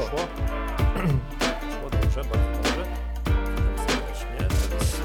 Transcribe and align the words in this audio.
Poszło. 0.00 0.18
Poszło 0.18 1.90
dobrze, 2.02 2.24
bardzo 2.24 2.56
dobrze. 2.56 2.84
Witam 3.26 3.80
serdecznie. 3.88 4.48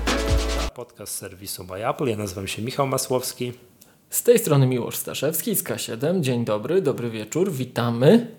To 0.05 0.61
jest 0.61 0.69
podcast 0.69 1.15
serwisu 1.15 1.63
My 1.63 1.89
Apple. 1.89 2.05
Ja 2.05 2.17
nazywam 2.17 2.47
się 2.47 2.61
Michał 2.61 2.87
Masłowski. 2.87 3.53
Z 4.09 4.23
tej 4.23 4.39
strony 4.39 4.67
Miłosz 4.67 4.95
Staszewski 4.95 5.55
z 5.55 5.63
K7. 5.63 6.21
Dzień 6.21 6.45
dobry, 6.45 6.81
dobry 6.81 7.09
wieczór, 7.09 7.51
witamy. 7.51 8.35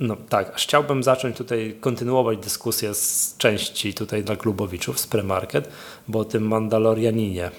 No 0.00 0.16
tak, 0.28 0.54
aż 0.54 0.62
chciałbym 0.62 1.02
zacząć 1.02 1.36
tutaj 1.36 1.76
kontynuować 1.80 2.38
dyskusję 2.38 2.94
z 2.94 3.34
części 3.38 3.94
tutaj 3.94 4.24
dla 4.24 4.36
klubowiczów 4.36 5.00
z 5.00 5.06
premarket, 5.06 5.68
bo 6.08 6.18
o 6.18 6.24
tym 6.24 6.48
Mandalorianinie. 6.48 7.50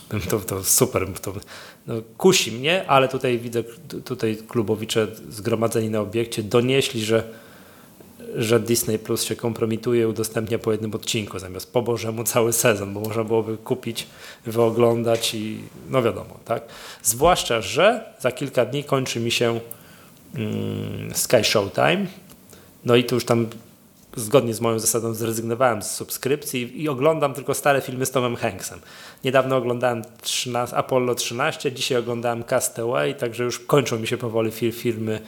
To, 0.30 0.38
to 0.40 0.64
super, 0.64 1.06
to, 1.22 1.32
no, 1.86 1.94
kusi 2.18 2.52
mnie, 2.52 2.86
ale 2.86 3.08
tutaj 3.08 3.38
widzę, 3.38 3.62
tutaj 4.04 4.36
klubowicze 4.48 5.06
zgromadzeni 5.28 5.90
na 5.90 6.00
obiekcie 6.00 6.42
donieśli, 6.42 7.04
że, 7.04 7.22
że 8.36 8.60
Disney 8.60 8.98
Plus 8.98 9.22
się 9.22 9.36
kompromituje, 9.36 10.08
udostępnia 10.08 10.58
po 10.58 10.72
jednym 10.72 10.94
odcinku 10.94 11.38
zamiast 11.38 11.72
po 11.72 11.82
Bożemu 11.82 12.24
cały 12.24 12.52
sezon, 12.52 12.94
bo 12.94 13.00
można 13.00 13.24
byłoby 13.24 13.56
kupić, 13.56 14.06
wyoglądać 14.46 15.34
i 15.34 15.58
no 15.90 16.02
wiadomo, 16.02 16.38
tak. 16.44 16.62
Zwłaszcza, 17.02 17.60
że 17.60 18.14
za 18.20 18.32
kilka 18.32 18.64
dni 18.64 18.84
kończy 18.84 19.20
mi 19.20 19.30
się 19.30 19.60
mm, 20.34 21.14
Sky 21.14 21.44
Showtime, 21.44 22.06
no 22.84 22.96
i 22.96 23.04
tu 23.04 23.14
już 23.14 23.24
tam 23.24 23.46
zgodnie 24.16 24.54
z 24.54 24.60
moją 24.60 24.78
zasadą 24.78 25.14
zrezygnowałem 25.14 25.82
z 25.82 25.90
subskrypcji 25.90 26.82
i 26.82 26.88
oglądam 26.88 27.34
tylko 27.34 27.54
stare 27.54 27.80
filmy 27.80 28.06
z 28.06 28.10
Tomem 28.10 28.36
Hanksem. 28.36 28.80
Niedawno 29.24 29.56
oglądałem 29.56 30.02
13, 30.22 30.76
Apollo 30.76 31.14
13, 31.14 31.72
dzisiaj 31.72 31.98
oglądałem 31.98 32.44
Castaway, 32.44 33.14
także 33.14 33.44
już 33.44 33.58
kończą 33.58 33.98
mi 33.98 34.06
się 34.06 34.16
powoli 34.16 34.50
fil, 34.50 34.72
filmy, 34.72 35.20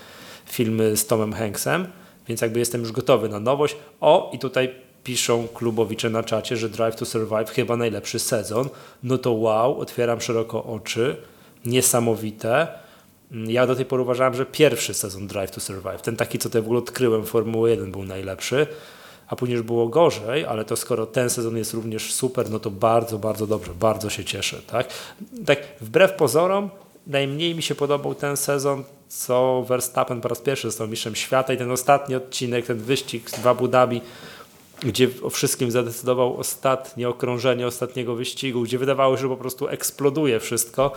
filmy 0.47 0.97
z 0.97 1.07
Tomem 1.07 1.33
Hanksem, 1.33 1.87
więc 2.29 2.41
jakby 2.41 2.59
jestem 2.59 2.81
już 2.81 2.93
gotowy 2.93 3.29
na 3.29 3.41
nowość. 3.41 3.77
O, 4.01 4.31
i 4.35 4.39
tutaj 4.39 4.75
piszą 5.05 5.49
klubowicze 5.49 6.11
na 6.11 6.23
czacie, 6.23 6.57
że 6.57 6.69
Drive 6.69 6.97
to 6.97 7.05
Survive 7.05 7.51
chyba 7.51 7.77
najlepszy 7.77 8.19
sezon. 8.19 8.69
No 9.03 9.19
to 9.19 9.33
wow, 9.33 9.81
otwieram 9.81 10.21
szeroko 10.21 10.65
oczy. 10.65 11.17
Niesamowite. 11.65 12.84
Ja 13.47 13.67
do 13.67 13.77
tej 13.77 13.85
pory 13.85 14.03
uważałem, 14.03 14.35
że 14.35 14.47
pierwszy 14.47 14.95
sezon 14.95 15.27
Drive 15.27 15.51
to 15.51 15.61
Survive, 15.61 16.03
ten 16.03 16.17
taki, 16.17 16.39
co 16.39 16.49
tutaj 16.49 16.63
w 16.63 16.65
ogóle 16.65 16.79
odkryłem, 16.79 17.25
Formuły 17.25 17.71
1 17.71 17.93
był 17.93 18.05
najlepszy, 18.05 18.67
a 19.29 19.37
później 19.37 19.57
już 19.57 19.67
było 19.67 19.89
gorzej, 19.89 20.45
ale 20.45 20.65
to 20.65 20.77
skoro 20.77 21.07
ten 21.07 21.31
sezon 21.31 21.57
jest 21.57 21.75
również 21.75 22.13
super, 22.13 22.51
no 22.51 22.59
to 22.59 22.71
bardzo, 22.71 23.19
bardzo 23.19 23.47
dobrze, 23.47 23.73
bardzo 23.75 24.11
się 24.11 24.25
cieszę. 24.25 24.57
Tak, 24.67 24.89
tak 25.47 25.59
wbrew 25.81 26.13
pozorom, 26.13 26.71
najmniej 27.07 27.55
mi 27.55 27.63
się 27.63 27.75
podobał 27.75 28.15
ten 28.15 28.37
sezon, 28.37 28.85
co 29.09 29.65
Verstappen 29.69 30.21
po 30.21 30.29
raz 30.29 30.41
pierwszy 30.41 30.69
został 30.69 30.89
mistrzem 30.89 31.15
świata 31.15 31.53
i 31.53 31.57
ten 31.57 31.71
ostatni 31.71 32.15
odcinek, 32.15 32.67
ten 32.67 32.79
wyścig 32.79 33.31
w 33.31 33.47
Abu 33.47 33.69
Dhabi, 33.69 34.01
gdzie 34.83 35.09
o 35.23 35.31
wszystkim 35.31 35.71
zadecydował 35.71 36.37
ostatnie 36.37 37.09
okrążenie 37.09 37.67
ostatniego 37.67 38.15
wyścigu, 38.15 38.63
gdzie 38.63 38.79
wydawało 38.79 39.17
się, 39.17 39.23
że 39.23 39.29
po 39.29 39.37
prostu 39.37 39.69
eksploduje 39.69 40.41
wszystko 40.41 40.93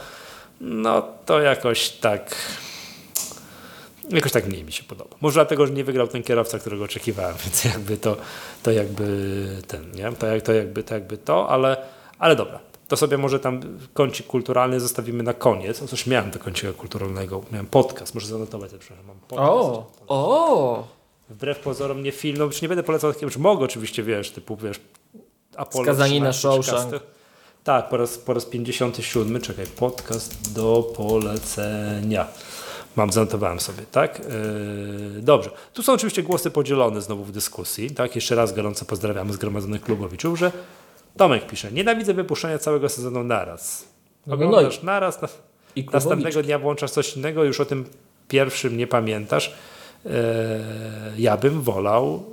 no 0.61 1.01
to 1.25 1.41
jakoś 1.41 1.89
tak 1.89 2.35
jakoś 4.09 4.31
tak 4.31 4.47
mniej 4.47 4.63
mi 4.63 4.71
się 4.71 4.83
podoba. 4.83 5.15
Może 5.21 5.33
dlatego, 5.33 5.67
że 5.67 5.73
nie 5.73 5.83
wygrał 5.83 6.07
ten 6.07 6.23
kierowca, 6.23 6.59
którego 6.59 6.83
oczekiwałem, 6.83 7.35
więc 7.43 7.65
jakby 7.65 7.97
to, 7.97 8.17
to 8.63 8.71
jakby 8.71 9.47
ten, 9.67 9.91
nie? 9.91 10.11
To, 10.11 10.27
jak, 10.27 10.41
to, 10.41 10.53
jakby, 10.53 10.83
to 10.83 10.93
jakby 10.93 11.17
to, 11.17 11.49
ale, 11.49 11.77
ale 12.19 12.35
dobra. 12.35 12.59
To 12.87 12.97
sobie 12.97 13.17
może 13.17 13.39
tam 13.39 13.59
kącik 13.93 14.27
kulturalny 14.27 14.79
zostawimy 14.79 15.23
na 15.23 15.33
koniec. 15.33 15.81
Otóż 15.81 16.07
miałem 16.07 16.31
do 16.31 16.39
kącika 16.39 16.73
kulturalnego, 16.73 17.43
miałem 17.51 17.67
podcast, 17.67 18.15
może 18.15 18.27
zanotować, 18.27 18.71
przepraszam, 18.79 19.05
mam 19.07 19.19
podcast. 19.19 19.51
O, 19.51 19.87
o! 20.07 20.87
Wbrew 21.29 21.59
pozorom 21.59 22.03
nie 22.03 22.11
film, 22.11 22.37
no 22.37 22.45
już 22.45 22.61
nie 22.61 22.67
będę 22.67 22.83
polecał 22.83 23.13
takiego, 23.13 23.27
już 23.27 23.37
mogę 23.37 23.65
oczywiście, 23.65 24.03
wiesz, 24.03 24.31
typu, 24.31 24.57
wiesz, 24.57 24.79
Apollo 25.55 25.83
Skazani 25.83 26.21
na 26.21 26.33
Shawshank. 26.33 26.93
Tak, 27.67 27.89
po 27.89 27.97
raz, 27.97 28.17
po 28.17 28.33
raz 28.33 28.45
57, 28.45 29.41
czekaj, 29.41 29.65
podcast 29.65 30.53
do 30.53 30.93
polecenia. 30.95 32.27
Mam, 32.95 33.11
zanotowałem 33.11 33.59
sobie, 33.59 33.83
tak? 33.91 34.19
Yy, 34.19 35.21
dobrze. 35.21 35.49
Tu 35.73 35.83
są 35.83 35.93
oczywiście 35.93 36.23
głosy 36.23 36.51
podzielone 36.51 37.01
znowu 37.01 37.23
w 37.23 37.31
dyskusji, 37.31 37.91
tak? 37.91 38.15
Jeszcze 38.15 38.35
raz 38.35 38.53
gorąco 38.53 38.85
pozdrawiamy 38.85 39.33
zgromadzonych 39.33 39.81
klubowiczów, 39.81 40.39
że 40.39 40.51
Tomek 41.17 41.47
pisze, 41.47 41.71
nienawidzę 41.71 42.13
wypuszczania 42.13 42.57
całego 42.57 42.89
sezonu 42.89 43.23
naraz. 43.23 43.85
No, 44.27 44.35
no 44.37 44.45
Oglądasz 44.45 44.79
no 44.81 44.85
naraz, 44.85 45.21
na, 45.21 45.27
następnego 45.93 46.43
dnia 46.43 46.59
włączasz 46.59 46.91
coś 46.91 47.17
innego, 47.17 47.43
już 47.43 47.59
o 47.59 47.65
tym 47.65 47.85
pierwszym 48.27 48.77
nie 48.77 48.87
pamiętasz. 48.87 49.53
Yy, 50.05 50.11
ja 51.17 51.37
bym 51.37 51.61
wolał 51.61 52.23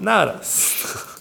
naraz. 0.00 0.74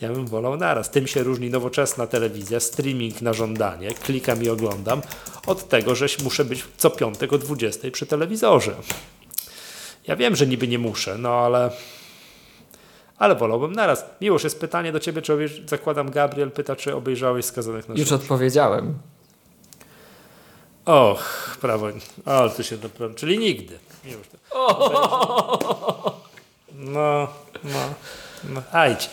Ja 0.00 0.12
bym 0.12 0.26
wolał 0.26 0.56
naraz. 0.56 0.90
Tym 0.90 1.06
się 1.06 1.22
różni 1.22 1.50
nowoczesna 1.50 2.06
telewizja, 2.06 2.60
streaming 2.60 3.22
na 3.22 3.32
żądanie, 3.32 3.94
klikam 3.94 4.42
i 4.42 4.48
oglądam, 4.48 5.02
od 5.46 5.68
tego, 5.68 5.94
że 5.94 6.06
muszę 6.24 6.44
być 6.44 6.64
co 6.76 6.90
piątek 6.90 7.32
o 7.32 7.38
20 7.38 7.90
przy 7.90 8.06
telewizorze. 8.06 8.74
Ja 10.06 10.16
wiem, 10.16 10.36
że 10.36 10.46
niby 10.46 10.68
nie 10.68 10.78
muszę, 10.78 11.18
no 11.18 11.28
ale 11.28 11.70
ale 13.18 13.34
wolałbym 13.34 13.72
naraz. 13.72 14.04
Miłość, 14.20 14.44
jest 14.44 14.60
pytanie 14.60 14.92
do 14.92 15.00
ciebie, 15.00 15.22
czy 15.22 15.32
obejrz... 15.32 15.60
zakładam 15.66 16.10
Gabriel 16.10 16.50
pyta, 16.50 16.76
czy 16.76 16.94
obejrzałeś 16.94 17.44
Skazanych 17.44 17.88
na 17.88 17.94
Już 17.94 18.12
odpowiedziałem. 18.12 18.98
Och, 20.84 21.56
prawo. 21.60 21.86
O, 22.26 22.48
tu 22.48 22.64
się 22.64 22.76
naprawdę. 22.76 23.14
Czyli 23.14 23.38
nigdy. 23.38 23.78
Miłość. 24.04 24.30
No, 26.74 27.28
no, 27.64 27.94
no. 28.44 28.62
Ajdź. 28.72 29.10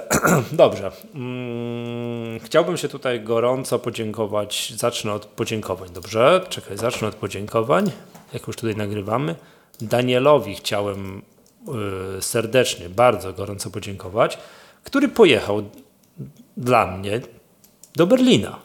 Dobrze. 0.52 0.90
Hmm, 1.12 2.40
chciałbym 2.40 2.76
się 2.76 2.88
tutaj 2.88 3.20
gorąco 3.20 3.78
podziękować. 3.78 4.72
Zacznę 4.76 5.12
od 5.12 5.26
podziękowań, 5.26 5.88
dobrze? 5.94 6.40
Czekaj, 6.48 6.78
zacznę 6.78 7.08
od 7.08 7.14
podziękowań. 7.14 7.90
Jak 8.32 8.46
już 8.46 8.56
tutaj 8.56 8.76
nagrywamy. 8.76 9.34
Danielowi 9.80 10.54
chciałem 10.54 11.22
y, 12.18 12.22
serdecznie, 12.22 12.88
bardzo 12.88 13.32
gorąco 13.32 13.70
podziękować, 13.70 14.38
który 14.84 15.08
pojechał 15.08 15.62
dla 16.56 16.86
mnie 16.86 17.20
do 17.96 18.06
Berlina 18.06 18.58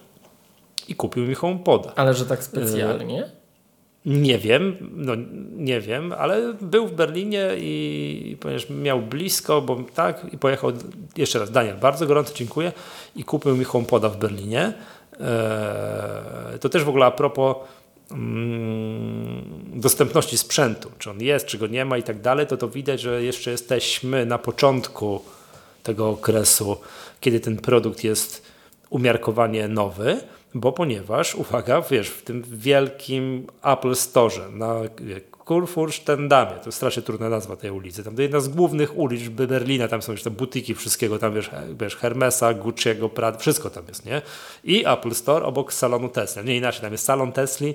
i 0.88 0.96
kupił 0.96 1.26
mi 1.26 1.36
HomePoda. 1.36 1.92
Ale 1.96 2.14
że 2.14 2.26
tak 2.26 2.44
specjalnie? 2.44 3.30
Nie 4.08 4.38
wiem, 4.38 4.92
no 4.96 5.14
nie 5.52 5.82
wiem, 5.82 6.14
ale 6.18 6.54
był 6.62 6.88
w 6.88 6.94
Berlinie 6.94 7.50
i 7.58 8.38
ponieważ 8.40 8.70
miał 8.70 9.02
blisko, 9.02 9.62
bo 9.62 9.84
tak, 9.96 10.34
i 10.34 10.38
pojechał 10.38 10.72
jeszcze 11.18 11.40
raz. 11.40 11.52
Daniel, 11.52 11.78
bardzo 11.78 12.08
gorąco 12.08 12.34
dziękuję 12.34 12.72
i 13.16 13.24
kupił 13.24 13.58
mi 13.58 13.64
HomePoda 13.64 14.10
w 14.10 14.18
Berlinie. 14.18 14.74
Eee, 15.20 16.60
to 16.60 16.70
też 16.70 16.84
w 16.84 16.90
ogóle 16.90 17.06
a 17.06 17.12
propos 17.12 17.56
mm, 18.12 19.44
dostępności 19.76 20.38
sprzętu, 20.38 20.92
czy 21.00 21.12
on 21.12 21.22
jest, 21.22 21.46
czy 21.46 21.58
go 21.58 21.68
nie 21.68 21.86
ma 21.86 21.98
i 21.98 22.04
tak 22.04 22.22
dalej, 22.22 22.48
to 22.48 22.58
to 22.58 22.68
widać, 22.68 23.02
że 23.02 23.24
jeszcze 23.24 23.52
jesteśmy 23.52 24.26
na 24.26 24.38
początku 24.38 25.22
tego 25.84 26.10
okresu, 26.10 26.78
kiedy 27.22 27.40
ten 27.40 27.58
produkt 27.58 28.04
jest 28.04 28.46
umiarkowanie 28.90 29.68
nowy 29.68 30.22
bo 30.54 30.72
ponieważ, 30.72 31.36
uwaga, 31.36 31.82
wiesz, 31.82 32.10
w 32.10 32.24
tym 32.24 32.44
wielkim 32.48 33.48
Apple 33.64 33.96
Store 33.96 34.50
na 34.52 34.82
Kurfürstendamie, 35.46 36.60
to 36.64 36.72
strasznie 36.72 37.04
trudna 37.04 37.30
nazwa 37.30 37.56
tej 37.56 37.72
ulicy, 37.72 38.04
tam 38.04 38.16
to 38.16 38.22
jedna 38.22 38.40
z 38.40 38.48
głównych 38.48 38.98
ulic 38.98 39.30
Berlina, 39.30 39.88
tam 39.88 40.02
są 40.02 40.12
już 40.12 40.24
te 40.24 40.32
butiki 40.32 40.76
wszystkiego, 40.76 41.20
tam 41.20 41.34
wiesz, 41.34 41.50
wiesz 41.80 41.96
Hermesa, 41.96 42.54
Gucci'ego, 42.54 43.10
Prada, 43.10 43.38
wszystko 43.38 43.70
tam 43.70 43.84
jest, 43.88 44.06
nie? 44.06 44.22
I 44.64 44.86
Apple 44.88 45.14
Store 45.14 45.46
obok 45.46 45.74
salonu 45.74 46.10
Tesla, 46.10 46.42
nie 46.42 46.58
inaczej, 46.58 46.82
tam 46.82 46.92
jest 46.92 47.06
salon 47.06 47.32
Tesli 47.32 47.74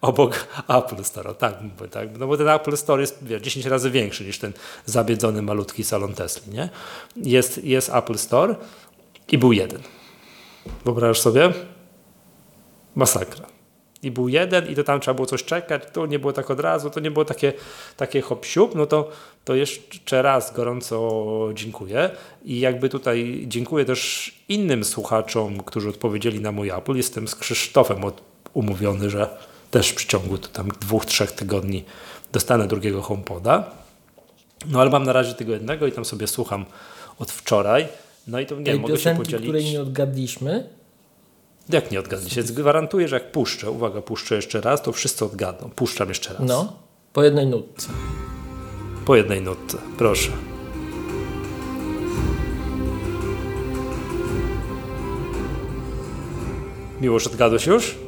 obok 0.00 0.46
Apple 0.78 1.04
Store, 1.04 1.34
tak 1.34 1.54
mówię, 1.62 1.90
tak? 1.90 2.18
No 2.18 2.26
bo 2.26 2.36
ten 2.36 2.48
Apple 2.48 2.76
Store 2.76 3.00
jest, 3.00 3.24
wiesz, 3.24 3.42
10 3.42 3.66
razy 3.66 3.90
większy 3.90 4.24
niż 4.24 4.38
ten 4.38 4.52
zabiedzony, 4.86 5.42
malutki 5.42 5.84
salon 5.84 6.14
Tesli, 6.14 6.52
nie? 6.52 6.68
Jest, 7.16 7.64
jest 7.64 7.90
Apple 7.94 8.18
Store 8.18 8.54
i 9.32 9.38
był 9.38 9.52
jeden. 9.52 9.80
Wyobrażasz 10.84 11.20
sobie? 11.20 11.52
Masakra. 12.94 13.46
I 14.02 14.10
był 14.10 14.28
jeden 14.28 14.68
i 14.68 14.74
to 14.74 14.84
tam 14.84 15.00
trzeba 15.00 15.14
było 15.14 15.26
coś 15.26 15.44
czekać, 15.44 15.82
to 15.92 16.06
nie 16.06 16.18
było 16.18 16.32
tak 16.32 16.50
od 16.50 16.60
razu, 16.60 16.90
to 16.90 17.00
nie 17.00 17.10
było 17.10 17.24
takie, 17.24 17.52
takie 17.96 18.20
hop 18.20 18.44
siup, 18.44 18.74
no 18.74 18.86
to, 18.86 19.10
to 19.44 19.54
jeszcze 19.54 20.22
raz 20.22 20.54
gorąco 20.54 21.48
dziękuję 21.54 22.10
i 22.44 22.60
jakby 22.60 22.88
tutaj 22.88 23.44
dziękuję 23.48 23.84
też 23.84 24.32
innym 24.48 24.84
słuchaczom, 24.84 25.62
którzy 25.62 25.88
odpowiedzieli 25.88 26.40
na 26.40 26.52
mój 26.52 26.70
Apple. 26.70 26.96
Jestem 26.96 27.28
z 27.28 27.34
Krzysztofem 27.34 28.04
od, 28.04 28.22
umówiony, 28.54 29.10
że 29.10 29.28
też 29.70 29.88
w 29.88 29.94
przeciągu 29.94 30.38
tam 30.38 30.68
dwóch, 30.80 31.06
trzech 31.06 31.32
tygodni 31.32 31.84
dostanę 32.32 32.68
drugiego 32.68 33.02
HomePoda. 33.02 33.70
No 34.66 34.80
ale 34.80 34.90
mam 34.90 35.04
na 35.04 35.12
razie 35.12 35.34
tego 35.34 35.52
jednego 35.52 35.86
i 35.86 35.92
tam 35.92 36.04
sobie 36.04 36.26
słucham 36.26 36.64
od 37.18 37.32
wczoraj. 37.32 37.88
No 38.26 38.40
i 38.40 38.46
to 38.46 38.56
nie 38.58 38.64
Tej 38.64 38.80
mogę 38.80 38.98
się 38.98 39.16
podzielić. 39.16 39.46
której 39.46 39.64
nie 39.64 39.82
odgadliśmy? 39.82 40.68
Jak 41.68 41.90
nie 41.90 41.98
odgadliście? 41.98 42.42
Gwarantuję, 42.42 43.08
że 43.08 43.16
jak 43.16 43.32
puszczę, 43.32 43.70
uwaga, 43.70 44.02
puszczę 44.02 44.34
jeszcze 44.36 44.60
raz, 44.60 44.82
to 44.82 44.92
wszyscy 44.92 45.24
odgadną. 45.24 45.70
Puszczam 45.70 46.08
jeszcze 46.08 46.34
raz. 46.34 46.42
No, 46.42 46.72
po 47.12 47.22
jednej 47.24 47.46
nutce. 47.46 47.88
Po 49.06 49.16
jednej 49.16 49.42
nutce, 49.42 49.78
proszę. 49.98 50.30
Miłosz, 57.00 57.26
odgadłeś 57.26 57.66
już? 57.66 58.03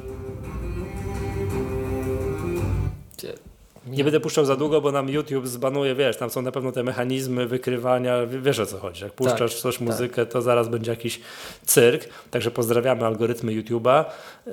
Nie 3.96 4.04
będę 4.04 4.20
puszczał 4.20 4.44
za 4.44 4.56
długo, 4.56 4.80
bo 4.80 4.92
nam 4.92 5.08
YouTube 5.08 5.46
zbanuje, 5.46 5.94
wiesz, 5.94 6.16
tam 6.16 6.30
są 6.30 6.42
na 6.42 6.52
pewno 6.52 6.72
te 6.72 6.82
mechanizmy 6.82 7.46
wykrywania, 7.46 8.26
wiesz 8.26 8.58
o 8.58 8.66
co 8.66 8.78
chodzi. 8.78 9.04
Jak 9.04 9.12
puszczasz 9.12 9.52
tak, 9.52 9.60
coś, 9.60 9.80
muzykę, 9.80 10.24
tak. 10.24 10.32
to 10.32 10.42
zaraz 10.42 10.68
będzie 10.68 10.90
jakiś 10.90 11.20
cyrk. 11.66 12.08
Także 12.30 12.50
pozdrawiamy 12.50 13.06
algorytmy 13.06 13.52
YouTube'a. 13.52 14.04
E, 14.46 14.52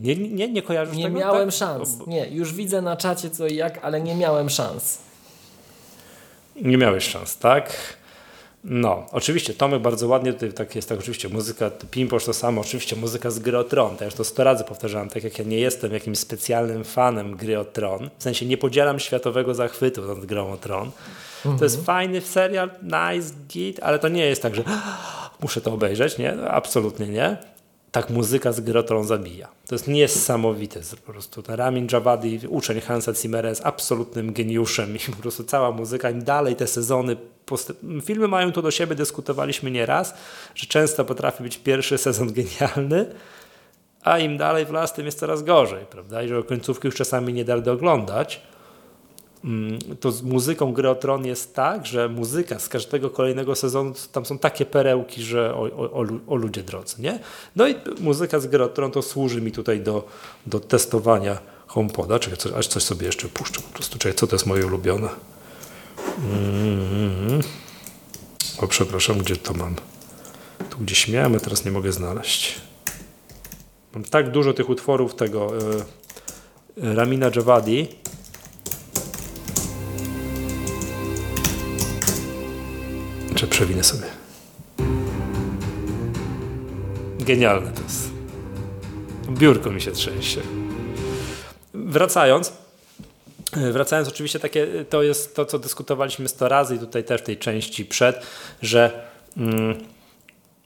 nie, 0.00 0.16
nie, 0.16 0.48
nie 0.48 0.62
kojarzysz 0.62 0.96
nie 0.96 1.04
tego? 1.04 1.18
Nie 1.18 1.24
miałem 1.24 1.48
tak? 1.48 1.58
szans. 1.58 2.06
Nie, 2.06 2.28
już 2.28 2.54
widzę 2.54 2.82
na 2.82 2.96
czacie 2.96 3.30
co 3.30 3.46
i 3.46 3.56
jak, 3.56 3.78
ale 3.82 4.00
nie 4.00 4.14
miałem 4.14 4.50
szans. 4.50 4.98
Nie 6.62 6.76
miałeś 6.76 7.04
szans, 7.04 7.38
tak? 7.38 7.72
No, 8.64 9.06
oczywiście 9.12 9.54
Tomek 9.54 9.82
bardzo 9.82 10.08
ładnie 10.08 10.32
tutaj 10.32 10.52
tak 10.52 10.76
jest, 10.76 10.88
tak 10.88 10.98
oczywiście 10.98 11.28
muzyka, 11.28 11.70
Pimposz 11.90 12.24
to 12.24 12.32
samo, 12.32 12.60
oczywiście 12.60 12.96
muzyka 12.96 13.30
z 13.30 13.38
gry 13.38 13.58
o 13.58 13.64
Tron, 13.64 13.96
to 13.96 14.04
już 14.04 14.14
to 14.14 14.24
sto 14.24 14.44
razy 14.44 14.64
powtarzałem, 14.64 15.08
tak 15.08 15.24
jak 15.24 15.38
ja 15.38 15.44
nie 15.44 15.58
jestem 15.58 15.92
jakimś 15.92 16.18
specjalnym 16.18 16.84
fanem 16.84 17.36
gry 17.36 17.58
o 17.58 17.64
Tron, 17.64 18.10
w 18.18 18.22
sensie 18.22 18.46
nie 18.46 18.56
podzielam 18.56 18.98
światowego 18.98 19.54
zachwytu 19.54 20.06
nad 20.06 20.26
grą 20.26 20.52
o 20.52 20.56
Tron, 20.56 20.90
mhm. 21.36 21.58
to 21.58 21.64
jest 21.64 21.78
mhm. 21.78 21.84
fajny 21.86 22.20
serial, 22.20 22.70
nice, 22.82 23.34
git, 23.48 23.80
ale 23.82 23.98
to 23.98 24.08
nie 24.08 24.26
jest 24.26 24.42
tak, 24.42 24.54
że 24.54 24.64
muszę 25.42 25.60
to 25.60 25.72
obejrzeć, 25.72 26.18
nie, 26.18 26.42
absolutnie 26.42 27.08
nie, 27.08 27.36
tak 27.92 28.10
muzyka 28.10 28.52
z 28.52 28.60
Grotron 28.60 29.06
zabija. 29.06 29.48
To 29.66 29.74
jest 29.74 29.88
niesamowite. 29.88 30.80
Po 31.06 31.12
prostu 31.12 31.42
ten 31.42 31.54
Ramin 31.54 31.86
Javadi, 31.92 32.40
uczeń 32.48 32.80
Hansa 32.80 33.14
Zimmera 33.14 33.48
jest 33.48 33.62
absolutnym 33.64 34.32
geniuszem 34.32 34.96
i 34.96 34.98
po 34.98 35.22
prostu 35.22 35.44
cała 35.44 35.70
muzyka, 35.70 36.10
im 36.10 36.24
dalej 36.24 36.56
te 36.56 36.66
sezony, 36.66 37.16
filmy 38.04 38.28
mają 38.28 38.52
to 38.52 38.62
do 38.62 38.70
siebie, 38.70 38.94
dyskutowaliśmy 38.94 39.70
nieraz, 39.70 40.14
że 40.54 40.66
często 40.66 41.04
potrafi 41.04 41.42
być 41.42 41.58
pierwszy 41.58 41.98
sezon 41.98 42.32
genialny, 42.38 43.06
a 44.02 44.18
im 44.18 44.36
dalej 44.36 44.66
w 44.66 44.70
las, 44.70 44.94
tym 44.94 45.06
jest 45.06 45.18
coraz 45.18 45.42
gorzej, 45.42 45.86
prawda? 45.86 46.22
I 46.22 46.28
że 46.28 46.42
końcówki 46.42 46.88
już 46.88 46.94
czasami 46.94 47.32
nie 47.32 47.44
da 47.44 47.72
oglądać. 47.72 48.40
Mm, 49.44 49.78
to 50.00 50.12
z 50.12 50.22
muzyką 50.22 50.72
Gry 50.72 50.94
Tron 50.94 51.26
jest 51.26 51.54
tak, 51.54 51.86
że 51.86 52.08
muzyka 52.08 52.58
z 52.58 52.68
każdego 52.68 53.10
kolejnego 53.10 53.54
sezonu, 53.54 53.92
tam 54.12 54.26
są 54.26 54.38
takie 54.38 54.66
perełki, 54.66 55.22
że 55.22 55.54
o, 55.54 55.62
o, 55.62 56.06
o 56.26 56.34
ludzie 56.34 56.62
drodzy, 56.62 57.02
nie? 57.02 57.18
No 57.56 57.68
i 57.68 57.74
muzyka 58.00 58.40
z 58.40 58.46
Gry 58.46 58.68
Tron 58.68 58.90
to 58.90 59.02
służy 59.02 59.40
mi 59.40 59.52
tutaj 59.52 59.80
do, 59.80 60.08
do 60.46 60.60
testowania 60.60 61.38
HomePoda. 61.66 62.18
Czekaj, 62.18 62.38
co, 62.38 62.58
aż 62.58 62.66
coś 62.66 62.82
sobie 62.82 63.06
jeszcze 63.06 63.28
puszczę 63.28 63.60
po 63.60 63.74
prostu. 63.74 63.98
Czekaj, 63.98 64.14
co 64.14 64.26
to 64.26 64.34
jest 64.34 64.46
moje 64.46 64.66
ulubione? 64.66 65.08
Mm-hmm. 66.20 67.42
O, 68.58 68.66
przepraszam, 68.66 69.18
gdzie 69.18 69.36
to 69.36 69.54
mam? 69.54 69.74
Tu 70.70 70.78
gdzieś 70.78 71.08
miałem, 71.08 71.34
a 71.34 71.40
teraz 71.40 71.64
nie 71.64 71.70
mogę 71.70 71.92
znaleźć. 71.92 72.60
Mam 73.94 74.04
tak 74.04 74.30
dużo 74.30 74.52
tych 74.52 74.68
utworów 74.68 75.14
tego 75.14 75.52
y, 75.58 76.94
Ramina 76.94 77.30
Javadi, 77.36 77.88
Czy 83.40 83.46
przewinę 83.46 83.84
sobie. 83.84 84.06
Genialne 87.20 87.72
to 87.72 87.82
jest. 87.82 88.10
Biurko 89.30 89.70
mi 89.70 89.80
się 89.80 89.92
trzęsie. 89.92 90.40
Wracając, 91.74 92.52
Wracając, 93.52 94.08
oczywiście 94.08 94.40
takie, 94.40 94.84
to 94.84 95.02
jest 95.02 95.36
to, 95.36 95.46
co 95.46 95.58
dyskutowaliśmy 95.58 96.28
100 96.28 96.48
razy 96.48 96.76
i 96.76 96.78
tutaj 96.78 97.04
też 97.04 97.20
w 97.20 97.24
tej 97.24 97.38
części 97.38 97.84
przed, 97.84 98.26
że 98.62 99.06
mm, 99.36 99.78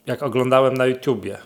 jak 0.07 0.23
oglądałem 0.23 0.75
na 0.75 0.87
YouTubie, 0.87 1.39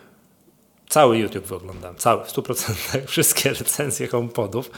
cały 0.89 1.17
YouTube 1.17 1.45
wyoglądam, 1.45 1.95
cały, 1.95 2.25
w 2.25 2.27
100%, 2.27 3.05
wszystkie 3.07 3.49
recenzje 3.49 4.07
HomePodów, 4.07 4.71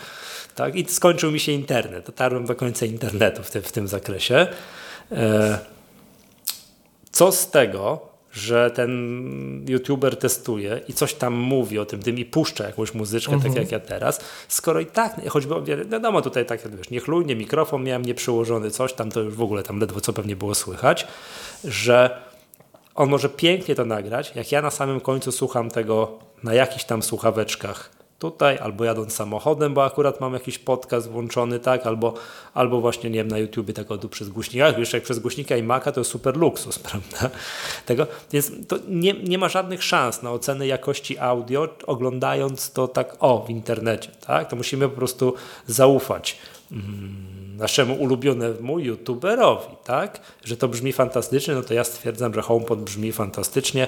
tak, 0.55 0.75
i 0.75 0.85
skończył 0.85 1.31
mi 1.31 1.39
się 1.39 1.51
internet, 1.51 2.05
dotarłem 2.05 2.45
do 2.45 2.55
końca 2.55 2.85
internetu 2.85 3.43
w 3.43 3.51
tym, 3.51 3.61
w 3.61 3.71
tym 3.71 3.87
zakresie. 3.87 4.47
E, 5.11 5.59
co 7.11 7.31
z 7.31 7.51
tego, 7.51 8.10
że 8.31 8.71
ten 8.71 9.65
youtuber 9.67 10.17
testuje 10.17 10.81
i 10.87 10.93
coś 10.93 11.13
tam 11.13 11.33
mówi 11.33 11.79
o 11.79 11.85
tym, 11.85 12.01
tym 12.01 12.17
i 12.17 12.25
puszcza 12.25 12.65
jakąś 12.65 12.93
muzyczkę, 12.93 13.31
tak 13.31 13.45
mhm. 13.45 13.53
tak 13.53 13.63
jak 13.63 13.71
ja 13.71 13.79
teraz, 13.87 14.19
skoro 14.47 14.79
i 14.79 14.85
tak, 14.85 15.27
choćby, 15.29 15.55
wiadomo 15.85 16.21
tutaj 16.21 16.45
tak, 16.45 16.77
wiesz, 16.77 16.89
niechlujnie, 16.89 17.35
mikrofon 17.35 17.83
miałem 17.83 18.05
nieprzyłożony, 18.05 18.71
coś 18.71 18.93
tam, 18.93 19.11
to 19.11 19.19
już 19.19 19.35
w 19.35 19.41
ogóle 19.41 19.63
tam 19.63 19.79
ledwo 19.79 20.01
co 20.01 20.13
pewnie 20.13 20.35
było 20.35 20.55
słychać, 20.55 21.07
że 21.63 22.21
on 22.95 23.09
może 23.09 23.29
pięknie 23.29 23.75
to 23.75 23.85
nagrać, 23.85 24.31
jak 24.35 24.51
ja 24.51 24.61
na 24.61 24.71
samym 24.71 24.99
końcu 24.99 25.31
słucham 25.31 25.69
tego 25.69 26.19
na 26.43 26.53
jakichś 26.53 26.83
tam 26.83 27.03
słuchaweczkach 27.03 28.00
tutaj, 28.21 28.57
albo 28.57 28.85
jadąc 28.85 29.13
samochodem, 29.13 29.73
bo 29.73 29.85
akurat 29.85 30.21
mam 30.21 30.33
jakiś 30.33 30.59
podcast 30.59 31.09
włączony, 31.09 31.59
tak, 31.59 31.87
albo, 31.87 32.13
albo 32.53 32.81
właśnie, 32.81 33.09
nie 33.09 33.17
wiem, 33.17 33.27
na 33.27 33.37
YouTubie 33.37 33.73
tego 33.73 33.97
tu 33.97 34.09
przez 34.09 34.29
głośnika, 34.29 34.69
jeszcze 34.69 34.97
jak 34.97 35.03
przez 35.03 35.19
głośnika 35.19 35.57
i 35.57 35.63
Maca, 35.63 35.91
to 35.91 35.99
jest 35.99 36.11
super 36.11 36.37
luksus, 36.37 36.79
prawda? 36.89 37.29
Tego, 37.85 38.07
więc 38.31 38.51
to 38.67 38.77
nie, 38.87 39.13
nie 39.13 39.37
ma 39.37 39.49
żadnych 39.49 39.83
szans 39.83 40.23
na 40.23 40.31
ocenę 40.31 40.67
jakości 40.67 41.19
audio, 41.19 41.67
oglądając 41.87 42.71
to 42.71 42.87
tak, 42.87 43.15
o, 43.19 43.45
w 43.47 43.49
internecie, 43.49 44.09
tak? 44.27 44.49
To 44.49 44.55
musimy 44.55 44.89
po 44.89 44.95
prostu 44.95 45.33
zaufać 45.67 46.37
mm, 46.71 47.57
naszemu 47.57 47.93
ulubionemu 47.95 48.79
youtuberowi, 48.79 49.75
tak? 49.83 50.19
Że 50.43 50.57
to 50.57 50.67
brzmi 50.67 50.93
fantastycznie, 50.93 51.53
no 51.53 51.61
to 51.61 51.73
ja 51.73 51.83
stwierdzam, 51.83 52.33
że 52.33 52.41
HomePod 52.41 52.81
brzmi 52.81 53.11
fantastycznie. 53.11 53.87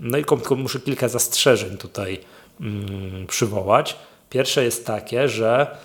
No 0.00 0.18
i 0.18 0.24
muszę 0.56 0.80
kilka 0.80 1.08
zastrzeżeń 1.08 1.76
tutaj 1.76 2.20
przywołać. 3.26 3.96
Pierwsze 4.30 4.64
jest 4.64 4.86
takie, 4.86 5.28
że 5.28 5.76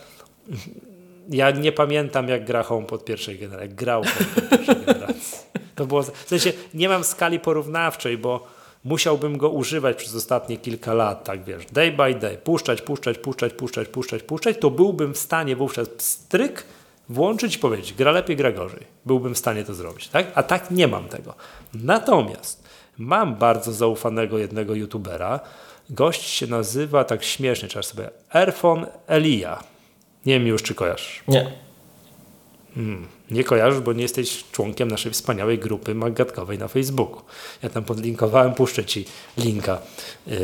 ja 1.30 1.52
nie 1.52 1.72
pamiętam 1.72 2.30
jak 2.30 2.46
gra 2.46 2.64
HomePod 2.64 3.06
pierwszej 3.06 3.40
generacji, 3.40 3.68
jak 3.70 3.76
grał 3.76 4.04
HomePod 4.04 4.50
pierwszej 4.50 4.86
generacji. 4.86 5.38
To 5.76 5.86
było, 5.86 6.04
w 6.04 6.28
sensie 6.28 6.54
nie 6.74 6.90
mam 6.90 7.04
skali 7.04 7.40
porównawczej, 7.40 8.18
bo 8.18 8.48
musiałbym 8.84 9.38
go 9.38 9.50
używać 9.50 9.98
przez 9.98 10.16
ostatnie 10.16 10.58
kilka 10.58 10.94
lat, 10.94 11.24
tak 11.24 11.44
wiesz, 11.44 11.66
day 11.66 11.92
by 11.92 12.16
day, 12.16 12.38
puszczać, 12.38 12.82
puszczać, 12.82 13.18
puszczać, 13.18 13.54
puszczać, 13.54 13.88
puszczać, 13.88 14.24
puszczać, 14.24 14.58
to 14.60 14.72
byłbym 14.72 15.14
w 15.14 15.18
stanie 15.18 15.56
wówczas 15.56 15.88
stryk 15.98 16.66
włączyć 17.10 17.56
i 17.56 17.60
powiedzieć, 17.60 17.94
gra 17.94 18.12
lepiej, 18.12 18.36
gra 18.36 18.52
gorzej. 18.52 18.82
Byłbym 19.06 19.36
w 19.36 19.38
stanie 19.38 19.64
to 19.64 19.74
zrobić, 19.74 20.08
tak? 20.08 20.28
A 20.36 20.44
tak 20.44 20.72
nie 20.72 20.88
mam 20.88 21.08
tego. 21.08 21.34
Natomiast 21.74 22.64
mam 22.98 23.36
bardzo 23.36 23.72
zaufanego 23.72 24.38
jednego 24.38 24.76
youtubera, 24.76 25.40
Gość 25.90 26.22
się 26.22 26.48
nazywa 26.48 27.04
tak 27.04 27.24
śmiesznie, 27.24 27.70
trzeba 27.70 27.84
sobie 27.84 28.10
Erfon 28.34 28.86
Elia. 29.08 29.64
Nie 30.26 30.34
wiem 30.34 30.48
już, 30.48 30.64
czy 30.64 30.76
kojarzysz. 30.76 31.24
Nie. 31.28 31.52
Hmm, 32.76 33.08
nie 33.32 33.44
kojarzysz, 33.44 33.80
bo 33.80 33.94
nie 33.94 34.02
jesteś 34.02 34.44
członkiem 34.52 34.92
naszej 34.92 35.12
wspaniałej 35.12 35.60
grupy 35.60 35.96
magatkowej 35.96 36.60
na 36.60 36.68
Facebooku. 36.68 37.22
Ja 37.64 37.70
tam 37.70 37.84
podlinkowałem, 37.84 38.54
puszczę 38.54 38.86
Ci 38.86 39.06
linka 39.38 39.82
yy, 40.28 40.38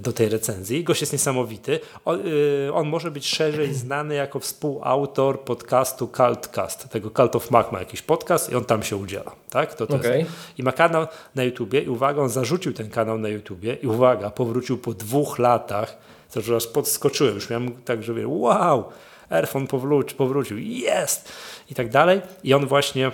do 0.00 0.12
tej 0.12 0.28
recenzji. 0.28 0.84
Gość 0.84 1.00
jest 1.00 1.12
niesamowity. 1.12 1.80
On, 2.04 2.26
yy, 2.26 2.70
on, 2.74 2.88
może 2.88 3.10
być 3.10 3.28
szerzej 3.28 3.74
znany 3.84 4.14
jako 4.14 4.40
współautor 4.40 5.40
podcastu 5.40 6.08
Cultcast. 6.08 6.88
Tego 6.88 7.10
Cult 7.10 7.36
of 7.36 7.50
Mac 7.50 7.72
ma 7.72 7.78
jakiś 7.78 8.02
podcast 8.02 8.52
i 8.52 8.54
on 8.54 8.64
tam 8.64 8.82
się 8.82 8.96
udziela. 8.96 9.32
Tak? 9.50 9.74
To, 9.74 9.86
to 9.86 9.94
okay. 9.94 10.18
jest. 10.18 10.30
I 10.58 10.62
ma 10.62 10.72
kanał 10.72 11.06
na 11.34 11.44
YouTubie 11.44 11.80
i 11.80 11.88
uwaga, 11.88 12.22
on 12.22 12.28
zarzucił 12.28 12.72
ten 12.72 12.90
kanał 12.90 13.18
na 13.18 13.28
YouTubie 13.28 13.74
i 13.74 13.86
uwaga, 13.86 14.30
powrócił 14.30 14.78
po 14.78 14.94
dwóch 14.94 15.38
latach, 15.38 15.96
to 16.32 16.40
że 16.40 16.56
aż 16.56 16.66
podskoczyłem. 16.66 17.34
Już 17.34 17.50
miałem 17.50 17.82
tak, 17.82 18.02
że 18.02 18.14
wiem, 18.14 18.32
wow, 18.32 18.84
Airphone 19.30 19.66
powrócił, 19.66 20.16
powrócił, 20.16 20.58
jest! 20.58 21.32
I 21.70 21.74
tak 21.74 21.88
dalej. 21.88 22.20
I 22.44 22.54
on 22.54 22.66
właśnie 22.66 23.10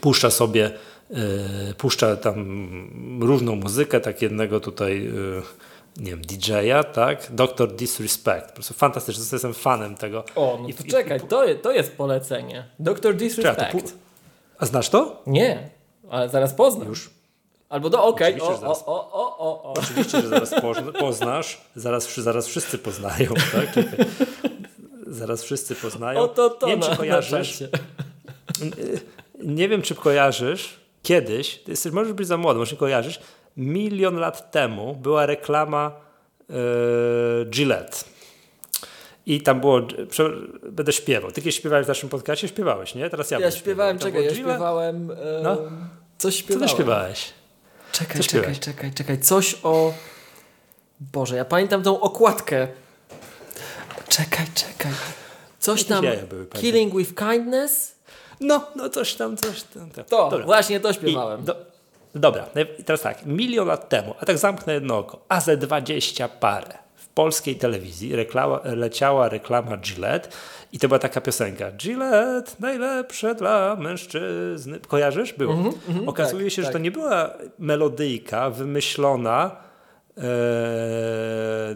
puszcza 0.00 0.30
sobie, 0.30 0.70
yy, 1.10 1.18
puszcza 1.78 2.16
tam 2.16 3.18
różną 3.20 3.56
muzykę, 3.56 4.00
tak 4.00 4.22
jednego 4.22 4.60
tutaj, 4.60 5.02
yy, 5.02 5.42
nie 5.96 6.10
wiem, 6.10 6.20
DJ-a, 6.20 6.84
tak? 6.84 7.26
Doctor 7.30 7.72
Disrespect. 7.72 8.46
Po 8.46 8.52
prostu 8.52 8.74
fantastyczny, 8.74 9.24
jestem 9.32 9.54
fanem 9.54 9.96
tego. 9.96 10.24
O, 10.36 10.58
no 10.62 10.68
to 10.68 10.84
I, 10.84 10.90
czekaj, 10.90 11.18
i, 11.18 11.20
to, 11.20 11.44
to 11.62 11.72
jest 11.72 11.96
polecenie. 11.96 12.64
Doctor 12.78 13.14
Disrespect. 13.14 13.94
A 14.58 14.66
znasz 14.66 14.88
to? 14.88 15.22
Nie, 15.26 15.70
ale 16.10 16.28
zaraz 16.28 16.54
poznam. 16.54 16.88
Już. 16.88 17.10
Albo 17.68 17.90
do 17.90 18.04
okej, 18.04 18.40
okay. 18.40 18.48
o, 18.48 18.62
o, 18.62 18.86
o, 18.86 19.12
o, 19.12 19.38
o, 19.38 19.62
o. 19.62 19.72
Oczywiście, 19.72 20.22
że 20.22 20.28
zaraz 20.28 20.54
poznasz, 20.98 21.60
zaraz, 21.76 22.14
zaraz 22.14 22.46
wszyscy 22.46 22.78
poznają, 22.78 23.34
tak? 23.34 23.84
Zaraz 25.06 25.42
wszyscy 25.42 25.74
poznają. 25.74 26.20
O, 26.20 26.28
to, 26.28 26.50
to 26.50 26.66
nie 26.66 26.72
wiem, 26.76 26.82
czy 26.90 26.96
kojarzysz. 26.96 27.62
Nie 29.44 29.68
wiem, 29.68 29.82
czy 29.82 29.94
kojarzysz. 29.94 30.80
Kiedyś, 31.02 31.58
ty 31.58 31.70
jesteś, 31.70 31.92
możesz 31.92 32.12
być 32.12 32.26
za 32.26 32.36
młody, 32.36 32.58
może 32.58 32.72
nie 32.72 32.78
kojarzysz. 32.78 33.20
Milion 33.56 34.16
lat 34.16 34.50
temu 34.50 34.94
była 34.94 35.26
reklama 35.26 35.92
yy, 36.48 36.54
Gillette. 37.50 37.96
I 39.26 39.40
tam 39.40 39.60
było, 39.60 39.80
będę 40.70 40.92
śpiewał. 40.92 41.30
Ty 41.32 41.40
kiedyś 41.40 41.56
śpiewałeś 41.56 41.84
w 41.86 41.88
naszym 41.88 42.08
podcaście? 42.08 42.48
Śpiewałeś, 42.48 42.94
nie? 42.94 43.10
Teraz 43.10 43.30
ja, 43.30 43.38
Ja 43.40 43.50
śpiewałem, 43.50 43.96
śpiewał. 43.98 44.12
Czekaj, 44.12 44.24
ja 44.24 44.30
Gillette? 44.32 44.50
śpiewałem... 44.54 45.10
E, 45.10 45.14
No. 45.42 45.56
Coś 46.18 46.34
Co 46.34 46.40
śpiewałem. 46.40 46.68
ty 46.68 46.74
śpiewałeś? 46.74 47.30
Czekaj, 47.92 48.06
Co 48.16 48.22
czekaj, 48.22 48.28
śpiewałeś? 48.28 48.60
czekaj, 48.60 48.92
czekaj. 48.94 49.20
Coś 49.20 49.56
o... 49.62 49.92
Boże, 51.00 51.36
ja 51.36 51.44
pamiętam 51.44 51.82
tą 51.82 52.00
okładkę. 52.00 52.68
Czekaj, 54.08 54.46
czekaj. 54.54 54.92
Coś 55.58 55.84
tam... 55.84 56.04
były. 56.28 56.46
Killing 56.46 56.96
with 56.96 57.14
kindness? 57.14 57.94
No, 58.40 58.66
no 58.76 58.88
coś 58.88 59.14
tam, 59.14 59.36
coś 59.36 59.62
tam. 59.62 59.90
tam. 59.90 60.04
To, 60.04 60.30
Dobra. 60.30 60.46
właśnie 60.46 60.80
to 60.80 60.90
I 60.90 60.94
śpiewałem. 60.94 61.44
Do, 61.44 61.56
dobra, 62.14 62.46
teraz 62.84 63.00
tak, 63.00 63.26
milion 63.26 63.68
lat 63.68 63.88
temu, 63.88 64.14
a 64.20 64.26
tak 64.26 64.38
zamknę 64.38 64.74
jedno 64.74 64.98
oko, 64.98 65.24
a 65.28 65.40
ze 65.40 65.56
20 65.56 66.28
parę 66.28 66.78
w 66.96 67.08
polskiej 67.08 67.56
telewizji 67.56 68.16
reklama, 68.16 68.60
leciała 68.64 69.28
reklama 69.28 69.76
Gillette 69.76 70.28
i 70.72 70.78
to 70.78 70.88
była 70.88 70.98
taka 70.98 71.20
piosenka 71.20 71.72
Gillette, 71.72 72.52
najlepsze 72.60 73.34
dla 73.34 73.76
mężczyzny. 73.76 74.80
Kojarzysz? 74.88 75.32
Było. 75.32 75.74
Okazuje 76.06 76.44
tak, 76.44 76.52
się, 76.52 76.62
że 76.62 76.68
tak. 76.68 76.72
to 76.72 76.78
nie 76.78 76.90
była 76.90 77.30
melodyjka 77.58 78.50
wymyślona 78.50 79.56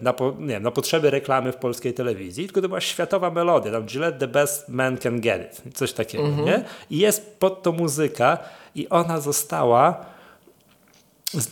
na, 0.03 0.13
po, 0.13 0.35
nie 0.39 0.47
wiem, 0.47 0.63
na 0.63 0.71
potrzeby 0.71 1.11
reklamy 1.11 1.53
w 1.53 1.57
polskiej 1.57 1.95
telewizji, 1.95 2.45
tylko 2.45 2.61
to 2.61 2.69
była 2.69 2.81
światowa 2.81 3.31
melodia, 3.31 3.73
tam 3.73 3.85
Gillette 3.87 4.19
the 4.19 4.29
best 4.29 4.69
man 4.69 4.99
can 4.99 5.21
get 5.21 5.63
it, 5.67 5.77
coś 5.77 5.93
takiego, 5.93 6.29
nie? 6.29 6.65
I 6.91 6.99
jest 6.99 7.37
pod 7.39 7.63
to 7.63 7.73
muzyka 7.73 8.39
i 8.75 8.89
ona 8.89 9.21
została 9.21 10.07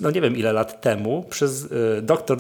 no 0.01 0.11
nie 0.11 0.21
wiem 0.21 0.37
ile 0.37 0.53
lat 0.53 0.81
temu 0.81 1.25
przez 1.31 1.65
y, 1.65 2.03
doktor, 2.03 2.39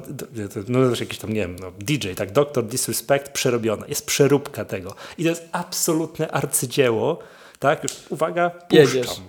no 0.68 0.90
też 0.90 1.00
jakiś 1.00 1.18
tam, 1.18 1.32
nie 1.32 1.40
wiem, 1.40 1.56
no, 1.60 1.72
DJ, 1.78 2.12
tak, 2.12 2.32
Doktor 2.32 2.64
Disrespect 2.64 3.32
przerobiona. 3.32 3.86
Jest 3.86 4.06
przeróbka 4.06 4.64
tego. 4.64 4.94
I 5.18 5.22
to 5.22 5.28
jest 5.28 5.48
absolutne 5.52 6.30
arcydzieło, 6.30 7.18
tak? 7.58 7.82
Już 7.82 7.92
uwaga, 8.10 8.50
puszczam. 8.50 8.78
Jedziesz. 8.78 9.20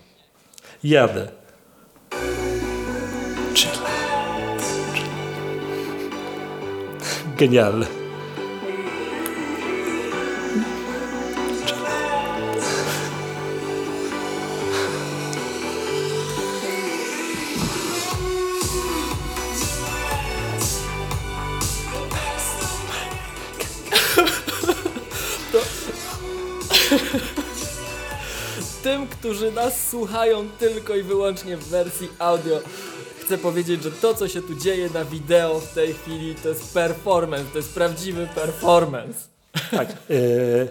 Jadę. 0.84 1.28
Genialne. 7.38 7.86
Tym, 28.84 29.08
którzy 29.08 29.52
nas 29.52 29.90
słuchają 29.90 30.50
tylko 30.60 30.96
i 30.96 31.04
wyłącznie 31.04 31.58
w 31.58 31.68
wersji 31.68 32.10
audio, 32.20 32.60
chcę 33.28 33.38
powiedzieć, 33.38 33.84
że 33.84 33.92
to, 33.92 34.14
co 34.14 34.28
się 34.28 34.42
tu 34.42 34.56
dzieje 34.56 34.90
na 34.94 35.06
wideo 35.06 35.60
w 35.60 35.74
tej 35.74 35.94
chwili, 35.94 36.36
to 36.36 36.50
jest 36.50 36.74
performance, 36.74 37.46
to 37.52 37.58
jest 37.58 37.74
prawdziwy 37.74 38.28
performance. 38.36 39.28
Tak. 39.72 39.90
y, 40.10 40.68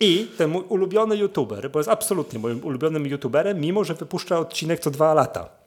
I 0.00 0.28
ten 0.38 0.50
mój 0.50 0.62
ulubiony 0.68 1.16
youtuber, 1.16 1.70
bo 1.70 1.78
jest 1.78 1.88
absolutnie 1.88 2.38
moim 2.38 2.64
ulubionym 2.64 3.06
youtuberem, 3.06 3.60
mimo 3.60 3.84
że 3.84 3.94
wypuszcza 3.94 4.38
odcinek 4.38 4.80
co 4.80 4.90
dwa 4.90 5.14
lata. 5.14 5.59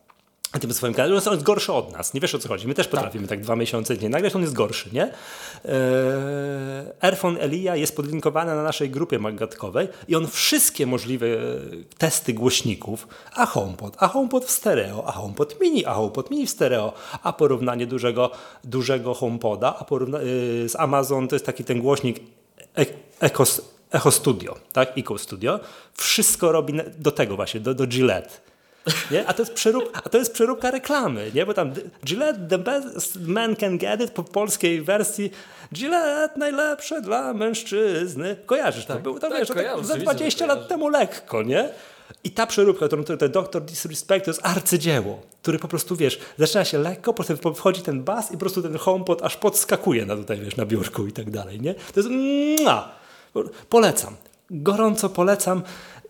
Na 0.53 0.59
tym 0.59 0.73
swoim 0.73 0.93
kanale, 0.93 1.15
on 1.25 1.33
jest 1.33 1.43
gorszy 1.43 1.73
od 1.73 1.91
nas. 1.91 2.13
Nie 2.13 2.21
wiesz 2.21 2.35
o 2.35 2.39
co 2.39 2.47
chodzi. 2.49 2.67
My 2.67 2.73
też 2.73 2.87
potrafimy 2.87 3.27
tak, 3.27 3.41
dwa 3.41 3.55
miesiące 3.55 3.97
nie 3.97 4.09
nagrać, 4.09 4.35
on 4.35 4.41
jest 4.41 4.53
gorszy, 4.53 4.89
nie? 4.93 5.03
Eee, 5.03 5.11
Airphone 7.01 7.37
Elia 7.39 7.75
jest 7.75 7.95
podlinkowany 7.95 8.55
na 8.55 8.63
naszej 8.63 8.89
grupie 8.89 9.19
magatkowej 9.19 9.87
i 10.07 10.15
on 10.15 10.27
wszystkie 10.27 10.85
możliwe 10.85 11.27
e, 11.27 11.37
testy 11.97 12.33
głośników, 12.33 13.07
a 13.33 13.45
HomePod, 13.45 13.95
a 13.99 14.07
HomePod 14.07 14.45
w 14.45 14.51
stereo, 14.51 15.03
a 15.07 15.11
HomePod 15.11 15.61
mini, 15.61 15.85
a 15.85 15.93
HomePod 15.93 16.31
mini 16.31 16.47
w 16.47 16.49
stereo, 16.49 16.93
a 17.23 17.33
porównanie 17.33 17.87
dużego, 17.87 18.31
dużego 18.63 19.13
HomePoda, 19.13 19.75
a 19.79 19.83
porówna- 19.83 20.21
yy, 20.21 20.69
z 20.69 20.75
Amazon 20.75 21.27
to 21.27 21.35
jest 21.35 21.45
taki 21.45 21.63
ten 21.63 21.81
głośnik 21.81 22.19
e- 22.77 22.85
Echo, 23.19 23.43
Echo 23.91 24.11
Studio, 24.11 24.55
tak? 24.73 24.97
Echo 24.97 25.17
Studio. 25.17 25.59
Wszystko 25.93 26.51
robi 26.51 26.73
do 26.97 27.11
tego 27.11 27.35
właśnie, 27.35 27.59
do, 27.59 27.73
do 27.73 27.87
Gillette. 27.87 28.29
Nie? 29.11 29.27
A, 29.27 29.33
to 29.33 29.41
jest 29.41 29.53
przerób, 29.53 29.89
a 29.93 30.09
to 30.09 30.17
jest 30.17 30.33
przeróbka 30.33 30.71
reklamy, 30.71 31.31
nie? 31.35 31.45
bo 31.45 31.53
tam 31.53 31.73
Gillette 32.05 32.47
the 32.49 32.57
best 32.57 33.19
man 33.19 33.55
can 33.55 33.77
get 33.77 34.01
it 34.01 34.11
po 34.11 34.23
polskiej 34.23 34.81
wersji 34.81 35.31
Gillette 35.73 36.39
najlepsze 36.39 37.01
dla 37.01 37.33
mężczyzny. 37.33 38.35
Kojarzysz 38.45 38.85
to? 38.85 38.93
Tak, 38.93 39.03
Było 39.03 39.19
to 39.19 39.29
tak, 39.29 39.39
wiesz, 39.39 39.47
to 39.47 39.53
kojarzę, 39.53 39.77
tak 39.77 39.85
za 39.85 39.93
oczywiście, 39.93 40.11
że 40.11 40.17
20 40.17 40.45
lat 40.45 40.67
temu 40.67 40.89
lekko, 40.89 41.43
nie? 41.43 41.69
I 42.23 42.31
ta 42.31 42.47
przeróbka, 42.47 42.87
którą 42.87 43.03
ten 43.03 43.31
Dr. 43.31 43.61
Disrespect 43.61 44.25
to 44.25 44.31
jest 44.31 44.45
arcydzieło, 44.45 45.21
który 45.41 45.59
po 45.59 45.67
prostu, 45.67 45.95
wiesz, 45.95 46.19
zaczyna 46.37 46.65
się 46.65 46.77
lekko, 46.77 47.13
potem 47.13 47.37
wchodzi 47.55 47.81
ten 47.81 48.03
bas 48.03 48.29
i 48.29 48.33
po 48.33 48.39
prostu 48.39 48.61
ten 48.61 48.77
HomePod 48.77 49.21
aż 49.21 49.37
podskakuje 49.37 50.05
na 50.05 50.15
tutaj, 50.15 50.39
wiesz, 50.39 50.57
na 50.57 50.65
biurku 50.65 51.07
i 51.07 51.11
tak 51.11 51.29
dalej, 51.29 51.61
nie? 51.61 51.73
To 51.75 51.99
jest 51.99 52.09
mua! 52.09 52.95
Polecam. 53.69 54.15
Gorąco 54.49 55.09
polecam. 55.09 55.61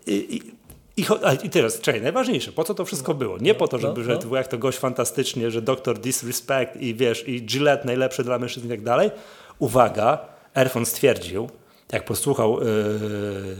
I, 0.07 0.35
i, 0.35 0.51
i, 0.97 1.05
I 1.43 1.49
teraz, 1.49 1.81
czekaj, 1.81 2.01
najważniejsze, 2.01 2.51
po 2.51 2.63
co 2.63 2.73
to 2.73 2.85
wszystko 2.85 3.13
było? 3.13 3.37
Nie 3.37 3.55
po 3.55 3.67
to, 3.67 3.79
żeby, 3.79 3.99
no, 3.99 4.03
że 4.03 4.13
no. 4.13 4.17
to 4.17 4.23
było 4.23 4.37
jak 4.37 4.47
to 4.47 4.57
gość 4.57 4.77
fantastycznie, 4.77 5.51
że 5.51 5.61
Dr. 5.61 5.99
Disrespect 5.99 6.75
i 6.75 6.95
wiesz, 6.95 7.27
i 7.27 7.41
Gillette 7.41 7.85
najlepsze 7.85 8.23
dla 8.23 8.39
mężczyzn 8.39 8.67
i 8.67 8.69
tak 8.69 8.81
dalej. 8.81 9.11
Uwaga, 9.59 10.19
Airphone 10.53 10.85
stwierdził, 10.85 11.49
jak 11.91 12.05
posłuchał 12.05 12.59
yy, 12.59 12.67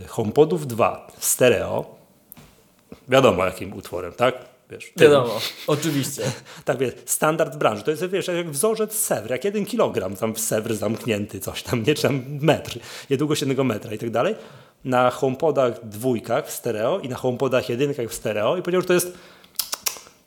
HomePodów 0.08 0.68
2 0.68 1.08
w 1.20 1.26
stereo, 1.26 1.96
wiadomo 3.08 3.46
jakim 3.46 3.74
utworem, 3.74 4.14
tak? 4.14 4.36
Wiesz, 4.70 4.92
tym. 4.96 5.08
Wiadomo, 5.08 5.40
oczywiście. 5.68 6.22
Tak, 6.66 6.78
wiesz, 6.78 6.94
standard 7.06 7.58
branży. 7.58 7.84
To 7.84 7.92
jest, 7.92 8.06
wiesz, 8.06 8.28
jak 8.28 8.50
wzorzec 8.50 8.96
Sewr, 8.96 9.32
jak 9.32 9.44
jeden 9.44 9.66
kilogram 9.66 10.16
tam 10.16 10.34
w 10.34 10.40
Sewr 10.40 10.76
zamknięty, 10.76 11.40
coś 11.40 11.64
tam, 11.64 11.84
nie, 11.84 11.96
czy 11.96 12.02
tam 12.02 12.24
metr, 12.42 12.80
nie 13.10 13.18
długość 13.18 13.42
jednego 13.42 13.64
metra 13.64 13.94
i 13.94 13.98
tak 13.98 14.10
dalej. 14.10 14.36
Na 14.86 15.10
HomePodach 15.10 15.74
dwójkach 15.84 16.48
w 16.48 16.52
stereo 16.52 17.00
i 17.00 17.10
na 17.10 17.16
HomePodach 17.16 17.70
jedynkach 17.70 18.08
w 18.08 18.14
stereo 18.14 18.58
i 18.58 18.62
powiedział, 18.62 18.82
że 18.82 18.88
to 18.88 18.94
jest 18.94 19.14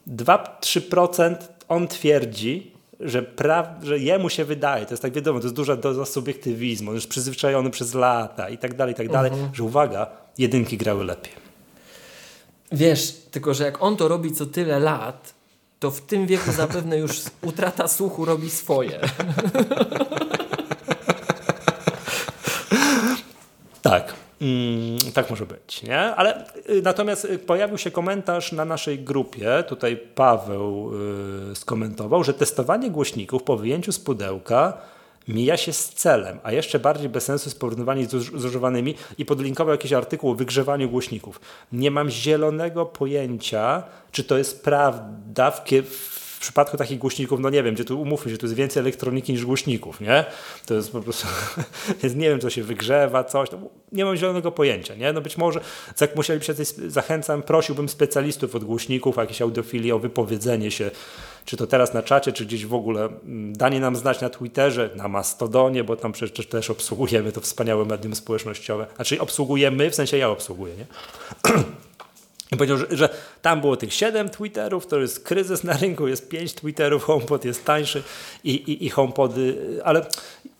2-3% 0.08 1.36
on 1.68 1.88
twierdzi, 1.88 2.72
że, 3.00 3.22
pra, 3.22 3.74
że 3.82 3.98
jemu 3.98 4.30
się 4.30 4.44
wydaje, 4.44 4.86
to 4.86 4.92
jest 4.92 5.02
tak 5.02 5.12
wiadomo, 5.12 5.40
to 5.40 5.46
jest 5.46 5.56
duża 5.56 5.76
doza 5.76 6.06
subiektywizmu, 6.06 6.90
on 6.90 6.94
jest 6.94 7.08
przyzwyczajony 7.08 7.70
przez 7.70 7.94
lata 7.94 8.48
i 8.48 8.58
tak 8.58 8.74
dalej, 8.74 8.94
i 8.94 8.96
tak 8.96 9.08
dalej, 9.08 9.32
że 9.52 9.64
uwaga, 9.64 10.06
jedynki 10.38 10.76
grały 10.76 11.04
lepiej. 11.04 11.32
Wiesz, 12.72 13.12
tylko 13.30 13.54
że 13.54 13.64
jak 13.64 13.82
on 13.82 13.96
to 13.96 14.08
robi 14.08 14.32
co 14.32 14.46
tyle 14.46 14.80
lat, 14.80 15.34
to 15.78 15.90
w 15.90 16.00
tym 16.00 16.26
wieku 16.26 16.52
zapewne 16.52 16.98
już 16.98 17.20
utrata 17.42 17.88
słuchu 17.88 18.24
robi 18.24 18.50
swoje. 18.50 19.00
Tak. 23.82 24.14
Mm, 24.40 24.98
tak 25.14 25.30
może 25.30 25.46
być, 25.46 25.82
nie? 25.82 25.98
Ale 26.00 26.44
y, 26.70 26.82
natomiast 26.82 27.24
y, 27.24 27.38
pojawił 27.38 27.78
się 27.78 27.90
komentarz 27.90 28.52
na 28.52 28.64
naszej 28.64 28.98
grupie, 28.98 29.64
tutaj 29.68 29.96
Paweł 29.96 30.90
y, 31.52 31.56
skomentował, 31.56 32.24
że 32.24 32.34
testowanie 32.34 32.90
głośników 32.90 33.42
po 33.42 33.56
wyjęciu 33.56 33.92
z 33.92 33.98
pudełka 34.00 34.78
mija 35.28 35.56
się 35.56 35.72
z 35.72 35.88
celem, 35.88 36.38
a 36.42 36.52
jeszcze 36.52 36.78
bardziej 36.78 37.08
bez 37.08 37.24
sensu 37.24 37.48
jest 37.48 37.60
porównywanie 37.60 38.06
z 38.06 38.10
zuż- 38.14 38.38
zużywanymi 38.38 38.94
i 39.18 39.24
podlinkował 39.24 39.72
jakiś 39.74 39.92
artykuł 39.92 40.30
o 40.30 40.34
wygrzewaniu 40.34 40.90
głośników. 40.90 41.40
Nie 41.72 41.90
mam 41.90 42.10
zielonego 42.10 42.86
pojęcia, 42.86 43.82
czy 44.12 44.24
to 44.24 44.38
jest 44.38 44.64
prawda 44.64 45.50
w, 45.50 45.64
kie- 45.64 45.82
w 46.36 46.40
przypadku 46.40 46.76
takich 46.76 46.98
głośników, 46.98 47.40
no 47.40 47.50
nie 47.50 47.62
wiem, 47.62 47.74
gdzie 47.74 47.84
tu 47.84 48.00
umówmy 48.00 48.32
się, 48.32 48.38
tu 48.38 48.46
jest 48.46 48.54
więcej 48.54 48.80
elektroniki 48.80 49.32
niż 49.32 49.44
głośników, 49.44 50.00
nie? 50.00 50.24
To 50.66 50.74
jest 50.74 50.92
po 50.92 51.00
prostu, 51.00 51.26
jest, 52.02 52.16
nie 52.16 52.30
wiem, 52.30 52.40
co 52.40 52.50
się 52.50 52.62
wygrzewa, 52.62 53.24
coś, 53.24 53.50
no, 53.50 53.58
nie 53.92 54.04
mam 54.04 54.16
zielonego 54.16 54.52
pojęcia, 54.52 54.94
nie? 54.94 55.12
No 55.12 55.20
być 55.20 55.36
może, 55.36 55.60
jak 56.00 56.16
musieliby 56.16 56.44
się, 56.44 56.54
zachęcam, 56.88 57.42
prosiłbym 57.42 57.88
specjalistów 57.88 58.54
od 58.54 58.64
głośników, 58.64 59.16
jakieś 59.16 59.42
audiofilii 59.42 59.92
o 59.92 59.98
wypowiedzenie 59.98 60.70
się, 60.70 60.90
czy 61.44 61.56
to 61.56 61.66
teraz 61.66 61.94
na 61.94 62.02
czacie, 62.02 62.32
czy 62.32 62.46
gdzieś 62.46 62.66
w 62.66 62.74
ogóle, 62.74 63.04
mm, 63.04 63.52
danie 63.56 63.80
nam 63.80 63.96
znać 63.96 64.20
na 64.20 64.30
Twitterze, 64.30 64.90
na 64.96 65.08
Mastodonie, 65.08 65.84
bo 65.84 65.96
tam 65.96 66.12
przecież 66.12 66.46
też 66.46 66.70
obsługujemy 66.70 67.32
to 67.32 67.40
wspaniałe 67.40 67.84
medium 67.84 68.14
społecznościowe, 68.14 68.86
znaczy 68.96 69.20
obsługujemy, 69.20 69.90
w 69.90 69.94
sensie 69.94 70.16
ja 70.16 70.28
obsługuję, 70.28 70.74
nie? 70.76 70.86
I 72.52 72.56
powiedział, 72.56 72.78
że, 72.78 72.86
że 72.90 73.08
tam 73.42 73.60
było 73.60 73.76
tych 73.76 73.94
7 73.94 74.28
Twitterów, 74.28 74.86
to 74.86 75.00
jest 75.00 75.24
kryzys 75.24 75.64
na 75.64 75.76
rynku, 75.76 76.08
jest 76.08 76.28
5 76.28 76.54
Twitterów, 76.54 77.04
HomePod 77.04 77.44
jest 77.44 77.64
tańszy 77.64 78.02
i, 78.44 78.50
i, 78.50 78.86
i 78.86 78.92
ale 79.84 80.06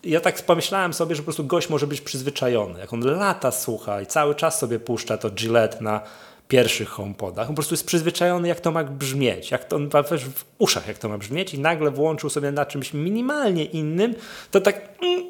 ja 0.05 0.21
tak 0.21 0.43
pomyślałem 0.43 0.95
sobie, 0.95 1.15
że 1.15 1.23
po 1.23 1.25
prostu 1.25 1.45
gość 1.45 1.69
może 1.69 1.87
być 1.87 2.01
przyzwyczajony. 2.01 2.81
Jak 2.81 2.93
on 2.93 3.01
lata 3.01 3.51
słucha 3.51 4.01
i 4.01 4.07
cały 4.07 4.35
czas 4.35 4.59
sobie 4.59 4.79
puszcza 4.79 5.19
to 5.19 5.31
Gillette 5.31 5.81
na 5.81 6.01
pierwszych 6.49 6.89
HomePodach, 6.89 7.49
on 7.49 7.55
po 7.55 7.57
prostu 7.57 7.75
jest 7.75 7.87
przyzwyczajony, 7.87 8.49
jak 8.49 8.61
to 8.61 8.73
ma 8.73 8.85
brzmieć, 8.85 9.51
jak 9.51 9.65
to 9.65 9.79
też 10.09 10.25
w 10.25 10.45
uszach, 10.59 10.89
jak 10.89 10.99
to 10.99 11.09
ma 11.09 11.19
brzmieć 11.19 11.55
i 11.55 11.59
nagle 11.59 11.91
włączył 11.91 12.31
sobie 12.31 12.53
na 12.53 12.67
czymś 12.67 12.95
minimalnie 12.95 13.65
innym, 13.65 14.15
to 14.51 14.61
tak... 14.61 14.89
Mm, 15.03 15.25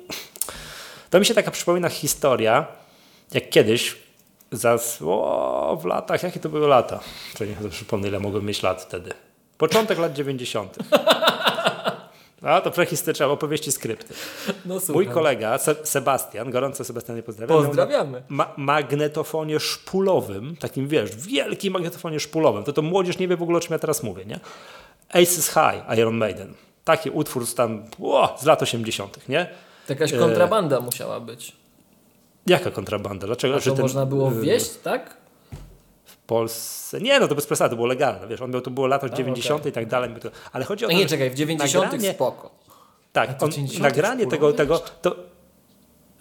To 1.11 1.21
mi 1.21 1.27
się 1.27 1.35
taka 1.35 1.51
przypomina 1.51 1.89
historia, 1.89 2.67
jak 3.35 3.51
kiedyś, 3.51 3.97
za, 4.53 4.79
o, 5.05 5.79
w 5.83 5.85
latach, 5.85 6.23
jakie 6.23 6.41
to 6.41 6.49
były 6.49 6.69
lata? 6.69 7.01
To 7.39 7.45
nie 7.45 7.57
sobie 7.57 7.71
przypomnę, 7.71 8.09
ile 8.09 8.21
mogłem 8.21 8.45
mieć 8.45 8.63
lat 8.63 8.83
wtedy. 8.83 9.13
Początek 9.59 9.99
lat 9.99 10.13
90. 10.13 10.77
A 12.43 12.61
to 12.61 12.71
prehistoryczne 12.71 13.27
opowieści 13.27 13.73
skrypty. 13.73 14.15
No. 14.67 14.81
Mój 14.89 15.07
kolega 15.07 15.59
Se 15.59 15.75
Sebastian, 15.83 16.51
gorąco 16.51 16.85
Sebastianie 16.85 17.23
pozdrawiam. 17.23 17.65
Pozdrawiamy. 17.65 18.23
Ma 18.29 18.53
magnetofonie 18.57 19.61
szpulowym, 19.61 20.57
takim 20.57 20.89
wiesz, 20.89 21.17
wielkim 21.17 21.73
magnetofonie 21.73 22.21
szpulowym. 22.21 22.65
To 22.65 22.73
to 22.73 22.83
młodzież 22.83 23.19
nie 23.19 23.29
wie 23.29 23.37
w 23.37 23.43
ogóle 23.43 23.59
o 23.59 23.61
czym 23.61 23.73
ja 23.73 23.79
teraz 23.79 24.03
mówię, 24.03 24.25
nie? 24.25 24.41
Aces 25.09 25.49
High, 25.49 25.99
Iron 25.99 26.17
Maiden. 26.17 26.55
Taki 26.85 27.11
utwór 27.11 27.47
z 27.47 27.55
tam, 27.55 27.83
o, 28.03 28.37
z 28.41 28.45
lat 28.45 28.63
80., 28.63 29.29
nie? 29.29 29.51
Jakaś 29.89 30.13
E, 30.13 30.19
kontrabanda 30.19 30.81
musiała 30.81 31.21
być. 31.21 31.53
Jaka 32.47 32.71
kontrabanda? 32.71 33.27
Dlaczego? 33.27 33.57
A 33.57 33.61
to 33.61 33.71
ten, 33.73 33.83
można 33.83 34.07
było 34.07 34.33
y, 34.33 34.41
wieść, 34.41 34.71
tak? 34.83 35.17
W 36.05 36.17
Polsce. 36.17 37.01
Nie, 37.01 37.21
no 37.21 37.29
to 37.29 37.35
bez 37.35 37.47
przesady, 37.47 37.71
to 37.71 37.77
było 37.77 37.89
legalne. 37.89 38.27
Wiesz, 38.29 38.41
on 38.41 38.51
miał, 38.51 38.61
to 38.61 38.71
było 38.71 38.87
lata 38.87 39.09
90. 39.09 39.61
okej. 39.61 39.71
i 39.71 39.75
tak 39.75 39.87
dalej. 39.87 40.11
Ale 40.53 40.65
chodzi 40.65 40.85
o 40.85 40.89
No 40.89 40.95
to, 40.95 41.01
nie, 41.01 41.07
czekaj, 41.07 41.31
w 41.31 41.35
90 41.35 41.93
nagranie- 41.93 42.13
spoko. 42.15 42.51
Tak, 43.13 43.43
on, 43.43 43.51
90 43.53 43.83
nagranie 43.83 44.27
tego, 44.27 44.35
szpulowy 44.37 44.57
tego 44.57 44.79
to 45.03 45.17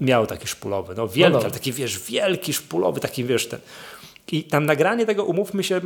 miał 0.01 0.27
taki 0.27 0.47
szpulowy, 0.47 0.95
no 0.97 1.07
wielki, 1.07 1.33
No 1.33 1.39
ale 1.43 1.51
taki 1.51 1.71
wiesz, 1.71 1.99
wielki 1.99 2.53
szpulowy, 2.53 2.99
taki 2.99 3.23
wiesz 3.23 3.47
ten. 3.47 3.59
I 4.31 4.43
tam 4.43 4.65
nagranie 4.65 5.05
tego, 5.05 5.23
umówmy 5.25 5.63
się, 5.63 5.81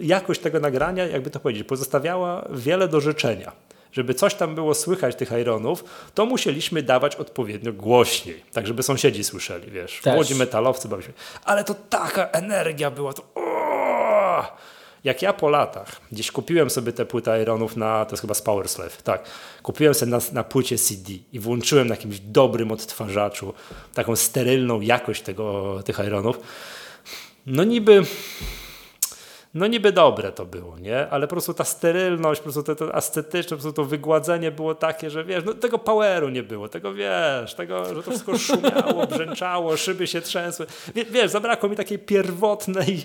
jakość 0.00 0.40
tego 0.40 0.60
nagrania, 0.60 1.06
jakby 1.06 1.30
to 1.30 1.40
powiedzieć, 1.40 1.66
pozostawiała 1.66 2.48
wiele 2.50 2.88
do 2.88 3.00
życzenia. 3.00 3.52
Żeby 3.96 4.14
coś 4.14 4.34
tam 4.34 4.54
było 4.54 4.74
słychać 4.74 5.16
tych 5.16 5.32
ironów, 5.40 5.84
to 6.14 6.26
musieliśmy 6.26 6.82
dawać 6.82 7.16
odpowiednio 7.16 7.72
głośniej, 7.72 8.42
tak 8.52 8.66
żeby 8.66 8.82
sąsiedzi 8.82 9.24
słyszeli, 9.24 9.70
wiesz. 9.70 10.00
Też. 10.02 10.14
Młodzi 10.14 10.34
metalowcy 10.34 10.88
bawiliśmy. 10.88 11.14
Ale 11.44 11.64
to 11.64 11.74
taka 11.74 12.28
energia 12.30 12.90
była, 12.90 13.12
to 13.12 13.22
o! 13.34 14.56
Jak 15.04 15.22
ja 15.22 15.32
po 15.32 15.48
latach 15.48 16.00
gdzieś 16.12 16.32
kupiłem 16.32 16.70
sobie 16.70 16.92
te 16.92 17.06
płyty 17.06 17.30
Ironów 17.42 17.76
na, 17.76 18.04
to 18.04 18.12
jest 18.12 18.20
chyba 18.20 18.34
z 18.34 18.42
Power 18.42 18.68
Slave, 18.68 19.02
tak, 19.02 19.24
kupiłem 19.62 19.94
sobie 19.94 20.12
na, 20.12 20.18
na 20.32 20.44
płycie 20.44 20.78
CD 20.78 21.12
i 21.32 21.40
włączyłem 21.40 21.88
na 21.88 21.94
jakimś 21.94 22.20
dobrym 22.20 22.72
odtwarzaczu 22.72 23.54
taką 23.94 24.16
sterylną 24.16 24.80
jakość 24.80 25.22
tego, 25.22 25.76
tych 25.84 25.98
Ironów, 26.06 26.40
no 27.46 27.64
niby, 27.64 28.02
no 29.54 29.66
niby 29.66 29.92
dobre 29.92 30.32
to 30.32 30.46
było, 30.46 30.78
nie? 30.78 31.08
Ale 31.08 31.26
po 31.26 31.34
prostu 31.34 31.54
ta 31.54 31.64
sterylność, 31.64 32.40
po 32.40 32.42
prostu 32.42 32.62
to, 32.62 32.74
to 32.74 32.94
estetyczne, 32.94 33.56
po 33.56 33.62
prostu 33.62 33.82
to 33.82 33.84
wygładzenie 33.84 34.50
było 34.50 34.74
takie, 34.74 35.10
że 35.10 35.24
wiesz, 35.24 35.44
no 35.44 35.54
tego 35.54 35.78
poweru 35.78 36.28
nie 36.28 36.42
było, 36.42 36.68
tego 36.68 36.94
wiesz, 36.94 37.54
tego, 37.54 37.94
że 37.94 38.02
to 38.02 38.10
wszystko 38.10 38.38
szumiało, 38.38 39.06
brzęczało, 39.16 39.76
szyby 39.76 40.06
się 40.06 40.20
trzęsły. 40.20 40.66
Wie, 40.94 41.04
wiesz, 41.04 41.30
zabrakło 41.30 41.68
mi 41.68 41.76
takiej 41.76 41.98
pierwotnej, 41.98 43.04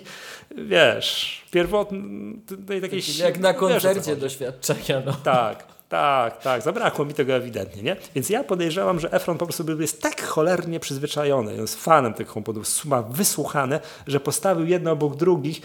wiesz, 0.50 1.42
pierwotnej 1.50 2.80
takiej. 2.80 3.02
Jak 3.18 3.38
na 3.38 3.52
wiesz, 3.52 3.60
koncercie 3.60 4.16
doświadczenia, 4.16 5.02
no. 5.06 5.12
Tak, 5.24 5.66
tak, 5.88 6.42
tak. 6.42 6.62
Zabrakło 6.62 7.04
mi 7.04 7.14
tego 7.14 7.32
ewidentnie, 7.32 7.82
nie? 7.82 7.96
Więc 8.14 8.30
ja 8.30 8.44
podejrzewam, 8.44 9.00
że 9.00 9.12
Efron 9.12 9.38
po 9.38 9.46
prostu 9.46 9.80
jest 9.80 10.02
tak 10.02 10.22
cholernie 10.22 10.80
przyzwyczajony, 10.80 11.54
jest 11.54 11.84
fanem 11.84 12.14
tych 12.14 12.28
HomePodów, 12.28 12.84
ma 12.84 13.02
wysłuchane, 13.02 13.80
że 14.06 14.20
postawił 14.20 14.66
jedno 14.66 14.92
obok 14.92 15.16
drugich 15.16 15.60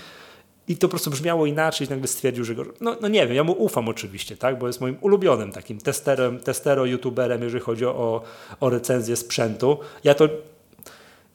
i 0.67 0.77
to 0.77 0.87
po 0.87 0.89
prostu 0.89 1.09
brzmiało 1.11 1.45
inaczej 1.45 1.89
nagle 1.89 2.07
stwierdził, 2.07 2.43
że 2.43 2.55
go... 2.55 2.65
No, 2.81 2.95
no 3.01 3.07
nie 3.07 3.27
wiem, 3.27 3.35
ja 3.35 3.43
mu 3.43 3.53
ufam 3.53 3.89
oczywiście, 3.89 4.37
tak? 4.37 4.59
Bo 4.59 4.67
jest 4.67 4.81
moim 4.81 4.97
ulubionym 5.01 5.51
takim 5.51 5.77
testerem, 5.77 6.39
testero, 6.39 6.85
youtuberem, 6.85 7.43
jeżeli 7.43 7.63
chodzi 7.63 7.85
o, 7.85 8.21
o 8.59 8.69
recenzję 8.69 9.15
sprzętu. 9.15 9.79
Ja 10.03 10.15
to 10.15 10.29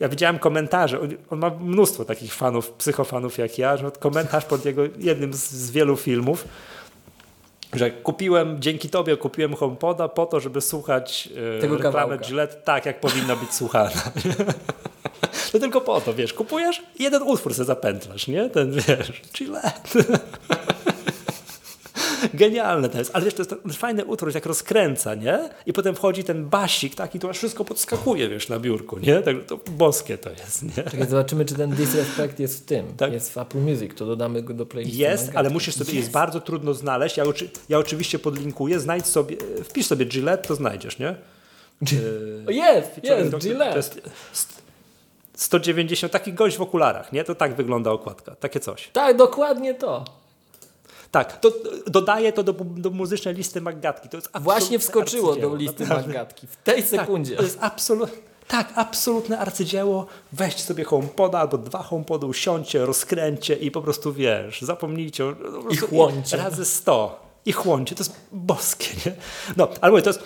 ja 0.01 0.09
widziałem 0.09 0.39
komentarze, 0.39 1.01
on, 1.01 1.11
on 1.31 1.39
ma 1.39 1.51
mnóstwo 1.51 2.05
takich 2.05 2.35
fanów, 2.35 2.71
psychofanów 2.71 3.39
jak 3.39 3.59
ja, 3.59 3.77
że 3.77 3.91
komentarz 3.91 4.45
pod 4.45 4.65
jego 4.65 4.83
jednym 4.99 5.35
z, 5.35 5.51
z 5.51 5.71
wielu 5.71 5.97
filmów, 5.97 6.45
że 7.73 7.91
kupiłem, 7.91 8.57
dzięki 8.61 8.89
tobie 8.89 9.17
kupiłem 9.17 9.55
HomePoda 9.55 10.09
po 10.09 10.27
to, 10.27 10.41
żeby 10.41 10.61
słuchać 10.61 11.29
e, 11.57 11.61
Tego 11.61 11.75
reklamę 11.75 11.99
kawałka. 11.99 12.25
Gillette 12.25 12.55
tak, 12.55 12.87
jak 12.87 13.01
powinna 13.01 13.37
być 13.37 13.55
słuchana. 13.55 13.91
Tylko 15.61 15.81
po 15.81 16.01
to, 16.01 16.15
wiesz, 16.15 16.33
kupujesz 16.33 16.83
jeden 16.99 17.23
utwór 17.23 17.55
sobie 17.55 17.67
zapętlasz, 17.67 18.29
nie? 18.29 18.51
Ten, 18.51 18.73
wiesz, 18.73 19.13
Gillette. 19.35 20.05
Genialne 22.35 22.89
to 22.89 22.99
jest, 22.99 23.11
ale 23.15 23.25
wiesz, 23.25 23.35
to 23.35 23.41
jest 23.41 23.51
ten 23.51 23.73
fajny 23.73 24.05
utwór, 24.05 24.35
jak 24.35 24.47
rozkręca, 24.47 25.15
nie? 25.15 25.49
I 25.67 25.73
potem 25.73 25.95
wchodzi 25.95 26.25
ten 26.25 26.45
basik 26.49 26.95
taki, 26.95 27.19
to 27.19 27.31
aż 27.31 27.39
wszystko 27.39 27.65
podskakuje, 27.65 28.29
wiesz, 28.29 28.49
na 28.49 28.59
biurku, 28.59 28.99
nie? 28.99 29.23
Tak, 29.23 29.37
to 29.47 29.59
boskie 29.71 30.19
to 30.19 30.31
jest, 30.31 30.63
nie? 30.63 30.83
Czekaj, 30.85 31.07
zobaczymy, 31.09 31.45
czy 31.45 31.55
ten 31.55 31.71
Disrespect 31.71 32.41
jest 32.41 32.63
w 32.63 32.65
tym. 32.67 32.87
Tak. 32.97 33.13
Jest 33.13 33.33
w 33.33 33.39
Apple 33.39 33.59
Music, 33.59 33.95
to 33.95 34.07
dodamy 34.07 34.43
go 34.43 34.55
do 34.55 34.67
playlisty. 34.67 34.99
Jest, 34.99 35.31
ale 35.35 35.51
musisz 35.51 35.75
sobie, 35.75 35.95
jest 35.95 36.11
bardzo 36.11 36.41
trudno 36.41 36.75
znaleźć. 36.75 37.17
Ja, 37.17 37.25
oczy, 37.25 37.51
ja 37.69 37.79
oczywiście 37.79 38.19
podlinkuję, 38.19 38.81
znajdź 38.81 39.07
sobie, 39.07 39.37
wpisz 39.65 39.87
sobie 39.87 40.05
Gillette, 40.05 40.49
to 40.49 40.55
znajdziesz, 40.55 40.99
nie? 40.99 41.15
O, 42.49 42.51
Jest, 42.51 42.95
To- 43.09 43.15
jest, 43.19 43.31
to 43.31 43.39
Gillette. 43.39 43.77
jest 43.77 44.01
st- 44.33 44.63
190, 45.35 46.13
taki 46.13 46.33
gość 46.33 46.57
w 46.57 46.63
okularach, 46.63 47.13
nie? 47.13 47.25
To 47.25 47.35
tak 47.35 47.55
wygląda 47.55 47.91
okładka, 47.91 48.35
takie 48.37 48.61
coś. 48.61 48.89
Tak, 48.93 49.17
dokładnie 49.17 49.75
to. 49.75 50.05
Tak, 51.13 51.41
to 51.41 51.53
dodaję 51.87 52.33
to 52.33 52.43
do, 52.43 52.53
do 52.65 52.91
muzycznej 52.91 53.35
listy 53.35 53.61
Maggatki. 53.61 54.09
To 54.09 54.17
jest 54.17 54.31
Właśnie 54.41 54.79
wskoczyło 54.79 55.37
do 55.37 55.57
listy 55.57 55.83
naprawdę. 55.83 56.07
Mangatki. 56.07 56.47
W 56.47 56.57
tej 56.57 56.83
Tak, 56.83 56.91
sekundzie. 56.91 57.37
to 57.37 57.43
jest 57.43 57.59
absolutnie. 57.61 58.23
Tak, 58.49 58.73
absolutne 58.75 59.39
arcydzieło. 59.39 60.07
Weźcie 60.33 60.63
sobie 60.63 60.85
HomePoda 60.85 61.39
albo 61.39 61.59
dwa 61.59 61.83
HomePody, 61.83 62.27
usiądźcie, 62.27 62.87
rozkręćcie 62.87 63.55
i 63.55 63.71
po 63.71 63.83
prostu 63.83 64.13
wiesz, 64.13 64.63
zapomnijcie. 64.63 65.35
prostu 65.63 65.87
chłońcie. 65.87 66.37
Razy 66.37 66.65
sto. 66.65 67.21
I 67.47 67.53
chłońcie. 67.53 67.95
To 67.95 68.01
jest 68.01 68.17
boskie, 68.33 68.89
nie? 69.07 69.13
No, 69.57 69.69
ale 69.81 69.91
mówię, 69.93 70.03
to 70.03 70.11
jest, 70.11 70.23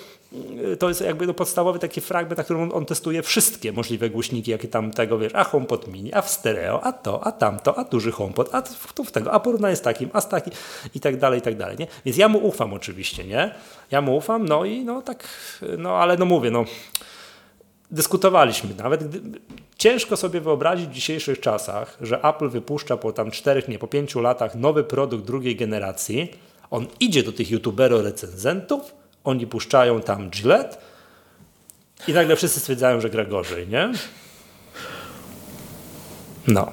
to 0.79 0.89
jest 0.89 1.01
jakby 1.01 1.27
no 1.27 1.35
podstawowy 1.35 1.79
taki 1.79 2.01
fragment, 2.01 2.39
na 2.39 2.45
którym 2.45 2.63
on, 2.63 2.71
on 2.75 2.87
testuje 2.87 3.23
wszystkie 3.23 3.73
możliwe 3.73 4.11
głośniki, 4.11 4.51
jakie 4.51 4.69
tam 4.69 4.91
tego, 4.91 5.19
wiesz, 5.19 5.35
a 5.35 5.45
HomePod 5.45 5.89
mini, 5.89 6.15
a 6.15 6.23
w 6.23 6.31
stereo, 6.31 6.85
a 6.85 6.93
to, 6.93 7.27
a 7.27 7.33
tamto, 7.33 7.79
a 7.79 7.85
duży 7.85 8.13
HomePod, 8.13 8.55
a 8.55 8.63
tu 8.95 9.05
w 9.05 9.13
tego, 9.13 9.33
a 9.33 9.41
porównanie 9.41 9.77
z 9.77 9.81
takim, 9.81 10.11
a 10.13 10.21
z 10.21 10.29
takim 10.29 10.53
i 10.95 11.01
tak 11.01 11.17
dalej, 11.17 11.39
i 11.39 11.43
tak 11.43 11.57
dalej, 11.57 11.77
nie? 11.79 11.87
Więc 12.05 12.17
ja 12.17 12.29
mu 12.29 12.39
ufam 12.39 12.73
oczywiście, 12.73 13.25
nie? 13.25 13.55
Ja 13.91 14.01
mu 14.01 14.17
ufam, 14.17 14.49
no 14.49 14.65
i 14.65 14.85
no 14.85 15.03
tak, 15.03 15.29
no 15.79 15.97
ale 15.97 16.17
no 16.17 16.25
mówię, 16.25 16.51
no 16.51 16.65
dyskutowaliśmy 17.91 18.75
nawet. 18.75 19.09
Gdy, 19.09 19.41
ciężko 19.79 20.17
sobie 20.17 20.41
wyobrazić 20.41 20.89
w 20.89 20.93
dzisiejszych 20.93 21.41
czasach, 21.41 21.99
że 22.01 22.23
Apple 22.23 22.49
wypuszcza 22.49 22.97
po 22.97 23.13
tam 23.13 23.31
czterech, 23.31 23.69
nie, 23.69 23.79
po 23.79 23.87
pięciu 23.87 24.21
latach 24.21 24.55
nowy 24.55 24.85
produkt 24.85 25.25
drugiej 25.25 25.57
generacji. 25.57 26.31
On 26.71 26.87
idzie 27.01 27.23
do 27.23 27.33
tych 27.33 27.51
youtuberów 27.51 28.03
recenzentów, 28.03 28.95
oni 29.27 29.47
puszczają 29.47 30.01
tam 30.01 30.31
Gillette 30.31 30.77
i 32.09 32.13
nagle 32.13 32.37
wszyscy 32.37 32.61
stwierdzają, 32.61 33.01
że 33.01 33.11
gra 33.11 33.25
gorzej, 33.25 33.69
nie? 33.69 33.93
No. 36.49 36.73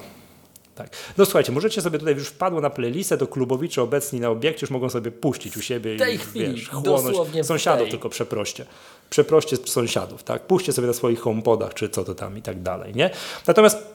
Tak. 0.74 0.96
No 1.18 1.24
słuchajcie, 1.24 1.52
możecie 1.52 1.82
sobie 1.82 1.98
tutaj 1.98 2.14
już 2.14 2.28
wpadło 2.28 2.60
na 2.60 2.70
playlistę, 2.70 3.18
to 3.18 3.26
klubowicze 3.26 3.82
obecni 3.82 4.20
na 4.20 4.30
obiekcie 4.30 4.64
już 4.64 4.70
mogą 4.70 4.90
sobie 4.90 5.10
puścić 5.10 5.56
u 5.56 5.62
siebie 5.62 5.96
tej 5.96 6.14
i 6.14 6.18
chwili, 6.18 6.54
wiesz, 6.54 6.68
chłonąć 6.68 7.16
sąsiadów 7.46 7.82
tej. 7.82 7.90
tylko 7.90 8.08
przeproście. 8.08 8.66
Przeproście 9.10 9.56
sąsiadów, 9.56 10.22
tak? 10.22 10.46
Puśćcie 10.46 10.72
sobie 10.72 10.86
na 10.86 10.92
swoich 10.92 11.20
homepodach, 11.20 11.74
czy 11.74 11.88
co 11.88 12.04
to 12.04 12.14
tam 12.14 12.38
i 12.38 12.42
tak 12.42 12.62
dalej, 12.62 12.94
nie? 12.94 13.10
Natomiast 13.46 13.93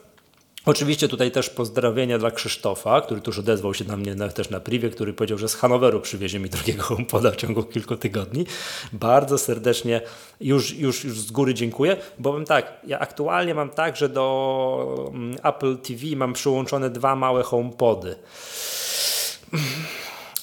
Oczywiście 0.66 1.08
tutaj 1.08 1.30
też 1.30 1.50
pozdrowienia 1.50 2.18
dla 2.18 2.30
Krzysztofa, 2.30 3.00
który 3.00 3.20
tuż 3.20 3.38
odezwał 3.38 3.74
się 3.74 3.84
na 3.84 3.96
mnie 3.96 4.14
na, 4.14 4.28
też 4.28 4.50
na 4.50 4.60
privie, 4.60 4.90
który 4.90 5.12
powiedział, 5.12 5.38
że 5.38 5.48
z 5.48 5.54
Hanoweru 5.54 6.00
przywiezie 6.00 6.38
mi 6.38 6.50
drugiego 6.50 6.82
HomePoda 6.94 7.30
w 7.30 7.36
ciągu 7.36 7.62
kilku 7.62 7.96
tygodni. 7.96 8.46
Bardzo 8.92 9.38
serdecznie 9.38 10.00
już, 10.40 10.74
już, 10.74 11.04
już 11.04 11.20
z 11.20 11.30
góry 11.30 11.54
dziękuję, 11.54 11.96
bo 12.18 12.40
tak, 12.40 12.72
ja 12.86 12.98
aktualnie 12.98 13.54
mam 13.54 13.70
tak, 13.70 13.96
że 13.96 14.08
do 14.08 15.10
mm, 15.14 15.36
Apple 15.42 15.76
TV 15.76 16.16
mam 16.16 16.32
przyłączone 16.32 16.90
dwa 16.90 17.16
małe 17.16 17.42
HomePody. 17.42 18.16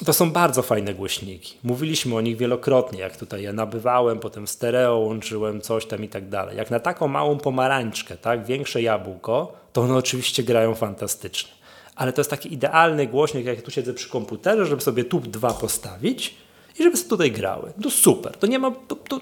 To 0.05 0.13
są 0.13 0.31
bardzo 0.31 0.61
fajne 0.61 0.93
głośniki. 0.93 1.57
Mówiliśmy 1.63 2.15
o 2.15 2.21
nich 2.21 2.37
wielokrotnie, 2.37 2.99
jak 2.99 3.17
tutaj 3.17 3.43
ja 3.43 3.53
nabywałem, 3.53 4.19
potem 4.19 4.47
stereo 4.47 4.97
łączyłem, 4.97 5.61
coś 5.61 5.85
tam 5.85 6.03
i 6.03 6.09
tak 6.09 6.29
dalej. 6.29 6.57
Jak 6.57 6.71
na 6.71 6.79
taką 6.79 7.07
małą 7.07 7.37
pomarańczkę, 7.37 8.17
tak, 8.17 8.45
większe 8.45 8.81
jabłko, 8.81 9.53
to 9.77 9.81
one 9.81 9.95
oczywiście 9.95 10.43
grają 10.43 10.75
fantastycznie. 10.75 11.51
Ale 11.95 12.13
to 12.13 12.21
jest 12.21 12.29
taki 12.29 12.53
idealny 12.53 13.07
głośnik, 13.07 13.45
jak 13.45 13.57
ja 13.57 13.63
tu 13.63 13.71
siedzę 13.71 13.93
przy 13.93 14.09
komputerze, 14.09 14.65
żeby 14.65 14.81
sobie 14.81 15.03
tu 15.03 15.19
dwa 15.19 15.53
postawić 15.53 16.35
i 16.79 16.83
żeby 16.83 16.97
sobie 16.97 17.09
tutaj 17.09 17.31
grały. 17.31 17.73
To 17.83 17.91
super. 17.91 18.37
To 18.37 18.47
nie 18.47 18.59
ma, 18.59 18.71
to, 18.87 18.95
to 18.95 19.21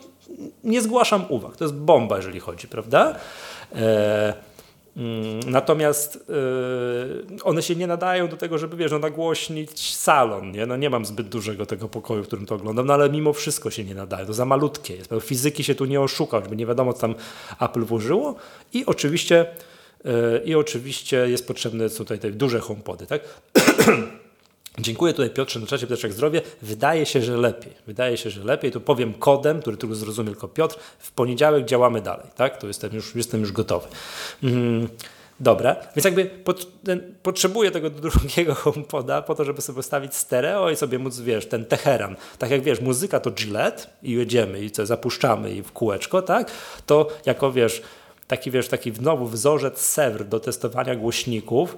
nie 0.63 0.81
zgłaszam 0.81 1.25
uwag. 1.29 1.57
To 1.57 1.63
jest 1.63 1.75
bomba, 1.75 2.17
jeżeli 2.17 2.39
chodzi, 2.39 2.67
prawda? 2.67 3.15
Eee, 3.75 4.33
Mm, 4.97 5.39
natomiast 5.47 6.25
yy, 6.29 7.43
one 7.43 7.61
się 7.61 7.75
nie 7.75 7.87
nadają 7.87 8.27
do 8.27 8.37
tego, 8.37 8.57
żeby 8.57 8.77
wiesz, 8.77 8.91
no, 8.91 8.99
nagłośnić 8.99 9.95
salon. 9.95 10.51
Nie? 10.51 10.65
No, 10.65 10.77
nie 10.77 10.89
mam 10.89 11.05
zbyt 11.05 11.29
dużego 11.29 11.65
tego 11.65 11.89
pokoju, 11.89 12.23
w 12.23 12.27
którym 12.27 12.45
to 12.45 12.55
oglądam, 12.55 12.85
no, 12.85 12.93
ale 12.93 13.09
mimo 13.09 13.33
wszystko 13.33 13.71
się 13.71 13.83
nie 13.83 13.95
nadają. 13.95 14.25
To 14.25 14.33
za 14.33 14.45
malutkie 14.45 14.95
jest. 14.95 15.09
Fizyki 15.21 15.63
się 15.63 15.75
tu 15.75 15.85
nie 15.85 16.01
oszuka, 16.01 16.41
żeby 16.41 16.55
nie 16.55 16.65
wiadomo, 16.65 16.93
co 16.93 17.01
tam 17.01 17.15
Apple 17.59 17.83
włożyło. 17.83 18.35
I 18.73 18.85
oczywiście, 18.85 19.45
i 20.45 20.55
oczywiście 20.55 21.17
jest 21.29 21.47
potrzebne 21.47 21.89
tutaj 21.89 22.19
te 22.19 22.31
duże 22.31 22.59
homepody. 22.59 23.05
Tak? 23.05 23.21
Dziękuję 24.79 25.13
tutaj 25.13 25.29
Piotrze 25.29 25.59
na 25.59 25.67
czacie, 25.67 25.87
Piotrek 25.87 26.13
Zdrowie. 26.13 26.41
Wydaje 26.61 27.05
się, 27.05 27.21
że 27.21 27.37
lepiej. 27.37 27.73
Wydaje 27.87 28.17
się, 28.17 28.29
że 28.29 28.43
lepiej. 28.43 28.71
To 28.71 28.79
powiem 28.79 29.13
kodem, 29.13 29.61
który 29.61 29.77
tylko 29.77 29.95
zrozumie 29.95 30.29
tylko 30.29 30.47
Piotr. 30.47 30.75
W 30.99 31.11
poniedziałek 31.11 31.65
działamy 31.65 32.01
dalej, 32.01 32.25
tak? 32.35 32.57
To 32.57 32.67
jestem 32.67 32.93
już, 32.93 33.15
jestem 33.15 33.41
już 33.41 33.51
gotowy. 33.51 33.87
Mm, 34.43 34.87
dobra, 35.39 35.75
więc 35.95 36.05
jakby 36.05 36.25
pot, 36.25 36.67
ten, 36.83 37.15
potrzebuję 37.23 37.71
tego 37.71 37.89
drugiego 38.09 38.55
HomePoda 38.55 39.21
po 39.21 39.35
to, 39.35 39.45
żeby 39.45 39.61
sobie 39.61 39.75
postawić 39.75 40.15
stereo 40.15 40.69
i 40.69 40.75
sobie 40.75 40.99
móc, 40.99 41.19
wiesz, 41.19 41.45
ten 41.45 41.65
Teheran. 41.65 42.15
Tak 42.39 42.51
jak 42.51 42.61
wiesz, 42.61 42.81
muzyka 42.81 43.19
to 43.19 43.31
Gillette 43.31 43.87
i 44.03 44.11
jedziemy 44.11 44.63
i 44.63 44.71
co, 44.71 44.85
zapuszczamy 44.85 45.51
i 45.51 45.63
w 45.63 45.71
kółeczko, 45.71 46.21
tak? 46.21 46.51
To 46.85 47.07
jako, 47.25 47.51
wiesz, 47.51 47.81
taki, 48.27 48.51
wiesz, 48.51 48.67
taki 48.67 48.91
znowu 48.91 49.27
wzorzec 49.27 49.81
serwer 49.81 50.27
do 50.27 50.39
testowania 50.39 50.95
głośników, 50.95 51.77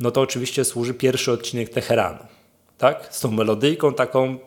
no 0.00 0.10
to 0.10 0.20
oczywiście 0.20 0.64
służy 0.64 0.94
pierwszy 0.94 1.32
odcinek 1.32 1.68
Teheranu 1.68 2.38
tak? 2.78 3.08
Z 3.10 3.20
tą 3.20 3.30
melodyjką 3.30 3.94
taką, 3.94 4.38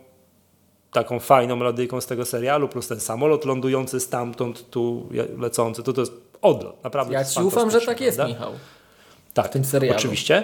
taką 0.92 1.20
fajną 1.20 1.56
melodyjką 1.56 2.02
z 2.02 2.06
tego 2.06 2.26
serialu, 2.26 2.68
plus 2.68 2.88
ten 2.88 3.00
samolot 3.00 3.46
lądujący 3.46 4.00
stamtąd, 4.00 4.70
tu 4.70 5.10
lecący, 5.38 5.84
to 5.84 5.94
to 5.94 6.02
jest 6.02 6.14
odlot, 6.42 6.84
naprawdę. 6.84 7.14
Ja 7.14 7.26
ci 7.26 7.44
ufam, 7.44 7.72
że 7.72 7.82
tak 7.82 8.02
jest, 8.02 8.18
prawda? 8.18 8.34
Michał. 8.34 8.54
Tak, 9.34 9.48
w 9.48 9.50
tym 9.50 9.66
serialu. 9.66 10.00
oczywiście. 10.00 10.44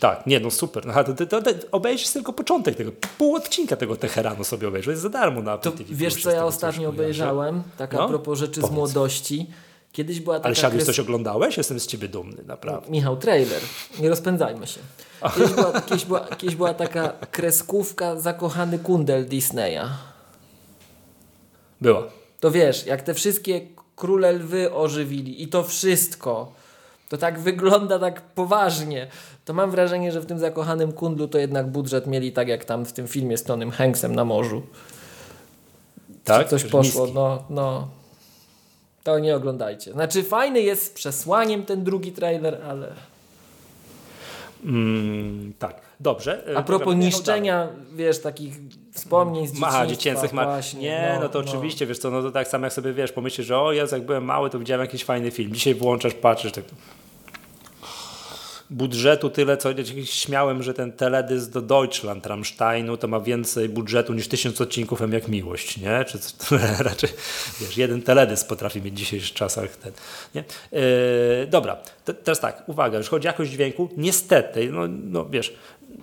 Tak, 0.00 0.26
nie 0.26 0.40
no 0.40 0.50
super. 0.50 0.84
Aha, 0.90 1.04
to, 1.04 1.26
to, 1.26 1.42
to, 1.42 1.50
obejrzysz 1.72 2.08
tylko 2.08 2.32
początek 2.32 2.74
tego, 2.74 2.92
pół 3.18 3.36
odcinka 3.36 3.76
tego 3.76 3.96
Teheranu 3.96 4.44
sobie 4.44 4.68
obejrzysz, 4.68 4.90
jest 4.90 5.02
za 5.02 5.08
darmo 5.08 5.42
na 5.42 5.58
to 5.58 5.72
Wiesz 5.90 6.22
co 6.22 6.30
ja 6.30 6.44
ostatnio 6.44 6.88
obejrzałem, 6.88 7.62
tak 7.76 7.92
no? 7.92 8.04
a 8.04 8.08
propos 8.08 8.38
rzeczy 8.38 8.60
Powiedz. 8.60 8.72
z 8.72 8.74
młodości. 8.74 9.46
Kiedyś 9.92 10.20
była 10.20 10.36
taka 10.36 10.46
Ale 10.46 10.54
siadłeś 10.54 10.78
kres... 10.78 10.86
coś 10.86 11.00
oglądałeś? 11.00 11.56
Jestem 11.56 11.80
z 11.80 11.86
ciebie 11.86 12.08
dumny, 12.08 12.42
naprawdę. 12.46 12.90
Michał, 12.90 13.16
trailer. 13.16 13.60
Nie 14.00 14.08
rozpędzajmy 14.08 14.66
się. 14.66 14.80
Kiedyś 15.34 15.52
była, 15.52 15.80
kiedyś 15.80 16.04
była, 16.04 16.20
kiedyś 16.20 16.56
była 16.56 16.74
taka 16.74 17.08
kreskówka 17.08 18.20
Zakochany 18.20 18.78
kundel 18.78 19.26
Disneya. 19.26 19.88
Była. 21.80 22.02
To 22.40 22.50
wiesz, 22.50 22.86
jak 22.86 23.02
te 23.02 23.14
wszystkie 23.14 23.60
króle 23.96 24.32
lwy 24.32 24.74
ożywili 24.74 25.42
i 25.42 25.48
to 25.48 25.64
wszystko, 25.64 26.52
to 27.08 27.18
tak 27.18 27.40
wygląda 27.40 27.98
tak 27.98 28.20
poważnie. 28.20 29.06
To 29.44 29.52
mam 29.52 29.70
wrażenie, 29.70 30.12
że 30.12 30.20
w 30.20 30.26
tym 30.26 30.38
Zakochanym 30.38 30.92
kundlu 30.92 31.28
to 31.28 31.38
jednak 31.38 31.70
budżet 31.70 32.06
mieli 32.06 32.32
tak 32.32 32.48
jak 32.48 32.64
tam 32.64 32.84
w 32.84 32.92
tym 32.92 33.08
filmie 33.08 33.36
z 33.38 33.42
Tonym 33.42 33.70
Hanksem 33.70 34.14
na 34.14 34.24
morzu. 34.24 34.62
Tak? 36.24 36.48
Coś 36.48 36.64
poszło, 36.64 37.06
no, 37.14 37.44
no. 37.50 37.88
To 39.04 39.18
nie 39.18 39.36
oglądajcie. 39.36 39.92
Znaczy 39.92 40.22
fajny 40.22 40.60
jest 40.60 40.86
z 40.86 40.90
przesłaniem 40.90 41.62
ten 41.64 41.84
drugi 41.84 42.12
trailer, 42.12 42.60
ale... 42.68 42.92
Mm, 44.64 45.52
tak, 45.58 45.80
dobrze. 46.00 46.44
A 46.56 46.62
propos 46.62 46.96
niszczenia, 46.96 47.68
wiesz, 47.94 48.20
takich 48.20 48.54
wspomnień 48.92 49.46
z 49.46 49.50
dzieciństwa. 49.50 49.78
Aha, 49.78 49.86
dziecięcych 49.86 50.32
ma... 50.32 50.44
Właśnie, 50.44 50.80
nie, 50.80 51.12
no, 51.14 51.20
no 51.20 51.28
to 51.28 51.42
no. 51.42 51.48
oczywiście, 51.48 51.86
wiesz 51.86 51.98
co, 51.98 52.10
no 52.10 52.22
to 52.22 52.30
tak 52.30 52.48
samo 52.48 52.66
jak 52.66 52.72
sobie, 52.72 52.92
wiesz, 52.92 53.12
pomyślisz, 53.12 53.46
że 53.46 53.58
o, 53.58 53.72
ja 53.72 53.84
jak 53.92 54.02
byłem 54.02 54.24
mały, 54.24 54.50
to 54.50 54.58
widziałem 54.58 54.80
jakiś 54.80 55.04
fajny 55.04 55.30
film. 55.30 55.52
Dzisiaj 55.54 55.74
włączasz, 55.74 56.14
patrzysz, 56.14 56.52
tak 56.52 56.64
budżetu 58.72 59.30
tyle, 59.30 59.56
co 59.56 59.68
śmiałem, 60.04 60.62
że 60.62 60.74
ten 60.74 60.92
teledysk 60.92 61.50
do 61.50 61.62
Deutschland 61.62 62.26
Rammsteinu 62.26 62.96
to 62.96 63.08
ma 63.08 63.20
więcej 63.20 63.68
budżetu 63.68 64.14
niż 64.14 64.28
tysiąc 64.28 64.60
odcinków 64.60 65.02
M 65.02 65.12
jak 65.12 65.28
miłość, 65.28 65.76
nie? 65.76 66.04
Czy 66.04 66.18
raczej, 66.78 67.10
wiesz, 67.60 67.76
jeden 67.76 68.02
teledysk 68.02 68.48
potrafi 68.48 68.82
mieć 68.82 68.94
w 68.94 68.96
dzisiejszych 68.96 69.34
czasach 69.34 69.76
ten, 69.76 69.92
nie? 70.34 70.44
Yy, 70.72 70.80
dobra, 71.46 71.76
teraz 72.24 72.40
tak, 72.40 72.62
uwaga, 72.66 72.98
już 72.98 73.08
chodzi 73.08 73.28
o 73.28 73.30
jakość 73.30 73.50
dźwięku, 73.50 73.88
niestety, 73.96 74.70
no, 74.72 74.80
no 74.88 75.24
wiesz, 75.24 75.54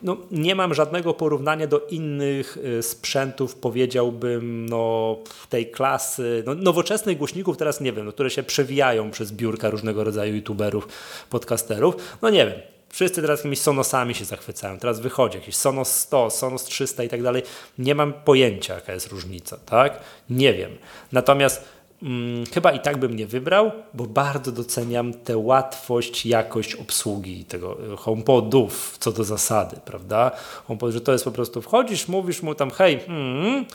no, 0.03 0.17
nie 0.31 0.55
mam 0.55 0.73
żadnego 0.73 1.13
porównania 1.13 1.67
do 1.67 1.79
innych 1.79 2.57
y, 2.57 2.83
sprzętów, 2.83 3.55
powiedziałbym, 3.55 4.69
no, 4.69 5.17
tej 5.49 5.71
klasy, 5.71 6.43
no, 6.45 6.55
nowoczesnych 6.55 7.17
głośników, 7.17 7.57
teraz 7.57 7.81
nie 7.81 7.93
wiem, 7.93 8.05
no, 8.05 8.11
które 8.11 8.29
się 8.29 8.43
przewijają 8.43 9.11
przez 9.11 9.31
biurka 9.31 9.69
różnego 9.69 10.03
rodzaju 10.03 10.35
youtuberów, 10.35 10.87
podcasterów. 11.29 11.95
No 12.21 12.29
nie 12.29 12.45
wiem, 12.45 12.59
wszyscy 12.89 13.21
teraz 13.21 13.39
jakimiś 13.39 13.59
Sonosami 13.59 14.15
się 14.15 14.25
zachwycają. 14.25 14.79
Teraz 14.79 14.99
wychodzi 14.99 15.37
jakiś 15.37 15.55
Sonos 15.55 15.95
100, 15.95 16.29
Sonos 16.29 16.63
300 16.63 17.03
i 17.03 17.09
tak 17.09 17.23
dalej. 17.23 17.43
Nie 17.77 17.95
mam 17.95 18.13
pojęcia, 18.13 18.75
jaka 18.75 18.93
jest 18.93 19.07
różnica, 19.07 19.57
tak? 19.65 19.99
Nie 20.29 20.53
wiem. 20.53 20.71
Natomiast 21.11 21.78
Hmm, 22.01 22.45
chyba 22.45 22.71
i 22.71 22.79
tak 22.79 22.97
bym 22.97 23.15
nie 23.15 23.27
wybrał, 23.27 23.71
bo 23.93 24.05
bardzo 24.05 24.51
doceniam 24.51 25.13
tę 25.13 25.37
łatwość, 25.37 26.25
jakość 26.25 26.75
obsługi 26.75 27.45
tego 27.45 27.93
e, 27.93 27.97
HomePodów 27.97 28.97
co 28.99 29.11
do 29.11 29.23
zasady, 29.23 29.77
prawda? 29.85 30.31
HomePod, 30.67 30.93
że 30.93 31.01
to 31.01 31.11
jest 31.11 31.23
po 31.23 31.31
prostu 31.31 31.61
wchodzisz, 31.61 32.07
mówisz 32.07 32.41
mu 32.41 32.55
tam 32.55 32.71
hej, 32.71 32.99
hmm, 32.99 33.65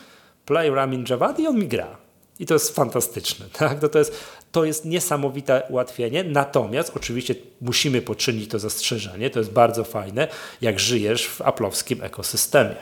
play 0.45 0.69
Ramin 0.69 1.05
Javadi 1.09 1.43
i 1.43 1.47
on 1.47 1.59
mi 1.59 1.67
gra. 1.67 1.97
I 2.39 2.45
to 2.45 2.53
jest 2.53 2.75
fantastyczne, 2.75 3.45
tak? 3.59 3.79
To, 3.79 3.89
to, 3.89 3.99
jest, 3.99 4.19
to 4.51 4.65
jest 4.65 4.85
niesamowite 4.85 5.63
ułatwienie, 5.69 6.23
natomiast 6.23 6.91
oczywiście 6.95 7.35
musimy 7.61 8.01
poczynić 8.01 8.49
to 8.49 8.59
zastrzeżenie, 8.59 9.29
to 9.29 9.39
jest 9.39 9.51
bardzo 9.51 9.83
fajne, 9.83 10.27
jak 10.61 10.79
żyjesz 10.79 11.27
w 11.27 11.41
aplowskim 11.41 12.03
ekosystemie. 12.03 12.75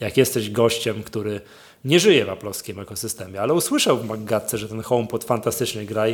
Jak 0.00 0.16
jesteś 0.16 0.50
gościem, 0.50 1.02
który 1.02 1.40
nie 1.88 2.00
żyje 2.00 2.24
w 2.24 2.30
aplowskim 2.30 2.80
ekosystemie, 2.80 3.40
ale 3.40 3.54
usłyszał 3.54 3.98
w 3.98 4.04
Maggatce, 4.04 4.58
że 4.58 4.68
ten 4.68 4.82
HomePod 4.82 5.24
fantastycznie 5.24 5.84
gra 5.84 6.08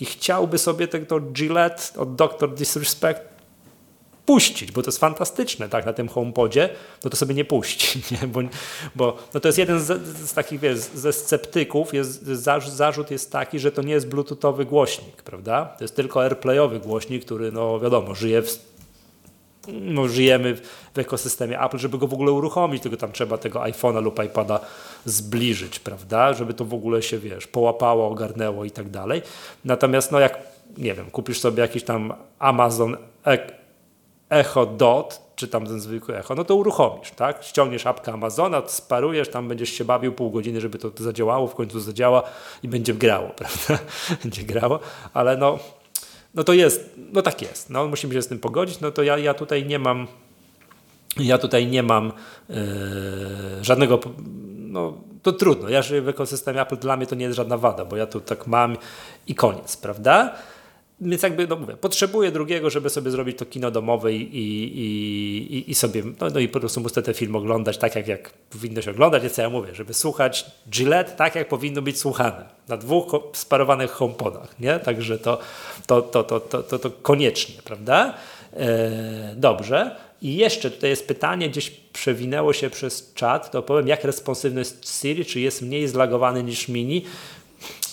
i 0.00 0.04
chciałby 0.04 0.58
sobie 0.58 0.88
tego 0.88 1.20
Gillette 1.20 1.82
od 1.96 2.14
Dr. 2.14 2.54
Disrespect 2.54 3.34
puścić, 4.26 4.72
bo 4.72 4.82
to 4.82 4.88
jest 4.88 4.98
fantastyczne, 4.98 5.68
tak, 5.68 5.86
na 5.86 5.92
tym 5.92 6.08
HomePodzie, 6.08 6.68
no 7.04 7.10
to 7.10 7.16
sobie 7.16 7.34
nie 7.34 7.44
puści, 7.44 8.02
nie? 8.22 8.28
Bo, 8.28 8.40
bo 8.94 9.16
no 9.34 9.40
to 9.40 9.48
jest 9.48 9.58
jeden 9.58 9.80
z, 9.80 10.02
z 10.28 10.34
takich, 10.34 10.60
wiesz, 10.60 10.78
ze 10.78 11.12
sceptyków, 11.12 11.94
jest, 11.94 12.26
zarzut 12.66 13.10
jest 13.10 13.32
taki, 13.32 13.58
że 13.58 13.72
to 13.72 13.82
nie 13.82 13.92
jest 13.92 14.08
bluetoothowy 14.08 14.64
głośnik, 14.64 15.22
prawda? 15.22 15.64
To 15.78 15.84
jest 15.84 15.96
tylko 15.96 16.24
airplayowy 16.24 16.80
głośnik, 16.80 17.24
który, 17.24 17.52
no 17.52 17.80
wiadomo, 17.80 18.14
żyje 18.14 18.42
w 18.42 18.73
no, 19.68 20.08
żyjemy 20.08 20.56
w 20.94 20.98
ekosystemie 20.98 21.60
Apple, 21.60 21.78
żeby 21.78 21.98
go 21.98 22.06
w 22.06 22.14
ogóle 22.14 22.32
uruchomić, 22.32 22.82
tylko 22.82 22.96
tam 22.96 23.12
trzeba 23.12 23.38
tego 23.38 23.60
iPhone'a 23.60 24.02
lub 24.02 24.24
iPada 24.24 24.60
zbliżyć, 25.04 25.78
prawda, 25.78 26.34
żeby 26.34 26.54
to 26.54 26.64
w 26.64 26.74
ogóle 26.74 27.02
się, 27.02 27.18
wiesz, 27.18 27.46
połapało, 27.46 28.08
ogarnęło 28.08 28.64
i 28.64 28.70
tak 28.70 28.90
dalej. 28.90 29.22
Natomiast, 29.64 30.12
no 30.12 30.20
jak, 30.20 30.38
nie 30.78 30.94
wiem, 30.94 31.10
kupisz 31.10 31.40
sobie 31.40 31.62
jakiś 31.62 31.84
tam 31.84 32.14
Amazon 32.38 32.96
e 33.26 33.38
Echo 34.30 34.66
Dot, 34.66 35.20
czy 35.36 35.48
tam 35.48 35.66
ten 35.66 35.80
zwykły 35.80 36.18
Echo, 36.18 36.34
no 36.34 36.44
to 36.44 36.56
uruchomisz, 36.56 37.10
tak? 37.10 37.44
Ściągniesz 37.44 37.86
apkę 37.86 38.12
Amazona, 38.12 38.62
sparujesz, 38.66 39.28
tam 39.28 39.48
będziesz 39.48 39.70
się 39.70 39.84
bawił 39.84 40.12
pół 40.12 40.30
godziny, 40.30 40.60
żeby 40.60 40.78
to 40.78 40.90
zadziałało, 40.96 41.46
w 41.46 41.54
końcu 41.54 41.80
zadziała 41.80 42.22
i 42.62 42.68
będzie 42.68 42.94
grało, 42.94 43.28
prawda? 43.38 43.78
będzie 44.22 44.42
grało, 44.42 44.80
ale 45.14 45.36
no 45.36 45.58
no 46.34 46.44
to 46.44 46.52
jest, 46.52 46.90
no 47.12 47.22
tak 47.22 47.42
jest, 47.42 47.70
no 47.70 47.88
musimy 47.88 48.14
się 48.14 48.22
z 48.22 48.28
tym 48.28 48.38
pogodzić, 48.38 48.80
no 48.80 48.90
to 48.90 49.02
ja, 49.02 49.18
ja 49.18 49.34
tutaj 49.34 49.66
nie 49.66 49.78
mam, 49.78 50.06
ja 51.16 51.38
tutaj 51.38 51.66
nie 51.66 51.82
mam 51.82 52.12
yy, 52.48 52.56
żadnego, 53.62 54.00
no 54.56 54.98
to 55.22 55.32
trudno, 55.32 55.68
ja 55.68 55.82
żyję 55.82 56.02
w 56.02 56.08
ekosystemie 56.08 56.60
Apple, 56.60 56.76
dla 56.76 56.96
mnie 56.96 57.06
to 57.06 57.14
nie 57.14 57.24
jest 57.24 57.36
żadna 57.36 57.58
wada, 57.58 57.84
bo 57.84 57.96
ja 57.96 58.06
tu 58.06 58.20
tak 58.20 58.46
mam 58.46 58.76
i 59.26 59.34
koniec, 59.34 59.76
prawda? 59.76 60.34
Więc 61.00 61.22
jakby, 61.22 61.46
no 61.46 61.56
mówię, 61.56 61.76
potrzebuję 61.76 62.30
drugiego, 62.30 62.70
żeby 62.70 62.90
sobie 62.90 63.10
zrobić 63.10 63.38
to 63.38 63.46
kino 63.46 63.70
domowe 63.70 64.12
i, 64.12 64.38
i, 64.38 65.70
i, 65.70 65.74
sobie, 65.74 66.02
no, 66.20 66.30
no, 66.34 66.40
i 66.40 66.48
po 66.48 66.60
prostu 66.60 66.80
muszę 66.80 67.02
ten 67.02 67.14
film 67.14 67.36
oglądać 67.36 67.78
tak, 67.78 67.96
jak, 67.96 68.08
jak 68.08 68.30
powinno 68.30 68.82
się 68.82 68.90
oglądać, 68.90 69.22
więc 69.22 69.36
ja 69.36 69.50
mówię, 69.50 69.74
żeby 69.74 69.94
słuchać 69.94 70.46
Gillette 70.70 71.12
tak, 71.12 71.34
jak 71.34 71.48
powinno 71.48 71.82
być 71.82 71.98
słuchane, 71.98 72.44
na 72.68 72.76
dwóch 72.76 73.16
sparowanych 73.32 73.90
HomePodach, 73.90 74.60
nie? 74.60 74.78
Także 74.78 75.18
to, 75.18 75.38
to, 75.86 76.02
to, 76.02 76.22
to, 76.22 76.40
to, 76.40 76.62
to, 76.62 76.78
to 76.78 76.90
koniecznie, 76.90 77.62
prawda? 77.64 78.14
E, 78.52 79.34
dobrze. 79.36 79.96
I 80.22 80.36
jeszcze 80.36 80.70
tutaj 80.70 80.90
jest 80.90 81.08
pytanie, 81.08 81.48
gdzieś 81.48 81.70
przewinęło 81.70 82.52
się 82.52 82.70
przez 82.70 83.12
czat, 83.14 83.50
to 83.50 83.62
powiem, 83.62 83.88
jak 83.88 84.04
responsywny 84.04 84.60
jest 84.60 85.00
Siri, 85.00 85.24
czy 85.24 85.40
jest 85.40 85.62
mniej 85.62 85.88
zlagowany 85.88 86.42
niż 86.42 86.68
Mini? 86.68 87.04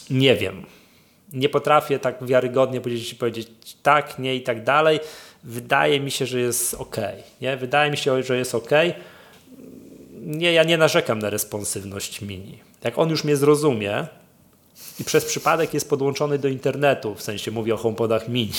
Nie 0.09 0.35
wiem 0.35 0.65
nie 1.33 1.49
potrafię 1.49 1.99
tak 1.99 2.25
wiarygodnie 2.25 2.81
powiedzieć, 2.81 3.13
powiedzieć 3.13 3.47
tak, 3.83 4.19
nie 4.19 4.35
i 4.35 4.41
tak 4.41 4.63
dalej. 4.63 4.99
Wydaje 5.43 5.99
mi 5.99 6.11
się, 6.11 6.25
że 6.25 6.39
jest 6.39 6.73
ok. 6.73 6.95
Nie? 7.41 7.57
Wydaje 7.57 7.91
mi 7.91 7.97
się, 7.97 8.23
że 8.23 8.37
jest 8.37 8.55
ok. 8.55 8.69
Nie, 10.21 10.53
ja 10.53 10.63
nie 10.63 10.77
narzekam 10.77 11.19
na 11.19 11.29
responsywność 11.29 12.21
mini. 12.21 12.59
Jak 12.83 12.99
on 12.99 13.09
już 13.09 13.23
mnie 13.23 13.35
zrozumie, 13.35 14.07
i 14.99 15.03
przez 15.03 15.25
przypadek 15.25 15.73
jest 15.73 15.89
podłączony 15.89 16.39
do 16.39 16.47
internetu, 16.47 17.15
w 17.15 17.21
sensie 17.21 17.51
mówię 17.51 17.73
o 17.73 17.77
HomePodach 17.77 18.27
mini, 18.27 18.51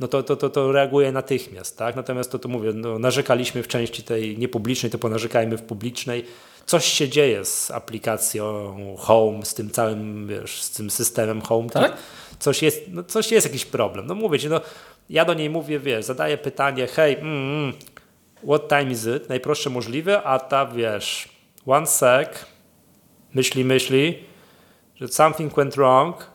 no 0.00 0.08
to, 0.08 0.22
to, 0.22 0.36
to, 0.36 0.50
to 0.50 0.72
reaguje 0.72 1.12
natychmiast, 1.12 1.78
tak? 1.78 1.96
Natomiast 1.96 2.32
to, 2.32 2.38
to 2.38 2.48
mówię, 2.48 2.72
no, 2.74 2.98
narzekaliśmy 2.98 3.62
w 3.62 3.68
części 3.68 4.02
tej 4.02 4.38
niepublicznej, 4.38 4.92
to 4.92 4.98
ponarzekajmy 4.98 5.56
w 5.56 5.62
publicznej. 5.62 6.24
Coś 6.66 6.84
się 6.84 7.08
dzieje 7.08 7.44
z 7.44 7.70
aplikacją 7.70 8.74
Home, 8.98 9.44
z 9.44 9.54
tym 9.54 9.70
całym, 9.70 10.28
wiesz, 10.28 10.62
z 10.62 10.70
tym 10.70 10.90
systemem 10.90 11.40
Home. 11.40 11.70
Tak? 11.70 11.96
Coś 12.38 12.62
jest, 12.62 12.82
no, 12.88 13.04
coś 13.04 13.32
jest 13.32 13.46
jakiś 13.46 13.64
problem. 13.64 14.06
No 14.06 14.14
mówię 14.14 14.38
ci, 14.38 14.48
no 14.48 14.60
ja 15.10 15.24
do 15.24 15.34
niej 15.34 15.50
mówię, 15.50 15.80
wiesz, 15.80 16.04
zadaję 16.04 16.38
pytanie, 16.38 16.86
hej, 16.86 17.14
mm, 17.14 17.26
mm, 17.26 17.72
what 18.48 18.68
time 18.68 18.90
is 18.90 19.06
it? 19.16 19.28
Najprostsze 19.28 19.70
możliwe, 19.70 20.22
a 20.22 20.38
ta, 20.38 20.66
wiesz, 20.66 21.28
one 21.66 21.86
sec, 21.86 22.28
myśli, 23.34 23.64
myśli, 23.64 24.18
że 24.94 25.08
something 25.08 25.54
went 25.54 25.74
wrong 25.74 26.30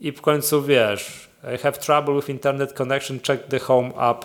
i 0.00 0.12
w 0.12 0.20
końcu, 0.20 0.62
wiesz, 0.62 1.28
I 1.54 1.58
have 1.58 1.78
trouble 1.78 2.14
with 2.14 2.28
internet 2.28 2.72
connection, 2.72 3.20
check 3.20 3.48
the 3.48 3.58
home 3.58 3.92
app. 3.96 4.24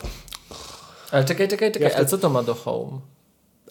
Ale 1.12 1.26
czekaj, 1.26 1.48
czekaj, 1.48 1.72
czekaj, 1.72 1.89
Ja 1.89 1.96
ale 1.96 2.06
co 2.06 2.17
to 2.17 2.30
ma 2.30 2.44
do 2.44 2.54
home? 2.54 3.00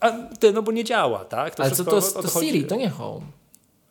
A 0.00 0.10
ty, 0.38 0.52
no 0.52 0.62
bo 0.62 0.72
nie 0.72 0.84
działa, 0.84 1.24
tak? 1.24 1.54
To 1.54 1.62
ale 1.62 1.72
co 1.72 1.84
to, 1.84 1.90
to 1.90 1.96
odchodzi- 2.20 2.46
Siri, 2.46 2.64
to 2.64 2.76
nie 2.76 2.90
home. 2.90 3.26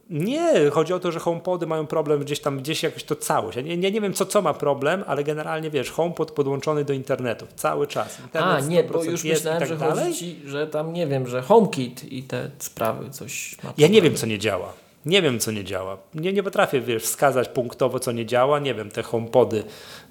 Nie, 0.10 0.69
chodzi 0.69 0.93
o 0.93 1.00
to, 1.00 1.12
że 1.12 1.19
HomePody 1.19 1.67
mają 1.67 1.88
problem 1.88 2.19
gdzieś 2.19 2.39
tam, 2.39 2.60
gdzieś 2.60 2.84
jakoś 2.84 3.04
to 3.04 3.15
całość. 3.15 3.56
Ja 3.58 3.62
nie, 3.63 3.78
nie, 3.78 3.91
nie 3.91 4.02
wiem, 4.02 4.13
co, 4.13 4.26
co 4.26 4.41
ma 4.41 4.54
problem, 4.54 5.04
ale 5.08 5.24
generalnie 5.24 5.69
wiesz, 5.69 5.91
HomePod 5.91 6.32
podłączony 6.32 6.86
do 6.86 6.93
internetu 6.93 7.45
cały 7.56 7.88
czas. 7.88 8.19
Internet 8.19 8.63
A, 8.63 8.67
nie, 8.67 8.84
bo 8.84 9.00
100% 9.00 9.06
już 9.12 9.24
myślałem, 9.24 9.60
tak 9.60 9.69
że 9.69 9.78
dalej. 9.78 10.06
chodzi 10.06 10.17
ci, 10.19 10.39
że 10.45 10.67
tam, 10.67 10.93
nie 10.93 11.08
wiem, 11.08 11.28
że 11.28 11.41
HomeKit 11.41 12.12
i 12.13 12.24
te 12.24 12.50
sprawy 12.60 13.10
coś 13.10 13.58
ma 13.63 13.74
Ja 13.78 13.88
nie 13.88 14.02
wiem, 14.02 14.15
co 14.15 14.26
nie 14.26 14.39
działa. 14.39 14.74
Nie 15.06 15.22
wiem, 15.22 15.39
co 15.39 15.52
nie 15.52 15.63
działa. 15.63 15.98
Nie, 16.15 16.34
nie 16.34 16.43
potrafię, 16.43 16.82
wiesz, 16.82 17.04
wskazać 17.04 17.50
punktowo, 17.50 18.00
co 18.00 18.12
nie 18.12 18.26
działa. 18.26 18.60
Nie 18.60 18.74
wiem, 18.76 18.91
te 18.91 19.04
HomePody, 19.04 19.63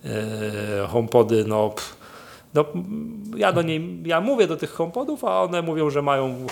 e, 0.05 0.87
HomePody, 0.89 1.45
no, 1.45 1.69
pff, 1.71 1.97
no, 2.55 2.65
ja 3.37 3.53
do 3.53 3.63
niej, 3.63 4.03
ja 4.05 4.21
mówię 4.21 4.47
do 4.47 4.57
tych 4.57 4.71
HomePodów, 4.71 5.25
a 5.25 5.43
one 5.43 5.63
mówią, 5.63 5.91
że 5.91 6.03
mają, 6.03 6.47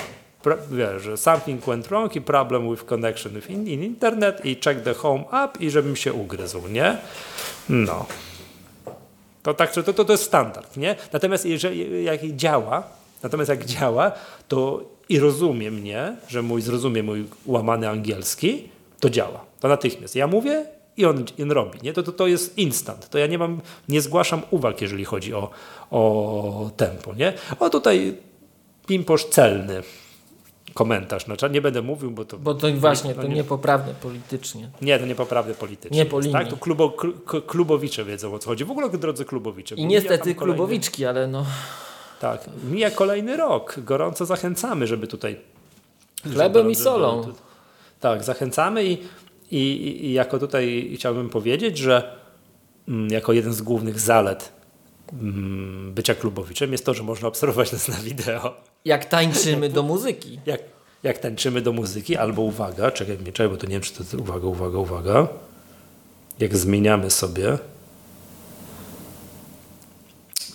wiesz, 0.70 1.02
że 1.02 1.16
something 1.16 1.64
went 1.64 1.86
wrong 1.86 2.16
i 2.16 2.20
problem 2.20 2.70
with 2.70 2.84
connection 2.84 3.32
in, 3.48 3.66
in 3.66 3.82
internet 3.82 4.44
i 4.44 4.56
check 4.64 4.80
the 4.80 4.94
home 4.94 5.24
app 5.32 5.60
i 5.60 5.70
żebym 5.70 5.96
się 5.96 6.12
ugryzł, 6.12 6.68
nie? 6.68 6.96
No. 7.68 8.06
To 9.42 9.54
tak, 9.54 9.72
to, 9.72 9.82
to, 9.82 10.04
to 10.04 10.12
jest 10.12 10.24
standard, 10.24 10.76
nie? 10.76 10.96
Natomiast 11.12 11.46
jeżeli 11.46 12.04
jak 12.04 12.26
działa, 12.26 12.82
natomiast 13.22 13.48
jak 13.48 13.64
działa, 13.64 14.12
to 14.48 14.82
i 15.08 15.18
rozumie 15.18 15.70
mnie, 15.70 16.16
że 16.28 16.42
mój 16.42 16.62
zrozumie 16.62 17.02
mój 17.02 17.24
łamany 17.46 17.88
angielski, 17.88 18.68
to 19.00 19.10
działa. 19.10 19.44
To 19.60 19.68
natychmiast. 19.68 20.16
Ja 20.16 20.26
mówię 20.26 20.66
i 20.96 21.04
on, 21.04 21.24
on 21.42 21.50
robi, 21.50 21.78
nie? 21.82 21.92
To, 21.92 22.02
to, 22.02 22.12
to 22.12 22.26
jest 22.26 22.58
instant. 22.58 23.08
To 23.10 23.18
ja 23.18 23.26
nie 23.26 23.38
mam, 23.38 23.60
nie 23.88 24.00
zgłaszam 24.00 24.42
uwag, 24.50 24.80
jeżeli 24.80 25.04
chodzi 25.04 25.34
o, 25.34 25.50
o 25.90 26.70
tempo, 26.76 27.14
nie? 27.14 27.32
O 27.60 27.70
tutaj 27.70 28.16
pimposz 28.86 29.24
celny 29.24 29.82
komentarz, 30.74 31.26
no, 31.26 31.48
nie 31.48 31.60
będę 31.60 31.82
mówił, 31.82 32.10
bo 32.10 32.24
to 32.24 32.38
Bo 32.38 32.54
to 32.54 32.72
właśnie, 32.72 33.14
no 33.16 33.22
to 33.22 33.28
nie. 33.28 33.34
niepoprawne 33.34 33.94
politycznie. 33.94 34.70
nie, 34.82 34.98
to 34.98 35.06
niepoprawne 35.06 35.54
politycznie. 35.54 35.98
Nie 35.98 36.06
po 36.06 36.16
jest, 36.16 36.26
linii. 36.28 36.40
Tak, 36.44 36.50
to 36.50 36.56
klubo, 36.56 36.96
klubowicze 37.46 38.04
wiedzą 38.04 38.34
o 38.34 38.38
co 38.38 38.48
chodzi. 38.48 38.64
W 38.64 38.70
ogóle 38.70 38.90
drodzy 38.90 39.24
klubowicze. 39.24 39.74
I 39.74 39.86
niestety 39.86 40.34
kolejny- 40.34 40.34
klubowiczki, 40.34 41.06
ale 41.06 41.26
no 41.26 41.46
Tak, 42.20 42.40
mija 42.70 42.90
kolejny 42.90 43.36
rok. 43.36 43.74
Gorąco 43.84 44.26
zachęcamy, 44.26 44.86
żeby 44.86 45.06
tutaj. 45.06 45.36
chlebem 46.32 46.62
żeby- 46.62 46.70
i 46.72 46.74
solą. 46.74 47.22
żeby- 47.22 47.34
Tak, 48.00 48.24
zachęcamy 48.24 48.84
i, 48.84 48.98
i, 49.50 49.98
i 50.06 50.12
jako 50.12 50.38
tutaj 50.38 50.92
chciałbym 50.94 51.30
powiedzieć, 51.30 51.78
że 51.78 52.16
mm, 52.88 53.10
jako 53.10 53.32
jeden 53.32 53.52
z 53.52 53.62
głównych 53.62 54.00
zalet 54.00 54.52
mm, 55.12 55.92
bycia 55.94 56.14
klubowiczem 56.14 56.72
jest 56.72 56.86
to, 56.86 56.94
że 56.94 57.02
można 57.02 57.28
obserwować 57.28 57.72
nas 57.72 57.88
na 57.88 57.96
wideo. 57.96 58.54
Jak 58.84 59.04
tańczymy 59.04 59.68
do 59.68 59.82
muzyki. 59.82 60.40
Jak, 60.46 60.60
jak 61.02 61.18
tańczymy 61.18 61.60
do 61.60 61.72
muzyki, 61.72 62.16
albo 62.16 62.42
uwaga, 62.42 62.90
czekaj, 62.90 63.18
mnie, 63.18 63.32
czekaj, 63.32 63.48
bo 63.48 63.56
to 63.56 63.66
nie 63.66 63.72
wiem, 63.72 63.82
czy 63.82 63.92
to 63.92 64.02
jest, 64.02 64.14
uwaga, 64.14 64.46
uwaga, 64.46 64.78
uwaga. 64.78 65.28
Jak 66.38 66.56
zmieniamy 66.56 67.10
sobie 67.10 67.58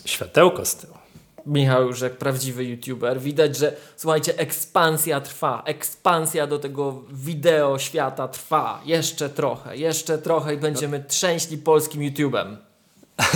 światełko 0.05 0.65
z 0.65 0.75
tyłu. 0.75 1.00
Michał 1.45 1.87
już 1.87 2.01
jak 2.01 2.17
prawdziwy 2.17 2.63
youtuber. 2.63 3.19
Widać, 3.19 3.57
że 3.57 3.75
słuchajcie, 3.97 4.37
ekspansja 4.37 5.21
trwa. 5.21 5.63
Ekspansja 5.65 6.47
do 6.47 6.59
tego 6.59 7.03
wideo 7.11 7.79
świata 7.79 8.27
trwa. 8.27 8.81
Jeszcze 8.85 9.29
trochę, 9.29 9.77
jeszcze 9.77 10.17
trochę 10.17 10.53
i 10.53 10.57
będziemy 10.57 11.03
trzęśli 11.07 11.57
polskim 11.57 12.03
YouTubem. 12.03 12.57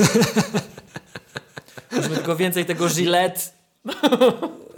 Możemy 1.91 2.15
tylko 2.15 2.35
więcej 2.35 2.65
tego 2.65 2.87
Gillette. 2.87 3.41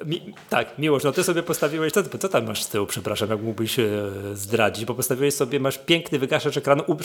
Mi, 0.06 0.34
tak, 0.50 0.80
Miłosz, 0.80 1.04
no 1.04 1.12
ty 1.12 1.24
sobie 1.24 1.44
postawiłeś, 1.44 1.94
co, 1.94 2.04
co 2.04 2.30
tam 2.30 2.48
masz 2.48 2.64
z 2.64 2.70
tyłu, 2.70 2.86
przepraszam, 2.86 3.30
jak 3.30 3.42
mógłbyś 3.42 3.80
e, 3.80 3.86
zdradzić, 4.34 4.86
bo 4.86 4.94
postawiłeś 4.94 5.34
sobie, 5.34 5.60
masz 5.60 5.78
piękny 5.78 6.20
wygaszacz 6.20 6.58
ekranu, 6.58 6.84
u, 6.88 6.96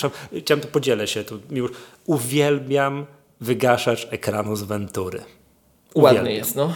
chciałem 0.41 0.61
to 0.61 0.69
podzielę 0.69 1.07
się 1.07 1.25
tu, 1.25 1.41
Miłosz, 1.51 1.71
uwielbiam 2.07 3.07
wygaszacz 3.41 4.09
ekranu 4.11 4.57
z 4.57 4.63
Ventury. 4.63 5.23
Ładny 5.95 6.21
Uwielbiam. 6.21 6.35
jest, 6.39 6.57
no. 6.57 6.73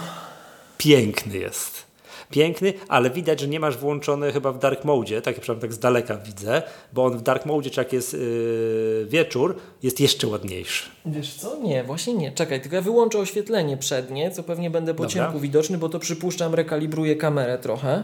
Piękny 0.77 1.37
jest. 1.37 1.87
Piękny, 2.29 2.73
ale 2.87 3.09
widać, 3.09 3.39
że 3.39 3.47
nie 3.47 3.59
masz 3.59 3.77
włączony 3.77 4.31
chyba 4.31 4.51
w 4.51 4.59
dark 4.59 4.83
mode, 4.85 5.21
tak 5.21 5.39
przynajmniej 5.39 5.61
tak 5.69 5.73
z 5.73 5.79
daleka 5.79 6.17
widzę, 6.17 6.61
bo 6.93 7.05
on 7.05 7.17
w 7.17 7.21
dark 7.21 7.45
mode, 7.45 7.69
czy 7.69 7.81
jak 7.81 7.93
jest 7.93 8.13
yy, 8.13 9.05
wieczór, 9.09 9.55
jest 9.83 9.99
jeszcze 9.99 10.27
ładniejszy. 10.27 10.89
Wiesz 11.05 11.33
co? 11.33 11.57
Nie, 11.63 11.83
właśnie 11.83 12.13
nie. 12.13 12.31
Czekaj, 12.31 12.61
tylko 12.61 12.75
ja 12.75 12.81
wyłączę 12.81 13.19
oświetlenie 13.19 13.77
przednie, 13.77 14.31
co 14.31 14.43
pewnie 14.43 14.69
będę 14.69 14.93
po 14.93 15.03
Dobra. 15.03 15.13
ciemku 15.13 15.39
widoczny, 15.39 15.77
bo 15.77 15.89
to 15.89 15.99
przypuszczam 15.99 16.55
rekalibruję 16.55 17.15
kamerę 17.15 17.57
trochę. 17.57 18.03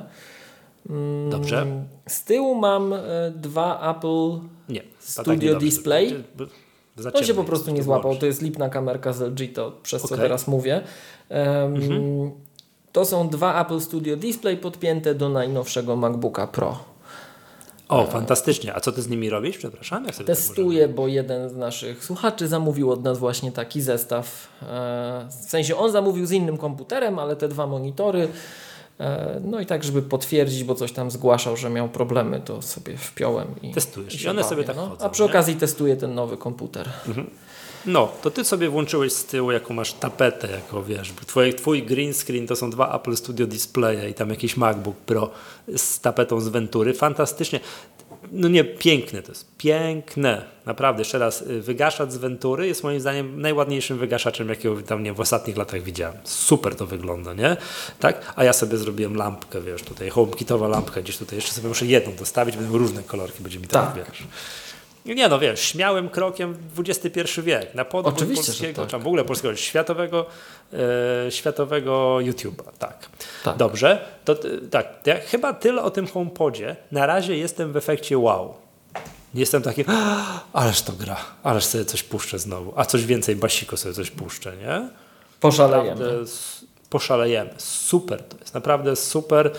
Mm, 0.90 1.30
Dobrze? 1.30 1.66
Z 2.08 2.24
tyłu 2.24 2.56
mam 2.56 2.94
e, 2.94 3.00
dwa 3.36 3.96
Apple 3.98 4.40
Nie. 4.70 4.82
to 4.82 4.88
Studio 5.00 5.34
nie 5.36 5.52
dobrze. 5.52 6.54
On 7.14 7.24
się 7.24 7.34
po 7.34 7.44
prostu 7.44 7.72
nie 7.72 7.78
to 7.78 7.84
złapał, 7.84 8.16
to 8.16 8.26
jest 8.26 8.42
lipna 8.42 8.70
kamerka 8.70 9.14
z 9.14 9.22
LG, 9.22 9.54
to 9.56 9.72
przez 9.84 10.02
co 10.02 10.06
Okej. 10.06 10.16
Mhm. 10.16 10.30
teraz 10.30 10.48
mówię. 10.48 10.82
Em, 11.30 12.32
To 12.92 13.06
są 13.06 13.30
dwa 13.30 13.62
Apple 13.62 13.80
Studio 13.80 14.16
Display 14.18 14.58
podpięte 14.58 15.16
do 15.16 15.30
najnowszego 15.30 15.96
MacBooka 15.96 16.48
Pro. 16.48 16.80
O, 17.90 18.06
fantastycznie. 18.08 18.76
A 18.76 18.80
co 18.80 18.92
ty 18.92 19.02
z 19.02 19.10
nimi 19.10 19.30
robisz? 19.30 19.58
Przepraszam. 19.58 20.06
Jak 20.06 20.16
sobie 20.16 20.28
tak 20.28 20.36
Testuję, 20.36 20.88
bo 20.88 21.08
jeden 21.08 21.50
z 21.50 21.56
naszych 21.56 22.06
słuchaczy 22.06 22.48
zamówił 22.48 22.92
od 22.92 23.04
nas 23.04 23.18
właśnie 23.20 23.52
taki 23.52 23.82
zestaw. 23.82 24.48
E, 24.62 25.28
W 25.30 25.50
sensie 25.50 25.78
on 25.78 25.92
zamówił 25.92 26.26
z 26.26 26.32
innym 26.32 26.58
komputerem, 26.58 27.20
ale 27.20 27.36
te 27.36 27.48
dwa 27.48 27.68
monitory. 27.68 28.28
E, 29.00 29.42
No 29.44 29.60
i 29.60 29.66
tak, 29.66 29.84
żeby 29.84 30.02
potwierdzić, 30.02 30.64
bo 30.64 30.76
coś 30.76 30.92
tam 30.92 31.12
zgłaszał, 31.12 31.58
że 31.58 31.70
miał 31.70 31.90
problemy, 31.90 32.42
to 32.46 32.62
sobie 32.62 32.98
wpiąłem 32.98 33.48
i. 33.62 33.72
Testujesz. 33.74 34.22
i 34.22 34.26
I 34.26 34.30
one 34.30 34.44
sobie 34.44 34.56
bawię, 34.56 34.68
tak 34.68 34.76
no. 34.76 34.90
chodzą, 34.90 35.06
A 35.06 35.10
przy 35.10 35.24
nie? 35.24 35.30
okazji 35.30 35.56
testuję 35.56 35.96
ten 35.96 36.16
nowy 36.16 36.38
komputer. 36.38 36.90
No, 37.86 38.12
to 38.22 38.32
ty 38.32 38.44
sobie 38.44 38.70
włączyłeś 38.70 39.14
z 39.14 39.26
tyłu, 39.26 39.52
jaką 39.52 39.74
masz 39.74 39.94
tapetę, 39.94 40.52
jako 40.52 40.84
wiesz, 40.84 41.14
twój, 41.28 41.54
twój 41.54 41.84
green 41.84 42.14
screen 42.14 42.48
to 42.48 42.56
są 42.56 42.70
dwa 42.70 42.96
Apple 42.96 43.16
Studio 43.16 43.48
Displaye 43.48 44.10
i 44.10 44.14
tam 44.14 44.30
jakiś 44.30 44.58
MacBook 44.58 44.96
Pro 44.98 45.30
z 45.78 46.00
tapetą 46.00 46.42
z 46.42 46.48
Ventury. 46.48 46.94
Fantastycznie. 46.94 47.60
No 48.32 48.48
nie, 48.48 48.64
piękne 48.64 49.22
to 49.22 49.32
jest. 49.32 49.58
Piękne. 49.58 50.46
Naprawdę, 50.66 51.02
jeszcze 51.02 51.20
raz, 51.20 51.42
y, 51.42 51.62
wygaszacz 51.62 52.12
z 52.12 52.18
Ventury 52.18 52.68
jest 52.68 52.84
moim 52.84 53.00
zdaniem 53.00 53.42
najładniejszym 53.42 53.98
wygaszaczem, 53.98 54.50
jakiego 54.50 54.82
tam 54.82 55.04
nie, 55.04 55.14
w 55.14 55.20
ostatnich 55.20 55.58
latach 55.58 55.82
widziałem. 55.82 56.18
Super 56.24 56.76
to 56.76 56.86
wygląda, 56.86 57.34
nie? 57.34 57.58
Tak? 58.00 58.34
A 58.36 58.44
ja 58.44 58.54
sobie 58.54 58.78
zrobiłem 58.78 59.16
lampkę, 59.16 59.62
wiesz, 59.62 59.82
tutaj 59.82 60.10
HomeKitowa 60.10 60.68
lampka, 60.68 61.02
gdzieś 61.02 61.18
tutaj 61.18 61.38
jeszcze 61.38 61.52
sobie 61.52 61.68
muszę 61.68 61.86
jedną 61.86 62.16
dostawić, 62.16 62.58
będą 62.58 62.78
różne 62.78 63.04
kolorki, 63.04 63.44
będzie 63.44 63.60
mi 63.60 63.68
tak, 63.68 63.96
Tak. 63.96 64.06
wiesz. 64.06 64.24
Nie 65.06 65.28
no, 65.30 65.40
wiesz, 65.40 65.60
śmiałym 65.60 66.10
krokiem 66.10 66.54
w 66.76 66.80
XXI 66.90 67.42
wiek, 67.42 67.76
na 67.76 67.86
podwór 67.86 68.14
Oczywiście, 68.14 68.46
polskiego, 68.46 68.82
tak. 68.82 68.92
czy 68.92 68.98
w 68.98 69.08
ogóle 69.08 69.24
polskiego, 69.24 69.56
światowego, 69.56 70.26
e, 71.28 71.32
światowego 71.32 72.18
YouTube'a, 72.22 72.64
tak. 72.80 73.10
Tak. 73.44 73.58
Dobrze, 73.58 74.06
to 74.26 74.36
ty- 74.36 74.62
tak, 74.72 74.88
ja 75.06 75.20
chyba 75.20 75.54
tyle 75.54 75.82
o 75.84 75.92
tym 75.92 76.08
HomePodzie. 76.08 76.76
Na 76.92 77.06
razie 77.06 77.38
jestem 77.38 77.72
w 77.74 77.78
efekcie 77.78 78.18
wow. 78.18 78.54
Nie 79.34 79.40
jestem 79.40 79.62
taki, 79.62 79.84
"Ah, 79.88 80.44
ależ 80.54 80.82
to 80.82 80.94
gra, 80.94 81.18
ależ 81.44 81.66
sobie 81.66 81.86
coś 81.86 82.04
puszczę 82.04 82.40
znowu, 82.40 82.74
a 82.76 82.86
coś 82.86 83.06
więcej 83.06 83.36
basiko 83.36 83.78
sobie 83.78 83.96
coś 83.96 84.12
puszczę, 84.12 84.58
nie? 84.58 84.90
Poszalejemy. 85.40 85.90
Naprawdę 86.02 86.26
poszalejemy. 86.90 87.50
Super 87.58 88.24
to 88.24 88.38
jest, 88.42 88.54
naprawdę 88.54 88.96
super. 88.96 89.52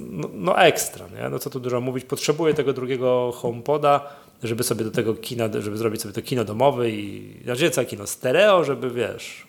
No, 0.00 0.28
no 0.32 0.58
ekstra, 0.58 1.06
nie? 1.22 1.28
No 1.28 1.38
co 1.38 1.50
tu 1.50 1.60
dużo 1.60 1.80
mówić. 1.80 2.04
Potrzebuję 2.04 2.54
tego 2.54 2.72
drugiego 2.72 3.32
HomePoda, 3.36 4.00
żeby 4.42 4.62
sobie 4.62 4.84
do 4.84 4.90
tego 4.90 5.14
kina, 5.14 5.44
żeby 5.58 5.76
zrobić 5.76 6.02
sobie 6.02 6.14
to 6.14 6.22
kino 6.22 6.44
domowe 6.44 6.90
i 6.90 7.36
znaczy 7.44 7.70
co 7.70 7.84
kino 7.84 8.06
stereo, 8.06 8.64
żeby 8.64 8.90
wiesz, 8.90 9.46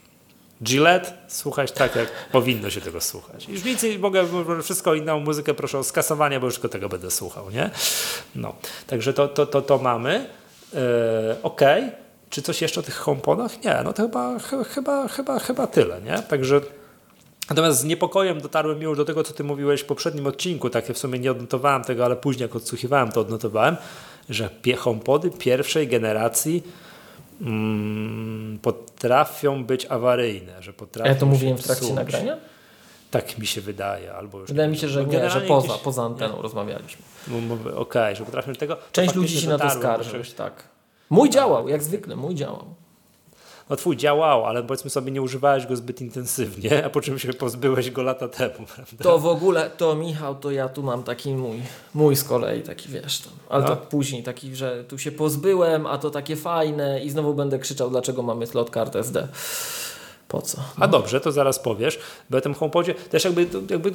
Gillette, 0.64 1.14
słuchać 1.28 1.72
tak, 1.72 1.96
jak 1.96 2.10
powinno 2.32 2.70
się 2.70 2.82
tego 2.82 3.02
słuchać. 3.02 3.48
Już 3.50 3.62
więcej 3.62 4.00
mogę, 4.00 4.26
wszystko 4.64 4.96
inną 4.96 5.20
muzykę 5.20 5.54
proszę 5.54 5.80
o 5.80 5.84
skasowanie, 5.84 6.40
bo 6.40 6.46
już 6.46 6.56
tylko 6.56 6.70
tego 6.70 6.90
będę 6.90 7.12
słuchał, 7.12 7.52
nie? 7.52 7.70
No, 8.36 8.56
także 8.88 9.14
to, 9.14 9.28
to, 9.28 9.46
to, 9.46 9.62
to 9.62 9.78
mamy. 9.78 10.30
Yy, 10.74 10.80
ok. 11.44 11.62
Czy 12.30 12.42
coś 12.42 12.62
jeszcze 12.62 12.80
o 12.80 12.84
tych 12.84 12.96
HomePodach? 12.96 13.64
Nie, 13.64 13.80
no 13.84 13.94
to 13.94 14.04
chyba, 14.04 14.40
chyba, 14.40 15.08
chyba, 15.08 15.40
chyba 15.40 15.68
tyle, 15.68 16.02
nie? 16.02 16.20
Także 16.20 16.62
Natomiast 17.50 17.80
z 17.80 17.84
niepokojem 17.84 18.42
dotarłem 18.42 18.82
już 18.82 18.98
do 18.98 19.06
tego, 19.06 19.24
co 19.24 19.34
ty 19.34 19.44
mówiłeś 19.44 19.82
w 19.82 19.86
poprzednim 19.86 20.28
odcinku, 20.28 20.70
takie 20.70 20.94
w 20.94 20.98
sumie 20.98 21.20
nie 21.20 21.32
odnotowałem 21.32 21.84
tego, 21.84 22.06
ale 22.06 22.16
później 22.16 22.42
jak 22.42 22.56
odsłuchiwałem, 22.56 23.12
to 23.12 23.22
odnotowałem, 23.22 23.78
że 24.30 24.50
HomePody 24.78 25.32
pierwszej 25.32 25.88
generacji 25.88 26.64
mm, 27.42 28.60
potrafią 28.62 29.66
być 29.66 29.86
awaryjne, 29.86 30.64
że 30.64 30.74
potrafią 30.74 31.10
Ja 31.10 31.16
to 31.16 31.26
mówiłem 31.26 31.58
w 31.58 31.64
trakcie 31.64 31.94
nagrania? 31.94 32.38
Tak 33.12 33.38
mi 33.38 33.48
się 33.48 33.62
wydaje, 33.62 34.14
albo 34.14 34.40
już 34.40 34.50
Wydaje 34.50 34.70
mi 34.70 34.78
się, 34.78 34.88
że 34.88 35.04
no, 35.04 35.14
nie, 35.14 35.30
że 35.30 35.42
poza, 35.42 35.68
jakieś, 35.68 35.84
poza 35.84 36.04
anteną 36.04 36.36
nie? 36.36 36.42
rozmawialiśmy. 36.42 37.06
Okej, 37.56 37.76
okay, 37.76 38.16
że 38.16 38.26
potrafią 38.26 38.54
tego. 38.54 38.78
Część 38.92 39.16
ludzi 39.16 39.42
się 39.42 39.50
na 39.50 39.60
to 39.60 39.70
skarży, 39.70 40.24
tak. 40.38 40.64
Mój 41.10 41.30
działał, 41.30 41.70
jak 41.70 41.84
zwykle, 41.84 42.16
mój 42.16 42.36
działał 42.36 42.76
no 43.70 43.76
twój 43.76 43.98
działał, 43.98 44.46
ale 44.46 44.64
powiedzmy 44.64 44.90
sobie 44.90 45.12
nie 45.12 45.22
używałeś 45.22 45.68
go 45.68 45.76
zbyt 45.76 46.02
intensywnie, 46.02 46.86
a 46.86 46.90
po 46.90 47.02
czym 47.02 47.20
się 47.20 47.34
pozbyłeś 47.34 47.92
go 47.92 48.04
lata 48.04 48.28
temu, 48.28 48.54
prawda? 48.76 49.04
To 49.04 49.20
w 49.20 49.28
ogóle, 49.28 49.70
to 49.78 49.96
Michał, 49.96 50.36
to 50.36 50.52
ja 50.52 50.70
tu 50.70 50.84
mam 50.84 51.04
taki 51.04 51.34
mój, 51.34 51.62
mój 51.94 52.16
z 52.16 52.24
kolei 52.24 52.62
taki 52.62 52.90
wiesz, 52.90 53.20
tam, 53.20 53.34
ale 53.50 53.64
no. 53.64 53.70
to 53.70 53.78
później 53.78 54.24
taki, 54.24 54.56
że 54.56 54.84
tu 54.84 54.98
się 54.98 55.12
pozbyłem, 55.12 55.86
a 55.86 55.98
to 55.98 56.10
takie 56.10 56.36
fajne 56.36 57.04
i 57.04 57.10
znowu 57.10 57.34
będę 57.34 57.60
krzyczał, 57.60 57.90
dlaczego 57.90 58.24
mamy 58.24 58.48
slot 58.48 58.70
kart 58.70 58.96
SD. 58.96 59.28
Po 60.28 60.42
co? 60.42 60.58
No. 60.58 60.86
A 60.86 60.88
dobrze, 60.88 61.22
to 61.22 61.32
zaraz 61.32 61.60
powiesz, 61.60 62.00
bo 62.30 62.38
o 62.38 62.42
tym 62.42 62.54
HomePodzie 62.54 62.94
też 62.94 63.26
jakby, 63.26 63.48
jakby 63.70 63.92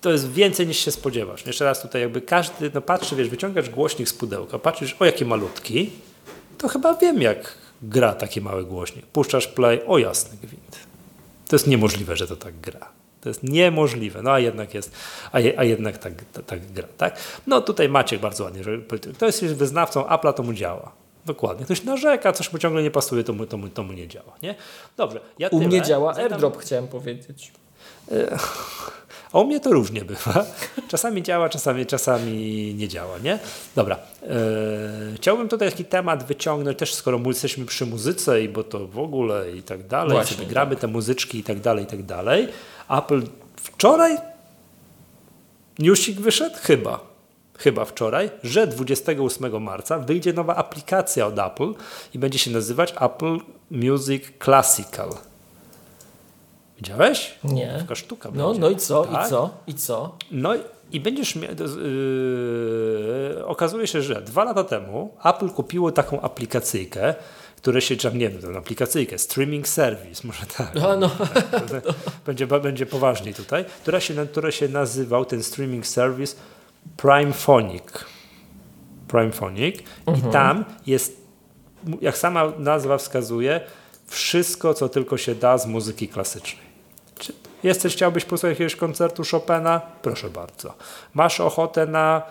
to 0.00 0.10
jest 0.10 0.32
więcej 0.32 0.66
niż 0.66 0.78
się 0.78 0.90
spodziewasz. 0.90 1.46
Jeszcze 1.46 1.64
raz 1.64 1.82
tutaj 1.82 2.02
jakby 2.02 2.20
każdy, 2.20 2.70
no 2.74 2.80
patrzy, 2.80 3.16
wiesz, 3.16 3.28
wyciągasz 3.28 3.70
głośnik 3.70 4.08
z 4.08 4.12
pudełka, 4.12 4.58
patrzysz, 4.58 4.96
o 5.00 5.04
jaki 5.04 5.24
malutki, 5.24 5.90
to 6.58 6.68
chyba 6.68 6.94
wiem 6.94 7.22
jak 7.22 7.61
gra 7.82 8.14
taki 8.14 8.40
mały 8.40 8.64
głośnik. 8.64 9.06
Puszczasz 9.06 9.46
play, 9.46 9.86
o 9.86 9.98
jasny 9.98 10.36
gwint. 10.42 10.78
To 11.48 11.56
jest 11.56 11.66
niemożliwe, 11.66 12.16
że 12.16 12.26
to 12.26 12.36
tak 12.36 12.60
gra. 12.60 12.88
To 13.20 13.28
jest 13.28 13.42
niemożliwe, 13.42 14.22
no 14.22 14.30
a 14.30 14.38
jednak 14.38 14.74
jest, 14.74 14.92
a, 15.32 15.40
je, 15.40 15.58
a 15.58 15.64
jednak 15.64 15.98
tak, 15.98 16.12
tak, 16.32 16.44
tak, 16.44 16.72
gra, 16.72 16.88
tak? 16.96 17.18
No 17.46 17.60
tutaj 17.60 17.88
Maciek 17.88 18.20
bardzo 18.20 18.44
ładnie, 18.44 18.64
że 18.64 18.78
kto 19.14 19.26
jest 19.26 19.44
wyznawcą 19.44 20.02
Apple'a, 20.02 20.32
to 20.32 20.42
mu 20.42 20.52
działa. 20.52 20.92
Dokładnie. 21.26 21.64
Ktoś 21.64 21.84
narzeka, 21.84 22.32
coś 22.32 22.52
mu 22.52 22.58
ciągle 22.58 22.82
nie 22.82 22.90
pasuje, 22.90 23.24
to 23.24 23.32
mu, 23.32 23.46
to 23.46 23.56
mu, 23.56 23.68
to 23.68 23.82
mu 23.82 23.92
nie 23.92 24.08
działa, 24.08 24.32
nie? 24.42 24.54
Dobrze. 24.96 25.20
Ja 25.38 25.48
U 25.48 25.60
mnie 25.60 25.82
działa 25.82 26.14
AirDrop, 26.16 26.58
chciałem 26.58 26.88
powiedzieć. 26.88 27.52
E, 29.34 29.36
a 29.36 29.40
u 29.40 29.46
mnie 29.46 29.60
to 29.60 29.72
różnie 29.72 30.04
bywa. 30.04 30.46
Czasami 30.88 31.22
działa, 31.22 31.48
czasami, 31.48 31.86
czasami 31.86 32.74
nie 32.74 32.88
działa, 32.88 33.18
nie? 33.18 33.38
Dobra. 33.76 33.98
Eee, 34.22 34.30
chciałbym 35.16 35.48
tutaj 35.48 35.70
taki 35.70 35.84
temat 35.84 36.24
wyciągnąć, 36.24 36.78
też 36.78 36.94
skoro 36.94 37.20
jesteśmy 37.26 37.66
przy 37.66 37.86
muzyce 37.86 38.42
i 38.42 38.48
bo 38.48 38.64
to 38.64 38.86
w 38.86 38.98
ogóle 38.98 39.52
i 39.52 39.62
tak 39.62 39.86
dalej, 39.86 40.12
Właśnie, 40.12 40.36
sobie 40.36 40.48
gramy 40.48 40.70
tak. 40.70 40.80
te 40.80 40.86
muzyczki 40.86 41.38
i 41.38 41.44
tak 41.44 41.60
dalej, 41.60 41.84
i 41.84 41.86
tak 41.86 42.02
dalej. 42.02 42.48
Apple 42.90 43.22
wczoraj 43.56 44.16
newsik 45.78 46.20
wyszedł? 46.20 46.56
Chyba. 46.62 47.12
Chyba 47.58 47.84
wczoraj, 47.84 48.30
że 48.44 48.66
28 48.66 49.62
marca 49.62 49.98
wyjdzie 49.98 50.32
nowa 50.32 50.56
aplikacja 50.56 51.26
od 51.26 51.38
Apple 51.38 51.74
i 52.14 52.18
będzie 52.18 52.38
się 52.38 52.50
nazywać 52.50 52.94
Apple 53.00 53.38
Music 53.70 54.24
Classical. 54.44 55.10
Widziałeś? 56.82 57.34
Nie. 57.44 57.76
Taka 57.78 57.94
sztuka 57.94 58.30
no, 58.34 58.46
będzie. 58.46 58.60
No 58.60 58.70
i 58.70 58.76
co? 58.76 59.04
Tak? 59.04 59.26
I 59.26 59.30
co? 59.30 59.50
I 59.66 59.74
co? 59.74 60.16
No 60.30 60.54
i 60.92 61.00
będziesz 61.00 61.36
miał. 61.36 61.50
Yy, 61.50 63.46
okazuje 63.46 63.86
się, 63.86 64.02
że 64.02 64.22
dwa 64.22 64.44
lata 64.44 64.64
temu 64.64 65.14
Apple 65.24 65.48
kupiło 65.48 65.92
taką 65.92 66.20
aplikacyjkę, 66.20 67.14
które 67.56 67.80
się, 67.80 67.96
czy 67.96 68.14
nie 68.14 68.28
wiem, 68.28 68.56
aplikacyjkę, 68.56 69.18
streaming 69.18 69.68
service, 69.68 70.26
może 70.26 70.46
tak. 70.56 70.74
No, 70.74 70.96
no. 70.96 71.10
Tak, 71.70 71.82
będzie, 72.26 72.46
będzie 72.46 72.86
poważniej 72.86 73.34
tutaj, 73.34 73.64
która 73.82 74.00
się, 74.00 74.14
która 74.26 74.50
się 74.50 74.68
nazywał 74.68 75.24
ten 75.24 75.42
streaming 75.42 75.86
service 75.86 76.36
Primephonic. 76.96 77.84
Primephonic. 79.08 79.76
Mhm. 80.06 80.28
I 80.28 80.32
tam 80.32 80.64
jest, 80.86 81.16
jak 82.00 82.18
sama 82.18 82.52
nazwa 82.58 82.98
wskazuje, 82.98 83.60
wszystko, 84.06 84.74
co 84.74 84.88
tylko 84.88 85.16
się 85.16 85.34
da 85.34 85.58
z 85.58 85.66
muzyki 85.66 86.08
klasycznej. 86.08 86.71
Jesteś, 87.62 87.92
chciałbyś 87.92 88.24
posłuchać 88.24 88.50
jakiegoś 88.50 88.76
koncertu 88.76 89.22
Chopina? 89.30 89.80
Proszę 90.02 90.30
bardzo. 90.30 90.74
Masz 91.14 91.40
ochotę 91.40 91.86
na 91.86 92.22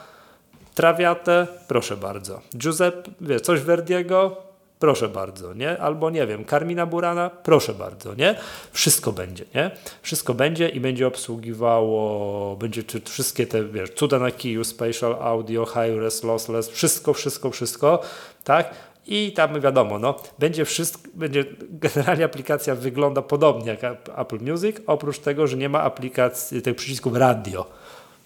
trawiatę? 0.75 1.47
Proszę 1.67 1.97
bardzo. 1.97 2.41
Giuseppe, 2.57 3.11
wie, 3.21 3.39
coś 3.39 3.61
Verdiego? 3.61 4.37
Proszę 4.79 5.09
bardzo, 5.09 5.53
nie? 5.53 5.77
Albo 5.77 6.09
nie 6.09 6.27
wiem, 6.27 6.45
Carmina 6.45 6.85
Burana? 6.85 7.29
Proszę 7.29 7.73
bardzo, 7.73 8.15
nie? 8.15 8.35
Wszystko 8.71 9.11
będzie, 9.11 9.45
nie? 9.55 9.71
Wszystko 10.01 10.33
będzie 10.33 10.69
i 10.69 10.79
będzie 10.79 11.07
obsługiwało, 11.07 12.55
będzie 12.55 12.83
wszystkie 13.05 13.47
te, 13.47 13.65
wiesz, 13.65 13.89
cuda 13.89 14.19
na 14.19 14.31
kiju, 14.31 14.63
spatial 14.63 15.15
audio, 15.21 15.65
high-res, 15.65 16.23
lossless, 16.23 16.69
wszystko, 16.69 17.13
wszystko, 17.13 17.51
wszystko, 17.51 18.01
tak? 18.43 18.73
I 19.07 19.31
tam 19.31 19.61
wiadomo, 19.61 19.99
no, 19.99 20.15
będzie 20.39 20.65
wszystko, 20.65 21.09
będzie 21.13 21.45
generalnie 21.69 22.25
aplikacja 22.25 22.75
wygląda 22.75 23.21
podobnie 23.21 23.77
jak 23.81 24.09
Apple 24.17 24.39
Music, 24.39 24.77
oprócz 24.87 25.19
tego, 25.19 25.47
że 25.47 25.57
nie 25.57 25.69
ma 25.69 25.81
aplikacji, 25.81 26.61
tych 26.61 26.75
przycisków 26.75 27.15
radio. 27.15 27.65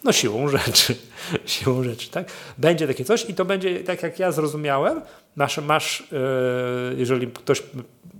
No 0.03 0.11
siłą 0.11 0.47
rzeczy, 0.47 0.95
siłą 1.45 1.83
rzeczy, 1.83 2.09
tak? 2.09 2.31
Będzie 2.57 2.87
takie 2.87 3.05
coś 3.05 3.29
i 3.29 3.33
to 3.33 3.45
będzie, 3.45 3.79
tak 3.79 4.03
jak 4.03 4.19
ja 4.19 4.31
zrozumiałem, 4.31 5.01
masz, 5.35 5.57
masz 5.57 6.03
yy, 6.11 6.95
jeżeli 6.97 7.27
ktoś 7.27 7.63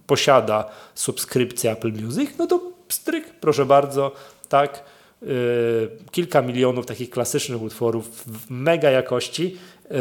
posiada 0.08 0.70
subskrypcję 0.96 1.72
Apple 1.72 1.92
Music, 1.92 2.30
no 2.38 2.48
to 2.48 2.62
stryk, 2.90 3.26
proszę 3.42 3.66
bardzo, 3.66 4.12
tak, 4.50 4.84
yy, 5.22 5.28
kilka 6.12 6.42
milionów 6.42 6.86
takich 6.86 7.10
klasycznych 7.10 7.62
utworów 7.62 8.24
w 8.28 8.50
mega 8.50 8.92
jakości, 8.92 9.58
yy, 9.92 9.98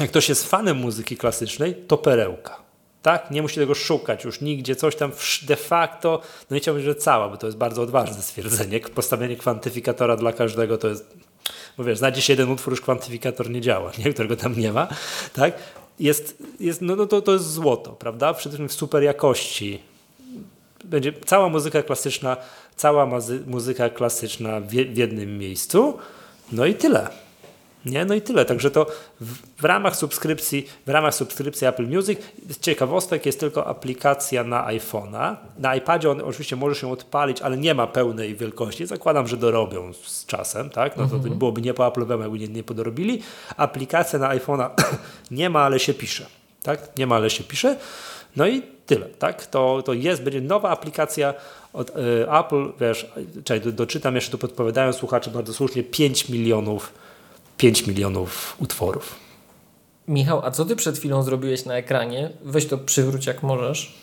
jak 0.00 0.10
ktoś 0.10 0.28
jest 0.28 0.50
fanem 0.50 0.76
muzyki 0.76 1.16
klasycznej, 1.16 1.74
to 1.74 1.98
perełka. 1.98 2.68
Tak? 3.02 3.30
Nie 3.30 3.42
musi 3.42 3.56
tego 3.56 3.74
szukać 3.74 4.24
już 4.24 4.40
nigdzie, 4.40 4.76
coś 4.76 4.96
tam 4.96 5.12
de 5.42 5.56
facto, 5.56 6.22
no 6.50 6.54
nie 6.54 6.60
chciałbym, 6.60 6.84
że 6.84 6.94
cała, 6.94 7.28
bo 7.28 7.36
to 7.36 7.46
jest 7.46 7.58
bardzo 7.58 7.82
odważne 7.82 8.22
stwierdzenie. 8.22 8.80
Postawienie 8.94 9.36
kwantyfikatora 9.36 10.16
dla 10.16 10.32
każdego 10.32 10.78
to 10.78 10.88
jest, 10.88 11.16
bo 11.78 11.84
wiesz, 11.84 11.98
znajdzie 11.98 12.22
się 12.22 12.32
jeden 12.32 12.50
utwór, 12.50 12.72
już 12.72 12.80
kwantyfikator 12.80 13.50
nie 13.50 13.60
działa, 13.60 13.92
nie? 13.98 14.12
którego 14.14 14.36
tam 14.36 14.58
nie 14.60 14.72
ma. 14.72 14.88
Tak? 15.32 15.54
Jest, 16.00 16.42
jest, 16.60 16.82
no, 16.82 16.96
no 16.96 17.06
to, 17.06 17.22
to 17.22 17.32
jest 17.32 17.52
złoto, 17.52 17.92
prawda? 17.92 18.34
Przede 18.34 18.50
wszystkim 18.50 18.68
w 18.68 18.72
super 18.72 19.02
jakości. 19.02 19.82
Będzie 20.84 21.12
cała 21.26 21.48
muzyka 21.48 21.82
klasyczna, 21.82 22.36
cała 22.76 23.08
muzyka 23.46 23.88
klasyczna 23.88 24.60
w 24.60 24.72
jednym 24.72 25.38
miejscu. 25.38 25.98
No 26.52 26.66
i 26.66 26.74
tyle. 26.74 27.08
Nie? 27.86 28.04
No 28.04 28.14
i 28.14 28.20
tyle. 28.20 28.44
Także 28.44 28.70
to 28.70 28.86
w, 29.20 29.34
w, 29.60 29.64
ramach 29.64 29.96
subskrypcji, 29.96 30.66
w 30.86 30.88
ramach 30.88 31.14
subskrypcji 31.14 31.66
Apple 31.66 31.86
Music 31.86 32.18
ciekawostek 32.60 33.26
jest 33.26 33.40
tylko 33.40 33.66
aplikacja 33.66 34.44
na 34.44 34.66
iPhone'a. 34.66 35.36
Na 35.58 35.76
iPadzie 35.76 36.10
on 36.10 36.20
oczywiście 36.20 36.56
może 36.56 36.80
się 36.80 36.92
odpalić, 36.92 37.42
ale 37.42 37.56
nie 37.56 37.74
ma 37.74 37.86
pełnej 37.86 38.36
wielkości. 38.36 38.86
Zakładam, 38.86 39.28
że 39.28 39.36
dorobią 39.36 39.92
z 39.92 40.26
czasem, 40.26 40.70
tak? 40.70 40.96
No 40.96 41.04
to, 41.04 41.10
to 41.10 41.16
mhm. 41.16 41.38
byłoby 41.38 41.62
nie 41.62 41.74
po 41.74 41.82
Apple'owemu, 41.82 42.20
jakby 42.20 42.38
nie, 42.38 42.48
nie 42.48 42.62
podorobili. 42.62 43.22
Aplikacja 43.56 44.18
na 44.18 44.36
iPhone'a 44.36 44.70
nie 45.30 45.50
ma, 45.50 45.60
ale 45.60 45.78
się 45.78 45.94
pisze. 45.94 46.26
Tak? 46.62 46.96
Nie 46.96 47.06
ma, 47.06 47.16
ale 47.16 47.30
się 47.30 47.44
pisze. 47.44 47.76
No 48.36 48.46
i 48.46 48.62
tyle, 48.86 49.06
tak? 49.06 49.46
To, 49.46 49.82
to 49.82 49.92
jest, 49.92 50.22
będzie 50.22 50.40
nowa 50.40 50.70
aplikacja 50.70 51.34
od 51.72 51.90
y, 51.90 51.92
Apple, 52.40 52.72
wiesz, 52.80 53.12
czekaj, 53.44 53.72
doczytam 53.72 54.14
jeszcze 54.14 54.30
tu 54.30 54.38
podpowiadają 54.38 54.92
słuchacze 54.92 55.30
bardzo 55.30 55.52
słusznie, 55.52 55.82
5 55.82 56.28
milionów 56.28 56.92
5 57.58 57.86
milionów 57.86 58.56
utworów. 58.58 59.16
Michał, 60.08 60.42
a 60.44 60.50
co 60.50 60.64
ty 60.64 60.76
przed 60.76 60.98
chwilą 60.98 61.22
zrobiłeś 61.22 61.64
na 61.64 61.74
ekranie? 61.74 62.30
Weź 62.42 62.66
to 62.66 62.78
przywróć 62.78 63.26
jak 63.26 63.42
możesz. 63.42 63.94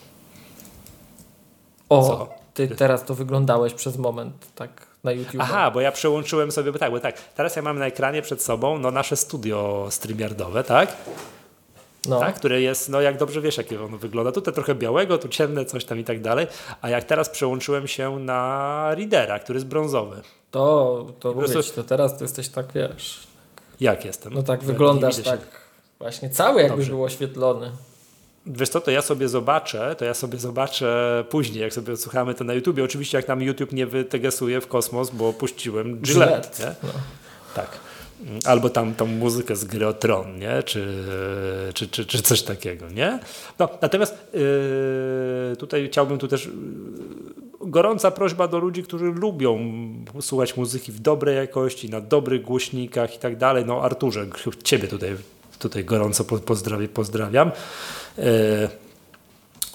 O, 1.90 2.08
co? 2.08 2.30
ty 2.56 2.68
teraz 2.68 3.06
to 3.06 3.16
wyglądałeś 3.16 3.74
przez 3.74 3.98
moment 3.98 4.48
tak 4.56 4.88
na 5.04 5.12
YouTube. 5.12 5.36
Aha, 5.40 5.72
bo 5.72 5.82
ja 5.82 5.92
przełączyłem 5.92 6.52
sobie, 6.52 6.72
bo 6.72 6.80
tak, 6.80 6.92
bo 6.92 7.00
tak, 7.00 7.22
teraz 7.36 7.56
ja 7.56 7.62
mam 7.62 7.80
na 7.80 7.86
ekranie 7.86 8.22
przed 8.22 8.44
sobą 8.44 8.80
no, 8.80 8.92
nasze 8.92 9.16
studio 9.16 9.88
streamiardowe, 9.90 10.64
tak? 10.64 10.98
No. 12.10 12.20
Tak, 12.20 12.36
które 12.36 12.62
jest, 12.62 12.90
no 12.90 13.02
jak 13.02 13.18
dobrze 13.18 13.42
wiesz, 13.42 13.58
jakie 13.58 13.84
ono 13.84 13.98
wygląda. 13.98 14.32
Tutaj 14.32 14.54
trochę 14.54 14.76
białego, 14.76 15.18
tu 15.18 15.28
ciemne, 15.28 15.66
coś 15.66 15.86
tam 15.86 16.00
i 16.00 16.04
tak 16.04 16.22
dalej. 16.22 16.48
A 16.82 16.90
jak 16.90 17.04
teraz 17.04 17.30
przełączyłem 17.30 17.88
się 17.88 18.20
na 18.20 18.90
Readera, 18.96 19.40
który 19.40 19.58
jest 19.58 19.68
brązowy. 19.68 20.22
To, 20.52 21.06
to 21.20 21.34
mówić, 21.34 21.72
to 21.72 21.84
teraz 21.84 22.18
to 22.18 22.24
jesteś 22.24 22.50
tak, 22.50 22.66
wiesz, 22.74 23.28
jak 23.80 24.06
jestem? 24.06 24.34
No 24.34 24.44
tak, 24.44 24.64
wyglądasz 24.64 25.18
tak 25.18 25.40
właśnie 26.00 26.30
cały 26.30 26.62
jakby 26.62 26.86
był 26.86 27.04
oświetlony. 27.04 27.72
Wiesz 28.46 28.70
co, 28.70 28.82
to 28.82 28.92
ja 28.92 29.02
sobie 29.02 29.30
zobaczę, 29.30 29.96
to 29.98 30.06
ja 30.06 30.14
sobie 30.14 30.38
zobaczę 30.38 31.24
później, 31.30 31.62
jak 31.62 31.74
sobie 31.74 31.98
słuchamy 31.98 32.34
to 32.34 32.44
na 32.44 32.54
YouTubie. 32.54 32.84
Oczywiście 32.84 33.18
jak 33.18 33.28
nam 33.28 33.42
YouTube 33.42 33.72
nie 33.72 33.86
wytegesuje 33.86 34.62
w 34.62 34.68
kosmos, 34.68 35.10
bo 35.10 35.34
puściłem 35.34 35.98
Gillette, 35.98 36.50
Gillette, 36.58 36.76
no. 36.84 36.90
Tak. 37.56 37.70
Albo 38.46 38.70
tam 38.70 38.94
tą 38.94 39.06
muzykę 39.06 39.56
z 39.56 39.66
gry 39.66 39.88
o 39.88 39.94
Tron, 39.94 40.40
nie? 40.40 40.64
Czy, 40.64 41.04
czy, 41.74 41.88
czy, 41.88 42.06
czy 42.06 42.22
coś 42.22 42.42
takiego, 42.42 42.90
nie? 42.90 43.20
No, 43.60 43.70
natomiast 43.82 44.16
yy, 44.34 45.56
tutaj 45.56 45.88
chciałbym 45.88 46.18
tu 46.18 46.28
też 46.28 46.50
gorąca 47.66 48.12
prośba 48.12 48.48
do 48.48 48.60
ludzi, 48.60 48.84
którzy 48.84 49.06
lubią 49.06 49.60
słuchać 50.22 50.58
muzyki 50.58 50.92
w 50.92 51.00
dobrej 51.00 51.36
jakości, 51.36 51.90
na 51.90 52.02
dobrych 52.02 52.42
głośnikach 52.42 53.16
i 53.16 53.20
tak 53.20 53.38
dalej. 53.38 53.66
No 53.66 53.82
Arturze, 53.82 54.26
ciebie 54.64 54.88
tutaj, 54.88 55.16
tutaj 55.60 55.86
gorąco 55.86 56.26
po- 56.26 56.40
pozdrawiam. 56.40 56.88
pozdrawiam. 56.88 57.52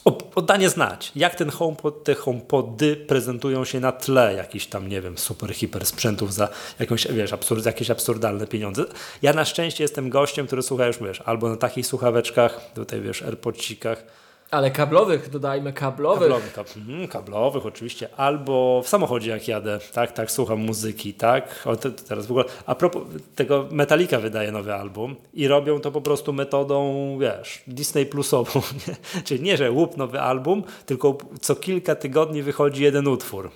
O- 0.05 0.19
oddanie 0.35 0.69
znać, 0.69 1.13
jak 1.17 1.35
ten 1.35 1.51
HomePod, 1.51 2.05
te 2.05 2.15
HomePody 2.15 2.97
prezentują 2.97 3.65
się 3.65 3.81
na 3.81 3.93
tle 3.93 4.35
jakichś 4.35 4.67
tam, 4.67 4.89
nie 4.89 5.01
wiem, 5.01 5.19
super, 5.19 5.55
hiper 5.55 5.87
sprzętów 5.87 6.35
za 6.35 6.49
jakąś, 6.79 7.07
wiesz, 7.07 7.33
absurd, 7.33 7.67
jakieś 7.67 7.91
absurdalne 7.91 8.47
pieniądze. 8.47 8.85
Ja 9.23 9.33
na 9.33 9.45
szczęście 9.45 9.85
jestem 9.85 10.11
gościem, 10.11 10.47
który 10.47 10.63
słucha 10.63 10.87
już, 10.87 10.99
wiesz, 10.99 11.21
albo 11.21 11.49
na 11.49 11.57
takich 11.57 11.87
słuchaweczkach, 11.87 12.61
tutaj, 12.75 13.01
wiesz, 13.01 13.23
AirPodcikach, 13.23 14.05
Ale 14.51 14.71
kablowych, 14.71 15.31
dodajmy 15.31 15.73
kablowych. 15.73 16.21
kablowych, 16.21 16.53
kab, 16.53 16.77
mhm, 16.77 17.09
kablowych 17.09 17.67
oczywiście, 17.67 18.09
albo 18.17 18.83
w 18.85 18.89
samochodzie 18.89 19.31
jak 19.31 19.49
jadę, 19.49 19.79
tak, 19.93 20.13
tak, 20.13 20.31
słucham 20.31 20.59
muzyki, 20.59 21.15
tak, 21.15 21.63
o, 21.65 21.77
to 21.77 21.91
teraz 21.91 22.27
w 22.27 22.31
ogóle, 22.31 22.45
a 22.67 22.75
propos 22.75 23.03
tego 23.35 23.69
Metallica 23.71 24.19
wydaje 24.19 24.53
nowy 24.53 24.75
album 24.75 25.17
i 25.35 25.49
robią 25.49 25.81
to 25.81 25.93
po 25.93 26.01
prostu 26.01 26.33
metodą, 26.33 27.19
wiesz, 27.21 27.63
Disney 27.67 28.07
Plusową, 28.07 28.61
nie? 28.89 29.23
czyli 29.25 29.43
nie, 29.43 29.57
że 29.57 29.71
łup 29.71 29.97
nowy 29.97 30.21
album, 30.21 30.63
tylko 30.87 31.19
co 31.41 31.57
kilka 31.57 31.95
tygodni 31.95 32.43
wychodzi 32.43 32.83
jeden 32.83 33.09
utwór, 33.09 33.51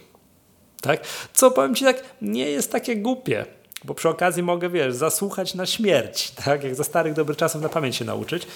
tak, 0.80 1.06
co 1.32 1.50
powiem 1.50 1.74
Ci 1.74 1.84
tak, 1.84 2.02
nie 2.22 2.50
jest 2.50 2.72
takie 2.72 2.96
głupie, 2.96 3.46
bo 3.84 3.94
przy 3.94 4.08
okazji 4.08 4.42
mogę, 4.42 4.68
wiesz, 4.68 4.94
zasłuchać 4.94 5.54
na 5.54 5.66
śmierć, 5.66 6.30
tak, 6.44 6.64
jak 6.64 6.74
za 6.74 6.84
starych 6.84 7.12
dobrych 7.12 7.38
czasów 7.38 7.62
na 7.62 7.68
pamięć 7.68 7.96
się 7.96 8.04
nauczyć. 8.04 8.46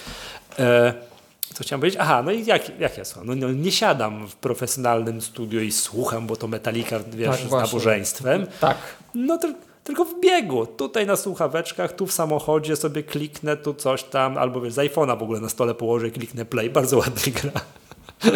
E, 0.58 1.17
co 1.54 1.64
chciałem 1.64 1.80
powiedzieć? 1.80 2.00
Aha, 2.02 2.22
no 2.22 2.30
i 2.32 2.44
jak, 2.44 2.80
jak 2.80 2.98
ja 2.98 3.04
słucham? 3.04 3.26
No, 3.26 3.34
no, 3.34 3.52
nie 3.52 3.72
siadam 3.72 4.28
w 4.28 4.36
profesjonalnym 4.36 5.20
studio 5.22 5.60
i 5.60 5.72
słucham, 5.72 6.26
bo 6.26 6.36
to 6.36 6.48
Metallica, 6.48 7.00
wiesz, 7.12 7.28
Tak, 7.30 7.38
z 7.40 7.42
właśnie. 7.44 7.66
nabożeństwem. 7.66 8.46
Tak. 8.60 8.76
No 9.14 9.38
tyl- 9.38 9.54
tylko 9.84 10.04
w 10.04 10.20
biegu, 10.20 10.66
tutaj 10.66 11.06
na 11.06 11.16
słuchaweczkach, 11.16 11.92
tu 11.92 12.06
w 12.06 12.12
samochodzie 12.12 12.76
sobie 12.76 13.02
kliknę, 13.02 13.56
tu 13.56 13.74
coś 13.74 14.04
tam, 14.04 14.38
albo 14.38 14.60
wiesz, 14.60 14.72
z 14.72 14.76
iPhone'a 14.76 15.18
w 15.18 15.22
ogóle 15.22 15.40
na 15.40 15.48
stole 15.48 15.74
położę 15.74 16.08
i 16.08 16.10
kliknę 16.10 16.44
play, 16.44 16.70
bardzo 16.70 16.98
ładnie 16.98 17.32
gra. 17.32 17.52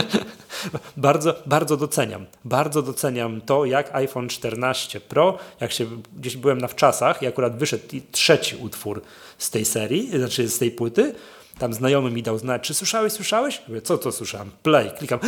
bardzo, 0.97 1.35
bardzo 1.47 1.77
doceniam, 1.77 2.27
bardzo 2.45 2.83
doceniam 2.83 3.41
to, 3.41 3.65
jak 3.65 3.95
iPhone 3.95 4.29
14 4.29 5.01
Pro, 5.01 5.39
jak 5.61 5.73
się 5.73 5.87
gdzieś 6.17 6.37
byłem 6.37 6.59
na 6.59 6.69
wczasach 6.69 7.23
i 7.23 7.27
akurat 7.27 7.59
wyszedł 7.59 7.85
trzeci 8.13 8.57
utwór 8.57 9.03
z 9.39 9.51
tej 9.51 9.65
serii, 9.65 10.19
znaczy 10.19 10.49
z 10.49 10.59
tej 10.59 10.71
płyty, 10.71 11.15
tam 11.59 11.75
znajomy 11.75 12.11
mi 12.11 12.23
dał 12.23 12.39
znać, 12.39 12.63
czy 12.63 12.75
słyszałeś, 12.75 13.13
słyszałeś? 13.13 13.63
Mówię, 13.69 13.83
co 13.83 13.99
to 13.99 14.13
słyszałem? 14.13 14.51
Play, 14.63 14.91
klikam, 14.99 15.19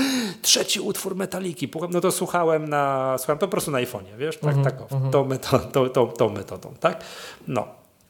trzeci 0.43 0.81
utwór 0.81 1.17
Metaliki, 1.17 1.69
no 1.91 2.01
to 2.01 2.13
słuchałem 2.13 2.69
na, 2.69 3.15
słuchałem 3.19 3.39
po 3.39 3.49
prostu 3.49 3.71
na 3.71 3.79
iPhone'ie, 3.79 4.17
wiesz, 4.19 4.39
tak, 4.39 4.57
tak, 4.65 4.81
o, 4.81 5.11
tą, 5.11 5.25
meto, 5.25 5.59
tą, 5.59 5.89
tą, 5.89 6.07
tą 6.07 6.29
metodą, 6.31 6.75
tak? 6.81 7.05
No, 7.49 7.67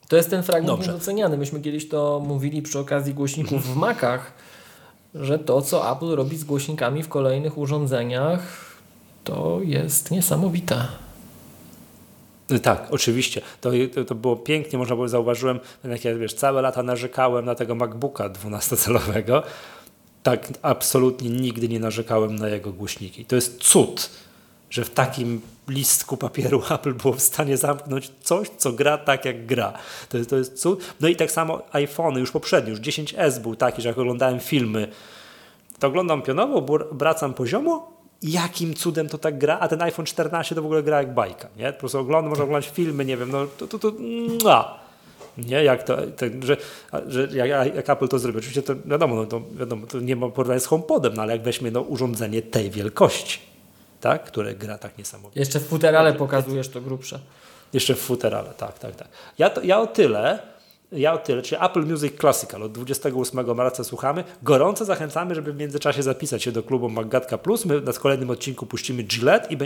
To 0.09 0.17
jest 0.17 0.31
ten 0.31 0.43
fragment 0.43 0.67
Dobrze. 0.79 0.93
niedoceniany. 0.93 1.39
Myśmy 1.39 1.61
kiedyś 1.61 1.89
to 1.89 2.23
mówili 2.27 2.63
przy 2.63 2.79
okazji 2.79 3.15
głośników 3.15 3.67
w 3.67 3.77
Macach, 3.77 4.33
że 5.15 5.39
to, 5.39 5.63
co 5.63 5.93
Apple 5.93 6.15
robi 6.15 6.37
z 6.37 6.45
głośnikami 6.45 7.03
w 7.03 7.09
kolejnych 7.09 7.59
urządzeniach, 7.59 8.41
to 9.25 9.61
jest 9.63 10.11
niesamowite. 10.11 10.87
No 12.51 12.59
Tak, 12.59 12.87
oczywiście. 12.91 13.41
To, 13.61 13.71
to, 14.07 14.15
było 14.15 14.37
pięknie, 14.37 14.79
można 14.79 14.95
było, 14.95 15.09
zauważyłem, 15.09 15.61
jak 15.85 16.05
ja 16.05 16.15
wiesz, 16.15 16.35
całe 16.35 16.63
lata 16.63 16.83
narzekałem 16.83 17.45
na 17.45 17.55
tego 17.55 17.75
MacBooka 17.75 18.29
12-calowego. 18.29 19.43
Tak, 20.23 20.49
absolutnie 20.63 21.31
nigdy 21.31 21.69
nie 21.69 21.81
narzekałem 21.81 22.37
na 22.37 22.49
jego 22.49 22.73
głośniki. 22.73 23.25
To 23.25 23.37
jest 23.37 23.59
cud, 23.59 24.11
że 24.71 24.85
w 24.85 24.91
takim 24.91 25.41
listku 25.69 26.17
papieru 26.17 26.63
Apple 26.75 26.95
było 26.95 27.15
w 27.15 27.21
stanie 27.21 27.57
zamknąć 27.57 28.13
coś, 28.23 28.49
co 28.49 28.73
gra 28.73 28.99
tak, 28.99 29.25
jak 29.25 29.47
gra. 29.47 29.73
To 30.09 30.19
jest, 30.19 30.31
to 30.31 30.37
jest 30.37 30.61
cud. 30.61 30.95
No 31.01 31.09
i 31.09 31.17
tak 31.17 31.31
samo 31.31 31.63
iPhony, 31.73 32.21
już 32.21 32.31
poprzedni, 32.31 32.71
już 32.71 32.81
10S 32.81 33.39
był 33.39 33.57
taki, 33.57 33.83
że 33.83 33.89
jak 33.89 33.99
oglądałem 33.99 34.41
filmy, 34.41 34.89
to 35.79 35.87
oglądam 35.87 36.23
pionowo, 36.23 36.79
wracam 36.93 37.35
poziomo, 37.35 37.94
jakim 38.25 38.75
cudem 38.75 39.09
to 39.09 39.19
tak 39.19 39.39
gra, 39.39 39.59
a 39.59 39.69
ten 39.69 39.83
iPhone 39.83 40.07
14 40.07 40.55
to 40.55 40.63
w 40.63 40.65
ogóle 40.65 40.83
gra 40.83 40.99
jak 40.99 41.15
bajka, 41.15 41.49
nie? 41.57 41.73
Po 41.73 41.79
prostu 41.79 41.99
oglądam, 41.99 42.29
można 42.29 42.45
oglądać 42.45 42.71
filmy, 42.71 43.05
nie 43.05 43.17
wiem, 43.17 43.31
no 43.31 43.47
to, 43.47 43.67
to, 43.67 43.79
to 43.79 43.93
mua. 44.45 44.81
nie, 45.39 45.65
jak 45.65 45.83
to, 45.83 45.97
to 45.97 46.27
że, 46.43 46.57
że 47.09 47.29
jak, 47.33 47.75
jak 47.75 47.91
Apple 47.91 48.09
to 48.09 48.19
zrobi, 48.19 48.39
oczywiście 48.39 48.63
to 48.63 48.75
wiadomo, 48.85 49.15
no 49.15 49.27
to, 49.27 49.43
wiadomo, 49.59 49.87
to 49.87 50.01
nie 50.01 50.17
ma 50.17 50.29
porównania 50.29 50.61
z 50.61 50.67
HomePodem, 50.67 51.15
no 51.15 51.23
ale 51.23 51.33
jak 51.33 51.43
weźmie 51.43 51.71
no, 51.71 51.81
urządzenie 51.81 52.43
tej 52.43 52.71
wielkości, 52.71 53.39
tak, 54.01 54.25
które 54.25 54.55
gra 54.55 54.79
tak 54.79 54.99
niesamowicie. 54.99 55.41
Jeszcze 55.41 55.61
w 55.61 55.67
futerale 55.67 56.13
pokazujesz 56.13 56.69
to 56.69 56.81
grubsze. 56.81 57.19
Jeszcze 57.73 57.95
w 57.95 58.01
futerale, 58.01 58.51
tak, 58.57 58.79
tak, 58.79 58.97
tak. 58.97 59.09
Ja, 59.39 59.51
to, 59.51 59.63
ja 59.63 59.81
o 59.81 59.87
tyle, 59.87 60.39
ja 60.93 61.13
o 61.13 61.19
tyle, 61.19 61.43
czyli 61.43 61.65
Apple 61.65 61.83
Music 61.87 62.13
Classical 62.21 62.63
od 62.63 62.73
28 62.73 63.57
marca 63.57 63.85
słuchamy. 63.85 64.25
Gorąco 64.43 64.85
zachęcamy, 64.85 65.35
żeby 65.35 65.53
w 65.53 65.57
międzyczasie 65.57 66.03
zapisać 66.03 66.43
się 66.43 66.53
do 66.53 66.63
klubu 66.63 66.89
Maggatka 66.89 67.39
Plus. 67.39 67.65
My 67.65 67.81
na 67.81 67.93
kolejnym 67.93 68.31
odcinku 68.31 68.67
puścimy 68.67 69.03
Gillette 69.03 69.55
i 69.55 69.57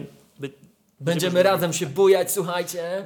Będziemy 1.00 1.42
razem 1.42 1.72
się 1.72 1.86
bujać, 1.86 2.32
słuchajcie. 2.32 3.04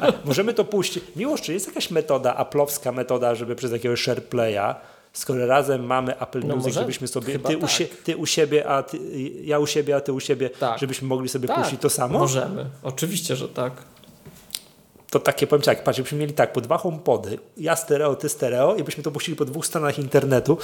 a 0.00 0.12
możemy 0.24 0.54
to 0.54 0.64
puścić. 0.64 1.04
Miłość, 1.16 1.44
czy 1.44 1.52
jest 1.52 1.66
jakaś 1.66 1.90
metoda, 1.90 2.34
aplowska 2.36 2.92
metoda, 2.92 3.34
żeby 3.34 3.56
przez 3.56 3.72
jakiegoś 3.72 4.02
SharePlaya, 4.02 4.74
skoro 5.12 5.46
razem 5.46 5.86
mamy 5.86 6.18
Apple 6.20 6.40
No 6.46 6.54
Music, 6.56 6.66
może? 6.66 6.80
żebyśmy 6.80 7.08
sobie, 7.08 7.38
ty 7.38 7.56
u, 7.58 7.60
tak. 7.60 7.70
sie, 7.70 7.86
ty 7.86 8.16
u 8.16 8.26
siebie, 8.26 8.68
a 8.68 8.82
ty, 8.82 8.98
ja 9.44 9.58
u 9.58 9.66
siebie, 9.66 9.96
a 9.96 10.00
ty 10.00 10.12
u 10.12 10.20
siebie, 10.20 10.50
Tak. 10.50 10.78
żebyśmy 10.78 11.08
mogli 11.08 11.28
sobie 11.28 11.48
Tak, 11.48 11.58
puścić 11.58 11.80
to 11.80 11.90
samo? 11.90 12.18
Możemy. 12.18 12.66
Oczywiście, 12.82 13.36
że 13.36 13.48
tak. 13.48 13.72
To 15.18 15.24
takie 15.24 15.46
powiem 15.46 15.62
jak, 15.66 15.84
patrz, 15.84 16.00
byśmy 16.00 16.18
mieli 16.18 16.32
tak, 16.32 16.52
po 16.52 16.60
dwa 16.60 16.78
homepody, 16.78 17.38
ja 17.56 17.76
stereo, 17.76 18.16
ty 18.16 18.28
stereo 18.28 18.76
i 18.76 18.84
byśmy 18.84 19.02
to 19.02 19.10
puścili 19.10 19.36
po 19.36 19.44
dwóch 19.44 19.66
stronach 19.66 19.98
internetu, 19.98 20.58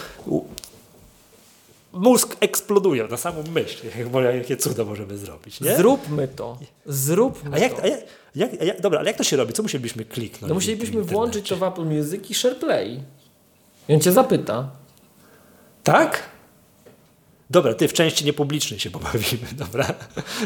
mózg 1.93 2.37
eksploduje 2.41 3.05
na 3.09 3.17
samą 3.17 3.45
myśl, 3.55 3.87
jak, 4.25 4.35
jakie 4.35 4.57
cuda 4.57 4.85
możemy 4.85 5.19
zrobić, 5.19 5.61
nie? 5.61 5.77
Zróbmy 5.77 6.29
to. 6.29 6.59
Zróbmy 6.87 7.57
A 7.57 7.59
jak, 7.59 7.75
to. 7.75 7.83
a 7.83 7.87
jak, 7.87 8.01
jak, 8.35 8.51
a 8.61 8.65
jak, 8.65 8.81
dobra, 8.81 8.99
ale 8.99 9.11
jak 9.11 9.17
to 9.19 9.25
się 9.25 9.37
robi? 9.37 9.53
Co 9.53 9.63
musielibyśmy 9.63 10.05
kliknąć? 10.05 10.49
No 10.49 10.55
musielibyśmy 10.55 11.03
włączyć 11.03 11.49
to 11.49 11.57
w 11.57 11.63
Apple 11.63 11.85
Music 11.85 12.31
i 12.31 12.35
SharePlay. 12.35 13.01
I 13.89 13.95
on 13.95 14.01
cię 14.01 14.13
zapyta. 14.13 14.71
Tak? 15.83 16.23
Dobra, 17.53 17.75
ty 17.75 17.89
w 17.89 17.93
części 17.93 18.25
niepublicznej 18.25 18.81
się 18.81 18.91
pobawimy, 18.91 19.47
dobra? 19.65 19.87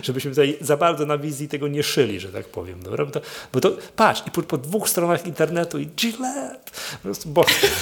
Żebyśmy 0.02 0.30
tutaj 0.30 0.58
za 0.60 0.76
bardzo 0.76 1.06
na 1.06 1.18
wizji 1.18 1.48
tego 1.48 1.68
nie 1.68 1.82
szyli, 1.82 2.20
że 2.20 2.28
tak 2.28 2.46
powiem, 2.46 2.82
dobra? 2.82 3.04
Bo 3.04 3.10
to, 3.10 3.20
bo 3.52 3.60
to 3.60 3.70
patrz, 3.96 4.22
i 4.26 4.30
po, 4.30 4.42
po 4.42 4.58
dwóch 4.58 4.88
stronach 4.88 5.26
internetu 5.26 5.78
i 5.78 5.86
Gillette, 5.86 6.70
po 6.92 6.98
prostu 7.02 7.28
boskie. 7.28 7.68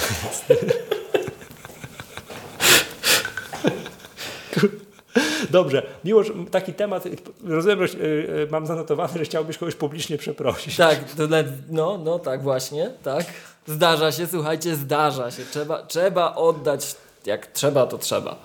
Dobrze, 5.49 5.83
Miłosz, 6.03 6.31
taki 6.51 6.73
temat, 6.73 7.03
rozumiem, 7.43 7.87
że 7.87 7.97
y, 7.97 8.01
y, 8.01 8.47
mam 8.51 8.67
zanotowany, 8.67 9.13
że 9.19 9.25
chciałbyś 9.25 9.57
kogoś 9.57 9.75
publicznie 9.75 10.17
przeprosić. 10.17 10.75
Tak, 10.75 11.13
to 11.13 11.27
nawet, 11.27 11.47
no, 11.69 11.97
no 11.97 12.19
tak 12.19 12.43
właśnie, 12.43 12.91
tak. 13.03 13.25
Zdarza 13.67 14.11
się, 14.11 14.27
słuchajcie, 14.27 14.75
zdarza 14.75 15.31
się. 15.31 15.43
Trzeba, 15.51 15.83
trzeba 15.83 16.35
oddać, 16.35 16.95
jak 17.25 17.47
trzeba, 17.47 17.87
to 17.87 17.97
trzeba. 17.97 18.39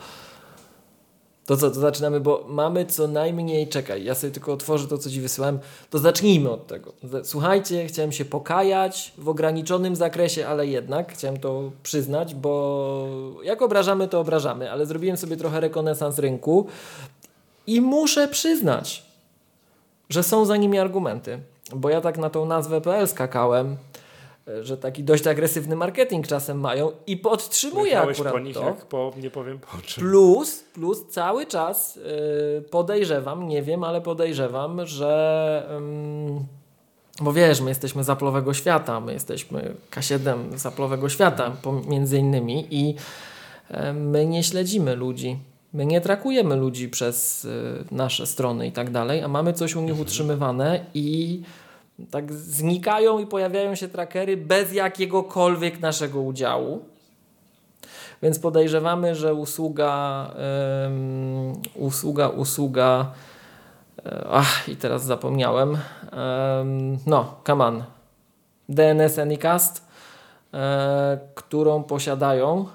To 1.51 1.57
co, 1.57 1.71
to 1.71 1.81
zaczynamy, 1.81 2.21
bo 2.21 2.45
mamy 2.49 2.87
co 2.87 3.09
najmniej, 3.09 3.69
czekaj, 3.69 4.05
ja 4.05 4.15
sobie 4.15 4.31
tylko 4.31 4.53
otworzę 4.53 4.89
to, 4.89 4.99
co 4.99 5.11
Ci 5.11 5.21
wysyłałem, 5.21 5.59
to 5.91 5.99
zacznijmy 5.99 6.51
od 6.51 6.67
tego. 6.67 6.93
Słuchajcie, 7.25 7.87
chciałem 7.87 8.13
się 8.13 8.25
pokajać 8.25 9.13
w 9.19 9.29
ograniczonym 9.29 9.97
zakresie, 9.97 10.47
ale 10.49 10.67
jednak 10.67 11.13
chciałem 11.13 11.41
to 11.41 11.71
przyznać, 11.83 12.35
bo 12.35 13.39
jak 13.43 13.63
obrażamy, 13.63 14.09
to 14.09 14.21
obrażamy, 14.21 14.71
ale 14.73 14.87
zrobiłem 14.87 15.17
sobie 15.17 15.37
trochę 15.37 15.61
rekonesans 15.61 16.19
rynku 16.19 16.67
i 17.67 17.81
muszę 17.81 18.29
przyznać, 18.29 19.03
że 20.09 20.23
są 20.23 20.45
za 20.45 20.57
nimi 20.57 20.79
argumenty. 20.79 21.39
Bo 21.75 21.91
ja 21.91 22.01
tak 22.01 22.19
na 22.19 22.31
tą 22.31 22.47
nazwę 22.47 22.81
PL 22.81 23.09
skakałem, 23.09 23.77
że 24.63 24.77
taki 24.77 25.05
dość 25.05 25.27
agresywny 25.27 25.77
marketing 25.77 26.27
czasem 26.27 26.61
mają 26.61 26.93
i 27.07 27.17
podtrzymuję 27.17 27.91
Jechałeś 27.93 28.17
akurat 28.17 28.33
po 28.33 28.39
nich, 28.41 28.55
to. 28.55 28.65
jak 28.65 28.87
po, 28.87 29.13
nie 29.23 29.31
powiem 29.31 29.59
po 29.59 29.79
czym. 29.87 30.05
Plus, 30.05 30.65
plus 30.75 31.07
cały 31.09 31.47
czas 31.47 31.97
y, 31.97 32.63
podejrzewam, 32.71 33.49
nie 33.49 33.63
wiem, 33.63 33.85
ale 33.85 34.01
podejrzewam, 34.01 34.87
że. 34.87 35.69
ym, 35.77 36.47
bo 37.21 37.33
wiesz, 37.33 37.61
my 37.61 37.69
jesteśmy 37.69 38.05
zaplowego 38.05 38.55
świata, 38.55 39.01
my 39.01 39.13
jesteśmy 39.13 39.75
K7 39.91 40.57
zaplowego 40.57 41.09
świata, 41.09 41.53
po, 41.63 41.73
między 41.73 42.19
innymi, 42.19 42.67
i 42.71 42.95
e, 43.71 43.93
my 43.93 44.27
nie 44.27 44.43
śledzimy 44.45 44.97
ludzi. 44.97 45.39
My 45.73 45.87
nie 45.87 46.01
trakujemy 46.01 46.57
ludzi 46.57 46.89
przez 46.89 47.47
nasze 47.91 48.27
strony 48.27 48.67
i 48.67 48.73
tak 48.73 48.91
dalej, 48.91 49.23
a 49.23 49.29
mamy 49.29 49.53
coś 49.53 49.77
u 49.77 49.81
nich 49.81 49.91
Mhm. 49.91 50.07
utrzymywane 50.07 50.85
i 50.95 51.41
tak 52.11 52.33
znikają 52.33 53.19
i 53.19 53.27
pojawiają 53.27 53.75
się 53.75 53.89
trackery 53.89 54.37
bez 54.37 54.73
jakiegokolwiek 54.73 55.81
naszego 55.81 56.21
udziału. 56.21 56.85
Więc 58.23 58.39
podejrzewamy, 58.39 59.15
że 59.15 59.35
usługa, 59.35 60.31
usługa, 61.75 62.29
usługa, 62.29 63.13
e, 64.07 64.27
ach 64.31 64.69
i 64.69 64.77
teraz 64.77 65.05
zapomniałem, 65.05 65.79
no, 67.07 67.35
come 67.47 67.65
on, 67.65 67.85
DNS 68.69 69.19
Anycast, 69.19 69.87
e, 70.55 71.19
którą 71.35 71.83
posiadają, 71.83 72.67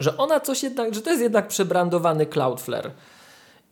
że 0.00 0.16
ona 0.16 0.40
coś 0.40 0.62
jednak, 0.62 0.94
że 0.94 1.02
to 1.02 1.10
jest 1.10 1.22
jednak 1.22 1.48
przebrandowany 1.48 2.26
Cloudflare. 2.26 2.90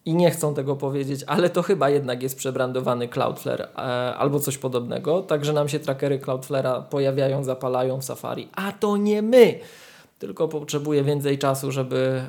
I 0.06 0.14
nie 0.14 0.30
chcą 0.30 0.54
tego 0.54 0.76
powiedzieć, 0.76 1.24
ale 1.26 1.50
to 1.50 1.62
chyba 1.62 1.90
jednak 1.90 2.22
jest 2.22 2.36
przebrandowany 2.36 3.08
Cloudflare 3.08 3.60
e, 3.60 3.76
albo 4.14 4.40
coś 4.40 4.58
podobnego. 4.58 5.22
Także 5.22 5.52
nam 5.52 5.68
się 5.68 5.78
trackery 5.78 6.18
Cloudflare'a 6.18 6.82
pojawiają, 6.82 7.44
zapalają 7.44 8.00
w 8.00 8.04
Safari, 8.04 8.48
a 8.52 8.72
to 8.72 8.96
nie 8.96 9.22
my. 9.22 9.58
Tylko 10.18 10.48
potrzebuję 10.48 11.02
więcej 11.02 11.38
czasu, 11.38 11.72
żeby, 11.72 12.22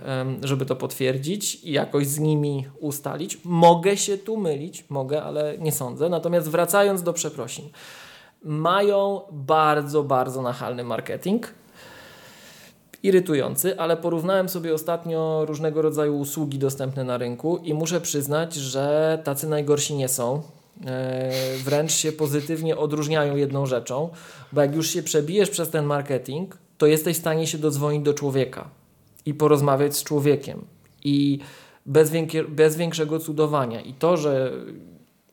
żeby 0.44 0.66
to 0.66 0.76
potwierdzić 0.76 1.56
i 1.64 1.72
jakoś 1.72 2.08
z 2.08 2.20
nimi 2.20 2.66
ustalić. 2.80 3.40
Mogę 3.44 3.98
się 3.98 4.18
tu 4.18 4.38
mylić, 4.38 4.86
mogę, 4.90 5.24
ale 5.24 5.58
nie 5.58 5.72
sądzę. 5.72 6.10
Natomiast 6.10 6.50
wracając 6.50 7.04
do 7.04 7.14
przeprosin, 7.14 7.70
mają 8.44 9.22
bardzo, 9.32 10.04
bardzo 10.04 10.42
nachalny 10.42 10.84
marketing 10.84 11.54
irytujący, 13.04 13.80
ale 13.80 13.98
porównałem 13.98 14.50
sobie 14.50 14.74
ostatnio 14.74 15.46
różnego 15.46 15.82
rodzaju 15.82 16.18
usługi 16.18 16.60
dostępne 16.60 17.04
na 17.04 17.18
rynku 17.18 17.58
i 17.58 17.74
muszę 17.74 18.02
przyznać, 18.02 18.54
że 18.54 19.20
tacy 19.24 19.48
najgorsi 19.48 19.96
nie 19.96 20.08
są. 20.08 20.42
E, 20.86 21.32
wręcz 21.64 21.92
się 21.92 22.12
pozytywnie 22.12 22.78
odróżniają 22.78 23.36
jedną 23.36 23.66
rzeczą, 23.66 24.10
bo 24.52 24.62
jak 24.62 24.76
już 24.76 24.90
się 24.90 25.04
przebijesz 25.04 25.50
przez 25.50 25.70
ten 25.70 25.86
marketing, 25.86 26.58
to 26.78 26.86
jesteś 26.86 27.18
w 27.18 27.20
stanie 27.20 27.48
się 27.48 27.58
dodzwonić 27.58 28.04
do 28.04 28.14
człowieka 28.14 28.70
i 29.26 29.34
porozmawiać 29.34 29.98
z 29.98 30.04
człowiekiem 30.04 30.66
i 31.04 31.40
bez, 31.86 32.12
bez 32.50 32.76
większego 32.76 33.20
cudowania. 33.20 33.82
I 33.82 33.94
to, 33.94 34.18
że 34.18 34.52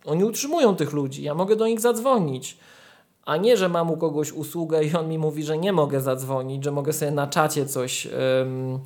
oni 0.05 0.25
utrzymują 0.25 0.77
tych 0.77 0.93
ludzi, 0.93 1.23
ja 1.23 1.35
mogę 1.35 1.57
do 1.57 1.67
nich 1.67 1.81
zadzwonić, 1.81 2.59
a 3.27 3.37
nie, 3.37 3.57
że 3.57 3.69
mam 3.69 3.91
u 3.91 3.97
kogoś 3.97 4.33
usługę 4.33 4.85
i 4.85 4.95
on 4.95 5.09
mi 5.09 5.19
mówi, 5.19 5.45
że 5.45 5.59
nie 5.59 5.73
mogę 5.73 6.01
zadzwonić, 6.01 6.65
że 6.65 6.71
mogę 6.71 6.93
sobie 6.93 7.11
na 7.11 7.27
czacie 7.27 7.67
coś 7.67 8.07
ym, 8.43 8.81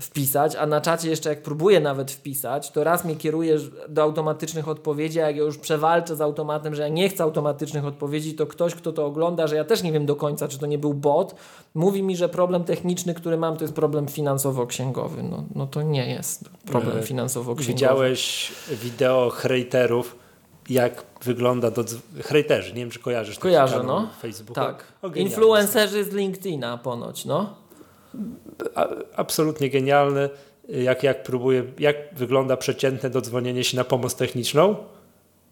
wpisać, 0.00 0.56
a 0.56 0.66
na 0.66 0.80
czacie 0.80 1.10
jeszcze 1.10 1.28
jak 1.28 1.42
próbuję 1.42 1.80
nawet 1.80 2.10
wpisać, 2.10 2.70
to 2.70 2.84
raz 2.84 3.04
mnie 3.04 3.16
kieruje 3.16 3.58
do 3.88 4.02
automatycznych 4.02 4.68
odpowiedzi, 4.68 5.20
a 5.20 5.26
jak 5.26 5.36
ja 5.36 5.42
już 5.42 5.58
przewalczę 5.58 6.16
z 6.16 6.20
automatem, 6.20 6.74
że 6.74 6.82
ja 6.82 6.88
nie 6.88 7.08
chcę 7.08 7.24
automatycznych 7.24 7.84
odpowiedzi, 7.84 8.34
to 8.34 8.46
ktoś, 8.46 8.74
kto 8.74 8.92
to 8.92 9.06
ogląda, 9.06 9.46
że 9.46 9.56
ja 9.56 9.64
też 9.64 9.82
nie 9.82 9.92
wiem 9.92 10.06
do 10.06 10.16
końca, 10.16 10.48
czy 10.48 10.58
to 10.58 10.66
nie 10.66 10.78
był 10.78 10.94
bot, 10.94 11.34
mówi 11.74 12.02
mi, 12.02 12.16
że 12.16 12.28
problem 12.28 12.64
techniczny, 12.64 13.14
który 13.14 13.36
mam, 13.36 13.56
to 13.56 13.64
jest 13.64 13.74
problem 13.74 14.06
finansowo-księgowy. 14.06 15.22
No, 15.22 15.44
no 15.54 15.66
to 15.66 15.82
nie 15.82 16.10
jest 16.10 16.50
problem 16.66 16.98
E, 16.98 17.02
finansowo-księgowy. 17.02 17.72
Widziałeś 17.72 18.52
wideo 18.82 19.30
hejterów, 19.30 20.16
jak 20.70 21.04
wygląda 21.22 21.70
do 21.70 21.84
hejterzy, 22.24 22.68
nie 22.72 22.80
wiem 22.80 22.90
czy 22.90 22.98
kojarzysz. 22.98 23.38
Kojarzę, 23.38 23.82
no. 23.82 24.08
Facebooka. 24.22 24.64
Tak. 24.64 24.84
O. 25.02 25.08
Influencerzy 25.08 26.04
z 26.04 26.12
LinkedIna 26.12 26.78
ponoć, 26.78 27.24
no. 27.24 27.56
A, 28.74 28.88
absolutnie 29.16 29.70
genialny, 29.70 30.30
jak, 30.68 31.02
jak 31.02 31.22
próbuje, 31.22 31.64
jak 31.78 31.96
wygląda 32.12 32.56
przeciętne 32.56 33.10
dodzwonienie 33.10 33.64
się 33.64 33.76
na 33.76 33.84
pomoc 33.84 34.14
techniczną. 34.14 34.76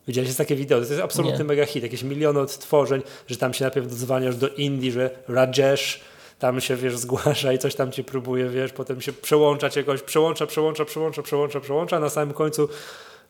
Widziałeś 0.09 0.37
takie 0.37 0.57
wideo, 0.57 0.81
to 0.81 0.87
jest 0.87 1.03
absolutny 1.03 1.39
Nie. 1.39 1.45
mega 1.45 1.67
hit, 1.67 1.83
jakieś 1.83 2.03
miliony 2.03 2.41
odtworzeń, 2.41 3.03
że 3.27 3.37
tam 3.37 3.55
się 3.55 3.65
najpierw 3.65 3.89
dodzwaniasz 3.89 4.37
do 4.37 4.49
Indii, 4.49 4.93
że 4.93 5.11
Rajesh 5.29 6.01
tam 6.39 6.61
się, 6.61 6.77
wiesz, 6.77 6.97
zgłasza 6.97 7.53
i 7.53 7.59
coś 7.59 7.75
tam 7.75 7.93
ci 7.93 8.05
próbuje, 8.05 8.49
wiesz, 8.49 8.73
potem 8.73 9.01
się 9.01 9.13
przełączać 9.13 9.77
jakoś, 9.77 10.03
przełącza, 10.03 10.47
przełącza, 10.47 10.85
przełącza, 10.85 11.23
przełącza, 11.23 11.61
przełącza, 11.61 11.97
a 11.97 12.01
na 12.01 12.09
samym 12.09 12.35
końcu 12.35 12.69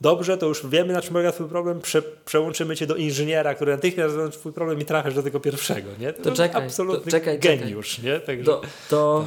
dobrze, 0.00 0.38
to 0.38 0.46
już 0.46 0.66
wiemy, 0.66 0.92
na 0.92 1.02
czym 1.02 1.12
polega 1.12 1.32
twój 1.32 1.48
problem, 1.48 1.80
Prze 1.80 2.02
przełączymy 2.02 2.76
cię 2.76 2.86
do 2.86 2.96
inżyniera, 2.96 3.54
który 3.54 3.72
natychmiast 3.72 4.14
rozwiąże 4.14 4.38
twój 4.38 4.52
problem 4.52 4.80
i 4.80 4.84
trafiasz 4.84 5.14
do 5.14 5.22
tego 5.22 5.40
pierwszego, 5.40 5.90
nie? 6.00 6.12
To 6.12 6.32
czekaj, 6.32 6.64
absolutny 6.64 7.04
to 7.04 7.10
czekaj, 7.10 7.40
czekaj. 7.40 7.58
geniusz, 7.58 8.02
nie? 8.02 8.20
Także... 8.20 8.44
To, 8.44 8.60
to 8.90 9.24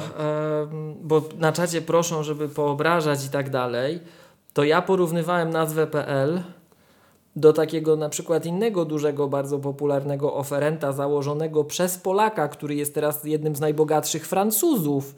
em, 0.62 0.94
bo 1.02 1.22
na 1.38 1.52
czacie 1.52 1.82
proszą, 1.82 2.22
żeby 2.22 2.48
poobrażać 2.48 3.26
i 3.26 3.28
tak 3.28 3.50
dalej, 3.50 4.00
to 4.52 4.64
ja 4.64 4.82
porównywałem 4.82 5.50
nazwę 5.50 5.86
PL 5.86 6.40
do 7.36 7.52
takiego 7.52 7.96
na 7.96 8.08
przykład 8.08 8.46
innego 8.46 8.84
dużego, 8.84 9.28
bardzo 9.28 9.58
popularnego 9.58 10.34
oferenta 10.34 10.92
założonego 10.92 11.64
przez 11.64 11.98
Polaka, 11.98 12.48
który 12.48 12.74
jest 12.74 12.94
teraz 12.94 13.24
jednym 13.24 13.56
z 13.56 13.60
najbogatszych 13.60 14.26
Francuzów. 14.26 15.14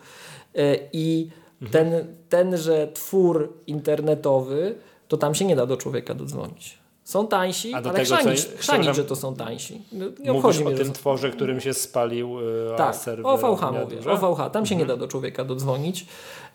E, 0.54 0.76
I 0.92 1.30
ten, 1.70 2.16
tenże 2.28 2.88
twór 2.94 3.52
internetowy, 3.66 4.74
to 5.08 5.16
tam 5.16 5.34
się 5.34 5.44
nie 5.44 5.56
da 5.56 5.66
do 5.66 5.76
człowieka 5.76 6.14
dodzwonić. 6.14 6.78
Są 7.04 7.26
tańsi, 7.26 7.74
A 7.74 7.82
do 7.82 7.90
ale 7.90 7.98
tego, 7.98 8.08
co- 8.10 8.16
chrzanić, 8.16 8.40
chrzanić, 8.40 8.58
przepraszam, 8.60 8.94
że 8.94 9.04
to 9.04 9.16
są 9.16 9.34
tańsi. 9.34 9.82
No, 9.92 10.04
Nie 10.20 10.32
Mówisz 10.32 10.58
o 10.58 10.64
mnie, 10.64 10.70
że 10.70 10.76
tym 10.76 10.86
są- 10.86 10.92
tworze, 10.92 11.30
którym 11.30 11.60
się 11.60 11.74
spalił 11.74 12.36
e, 12.72 12.76
tak, 12.76 12.96
serwer. 12.96 13.26
o 13.26 13.36
VH 13.36 13.72
mówię, 13.72 13.96
o 14.12 14.16
VH, 14.34 14.50
tam 14.50 14.66
się 14.66 14.76
nie 14.76 14.82
Mhm. 14.82 14.98
da 14.98 15.04
do 15.06 15.10
człowieka 15.10 15.44
dodzwonić. 15.44 16.06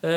E, 0.04 0.10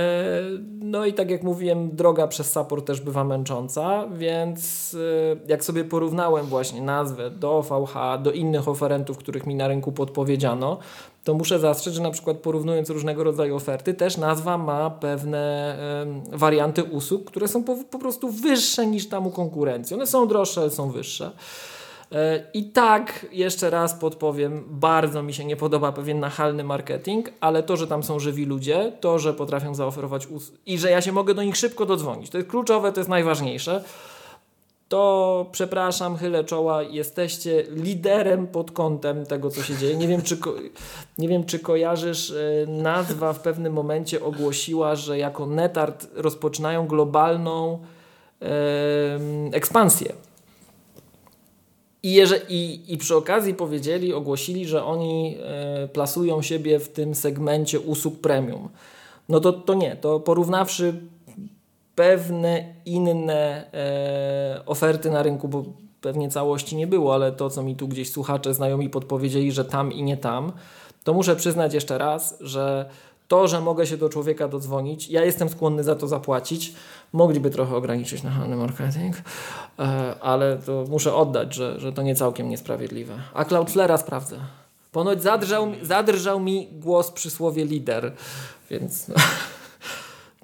No 0.81 1.05
i 1.07 1.13
tak 1.13 1.31
jak 1.31 1.43
mówiłem, 1.43 1.97
droga 1.97 2.27
przez 2.27 2.53
support 2.53 2.87
też 2.87 3.01
bywa 3.01 3.25
męcząca, 3.25 4.05
więc 4.13 4.95
e, 4.95 5.49
jak 5.49 5.65
sobie 5.65 5.85
porównałem 5.85 6.47
właśnie 6.47 6.83
nazwę 6.83 7.31
do 7.31 7.63
VH, 7.63 8.19
do 8.23 8.33
innych 8.33 8.69
oferentów, 8.69 9.19
których 9.19 9.47
mi 9.47 9.55
na 9.55 9.69
rynku 9.69 9.93
podpowiedziano, 9.93 10.79
to 11.25 11.35
muszę 11.35 11.59
zastrzec, 11.59 11.95
że 11.95 12.03
na 12.03 12.11
przykład 12.11 12.37
porównując 12.37 12.91
różnego 12.91 13.25
rodzaju 13.25 13.57
oferty, 13.57 13.95
też 13.95 14.17
nazwa 14.17 14.59
ma 14.59 14.91
pewne 14.91 15.77
em, 16.03 16.23
warianty 16.39 16.85
usług, 16.85 17.25
które 17.25 17.49
są 17.49 17.65
po, 17.65 17.77
po 17.91 17.99
prostu 17.99 18.29
wyższe 18.31 18.87
niż 18.87 19.09
tam 19.09 19.27
u 19.27 19.31
konkurencji. 19.31 19.97
One 19.97 20.07
są 20.07 20.29
droższe, 20.29 20.71
są 20.71 20.91
wyższe. 20.91 21.31
E, 22.13 22.45
I 22.55 22.65
tak, 22.65 23.27
jeszcze 23.33 23.71
raz 23.71 23.95
podpowiem, 23.95 24.65
bardzo 24.69 25.23
mi 25.23 25.35
się 25.35 25.45
nie 25.45 25.57
podoba 25.57 25.93
pewien 25.93 26.21
nachalny 26.21 26.65
marketing, 26.65 27.31
ale 27.41 27.63
to, 27.63 27.77
że 27.77 27.87
tam 27.87 28.03
są 28.03 28.19
żywi 28.19 28.45
ludzie, 28.45 28.93
to, 29.01 29.19
że 29.19 29.35
potrafią 29.35 29.75
zaoferować 29.75 30.27
us- 30.27 30.53
i 30.67 30.79
że 30.79 30.91
ja 30.91 31.01
się 31.01 31.13
mogę 31.13 31.35
do 31.35 31.43
nich 31.43 31.57
szybko 31.57 31.87
dodzwonić, 31.87 32.31
to 32.31 32.39
jest 32.39 32.51
kluczowe, 32.51 32.93
to 32.93 33.01
jest 33.01 33.11
najważniejsze. 33.11 33.85
To 34.93 35.47
przepraszam, 35.53 36.17
chylę 36.17 36.45
czoła, 36.45 36.83
jesteście 36.83 37.65
liderem 37.71 38.47
pod 38.47 38.71
kątem 38.71 39.27
tego, 39.27 39.51
co 39.51 39.63
się 39.63 39.77
dzieje. 39.77 39.97
Nie 39.97 40.09
wiem, 40.09 40.23
czy, 40.23 40.37
ko- 40.37 40.55
nie 41.19 41.29
wiem, 41.29 41.45
czy 41.45 41.59
kojarzysz, 41.59 42.31
e, 42.31 42.67
nazwa 42.67 43.33
w 43.33 43.41
pewnym 43.41 43.73
momencie 43.73 44.25
ogłosiła, 44.25 44.97
że 44.97 45.19
jako 45.19 45.47
Netart 45.47 46.07
rozpoczynają 46.15 46.87
globalną 46.87 47.79
em, 48.41 48.51
ekspansję. 49.53 50.13
I, 52.03 52.23
i, 52.49 52.81
I 52.93 52.99
przy 52.99 53.17
okazji 53.17 53.55
powiedzieli, 53.55 54.15
ogłosili, 54.15 54.67
że 54.67 54.85
oni 54.85 55.37
e, 55.43 55.89
plasują 55.89 56.43
siebie 56.43 56.79
w 56.81 56.89
tym 56.89 57.15
segmencie 57.15 57.81
usług 57.81 58.21
premium. 58.21 58.69
No 59.29 59.41
to, 59.41 59.53
to 59.53 59.75
nie, 59.75 59.97
to 59.97 60.21
porównawszy 60.21 60.95
pewne 61.95 62.75
inne 62.85 63.73
e, 63.75 64.67
oferty 64.67 65.11
na 65.11 65.23
rynku, 65.23 65.49
bo 65.49 65.65
pewnie 66.01 66.29
całości 66.29 66.77
nie 66.77 66.87
było, 66.87 67.15
ale 67.15 67.33
to, 67.33 67.51
co 67.51 67.63
mi 67.63 67.77
tu 67.77 67.89
gdzieś 67.89 68.13
słuchacze 68.13 68.55
znajomi 68.55 68.91
podpowiedzieli, 68.91 69.53
że 69.53 69.65
tam 69.65 69.93
i 69.93 70.03
nie 70.03 70.17
tam, 70.17 70.53
to 71.05 71.15
muszę 71.15 71.37
przyznać 71.37 71.75
jeszcze 71.75 71.99
raz, 71.99 72.37
że 72.41 72.91
to, 73.29 73.49
że 73.49 73.61
mogę 73.61 73.87
się 73.87 73.97
do 73.97 74.09
człowieka 74.09 74.49
dodzwonić, 74.49 75.09
ja 75.09 75.25
jestem 75.25 75.49
skłonny 75.49 75.85
za 75.85 75.95
to 75.95 76.09
zapłacić. 76.09 76.75
Mogliby 77.13 77.51
trochę 77.51 77.77
ograniczyć 77.77 78.23
nachalny 78.23 78.57
marketing, 78.57 79.17
e, 79.79 80.15
ale 80.21 80.57
to 80.57 80.85
muszę 80.89 81.15
oddać, 81.15 81.55
że, 81.55 81.81
że 81.81 81.93
to 81.93 82.03
nie 82.03 82.15
całkiem 82.15 82.49
niesprawiedliwe. 82.49 83.15
A 83.35 83.45
Cloudflare'a 83.45 83.99
sprawdzę. 83.99 84.39
Ponoć 84.93 85.23
zadrżał, 85.23 85.67
zadrżał 85.83 86.41
mi 86.41 86.69
głos 86.73 87.11
przy 87.11 87.31
słowie 87.31 87.65
lider, 87.65 88.13
więc 88.71 89.09
no. 89.09 89.15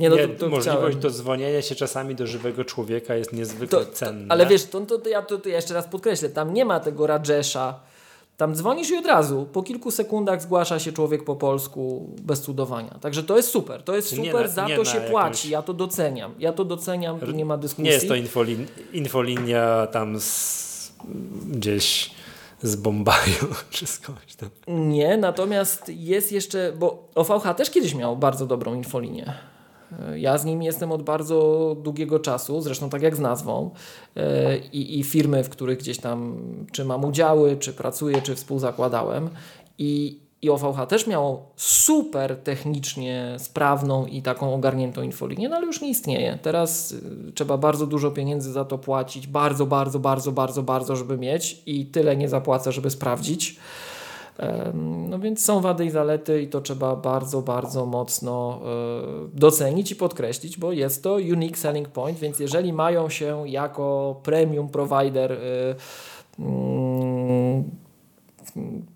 Nie, 0.01 0.11
no 0.11 0.17
nie, 0.17 0.29
to, 0.29 0.35
to 0.41 0.49
możliwość 0.49 0.81
chciałem. 0.81 1.01
dodzwonienia 1.01 1.63
się 1.63 1.75
czasami 1.75 2.15
do 2.15 2.27
żywego 2.27 2.65
człowieka 2.65 3.15
jest 3.15 3.33
niezwykle 3.33 3.85
To, 3.85 3.93
cenna. 3.93 4.27
ale 4.35 4.47
wiesz, 4.47 4.65
to, 4.65 4.81
to, 4.81 4.99
to, 4.99 5.09
ja, 5.09 5.23
to, 5.23 5.39
to 5.39 5.49
ja 5.49 5.57
jeszcze 5.57 5.75
raz 5.75 5.87
podkreślę, 5.87 6.29
tam 6.29 6.55
nie 6.55 6.65
ma 6.65 6.81
tego 6.81 7.07
Rajesha. 7.07 7.81
Tam 8.37 8.55
dzwonisz 8.55 8.91
i 8.91 8.97
od 8.97 9.07
razu, 9.07 9.49
po 9.53 9.63
kilku 9.63 9.91
sekundach 9.91 10.43
zgłasza 10.43 10.79
się 10.79 10.93
człowiek 10.93 11.25
po 11.25 11.37
polsku 11.37 12.11
bez 12.23 12.41
cudowania. 12.41 12.99
Także 13.01 13.23
to 13.23 13.37
jest 13.37 13.49
super, 13.51 13.83
to 13.83 13.97
jest 13.97 14.09
super, 14.09 14.35
na- 14.35 14.49
za 14.49 14.63
to 14.77 14.85
się 14.85 14.95
jakąś- 14.97 15.11
płaci, 15.11 15.51
ja 15.51 15.63
to 15.63 15.75
doceniam. 15.75 16.35
Ja 16.39 16.53
to 16.53 16.65
doceniam, 16.65 17.21
tu 17.21 17.31
nie 17.31 17.45
ma 17.45 17.57
dyskusji. 17.57 17.85
Nie 17.85 17.91
jest 17.91 18.09
to 18.09 18.15
infolin, 18.15 18.67
infolinia 18.93 19.87
tam 19.87 20.21
z, 20.21 20.93
gdzieś 21.51 22.11
z 22.63 22.77
Bombaju 22.77 23.47
czy 23.71 23.87
skądś 23.87 24.35
tam. 24.35 24.49
Nie, 24.69 25.17
natomiast 25.17 25.89
jest 25.89 26.33
jeszcze, 26.33 26.73
bo 26.79 27.09
OVH 27.15 27.55
też 27.57 27.71
kiedyś 27.71 27.95
miał 27.95 28.17
bardzo 28.17 28.47
dobrą 28.47 28.75
infolinię. 28.75 29.35
E, 29.93 30.19
Ja 30.19 30.39
z 30.39 30.45
nimi 30.45 30.67
jestem 30.67 30.93
od 30.93 31.03
bardzo 31.03 31.77
długiego 31.83 32.19
czasu, 32.19 32.61
zresztą 32.61 32.91
tak 32.91 33.03
jak 33.03 33.17
z 33.17 33.21
nazwą 33.21 33.71
e, 34.17 34.59
i, 34.59 34.99
i 35.01 35.05
firmy, 35.05 35.45
w 35.45 35.49
których 35.49 35.79
gdzieś 35.79 35.99
tam 35.99 36.37
czy 36.73 36.85
mam 36.85 37.05
udziały, 37.05 37.57
czy 37.57 37.73
pracuję, 37.73 38.23
czy 38.23 38.35
współzakładałem 38.35 39.31
i, 39.79 40.21
i 40.43 40.51
OVH 40.51 40.87
też 40.89 41.07
miało 41.07 41.53
super 41.57 42.37
technicznie 42.37 43.37
sprawną 43.39 44.07
i 44.07 44.23
taką 44.23 44.55
ogarniętą 44.55 45.03
infolinię, 45.03 45.49
no 45.49 45.57
ale 45.57 45.67
już 45.67 45.81
nie 45.81 45.91
istnieje. 45.91 46.39
Teraz 46.43 46.93
y, 46.93 47.33
trzeba 47.35 47.59
bardzo 47.59 47.87
dużo 47.87 48.11
pieniędzy 48.11 48.53
za 48.53 48.65
to 48.65 48.79
płacić, 48.79 49.27
bardzo, 49.27 49.67
bardzo, 49.67 49.99
bardzo, 49.99 50.33
bardzo, 50.33 50.63
bardzo, 50.63 50.97
żeby 50.97 51.19
mieć 51.19 51.63
i 51.67 51.87
tyle 51.87 52.17
nie 52.17 52.29
zapłacę, 52.29 52.73
żeby 52.73 52.91
sprawdzić. 52.91 53.57
No 55.09 55.19
więc 55.19 55.45
są 55.45 55.61
wady 55.61 55.85
i 55.85 55.91
zalety 55.91 56.43
i 56.43 56.49
to 56.49 56.61
trzeba 56.61 56.97
bardzo, 56.97 57.43
bardzo 57.43 57.87
mocno 57.87 58.61
e, 58.63 59.39
docenić 59.39 59.93
i 59.93 59.97
podkreślić, 59.97 60.59
bo 60.59 60.73
jest 60.73 61.03
to 61.03 61.15
unique 61.15 61.59
selling 61.59 61.89
point, 61.89 62.19
więc 62.19 62.39
jeżeli 62.39 62.73
mają 62.73 63.09
się 63.09 63.49
jako 63.49 64.17
premium 64.23 64.69
provider 64.69 65.33
e, 65.33 65.39
mm, 66.39 67.65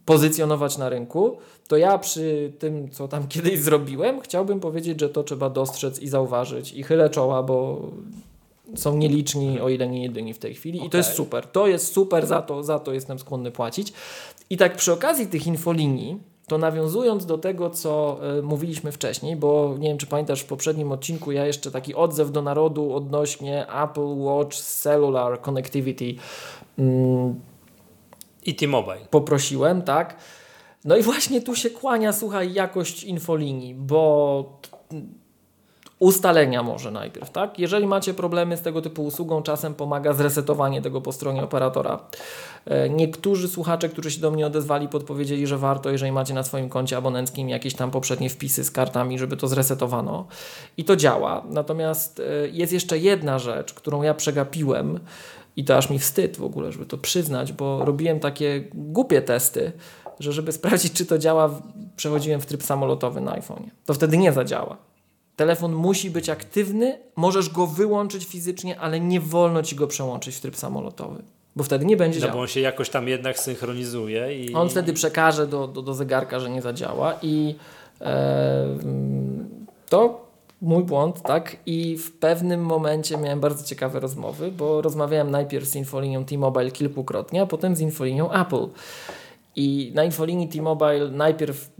pozycjonować 0.05 0.79
na 0.79 0.89
rynku, 0.89 1.37
to 1.69 1.77
ja 1.77 1.99
przy 1.99 2.53
tym, 2.59 2.91
co 2.91 3.09
tam 3.09 3.29
kiedyś 3.35 3.61
zrobiłem, 3.61 4.21
chciałbym 4.21 4.61
powiedzieć, 4.61 5.01
że 5.01 5.09
to 5.09 5.23
trzeba 5.23 5.51
dostrzec 5.51 6.01
i 6.01 6.09
zauważyć 6.09 6.73
i 6.73 6.83
chylę 6.83 7.11
czoła, 7.11 7.43
bo 7.43 7.81
są 8.75 8.97
nieliczni, 8.97 9.61
o 9.61 9.69
ile 9.69 9.89
nie 9.89 10.03
jedyni 10.03 10.35
w 10.35 10.39
tej 10.39 10.55
chwili 10.55 10.87
i 10.87 10.91
to 10.91 10.97
jest 10.97 11.15
super. 11.15 11.47
To 11.47 11.67
jest 11.67 11.93
super, 11.93 12.27
za 12.27 12.43
to, 12.43 12.63
za 12.63 12.79
to 12.79 12.93
jestem 12.93 13.19
skłonny 13.19 13.51
płacić. 13.51 13.93
I 14.53 14.57
tak 14.57 14.77
przy 14.77 14.93
okazji 14.93 15.27
tych 15.27 15.47
infolinii, 15.47 16.19
to 16.47 16.59
nawiązując 16.59 17.27
do 17.27 17.39
tego, 17.39 17.71
co 17.71 18.21
y, 18.39 18.43
mówiliśmy 18.43 18.93
wcześniej, 18.93 19.37
bo 19.37 19.75
nie 19.79 19.89
wiem, 19.89 19.99
czy 19.99 20.07
pamiętasz, 20.07 20.41
w 20.41 20.47
poprzednim 20.47 20.93
odcinku 20.93 21.33
ja 21.33 21.47
jeszcze 21.47 21.71
taki 21.71 21.95
odzew 21.95 22.33
do 22.33 22.43
narodu 22.43 22.95
odnośnie 22.95 23.67
Apple 23.83 24.17
Watch 24.17 24.57
Cellular 24.57 25.41
Connectivity 25.41 26.15
mm, 26.79 27.41
I 28.45 28.55
T-Mobile. 28.55 29.07
poprosiłem, 29.11 29.83
tak? 29.83 30.17
No 30.85 30.97
i 30.97 31.03
właśnie 31.03 31.43
tu 31.43 31.55
się 31.55 31.71
kłania, 31.71 32.13
słuchaj, 32.13 32.53
jakość 32.53 33.05
infolinii, 33.05 33.75
bo 33.75 34.61
ustalenia 36.03 36.63
może 36.63 36.91
najpierw, 36.91 37.31
tak? 37.31 37.59
Jeżeli 37.59 37.87
macie 37.87 38.15
problemy 38.15 38.57
z 38.57 38.63
tego 38.63 38.83
typu 38.83 39.05
usługą, 39.05 39.43
czasem 39.43 39.75
pomaga 39.75 40.13
zresetowanie 40.13 40.83
tego 40.83 41.01
po 41.01 41.13
stronie 41.13 41.43
operatora. 41.43 42.01
E, 42.67 42.89
Niektórzy 42.89 43.49
słuchacze, 43.49 43.89
którzy 43.89 44.11
się 44.11 44.21
do 44.21 44.31
mnie 44.31 44.47
odezwali, 44.47 44.89
podpowiedzieli, 44.89 45.47
że 45.47 45.59
warto, 45.59 45.91
jeżeli 45.91 46.13
macie 46.13 46.35
na 46.35 46.43
swoim 46.43 46.69
koncie 46.69 46.97
abonenckim 46.97 47.49
jakieś 47.49 47.75
tam 47.75 47.91
poprzednie 47.91 48.31
wpisy 48.31 48.65
z 48.65 48.71
kartami, 48.71 49.19
żeby 49.19 49.37
to 49.37 49.49
zresetowano. 49.49 50.27
I 50.77 50.85
to 50.85 50.97
działa. 50.97 51.43
Natomiast 51.51 52.21
e, 52.21 52.49
jest 52.49 52.73
jeszcze 52.73 52.99
jedna 52.99 53.39
rzecz, 53.39 53.75
którą 53.75 54.03
ja 54.03 54.15
przegapiłem 54.15 54.99
i 55.57 55.65
to 55.65 55.77
aż 55.77 55.91
mi 55.91 55.99
wstyd 55.99 56.37
w 56.37 56.45
ogóle, 56.45 56.73
żeby 56.73 56.87
to 56.87 56.99
przyznać, 56.99 57.53
bo 57.53 57.85
robiłem 57.85 58.21
takie 58.21 58.65
głupie 58.75 59.23
testy, 59.23 59.73
że 60.21 60.33
żeby 60.33 60.53
sprawdzić, 60.59 60.93
czy 60.93 61.07
to 61.07 61.19
działa, 61.19 61.51
przechodziłem 61.97 62.41
w 62.41 62.47
tryb 62.47 62.63
samolotowy 62.63 63.21
na 63.21 63.33
iPhone'ie. 63.33 63.71
To 63.87 63.95
wtedy 63.95 64.17
nie 64.19 64.33
zadziała. 64.33 64.92
Telefon 65.37 65.73
musi 65.73 66.11
być 66.11 66.29
aktywny, 66.29 66.99
możesz 67.17 67.51
go 67.51 67.67
wyłączyć 67.67 68.25
fizycznie, 68.27 68.81
ale 68.81 69.01
nie 69.01 69.21
wolno 69.21 69.63
ci 69.63 69.77
go 69.77 69.87
przełączyć 69.87 70.37
w 70.37 70.41
tryb 70.41 70.57
samolotowy, 70.57 71.23
bo 71.57 71.65
wtedy 71.65 71.85
nie 71.85 71.97
będzie 71.97 72.19
No 72.19 72.23
działał. 72.23 72.37
bo 72.37 72.43
on 72.43 72.49
się 72.49 72.61
jakoś 72.61 72.91
tam 72.91 73.09
jednak 73.09 73.39
synchronizuje 73.39 74.45
i 74.45 74.55
On 74.55 74.69
wtedy 74.69 74.93
przekaże 74.93 75.47
do, 75.47 75.67
do, 75.69 75.83
do 75.83 75.95
zegarka, 75.95 76.41
że 76.41 76.51
nie 76.51 76.63
zadziała 76.63 77.15
i 77.23 77.55
e, 78.01 78.67
to 79.89 80.27
mój 80.63 80.85
błąd, 80.85 81.23
tak? 81.23 81.57
I 81.67 81.97
w 81.97 82.13
pewnym 82.19 82.61
momencie 82.65 83.17
miałem 83.19 83.41
bardzo 83.41 83.65
ciekawe 83.65 84.01
rozmowy, 84.01 84.51
bo 84.53 84.83
rozmawiałem 84.83 85.31
najpierw 85.31 85.67
z 85.67 85.77
infolinią 85.77 86.25
T-Mobile 86.25 86.71
kilkukrotnie, 86.71 87.43
a 87.43 87.47
potem 87.47 87.77
z 87.77 87.81
infolinią 87.81 88.33
Apple. 88.33 88.67
I 89.57 89.93
na 89.95 90.05
infolinii 90.05 90.49
T-Mobile 90.49 91.09
najpierw 91.11 91.71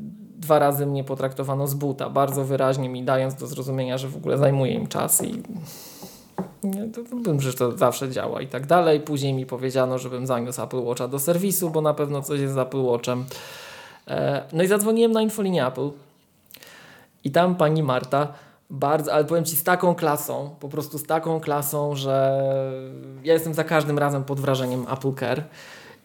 dwa 0.43 0.59
razy 0.59 0.87
mnie 0.87 1.05
potraktowano 1.05 1.67
z 1.67 1.75
buta, 1.75 2.11
bardzo 2.11 2.45
wyraźnie 2.45 2.89
mi 2.89 3.03
dając 3.03 3.35
do 3.35 3.47
zrozumienia, 3.47 3.99
że 3.99 4.09
w 4.09 4.17
ogóle 4.17 4.39
zajmuje 4.39 4.73
im 4.75 4.87
czas 4.87 5.23
i 5.25 5.43
nie, 6.63 6.89
to, 6.89 7.03
to 7.11 7.17
bym, 7.17 7.41
że 7.41 7.55
to 7.55 7.79
zawsze 7.79 8.11
działa 8.11 8.41
i 8.41 8.47
tak 8.47 8.67
dalej. 8.67 9.01
Później 9.01 9.35
mi 9.35 9.47
powiedziano, 9.47 9.99
żebym 9.99 10.27
zaniósł 10.27 10.63
Apple 10.63 10.83
Watcha 10.83 11.09
do 11.09 11.19
serwisu, 11.19 11.71
bo 11.71 11.81
na 11.81 11.95
pewno 11.95 12.23
coś 12.23 12.41
jest 12.41 12.55
z 12.55 12.59
Apple 12.59 12.83
Watchem. 12.83 13.25
E, 14.09 14.43
no 14.53 14.63
i 14.63 14.67
zadzwoniłem 14.67 15.13
na 15.13 15.23
infolinię 15.23 15.67
Apple 15.67 15.91
i 17.25 17.31
tam 17.31 17.55
pani 17.55 17.83
Marta 17.83 18.29
bardzo, 18.71 19.13
ale 19.13 19.25
powiem 19.25 19.45
Ci 19.45 19.57
z 19.57 19.65
taką 19.65 19.95
klasą, 19.95 20.51
po 20.61 20.69
prostu 20.69 20.99
z 20.99 21.03
taką 21.03 21.41
klasą, 21.41 21.95
że 21.95 22.43
ja 23.25 23.33
jestem 23.33 23.55
za 23.55 23.65
każdym 23.65 23.99
razem 23.99 24.25
pod 24.25 24.41
wrażeniem 24.41 24.87
Apple 24.93 25.15
Care. 25.15 25.45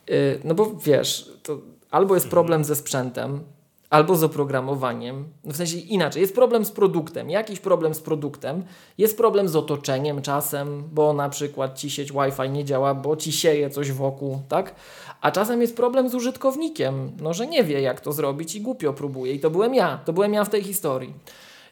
Y, 0.09 0.39
No 0.43 0.55
bo 0.55 0.71
wiesz, 0.83 1.31
to 1.43 1.57
albo 1.91 2.15
jest 2.15 2.29
problem 2.29 2.63
ze 2.63 2.75
sprzętem, 2.75 3.39
albo 3.89 4.15
z 4.15 4.23
oprogramowaniem. 4.23 5.25
W 5.43 5.55
sensie 5.55 5.77
inaczej, 5.77 6.21
jest 6.21 6.35
problem 6.35 6.65
z 6.65 6.71
produktem, 6.71 7.29
jakiś 7.29 7.59
problem 7.59 7.93
z 7.93 8.01
produktem, 8.01 8.63
jest 8.97 9.17
problem 9.17 9.49
z 9.49 9.55
otoczeniem 9.55 10.21
czasem, 10.21 10.83
bo 10.91 11.13
na 11.13 11.29
przykład 11.29 11.77
ci 11.77 11.89
sieć 11.89 12.11
Wi-Fi 12.11 12.49
nie 12.49 12.65
działa, 12.65 12.93
bo 12.93 13.15
ci 13.15 13.31
sieje 13.31 13.69
coś 13.69 13.91
wokół, 13.91 14.39
tak? 14.49 14.75
A 15.21 15.31
czasem 15.31 15.61
jest 15.61 15.75
problem 15.75 16.09
z 16.09 16.15
użytkownikiem, 16.15 17.11
no 17.21 17.33
że 17.33 17.47
nie 17.47 17.63
wie 17.63 17.81
jak 17.81 18.01
to 18.01 18.11
zrobić 18.11 18.55
i 18.55 18.61
głupio 18.61 18.93
próbuje. 18.93 19.33
I 19.33 19.39
to 19.39 19.49
byłem 19.49 19.75
ja, 19.75 19.99
to 20.05 20.13
byłem 20.13 20.33
ja 20.33 20.43
w 20.43 20.49
tej 20.49 20.63
historii. 20.63 21.13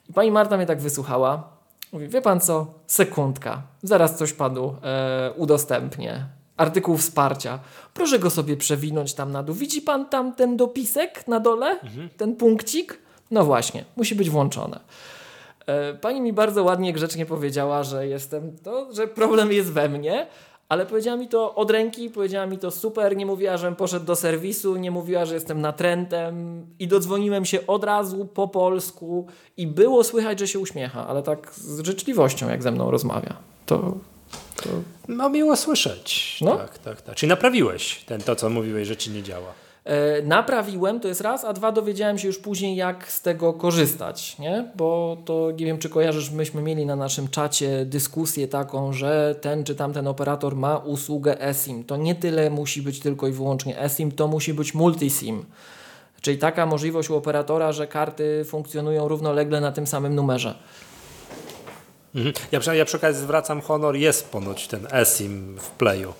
I 0.10 0.14
pani 0.14 0.32
Marta 0.32 0.58
mnie 0.58 0.66
tak 0.66 0.82
wysłuchała. 0.82 1.50
Mówi, 1.92 2.08
wie 2.08 2.22
pan 2.22 2.40
co, 2.40 2.68
sekundka, 2.88 3.62
zaraz 3.84 4.18
coś 4.18 4.34
panu 4.34 4.76
e, 4.84 5.32
udostępnię. 5.38 6.26
Artykuł 6.58 6.98
wsparcia. 6.98 7.60
Proszę 7.94 8.20
go 8.20 8.30
sobie 8.30 8.58
przewinąć 8.58 9.14
tam 9.14 9.32
na 9.32 9.44
dół. 9.44 9.56
Widzi 9.56 9.82
pan 9.82 10.06
tam 10.06 10.36
ten 10.36 10.58
dopisek 10.58 11.28
na 11.28 11.40
dole? 11.40 11.80
Ten 12.18 12.36
punkcik? 12.36 13.00
No 13.32 13.46
właśnie, 13.46 13.86
musi 13.96 14.16
być 14.16 14.30
włączone. 14.30 14.80
E, 15.68 15.94
Pani 15.94 16.22
mi 16.22 16.34
bardzo 16.34 16.64
ładnie, 16.64 16.94
grzecznie 16.94 17.26
powiedziała, 17.26 17.84
że 17.84 18.08
jestem 18.08 18.58
to, 18.64 18.94
że 18.94 19.08
problem 19.08 19.52
jest 19.52 19.72
we 19.72 19.90
mnie, 19.90 20.28
ale 20.70 20.86
powiedziała 20.86 21.18
mi 21.18 21.28
to 21.28 21.56
od 21.56 21.72
ręki, 21.72 22.10
powiedziała 22.10 22.46
mi 22.46 22.58
to 22.58 22.72
super, 22.72 23.18
nie 23.18 23.26
mówiła, 23.26 23.58
żebym 23.58 23.76
poszedł 23.76 24.06
do 24.06 24.16
serwisu, 24.16 24.76
nie 24.76 24.92
mówiła, 24.92 25.26
że 25.26 25.34
jestem 25.34 25.62
natrętem 25.62 26.66
i 26.80 26.88
dodzwoniłem 26.88 27.46
się 27.46 27.68
od 27.68 27.84
razu 27.84 28.26
po 28.26 28.48
polsku 28.48 29.28
i 29.58 29.68
było 29.68 30.04
słychać, 30.04 30.40
że 30.40 30.48
się 30.48 30.60
uśmiecha, 30.60 31.08
ale 31.08 31.24
tak 31.24 31.52
z 31.54 31.86
życzliwością, 31.86 32.50
jak 32.50 32.64
ze 32.64 32.72
mną 32.72 32.92
rozmawia. 32.92 33.34
To, 33.66 33.94
to 34.56 34.70
no 35.08 35.30
miło 35.30 35.56
słyszeć. 35.56 36.38
No. 36.42 36.58
Tak, 36.58 36.78
tak, 36.78 37.02
tak. 37.02 37.16
Czyli 37.16 37.30
naprawiłeś 37.30 38.04
ten, 38.06 38.22
to, 38.22 38.36
co 38.36 38.50
mówiłeś, 38.50 38.88
że 38.88 38.98
ci 38.98 39.12
nie 39.12 39.24
działa. 39.24 39.54
E, 39.86 40.22
Naprawiłem, 40.22 41.00
to 41.00 41.08
jest 41.08 41.22
raz, 41.22 41.46
a 41.46 41.54
dwa 41.54 41.72
dowiedziałem 41.72 42.18
się 42.18 42.28
już 42.28 42.38
później, 42.40 42.76
jak 42.76 43.12
z 43.12 43.22
tego 43.22 43.54
korzystać, 43.54 44.40
nie? 44.40 44.72
Bo 44.76 45.18
to 45.26 45.52
nie 45.52 45.66
wiem, 45.66 45.78
czy 45.78 45.90
kojarzysz, 45.90 46.32
myśmy 46.32 46.62
mieli 46.62 46.86
na 46.86 46.96
naszym 46.96 47.28
czacie 47.28 47.86
dyskusję 47.86 48.48
taką, 48.48 48.94
że 48.94 49.36
ten 49.42 49.64
czy 49.64 49.76
tamten 49.76 50.08
operator 50.08 50.56
ma 50.56 50.78
usługę 50.78 51.42
eSIM. 51.42 51.84
To 51.84 51.98
nie 51.98 52.16
tyle 52.16 52.50
musi 52.50 52.82
być 52.82 53.00
tylko 53.00 53.28
i 53.28 53.32
wyłącznie 53.32 53.82
eSIM, 53.82 54.12
to 54.12 54.28
musi 54.28 54.54
być 54.54 54.74
multiSIM. 54.74 55.46
Czyli 56.22 56.38
taka 56.38 56.66
możliwość 56.66 57.10
u 57.10 57.16
operatora, 57.16 57.72
że 57.72 57.88
karty 57.88 58.46
funkcjonują 58.46 59.08
równolegle 59.08 59.62
na 59.62 59.72
tym 59.72 59.88
samym 59.88 60.16
numerze. 60.16 60.56
Mhm. 62.16 62.34
Ja, 62.52 62.60
przy, 62.60 62.78
ja 62.78 62.86
przy 62.86 62.98
okazji 62.98 63.22
zwracam 63.22 63.62
honor, 63.62 63.96
jest 63.96 64.30
ponoć 64.30 64.68
ten 64.68 64.88
eSIM 64.92 65.58
w 65.60 65.70
Playu. 65.70 66.14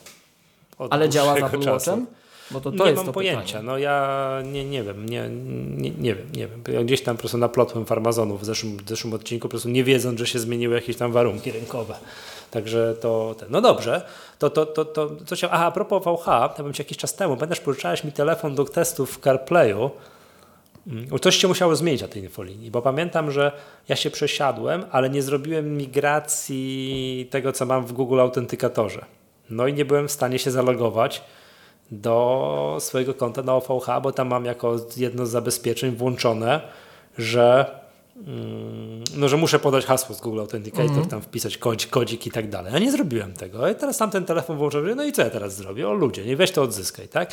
Od 0.78 0.94
Ale 0.94 1.10
działa 1.10 1.36
z 1.36 1.40
dłuższego 1.40 1.64
Apple. 1.64 1.72
Watchem? 1.72 2.06
Bo 2.52 2.62
to, 2.62 2.72
to 2.72 2.84
nie 2.84 2.90
jest 2.90 2.98
mam 2.98 3.06
to 3.06 3.14
pojęcia, 3.14 3.46
pytanie. 3.46 3.66
no 3.66 3.78
ja 3.78 4.42
nie, 4.46 4.66
nie 4.66 4.84
wiem, 4.84 5.10
nie, 5.10 5.30
nie, 5.78 5.92
nie 5.92 6.16
wiem, 6.16 6.28
nie 6.36 6.48
wiem. 6.48 6.64
Ja 6.74 6.84
gdzieś 6.84 7.02
tam 7.02 7.16
po 7.16 7.20
prostu 7.20 7.38
naplotłem 7.38 7.86
farmazonów 7.86 8.42
w 8.42 8.46
zeszłym, 8.46 8.78
w 8.78 8.90
zeszłym 8.90 9.14
odcinku, 9.14 9.48
po 9.48 9.50
prostu 9.50 9.70
nie 9.70 9.84
wiedząc, 9.84 10.20
że 10.20 10.28
się 10.28 10.40
zmieniły 10.40 10.76
jakieś 10.76 10.98
tam 10.98 11.12
warunki 11.12 11.52
rynkowe. 11.52 11.96
Także 12.52 12.96
to, 13.02 13.36
ten, 13.40 13.48
no 13.52 13.62
dobrze, 13.62 14.02
to, 14.40 14.50
to, 14.50 14.66
to, 14.66 14.86
to 14.86 15.12
co 15.26 15.36
się, 15.36 15.50
aha, 15.50 15.66
a 15.66 15.72
propos 15.72 16.04
VH, 16.04 16.28
ja 16.58 16.64
bym 16.64 16.74
ci 16.74 16.82
jakiś 16.82 16.98
czas 16.98 17.16
temu, 17.16 17.38
pamiętasz, 17.38 17.60
pożyczałeś 17.60 18.04
mi 18.04 18.12
telefon 18.12 18.56
do 18.56 18.66
testów 18.66 19.18
w 19.18 19.24
CarPlayu, 19.24 19.92
Coś 21.22 21.36
się 21.36 21.48
musiało 21.48 21.76
zmienić 21.76 22.02
na 22.02 22.08
tej 22.08 22.24
infolinii, 22.24 22.72
bo 22.72 22.82
pamiętam, 22.82 23.32
że 23.32 23.52
ja 23.90 23.96
się 23.96 24.12
przesiadłem, 24.12 24.86
ale 24.92 25.10
nie 25.10 25.22
zrobiłem 25.22 25.78
migracji 25.78 27.28
tego, 27.32 27.52
co 27.52 27.66
mam 27.66 27.86
w 27.86 27.94
Google 27.94 28.20
Autentykatorze. 28.20 29.06
No 29.50 29.68
i 29.68 29.74
nie 29.74 29.86
byłem 29.86 30.08
w 30.08 30.12
stanie 30.12 30.40
się 30.40 30.52
zalogować 30.52 31.24
do 31.92 32.78
swojego 32.80 33.14
konta 33.14 33.42
na 33.42 33.56
OVH, 33.56 33.88
bo 34.02 34.12
tam 34.12 34.28
mam 34.28 34.46
jako 34.46 34.76
jedno 34.98 35.26
z 35.26 35.30
zabezpieczeń 35.30 35.96
włączone, 35.96 36.62
że 37.18 37.66
mm, 37.66 37.85
no, 39.16 39.28
że 39.30 39.38
muszę 39.38 39.60
podać 39.60 39.86
hasło 39.86 40.16
z 40.16 40.22
Google 40.22 40.40
Authenticator, 40.40 40.90
Mhm. 40.90 41.08
tam 41.08 41.22
wpisać 41.22 41.58
kodzik, 41.58 41.90
kodzik 41.90 42.28
i 42.28 42.32
tak 42.32 42.50
dalej. 42.50 42.74
Ja 42.74 42.80
nie 42.80 42.92
zrobiłem 42.92 43.34
tego. 43.34 43.70
I 43.70 43.76
teraz 43.76 43.98
tam 43.98 44.12
ten 44.12 44.26
telefon 44.26 44.58
mówię, 44.58 44.96
no 44.96 45.04
i 45.04 45.12
co 45.12 45.22
ja 45.22 45.30
teraz 45.30 45.56
zrobię? 45.56 45.90
O 45.90 45.94
ludzie, 45.94 46.26
nie 46.26 46.36
weź 46.36 46.52
to 46.52 46.62
odzyskaj, 46.62 47.08
tak? 47.08 47.32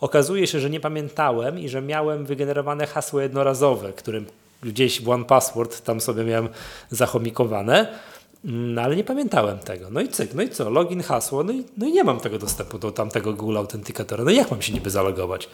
Okazuje 0.00 0.46
się, 0.46 0.60
że 0.60 0.70
nie 0.70 0.80
pamiętałem 0.80 1.58
i 1.58 1.68
że 1.68 1.82
miałem 1.82 2.26
wygenerowane 2.26 2.86
hasło 2.86 3.20
jednorazowe, 3.20 3.92
którym 3.92 4.26
gdzieś 4.62 5.02
w 5.02 5.08
One 5.08 5.24
Password 5.24 5.80
tam 5.80 6.00
sobie 6.00 6.24
miałem 6.24 6.48
zachomikowane. 6.90 7.98
No 8.44 8.82
ale 8.82 8.96
nie 8.96 9.04
pamiętałem 9.04 9.58
tego. 9.58 9.90
No 9.90 10.00
i 10.00 10.08
cyk, 10.08 10.34
no 10.34 10.42
i 10.42 10.48
co? 10.48 10.70
Login, 10.70 11.02
hasło, 11.02 11.44
no 11.44 11.52
i, 11.52 11.64
no 11.78 11.86
i 11.86 11.92
nie 11.92 12.04
mam 12.04 12.20
tego 12.20 12.38
dostępu 12.38 12.78
do 12.78 12.90
tamtego 12.90 13.32
Google 13.32 13.56
Authenticatora. 13.56 14.24
No 14.24 14.30
i 14.30 14.36
jak 14.36 14.50
mam 14.50 14.62
się 14.62 14.72
niby 14.72 14.90
zalogować? 14.90 15.48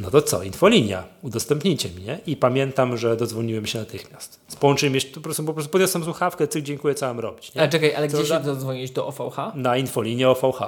No 0.00 0.10
to 0.10 0.22
co? 0.22 0.42
Infolinia, 0.42 1.04
udostępnijcie 1.22 1.88
mi, 1.90 2.02
nie? 2.02 2.18
I 2.26 2.36
pamiętam, 2.36 2.96
że 2.96 3.16
dodzwoniłem 3.16 3.66
się 3.66 3.78
natychmiast. 3.78 4.40
Połączeniem 4.60 4.94
jeszcze, 4.94 5.14
po 5.14 5.20
prostu, 5.20 5.44
po 5.44 5.52
prostu 5.54 5.70
podniosłem 5.72 6.04
słuchawkę, 6.04 6.48
cyk, 6.48 6.64
dziękuję, 6.64 6.94
co 6.94 7.06
mam 7.06 7.20
robić, 7.20 7.54
nie? 7.54 7.60
Ale 7.60 7.70
czekaj, 7.70 7.94
ale 7.94 8.08
Co 8.08 8.18
gdzie 8.18 8.26
się 8.26 8.40
dodzwoniłeś? 8.40 8.90
Do 8.90 9.06
OVH? 9.06 9.36
Na 9.54 9.76
infolinie 9.76 10.28
OVH. 10.28 10.60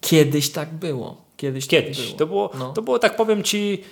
Kiedyś 0.00 0.50
tak 0.50 0.74
było. 0.74 1.16
Kiedyś, 1.36 1.66
Kiedyś. 1.66 1.96
tak 1.98 2.06
było. 2.06 2.18
To 2.18 2.26
było, 2.26 2.50
No. 2.58 2.72
to 2.72 2.82
było 2.82 2.98
tak 2.98 3.16
powiem 3.16 3.42
ci, 3.42 3.82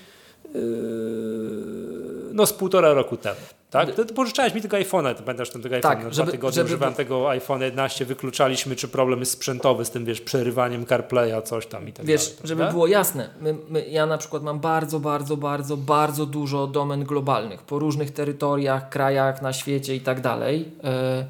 no 2.32 2.46
z 2.46 2.52
półtora 2.52 2.92
roku 2.94 3.16
temu. 3.16 3.36
Tak? 3.70 3.94
Ty, 3.94 4.06
ty 4.06 4.14
pożyczałeś 4.14 4.54
mi 4.54 4.62
tego 4.62 4.76
iPhone'a, 4.76 5.14
ty 5.14 5.22
pamiętasz 5.22 5.50
ten 5.50 5.62
tego 5.62 5.76
iPhone'a, 5.76 5.82
Tak, 5.82 6.04
na 6.04 6.10
dwa 6.10 6.26
tygodnie 6.26 6.66
żeby- 6.66 6.92
tego 6.96 7.30
iPhone 7.30 7.60
11, 7.62 8.04
wykluczaliśmy, 8.04 8.76
czy 8.76 8.88
problem 8.88 9.20
jest 9.20 9.32
sprzętowy 9.32 9.84
z 9.84 9.90
tym, 9.90 10.04
wiesz, 10.04 10.20
przerywaniem 10.20 10.86
CarPlaya, 10.86 11.42
coś 11.44 11.66
tam 11.66 11.88
i 11.88 11.92
tak 11.92 12.06
Wiesz, 12.06 12.24
dalej. 12.24 12.38
żeby 12.44 12.58
prawda? 12.58 12.72
było 12.72 12.86
jasne, 12.86 13.28
my, 13.40 13.54
my, 13.68 13.88
ja 13.88 14.06
na 14.06 14.18
przykład 14.18 14.42
mam 14.42 14.60
bardzo, 14.60 15.00
bardzo, 15.00 15.36
bardzo, 15.36 15.76
bardzo 15.76 16.26
dużo 16.26 16.66
domen 16.66 17.04
globalnych 17.04 17.62
po 17.62 17.78
różnych 17.78 18.10
terytoriach, 18.10 18.88
krajach 18.88 19.42
na 19.42 19.52
świecie 19.52 19.94
i 19.96 20.00
tak 20.00 20.20
dalej, 20.20 20.68
e, 20.84 21.26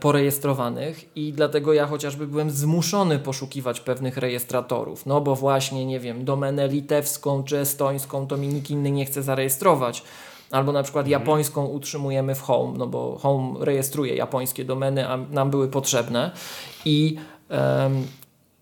porejestrowanych 0.00 1.16
i 1.16 1.32
dlatego 1.32 1.72
ja 1.72 1.86
chociażby 1.86 2.26
byłem 2.26 2.50
zmuszony 2.50 3.18
poszukiwać 3.18 3.80
pewnych 3.80 4.16
rejestratorów, 4.16 5.06
no 5.06 5.20
bo 5.20 5.36
właśnie, 5.36 5.86
nie 5.86 6.00
wiem, 6.00 6.24
domenę 6.24 6.68
litewską 6.68 7.44
czy 7.44 7.58
estońską 7.58 8.26
to 8.26 8.36
mi 8.36 8.48
nikt 8.48 8.70
inny 8.70 8.90
nie 8.90 9.04
chce 9.04 9.22
zarejestrować. 9.22 10.02
Albo 10.50 10.72
na 10.72 10.82
przykład 10.82 11.08
japońską 11.08 11.66
utrzymujemy 11.66 12.34
w 12.34 12.40
Home, 12.40 12.78
no 12.78 12.86
bo 12.86 13.18
Home 13.18 13.64
rejestruje 13.64 14.14
japońskie 14.14 14.64
domeny, 14.64 15.08
a 15.08 15.16
nam 15.16 15.50
były 15.50 15.68
potrzebne. 15.68 16.30
I 16.84 17.16
em, 17.48 18.06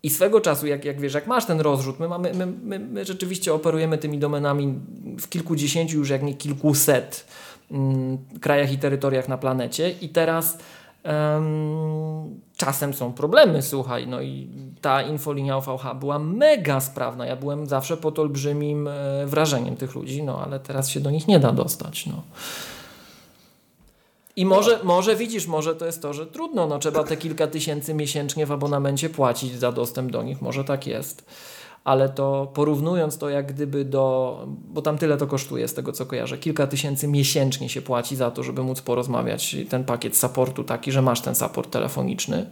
i 0.03 0.11
swego 0.11 0.40
czasu, 0.40 0.66
jak, 0.66 0.84
jak 0.84 1.00
wiesz, 1.00 1.14
jak 1.14 1.26
masz 1.26 1.46
ten 1.46 1.61
rozrzut, 1.61 2.00
my, 2.00 2.09
mamy, 2.09 2.34
my, 2.34 2.46
my, 2.46 2.78
my 2.78 3.05
rzeczywiście 3.05 3.55
operujemy 3.55 3.98
tymi 3.98 4.18
domenami 4.18 4.74
w 5.20 5.28
kilkudziesięciu, 5.28 5.98
już 5.98 6.11
jak 6.11 6.22
nie 6.22 6.34
kilkuset 6.34 7.26
mm, 7.70 8.18
krajach 8.40 8.72
i 8.72 8.78
terytoriach 8.78 9.28
na 9.28 9.38
planecie 9.38 9.90
i 9.90 10.09
teraz 10.09 10.59
em, 11.03 12.40
czasem 12.57 12.94
są 12.94 13.12
problemy, 13.12 13.62
słuchaj, 13.62 14.07
no 14.07 14.20
i 14.20 14.48
ta 14.80 15.03
infolinia 15.03 15.57
OVH 15.57 15.94
była 16.00 16.18
mega 16.18 16.80
sprawna, 16.80 17.26
ja 17.26 17.36
byłem 17.36 17.66
zawsze 17.66 17.96
pod 17.96 18.18
olbrzymim 18.18 18.88
e, 18.88 19.26
wrażeniem 19.26 19.76
tych 19.76 19.94
ludzi, 19.94 20.22
no 20.22 20.44
ale 20.44 20.61
teraz 20.61 20.88
się 20.88 21.00
do 21.00 21.11
nich 21.11 21.28
nie 21.28 21.38
da 21.38 21.53
dostać, 21.53 22.07
no. 22.07 22.22
I 24.36 24.46
może, 24.46 24.80
może 24.82 25.16
widzisz, 25.16 25.46
może 25.46 25.74
to 25.74 25.86
jest 25.86 26.03
to, 26.03 26.12
że 26.12 26.26
trudno, 26.26 26.66
no 26.66 26.78
trzeba 26.78 27.05
te 27.05 27.16
kilka 27.16 27.46
tysięcy 27.46 27.94
miesięcznie 27.94 28.46
w 28.46 28.53
abonamencie 28.53 29.11
płacić 29.11 29.59
za 29.59 29.72
dostęp 29.72 30.12
do 30.12 30.22
nich, 30.22 30.42
może 30.42 30.64
tak 30.64 30.86
jest. 30.86 31.24
Ale 31.84 32.08
to 32.08 32.50
porównując 32.54 33.18
to 33.18 33.28
jak 33.30 33.52
gdyby 33.52 33.84
do, 33.84 34.38
bo 34.46 34.82
tam 34.82 34.98
tyle 34.98 35.16
to 35.16 35.26
kosztuje 35.26 35.68
z 35.68 35.74
tego 35.74 35.92
co 35.92 36.06
kojarzę, 36.06 36.38
kilka 36.38 36.66
tysięcy 36.66 37.08
miesięcznie 37.08 37.68
się 37.68 37.82
płaci 37.82 38.16
za 38.16 38.30
to, 38.30 38.42
żeby 38.42 38.62
móc 38.62 38.80
porozmawiać 38.82 39.56
ten 39.68 39.84
pakiet 39.84 40.16
supportu 40.16 40.64
taki, 40.64 40.92
że 40.92 41.02
masz 41.02 41.20
ten 41.20 41.34
support 41.34 41.70
telefoniczny. 41.70 42.46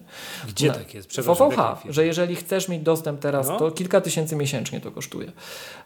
Gdzie 0.49 0.69
na- 0.69 0.75
tak 0.75 0.95
jest? 0.95 1.09
W 1.09 1.11
Przepraszam, 1.11 1.51
firmę? 1.51 1.75
że 1.89 2.07
jeżeli 2.07 2.37
chcesz 2.37 2.69
mieć 2.69 2.83
dostęp 2.83 3.21
teraz, 3.21 3.49
No. 3.49 3.57
to 3.59 3.71
kilka 3.71 4.01
tysięcy 4.01 4.37
miesięcznie 4.37 4.81
to 4.81 4.91
kosztuje. 4.91 5.33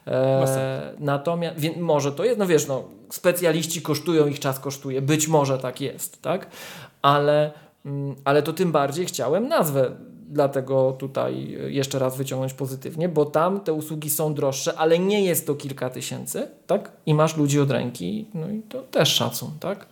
E, 0.06 0.94
natomiast, 0.98 1.56
może 1.80 2.12
to 2.12 2.24
jest, 2.24 2.38
no 2.38 2.46
wiesz, 2.46 2.66
no, 2.66 2.84
specjaliści 3.10 3.82
kosztują, 3.82 4.26
ich 4.26 4.40
czas 4.40 4.58
kosztuje, 4.60 5.02
być 5.02 5.28
może 5.28 5.58
tak 5.58 5.80
jest, 5.80 6.22
tak? 6.22 6.46
Ale, 7.02 7.52
mm, 7.86 8.14
ale 8.24 8.42
to 8.42 8.52
tym 8.52 8.72
bardziej 8.72 9.06
chciałem 9.06 9.48
nazwę 9.48 9.90
dlatego 10.28 10.92
tutaj 10.98 11.58
jeszcze 11.68 11.98
raz 11.98 12.16
wyciągnąć 12.16 12.54
pozytywnie, 12.54 13.08
bo 13.08 13.24
tam 13.24 13.60
te 13.60 13.72
usługi 13.72 14.10
są 14.10 14.34
droższe, 14.34 14.74
ale 14.78 14.98
nie 14.98 15.24
jest 15.24 15.46
to 15.46 15.54
kilka 15.54 15.90
tysięcy, 15.90 16.48
tak? 16.66 16.92
I 17.06 17.14
masz 17.14 17.36
ludzi 17.36 17.60
od 17.60 17.70
ręki, 17.70 18.26
no 18.34 18.50
i 18.50 18.62
to 18.62 18.82
też 18.82 19.08
szacun, 19.08 19.50
tak? 19.60 19.86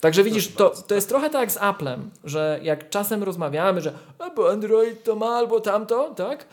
Także 0.00 0.22
widzisz, 0.22 0.48
to, 0.48 0.72
to 0.86 0.94
jest 0.94 1.08
trochę 1.08 1.30
tak 1.30 1.52
z 1.52 1.56
Applem, 1.56 2.10
że 2.24 2.60
jak 2.62 2.90
czasem 2.90 3.22
rozmawiamy, 3.22 3.80
że 3.80 3.92
albo 4.18 4.50
Android 4.50 5.04
to 5.04 5.16
ma, 5.16 5.26
albo 5.26 5.60
tamto, 5.60 6.14
tak? 6.16 6.46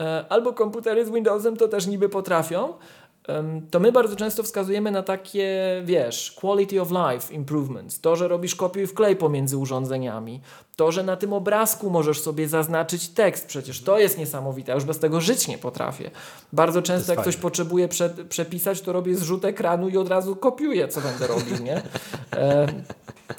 E, 0.00 0.24
albo 0.28 0.52
komputery 0.52 1.06
z 1.06 1.10
Windowsem 1.10 1.56
to 1.56 1.68
też 1.68 1.86
niby 1.86 2.08
potrafią, 2.08 2.72
to 3.70 3.80
my 3.80 3.92
bardzo 3.92 4.16
często 4.16 4.42
wskazujemy 4.42 4.90
na 4.90 5.02
takie, 5.02 5.82
wiesz, 5.84 6.32
quality 6.32 6.80
of 6.80 6.90
life 6.90 7.34
improvements. 7.34 8.00
To, 8.00 8.16
że 8.16 8.28
robisz 8.28 8.54
kopiuj 8.54 8.86
wklej 8.86 9.16
pomiędzy 9.16 9.56
urządzeniami. 9.56 10.40
To, 10.76 10.92
że 10.92 11.02
na 11.02 11.16
tym 11.16 11.32
obrazku 11.32 11.90
możesz 11.90 12.20
sobie 12.20 12.48
zaznaczyć 12.48 13.08
tekst. 13.08 13.46
Przecież 13.46 13.82
to 13.82 13.98
jest 13.98 14.18
niesamowite. 14.18 14.72
Ja 14.72 14.74
już 14.74 14.84
bez 14.84 14.98
tego 14.98 15.20
żyć 15.20 15.48
nie 15.48 15.58
potrafię. 15.58 16.10
Bardzo 16.52 16.82
często 16.82 17.12
jak 17.12 17.18
fajne. 17.18 17.32
ktoś 17.32 17.42
potrzebuje 17.42 17.88
prze, 17.88 18.10
przepisać, 18.10 18.80
to 18.80 18.92
robię 18.92 19.14
zrzut 19.14 19.44
ekranu 19.44 19.88
i 19.88 19.96
od 19.96 20.08
razu 20.08 20.36
kopiuję, 20.36 20.88
co 20.88 21.00
będę 21.00 21.26
robił, 21.26 21.64
nie? 21.64 21.82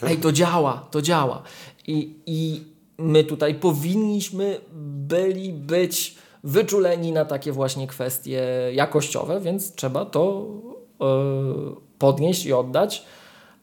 Ej, 0.03 0.17
to 0.17 0.31
działa, 0.31 0.87
to 0.91 1.01
działa. 1.01 1.43
I, 1.87 2.15
I 2.25 2.63
my 2.97 3.23
tutaj 3.23 3.55
powinniśmy 3.55 4.61
byli 5.07 5.53
być 5.53 6.15
wyczuleni 6.43 7.11
na 7.11 7.25
takie 7.25 7.51
właśnie 7.51 7.87
kwestie 7.87 8.43
jakościowe, 8.73 9.39
więc 9.39 9.75
trzeba 9.75 10.05
to 10.05 10.47
e, 11.01 11.05
podnieść 11.99 12.45
i 12.45 12.53
oddać. 12.53 13.05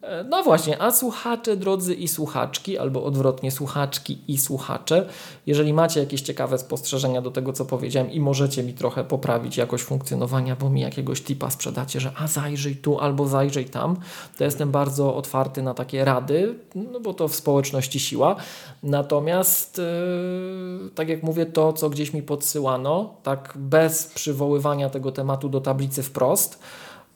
E, 0.03 0.25
No 0.25 0.43
właśnie, 0.43 0.83
a 0.83 0.91
słuchacze, 0.91 1.57
drodzy 1.57 1.95
i 1.95 2.09
słuchaczki, 2.09 2.79
albo 2.79 3.05
odwrotnie, 3.05 3.51
słuchaczki 3.51 4.19
i 4.29 4.39
słuchacze, 4.39 5.09
jeżeli 5.47 5.73
macie 5.73 6.01
jakieś 6.01 6.21
ciekawe 6.21 6.59
spostrzeżenia 6.59 7.23
do 7.23 7.31
tego, 7.31 7.53
co 7.53 7.65
powiedziałem 7.65 8.11
i 8.11 8.21
możecie 8.21 8.63
mi 8.63 8.75
trochę 8.75 9.05
poprawić 9.05 9.57
jakość 9.57 9.85
funkcjonowania, 9.85 10.57
bo 10.57 10.71
mi 10.71 10.81
jakiegoś 10.81 11.23
tipa 11.23 11.51
sprzedacie, 11.51 12.01
że 12.01 12.13
a 12.17 12.27
zajrzyj 12.27 12.77
tu 12.77 12.99
albo 12.99 13.29
zajrzyj 13.29 13.65
tam, 13.65 13.97
to 14.39 14.45
jestem 14.45 14.71
bardzo 14.71 15.17
otwarty 15.17 15.63
na 15.63 15.75
takie 15.75 16.05
rady, 16.05 16.55
no 16.75 17.01
bo 17.01 17.15
to 17.15 17.29
w 17.29 17.35
społeczności 17.35 18.01
siła. 18.01 18.37
Natomiast, 18.83 19.79
yy, 19.79 20.91
tak 20.95 21.09
jak 21.09 21.23
mówię, 21.23 21.47
to, 21.47 21.73
co 21.73 21.91
gdzieś 21.91 22.13
mi 22.13 22.23
podsyłano, 22.23 23.15
tak 23.23 23.53
bez 23.57 24.07
przywoływania 24.07 24.91
tego 24.91 25.13
tematu 25.13 25.49
do 25.49 25.61
tablicy 25.61 26.03
wprost, 26.03 26.59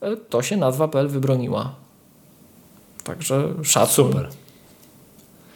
yy, 0.01 0.17
to 0.17 0.41
się 0.41 0.57
nazwa.pl 0.57 1.07
wybroniła. 1.07 1.82
Także 3.03 3.53
szacun. 3.63 4.07
Super. 4.11 4.27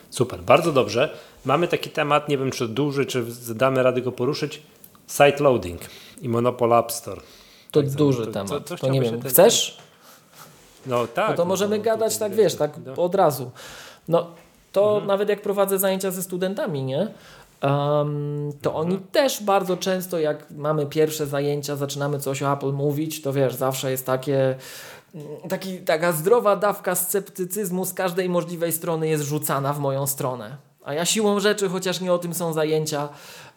Super, 0.10 0.42
bardzo 0.42 0.72
dobrze. 0.72 1.18
Mamy 1.46 1.68
taki 1.68 1.90
temat, 1.90 2.30
nie 2.30 2.38
wiem 2.38 2.52
czy 2.52 2.68
duży, 2.68 3.06
czy 3.06 3.26
damy 3.56 3.84
radę 3.84 4.02
go 4.02 4.12
poruszyć. 4.12 4.62
Site 5.08 5.44
loading 5.44 5.82
i 6.22 6.30
Monopol 6.30 6.74
App 6.74 6.92
Store. 6.92 7.22
To 7.72 7.82
Tak, 7.82 7.92
duży 7.92 8.26
to- 8.26 8.32
temat. 8.32 8.50
co- 8.50 8.60
To, 8.62 8.78
co 8.78 8.90
nie 8.90 9.00
chciałbyś 9.02 9.22
wiem, 9.24 9.32
chcesz? 9.32 9.78
No 10.86 11.08
tak. 11.08 11.30
No 11.30 11.36
to 11.36 11.46
możemy 11.46 11.78
no, 11.78 11.84
gadać 11.84 12.14
tutaj, 12.14 12.30
tak, 12.30 12.38
wiesz, 12.38 12.56
tak 12.56 12.72
no. 12.86 12.94
od 13.04 13.16
razu. 13.16 13.52
No 14.08 14.28
to 14.72 14.90
Mhm. 14.90 15.08
nawet 15.08 15.30
jak 15.30 15.42
prowadzę 15.42 15.80
zajęcia 15.80 16.12
ze 16.12 16.24
studentami, 16.24 16.84
nie? 16.84 17.08
Em, 17.62 18.52
to 18.62 18.76
oni 18.76 18.92
Mhm. 18.94 19.12
też 19.12 19.44
bardzo 19.44 19.78
często, 19.78 20.20
jak 20.20 20.46
mamy 20.52 20.86
pierwsze 20.86 21.28
zajęcia, 21.28 21.76
zaczynamy 21.76 22.20
coś 22.20 22.44
o 22.44 22.54
Apple 22.54 22.72
mówić, 22.74 23.22
to 23.22 23.34
wiesz, 23.34 23.56
zawsze 23.56 23.92
jest 23.92 24.06
takie, 24.06 24.56
taki, 25.50 25.80
taka 25.80 26.12
zdrowa 26.12 26.56
dawka 26.56 26.96
sceptycyzmu 26.96 27.86
z 27.86 27.94
każdej 27.94 28.30
możliwej 28.30 28.72
strony 28.72 29.08
jest 29.08 29.24
rzucana 29.24 29.74
w 29.74 29.80
moją 29.80 30.08
stronę. 30.08 30.58
A 30.84 30.94
ja 30.94 31.06
siłą 31.06 31.40
rzeczy, 31.40 31.70
chociaż 31.70 32.02
nie 32.02 32.14
o 32.14 32.18
tym 32.18 32.34
są 32.34 32.54
zajęcia, 32.54 33.10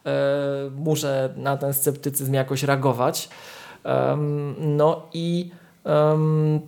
e, 0.06 0.10
muszę 0.76 1.34
na 1.36 1.56
ten 1.56 1.74
sceptycyzm 1.74 2.34
jakoś 2.34 2.62
reagować. 2.62 3.28
No 4.58 5.02
i 5.12 5.50
em, 5.84 6.60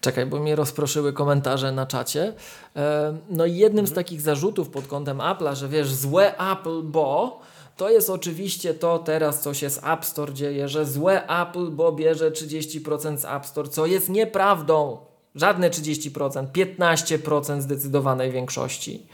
Czekaj, 0.00 0.26
bo 0.26 0.40
mnie 0.40 0.56
rozproszyły 0.56 1.12
komentarze 1.12 1.72
na 1.72 1.86
czacie. 1.86 2.32
E, 2.76 3.16
No 3.30 3.46
i 3.46 3.56
jednym 3.56 3.86
z 3.86 3.92
takich 3.92 4.20
zarzutów 4.20 4.68
pod 4.68 4.86
kątem 4.86 5.18
Apple'a, 5.18 5.54
że 5.54 5.68
wiesz, 5.68 5.94
złe 5.94 6.38
Apple, 6.38 6.82
bo 6.82 7.40
to 7.76 7.90
jest 7.90 8.10
oczywiście 8.10 8.74
to 8.74 8.98
teraz, 8.98 9.40
co 9.42 9.54
się 9.54 9.70
z 9.70 9.78
App 9.84 10.04
Store 10.04 10.32
dzieje, 10.32 10.68
że 10.68 10.86
złe 10.86 11.26
Apple, 11.42 11.70
bo 11.70 11.92
bierze 11.92 12.30
30% 12.30 13.18
z 13.18 13.24
App 13.24 13.46
Store, 13.46 13.68
co 13.68 13.86
jest 13.86 14.08
nieprawdą. 14.08 14.98
Żadne 15.34 15.70
30%, 15.70 16.46
15% 16.52 17.60
zdecydowanej 17.60 18.30
większości. 18.30 19.06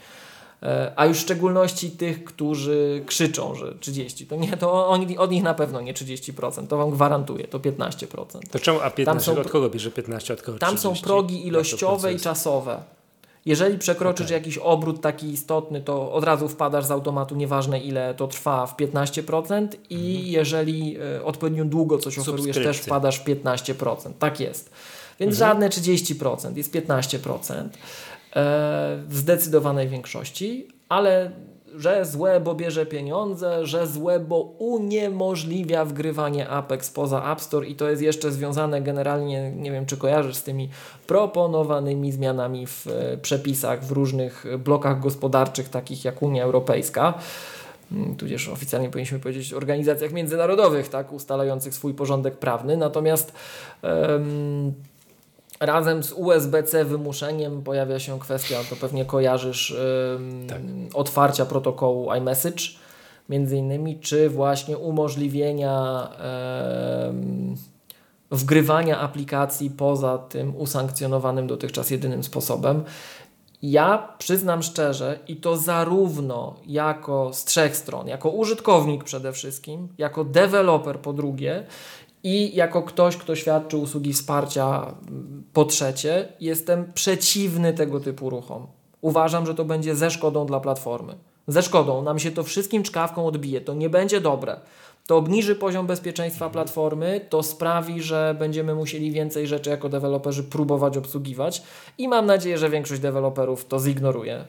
E, 0.63 0.91
a 0.95 1.05
już 1.05 1.17
w 1.17 1.21
szczególności 1.21 1.91
tych, 1.91 2.23
którzy 2.23 3.03
krzyczą, 3.05 3.55
że 3.55 3.75
30. 3.79 4.27
To 4.27 4.35
nie, 4.35 4.57
to 4.57 4.87
oni, 4.87 5.17
od 5.17 5.31
nich 5.31 5.43
na 5.43 5.53
pewno 5.53 5.81
nie 5.81 5.93
30%, 5.93 6.67
to 6.67 6.77
wam 6.77 6.89
gwarantuję, 6.91 7.47
to 7.47 7.59
15%. 7.59 8.39
To 8.51 8.59
czemu, 8.59 8.79
a 8.81 8.89
15, 8.89 9.33
są- 9.35 9.41
od 9.41 9.49
kogo 9.51 9.69
bierze 9.69 9.91
15, 9.91 10.33
od 10.33 10.41
kogo 10.41 10.57
Tam 10.59 10.77
30? 10.77 10.99
są 10.99 11.07
progi 11.07 11.47
ilościowe 11.47 12.13
i 12.13 12.19
czasowe. 12.19 12.83
Jeżeli 13.45 13.77
przekroczysz 13.77 14.25
Okej. 14.25 14.35
jakiś 14.35 14.57
obrót 14.57 15.01
taki 15.01 15.31
istotny, 15.31 15.81
to 15.81 16.11
od 16.13 16.23
razu 16.23 16.47
wpadasz 16.47 16.85
z 16.85 16.91
automatu, 16.91 17.35
nieważne 17.35 17.79
ile 17.79 18.13
to 18.13 18.27
trwa, 18.27 18.67
w 18.67 18.77
15% 18.77 19.67
i 19.89 20.31
jeżeli 20.31 20.97
e, 21.17 21.23
odpowiednio 21.23 21.65
długo 21.65 21.97
coś 21.97 22.19
oferujesz, 22.19 22.55
też 22.55 22.77
wpadasz 22.77 23.19
w 23.19 23.25
15%. 23.25 24.11
Tak 24.19 24.39
jest. 24.39 24.71
Więc 25.19 25.37
żadne 25.37 25.69
30%, 25.69 26.57
jest 26.57 26.73
15%. 26.73 27.53
E, 27.55 27.69
w 29.07 29.17
zdecydowanej 29.17 29.87
większości, 29.89 30.67
ale 30.89 31.31
że 31.75 32.05
złe, 32.05 32.39
bo 32.39 32.55
bierze 32.55 32.85
pieniądze, 32.85 33.65
że 33.65 33.87
złe, 33.87 34.19
bo 34.19 34.39
uniemożliwia 34.57 35.85
wgrywanie 35.85 36.49
Apex 36.49 36.89
poza 36.89 37.31
App 37.31 37.41
Store 37.41 37.67
i 37.67 37.75
to 37.75 37.89
jest 37.89 38.01
jeszcze 38.01 38.31
związane 38.31 38.81
generalnie, 38.81 39.51
nie 39.51 39.71
wiem 39.71 39.85
czy 39.85 39.97
kojarzysz 39.97 40.35
z 40.35 40.43
tymi 40.43 40.69
proponowanymi 41.07 42.11
zmianami 42.11 42.67
w 42.67 42.87
e, 42.87 43.17
przepisach 43.17 43.83
w 43.83 43.91
różnych 43.91 44.45
blokach 44.63 44.99
gospodarczych, 44.99 45.69
takich 45.69 46.05
jak 46.05 46.21
Unia 46.21 46.43
Europejska 46.43 47.13
mm, 47.91 48.15
tudzież 48.15 48.49
oficjalnie 48.49 48.89
powinniśmy 48.89 49.19
powiedzieć 49.19 49.53
organizacjach 49.53 50.11
międzynarodowych, 50.13 50.89
tak, 50.89 51.13
ustalających 51.13 51.73
swój 51.73 51.93
porządek 51.93 52.37
prawny. 52.37 52.77
Natomiast 52.77 53.33
razem 55.61 56.03
z 56.03 56.11
USB-C 56.11 56.85
wymuszeniem 56.85 57.61
pojawia 57.61 57.99
się 57.99 58.19
kwestia, 58.19 58.57
to 58.69 58.75
pewnie 58.75 59.05
kojarzysz, 59.05 59.75
Tak. 60.47 60.61
otwarcia 60.93 61.45
protokołu 61.45 62.13
iMessage, 62.13 62.63
między 63.29 63.57
innymi, 63.57 63.99
czy 63.99 64.29
właśnie 64.29 64.77
umożliwienia 64.77 66.07
wgrywania 68.31 68.99
aplikacji 68.99 69.69
poza 69.69 70.17
tym 70.17 70.55
usankcjonowanym 70.55 71.47
dotychczas 71.47 71.89
jedynym 71.89 72.23
sposobem. 72.23 72.83
Ja 73.61 74.15
przyznam 74.17 74.63
szczerze, 74.63 75.19
i 75.27 75.35
to 75.35 75.57
zarówno 75.57 76.55
jako 76.67 77.33
z 77.33 77.45
trzech 77.45 77.77
stron, 77.77 78.07
jako 78.07 78.29
użytkownik 78.29 79.03
przede 79.03 79.31
wszystkim, 79.31 79.87
jako 79.97 80.23
deweloper 80.23 80.99
po 80.99 81.13
drugie 81.13 81.63
i 82.23 82.55
jako 82.55 82.83
ktoś, 82.83 83.17
kto 83.17 83.35
świadczy 83.35 83.77
usługi 83.77 84.13
wsparcia 84.13 84.95
po 85.53 85.65
trzecie, 85.65 86.33
jestem 86.39 86.93
przeciwny 86.93 87.73
tego 87.73 87.99
typu 87.99 88.29
ruchom. 88.29 88.67
Uważam, 89.01 89.45
że 89.45 89.55
to 89.55 89.65
będzie 89.65 89.95
ze 89.95 90.11
szkodą 90.11 90.45
dla 90.45 90.59
platformy. 90.59 91.15
Ze 91.47 91.61
szkodą, 91.61 92.01
nam 92.01 92.19
się 92.19 92.31
to 92.31 92.43
wszystkim 92.43 92.83
czkawką 92.83 93.25
odbije, 93.25 93.61
to 93.61 93.73
nie 93.73 93.89
będzie 93.89 94.21
dobre. 94.21 94.59
To 95.11 95.17
obniży 95.17 95.55
poziom 95.55 95.87
bezpieczeństwa 95.87 96.49
platformy, 96.49 97.21
to 97.29 97.43
sprawi, 97.43 98.01
że 98.01 98.35
będziemy 98.39 98.75
musieli 98.75 99.11
więcej 99.11 99.47
rzeczy 99.47 99.69
jako 99.69 99.89
deweloperzy 99.89 100.43
próbować 100.43 100.97
obsługiwać 100.97 101.63
i 101.97 102.07
mam 102.07 102.25
nadzieję, 102.25 102.57
że 102.57 102.69
większość 102.69 103.01
deweloperów 103.01 103.65
to 103.65 103.79
zignoruje. 103.79 104.45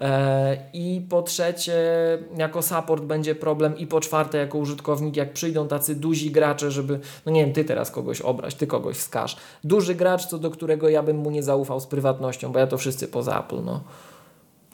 E, 0.00 0.56
I 0.72 1.06
po 1.08 1.22
trzecie, 1.22 1.74
jako 2.36 2.62
support 2.62 3.04
będzie 3.04 3.34
problem 3.34 3.78
i 3.78 3.86
po 3.86 4.00
czwarte, 4.00 4.38
jako 4.38 4.58
użytkownik, 4.58 5.16
jak 5.16 5.32
przyjdą 5.32 5.68
tacy 5.68 5.94
duzi 5.94 6.30
gracze, 6.30 6.70
żeby, 6.70 7.00
no 7.26 7.32
nie 7.32 7.44
wiem, 7.44 7.54
ty 7.54 7.64
teraz 7.64 7.90
kogoś 7.90 8.20
obrać, 8.20 8.54
ty 8.54 8.66
kogoś 8.66 8.96
wskaż. 8.96 9.36
Duży 9.64 9.94
gracz, 9.94 10.26
co 10.26 10.38
do 10.38 10.50
którego 10.50 10.88
ja 10.88 11.02
bym 11.02 11.16
mu 11.16 11.30
nie 11.30 11.42
zaufał 11.42 11.80
z 11.80 11.86
prywatnością, 11.86 12.52
bo 12.52 12.58
ja 12.58 12.66
to 12.66 12.78
wszyscy 12.78 13.08
poza 13.08 13.40
Apple, 13.40 13.64
no. 13.64 13.80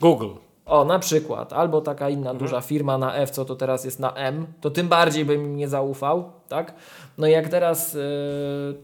Google. 0.01 0.50
O, 0.71 0.85
na 0.85 0.99
przykład, 0.99 1.53
albo 1.53 1.81
taka 1.81 2.09
inna 2.09 2.35
duża 2.35 2.61
firma 2.61 2.99
na 2.99 3.15
F, 3.15 3.31
co 3.31 3.45
to 3.45 3.57
teraz 3.57 3.85
jest 3.85 4.01
na 4.01 4.15
M, 4.15 4.47
to 4.61 4.71
tym 4.71 4.89
bardziej 4.89 5.25
bym 5.25 5.45
im 5.45 5.57
nie 5.57 5.69
zaufał, 5.69 6.25
tak? 6.49 6.75
No 7.19 7.27
i 7.27 7.31
jak 7.31 7.49
teraz 7.49 7.95
y, 7.95 7.99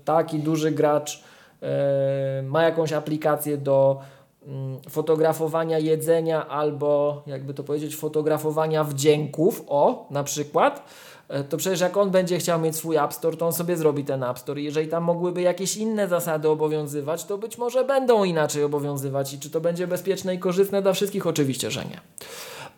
taki 0.05 0.39
duży 0.39 0.71
gracz 0.71 1.17
y, 1.17 2.43
ma 2.43 2.63
jakąś 2.63 2.93
aplikację 2.93 3.57
do 3.57 4.01
mm, 4.47 4.79
fotografowania 4.91 5.79
jedzenia 5.79 6.49
albo, 6.49 7.23
jakby 7.27 7.55
to 7.55 7.65
powiedzieć, 7.65 7.97
fotografowania 7.97 8.85
wdzięków, 8.85 9.65
o, 9.69 10.07
na 10.11 10.25
przykład, 10.25 10.79
e, 10.79 11.16
to 11.49 11.57
przecież 11.57 11.81
jak 11.81 11.97
on 11.97 12.11
będzie 12.11 12.39
chciał 12.39 12.61
mieć 12.61 12.77
swój 12.77 12.97
App 12.97 13.13
Store, 13.13 13.37
to 13.37 13.47
on 13.47 13.53
sobie 13.53 13.77
zrobi 13.77 14.05
ten 14.05 14.23
App 14.23 14.39
Store. 14.39 14.61
Jeżeli 14.61 14.89
tam 14.89 15.05
mogłyby 15.05 15.43
jakieś 15.43 15.77
inne 15.77 16.09
zasady 16.09 16.49
obowiązywać, 16.49 17.25
to 17.25 17.39
być 17.39 17.59
może 17.59 17.85
będą 17.85 18.25
inaczej 18.25 18.65
obowiązywać. 18.65 19.33
I 19.33 19.39
czy 19.39 19.51
to 19.51 19.61
będzie 19.61 19.87
bezpieczne 19.87 20.35
i 20.35 20.39
korzystne 20.39 20.83
dla 20.83 20.93
wszystkich? 20.93 21.27
Oczywiście, 21.27 21.71
że 21.71 21.85
nie. 21.85 22.01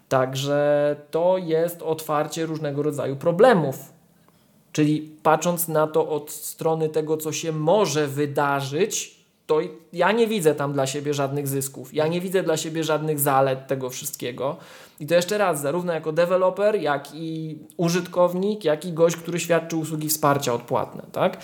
Także 0.08 0.96
to 1.10 1.38
jest 1.38 1.82
otwarcie 1.82 2.46
różnego 2.46 2.82
rodzaju 2.82 3.16
problemów. 3.16 3.76
Czyli 4.72 5.10
patrząc 5.22 5.68
na 5.68 5.86
to 5.86 6.08
od 6.08 6.30
strony 6.30 6.88
tego, 6.88 7.16
co 7.16 7.32
się 7.32 7.52
może 7.52 8.06
wydarzyć, 8.06 9.17
to 9.48 9.60
ja 9.92 10.12
nie 10.12 10.26
widzę 10.26 10.54
tam 10.54 10.72
dla 10.72 10.86
siebie 10.86 11.14
żadnych 11.14 11.48
zysków. 11.48 11.94
Ja 11.94 12.06
nie 12.06 12.20
widzę 12.20 12.42
dla 12.42 12.56
siebie 12.56 12.84
żadnych 12.84 13.20
zalet 13.20 13.66
tego 13.66 13.90
wszystkiego. 13.90 14.56
I 15.00 15.06
to 15.06 15.14
jeszcze 15.14 15.38
raz, 15.38 15.60
zarówno 15.60 15.92
jako 15.92 16.12
deweloper, 16.12 16.74
jak 16.82 17.08
i 17.14 17.58
użytkownik, 17.76 18.64
jak 18.64 18.84
i 18.84 18.92
gość, 18.92 19.16
który 19.16 19.40
świadczy 19.40 19.76
usługi 19.76 20.08
wsparcia 20.08 20.52
odpłatne, 20.54 21.02
tak? 21.12 21.36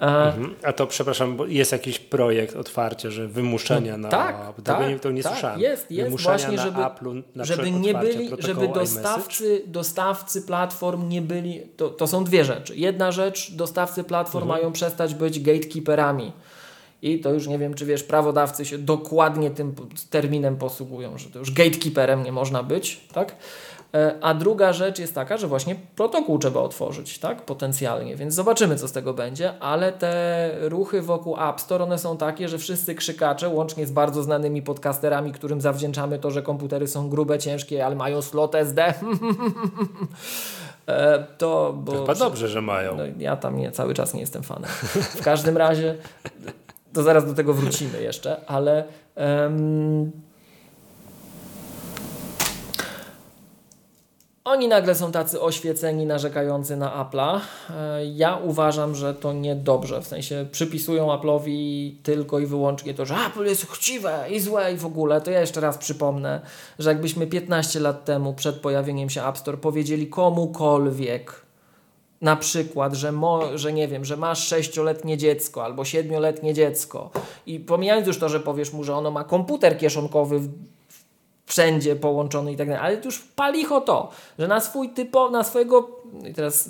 E, 0.00 0.06
Mhm. 0.06 0.54
A 0.62 0.72
to, 0.72 0.86
przepraszam, 0.86 1.36
bo 1.36 1.46
jest 1.46 1.72
jakiś 1.72 1.98
projekt 1.98 2.56
otwarcia, 2.56 3.10
że 3.10 3.28
wymuszenia 3.28 3.96
na... 3.96 4.08
tak, 4.08 4.36
bo 4.56 4.62
tego 4.62 4.78
tak, 4.78 4.88
nie, 4.88 4.98
to 4.98 5.10
nie 5.10 5.22
tak, 5.22 5.32
słyszałem. 5.32 5.60
jest, 5.60 5.90
jest 5.90 6.22
właśnie, 6.22 6.56
na 6.56 6.62
żeby- 6.62 6.78
Apple'u, 6.80 7.22
na 7.34 7.44
żeby 7.44 7.70
nie 7.70 7.94
byli, 7.94 8.30
żeby 8.38 8.68
dostawcy, 8.68 9.62
dostawcy 9.66 10.42
platform 10.42 11.08
nie 11.08 11.22
byli, 11.22 11.60
to, 11.76 11.88
to 11.88 12.06
są 12.06 12.24
dwie 12.24 12.44
rzeczy. 12.44 12.76
Jedna 12.76 13.12
rzecz, 13.12 13.52
dostawcy 13.52 14.04
platform 14.04 14.44
Mhm. 14.44 14.60
mają 14.60 14.72
przestać 14.72 15.14
być 15.14 15.40
gatekeeperami. 15.40 16.32
I 17.02 17.20
to 17.20 17.30
już 17.32 17.46
nie 17.46 17.58
wiem, 17.58 17.74
czy 17.74 17.86
wiesz, 17.86 18.02
prawodawcy 18.02 18.64
się 18.64 18.78
dokładnie 18.78 19.50
tym 19.50 19.74
terminem 20.10 20.56
posługują, 20.56 21.18
że 21.18 21.30
to 21.30 21.38
już 21.38 21.50
gatekeeperem 21.52 22.22
nie 22.22 22.32
można 22.32 22.62
być, 22.62 23.00
tak? 23.12 23.36
E, 23.94 24.14
A 24.20 24.34
druga 24.34 24.72
rzecz 24.72 24.98
jest 24.98 25.14
taka, 25.14 25.36
że 25.36 25.46
właśnie 25.46 25.76
protokół 25.96 26.38
trzeba 26.38 26.60
otworzyć, 26.60 27.18
tak? 27.18 27.42
Potencjalnie, 27.42 28.16
więc 28.16 28.34
zobaczymy, 28.34 28.76
co 28.76 28.88
z 28.88 28.92
tego 28.92 29.14
będzie, 29.14 29.58
ale 29.60 29.92
te 29.92 30.50
ruchy 30.60 31.02
wokół 31.02 31.36
App 31.48 31.60
Store, 31.60 31.84
one 31.84 31.98
są 31.98 32.16
takie, 32.16 32.48
że 32.48 32.58
wszyscy 32.58 32.94
krzykacze, 32.94 33.48
łącznie 33.48 33.86
z 33.86 33.90
bardzo 33.90 34.22
znanymi 34.22 34.62
podcasterami, 34.62 35.32
którym 35.32 35.60
zawdzięczamy 35.60 36.18
to, 36.18 36.30
że 36.30 36.42
komputery 36.42 36.88
są 36.88 37.08
grube, 37.10 37.38
ciężkie, 37.38 37.86
ale 37.86 37.96
mają 37.96 38.22
slot 38.22 38.54
SD, 38.54 38.94
e, 40.86 41.26
to... 41.38 41.72
Bo, 41.76 41.92
To 41.92 42.00
chyba 42.00 42.14
dobrze, 42.14 42.48
że 42.48 42.62
mają. 42.62 42.96
no, 42.96 43.02
ja 43.18 43.36
tam 43.36 43.56
nie, 43.56 43.70
cały 43.72 43.94
czas 43.94 44.14
nie 44.14 44.20
jestem 44.20 44.42
fanem. 44.42 44.70
W 44.94 45.22
każdym 45.22 45.56
razie, 45.56 45.96
to 46.94 47.02
zaraz 47.02 47.26
do 47.26 47.34
tego 47.34 47.54
wrócimy 47.54 48.02
jeszcze, 48.02 48.46
ale 48.46 48.84
em, 49.14 50.12
oni 54.44 54.68
nagle 54.68 54.94
są 54.94 55.12
tacy 55.12 55.40
oświeceni, 55.40 56.06
narzekający 56.06 56.76
na 56.76 57.04
Apple'a. 57.04 57.40
E, 57.70 58.06
Ja 58.06 58.36
uważam, 58.36 58.94
że 58.94 59.14
to 59.14 59.32
niedobrze. 59.32 60.00
W 60.02 60.06
sensie 60.06 60.46
przypisują 60.52 61.08
Apple'owi 61.08 61.92
tylko 62.02 62.38
i 62.38 62.46
wyłącznie 62.46 62.94
to, 62.94 63.06
że 63.06 63.14
Apple 63.26 63.44
jest 63.44 63.66
chciwe 63.66 64.24
i 64.30 64.40
złe 64.40 64.72
i 64.72 64.76
w 64.76 64.86
ogóle. 64.86 65.20
To 65.20 65.30
ja 65.30 65.40
jeszcze 65.40 65.60
raz 65.60 65.78
przypomnę, 65.78 66.40
że 66.78 66.90
jakbyśmy 66.90 67.26
15 67.26 67.80
lat 67.80 68.04
temu 68.04 68.34
przed 68.34 68.56
pojawieniem 68.56 69.10
się 69.10 69.24
App 69.26 69.38
Store 69.38 69.58
powiedzieli 69.58 70.06
komukolwiek, 70.06 71.43
na 72.20 72.36
przykład, 72.36 72.94
że, 72.94 73.12
mo, 73.12 73.58
że 73.58 73.72
nie 73.72 73.88
wiem, 73.88 74.04
że 74.04 74.16
masz 74.16 74.48
sześcioletnie 74.48 75.18
dziecko 75.18 75.64
albo 75.64 75.84
siedmioletnie 75.84 76.54
dziecko 76.54 77.10
i 77.46 77.60
pomijając 77.60 78.06
już 78.06 78.18
to, 78.18 78.28
że 78.28 78.40
powiesz 78.40 78.72
mu, 78.72 78.84
że 78.84 78.96
ono 78.96 79.10
ma 79.10 79.24
komputer 79.24 79.78
kieszonkowy 79.78 80.38
w, 80.38 80.48
wszędzie 81.46 81.96
połączony 81.96 82.52
i 82.52 82.56
tak 82.56 82.68
dalej, 82.68 82.82
ale 82.82 83.04
już 83.04 83.20
palicho 83.20 83.80
to, 83.80 84.10
że 84.38 84.48
na 84.48 84.60
swój 84.60 84.88
typo, 84.88 85.30
na 85.30 85.44
swojego 85.44 85.90
i 86.30 86.34
teraz 86.34 86.68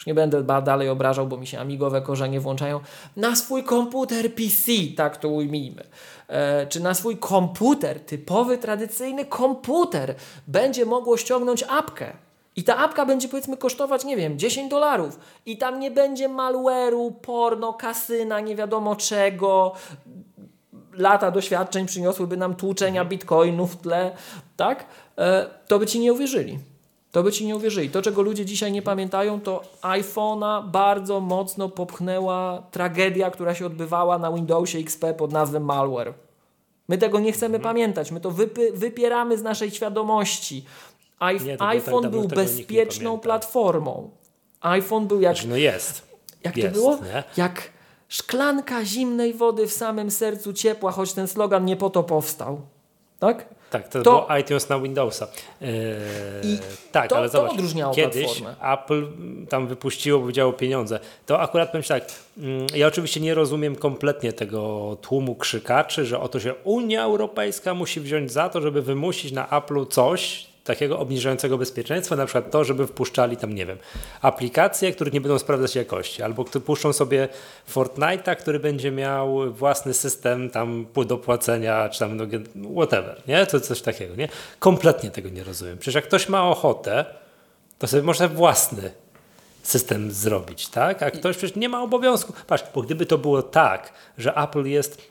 już 0.00 0.06
nie 0.06 0.14
będę 0.14 0.42
dalej 0.42 0.88
obrażał, 0.88 1.26
bo 1.26 1.36
mi 1.36 1.46
się 1.46 1.58
amigowe 1.60 2.02
korzenie 2.02 2.40
włączają, 2.40 2.80
na 3.16 3.36
swój 3.36 3.64
komputer 3.64 4.34
PC, 4.34 4.72
tak 4.96 5.16
to 5.16 5.28
ujmijmy, 5.28 5.84
e, 6.28 6.66
czy 6.66 6.80
na 6.80 6.94
swój 6.94 7.16
komputer, 7.16 8.00
typowy, 8.00 8.58
tradycyjny 8.58 9.24
komputer, 9.24 10.14
będzie 10.46 10.86
mogło 10.86 11.16
ściągnąć 11.16 11.64
apkę. 11.68 12.12
I 12.56 12.64
ta 12.64 12.76
apka 12.76 13.06
będzie 13.06 13.28
powiedzmy 13.28 13.56
kosztować, 13.56 14.04
nie 14.04 14.16
wiem, 14.16 14.38
10 14.38 14.70
dolarów. 14.70 15.18
I 15.46 15.58
tam 15.58 15.80
nie 15.80 15.90
będzie 15.90 16.28
malware'u, 16.28 17.12
porno, 17.22 17.72
kasyna, 17.72 18.40
nie 18.40 18.56
wiadomo 18.56 18.96
czego. 18.96 19.72
Lata 20.92 21.30
doświadczeń 21.30 21.86
przyniosłyby 21.86 22.36
nam 22.36 22.54
tłuczenia 22.54 23.04
bitcoinów 23.04 23.74
w 23.74 23.76
tle, 23.76 24.10
tak? 24.56 24.86
E, 25.18 25.46
to 25.68 25.78
by 25.78 25.86
ci 25.86 26.00
nie 26.00 26.12
uwierzyli. 26.12 26.58
To 27.12 27.22
by 27.22 27.32
ci 27.32 27.46
nie 27.46 27.56
uwierzyli. 27.56 27.90
To, 27.90 28.02
czego 28.02 28.22
ludzie 28.22 28.44
dzisiaj 28.44 28.72
nie 28.72 28.82
pamiętają, 28.82 29.40
to 29.40 29.62
iPhone'a 29.82 30.70
bardzo 30.70 31.20
mocno 31.20 31.68
popchnęła 31.68 32.62
tragedia, 32.70 33.30
która 33.30 33.54
się 33.54 33.66
odbywała 33.66 34.18
na 34.18 34.32
Windowsie 34.32 34.78
XP 34.78 35.04
pod 35.16 35.32
nazwą 35.32 35.60
malware. 35.60 36.14
My 36.88 36.98
tego 36.98 37.20
nie 37.20 37.32
chcemy 37.32 37.60
pamiętać, 37.60 38.10
my 38.10 38.20
to 38.20 38.30
wypieramy 38.74 39.38
z 39.38 39.42
naszej 39.42 39.70
świadomości. 39.70 40.64
iP- 41.20 41.44
Nie, 41.44 41.56
tak 41.56 41.68
iPhone 41.68 42.02
dawno, 42.02 42.18
był 42.18 42.28
bezpieczną 42.28 43.18
platformą. 43.18 44.10
iPhone 44.60 45.06
był 45.06 45.20
jak 45.20 45.34
Znaczy, 45.34 45.48
no 45.48 45.56
jest. 45.56 46.02
jak 46.44 46.56
jest, 46.56 46.68
to 46.74 46.80
było? 46.80 46.96
Nie? 46.96 47.22
Jak 47.36 47.70
szklanka 48.08 48.84
zimnej 48.84 49.34
wody 49.34 49.66
w 49.66 49.72
samym 49.72 50.10
sercu 50.10 50.52
ciepła, 50.52 50.92
choć 50.92 51.12
ten 51.12 51.28
slogan 51.28 51.64
nie 51.64 51.76
po 51.76 51.90
to 51.90 52.02
powstał. 52.02 52.60
Tak? 53.18 53.46
Tak, 53.70 53.88
to, 53.88 54.02
To- 54.02 54.10
było 54.26 54.36
iTunes 54.38 54.68
na 54.68 54.78
Windowsa. 54.80 55.26
I 56.42 56.58
tak, 56.92 57.10
to- 57.10 57.16
ale 57.16 57.30
to 57.30 57.32
zobacz, 57.38 57.94
kiedyś 57.94 58.24
platformę. 58.40 58.72
Apple 58.72 59.06
tam 59.48 59.66
wypuściło, 59.66 60.20
powiedziało 60.20 60.52
pieniądze. 60.52 61.00
To 61.26 61.40
akurat 61.40 61.68
powiem 61.70 61.82
tak, 61.82 62.04
mm, 62.38 62.66
ja 62.74 62.86
oczywiście 62.86 63.20
nie 63.20 63.34
rozumiem 63.34 63.76
kompletnie 63.76 64.32
tego 64.32 64.96
tłumu 65.02 65.34
krzykaczy, 65.34 66.06
że 66.06 66.20
oto 66.20 66.40
się 66.40 66.54
Unia 66.64 67.02
Europejska 67.02 67.74
musi 67.74 68.00
wziąć 68.00 68.32
za 68.32 68.48
to, 68.48 68.60
żeby 68.60 68.82
wymusić 68.82 69.32
na 69.32 69.46
Apple'u 69.46 69.88
coś 69.88 70.49
takiego 70.64 70.98
obniżającego 70.98 71.58
bezpieczeństwo, 71.58 72.16
na 72.16 72.26
przykład 72.26 72.50
to, 72.50 72.64
żeby 72.64 72.86
wpuszczali 72.86 73.36
tam, 73.36 73.54
nie 73.54 73.66
wiem, 73.66 73.78
aplikacje, 74.22 74.92
które 74.92 75.10
nie 75.10 75.20
będą 75.20 75.38
sprawdzać 75.38 75.76
jakości, 75.76 76.22
albo 76.22 76.44
puszczą 76.44 76.92
sobie 76.92 77.28
Fortnite'a, 77.74 78.36
który 78.36 78.60
będzie 78.60 78.90
miał 78.90 79.52
własny 79.52 79.94
system 79.94 80.50
tam 80.50 80.86
do 81.06 81.18
płacenia, 81.18 81.88
czy 81.88 81.98
tam 81.98 82.16
no, 82.16 82.26
whatever, 82.72 83.22
nie? 83.28 83.46
To 83.46 83.60
coś 83.60 83.80
takiego, 83.82 84.14
nie? 84.14 84.28
Kompletnie 84.58 85.10
tego 85.10 85.28
nie 85.28 85.44
rozumiem. 85.44 85.78
Przecież 85.78 85.94
jak 85.94 86.04
ktoś 86.04 86.28
ma 86.28 86.48
ochotę, 86.48 87.04
to 87.78 87.86
sobie 87.86 88.02
może 88.02 88.28
własny 88.28 88.90
system 89.62 90.12
zrobić, 90.12 90.68
tak? 90.68 91.02
A 91.02 91.10
ktoś 91.10 91.36
przecież 91.36 91.56
nie 91.56 91.68
ma 91.68 91.82
obowiązku. 91.82 92.32
Patrz, 92.46 92.64
bo 92.74 92.82
gdyby 92.82 93.06
to 93.06 93.18
było 93.18 93.42
tak, 93.42 93.92
że 94.18 94.34
Apple 94.34 94.64
jest, 94.64 95.02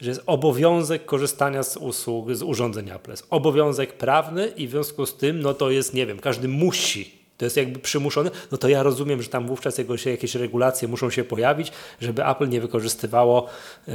że 0.00 0.10
jest 0.10 0.22
obowiązek 0.26 1.06
korzystania 1.06 1.62
z 1.62 1.76
usług, 1.76 2.34
z 2.34 2.42
urządzeń 2.42 2.90
Apple, 2.90 3.10
jest 3.10 3.26
obowiązek 3.30 3.92
prawny 3.92 4.46
i 4.46 4.68
w 4.68 4.70
związku 4.70 5.06
z 5.06 5.16
tym, 5.16 5.40
no 5.40 5.54
to 5.54 5.70
jest, 5.70 5.94
nie 5.94 6.06
wiem, 6.06 6.18
każdy 6.18 6.48
musi. 6.48 7.16
To 7.38 7.44
jest 7.44 7.56
jakby 7.56 7.78
przymuszony, 7.78 8.30
no 8.52 8.58
to 8.58 8.68
ja 8.68 8.82
rozumiem, 8.82 9.22
że 9.22 9.28
tam 9.28 9.46
wówczas 9.46 9.78
jego 9.78 9.96
się, 9.96 10.10
jakieś 10.10 10.34
regulacje 10.34 10.88
muszą 10.88 11.10
się 11.10 11.24
pojawić, 11.24 11.72
żeby 12.00 12.26
Apple 12.26 12.48
nie 12.48 12.60
wykorzystywało, 12.60 13.46
yy, 13.88 13.94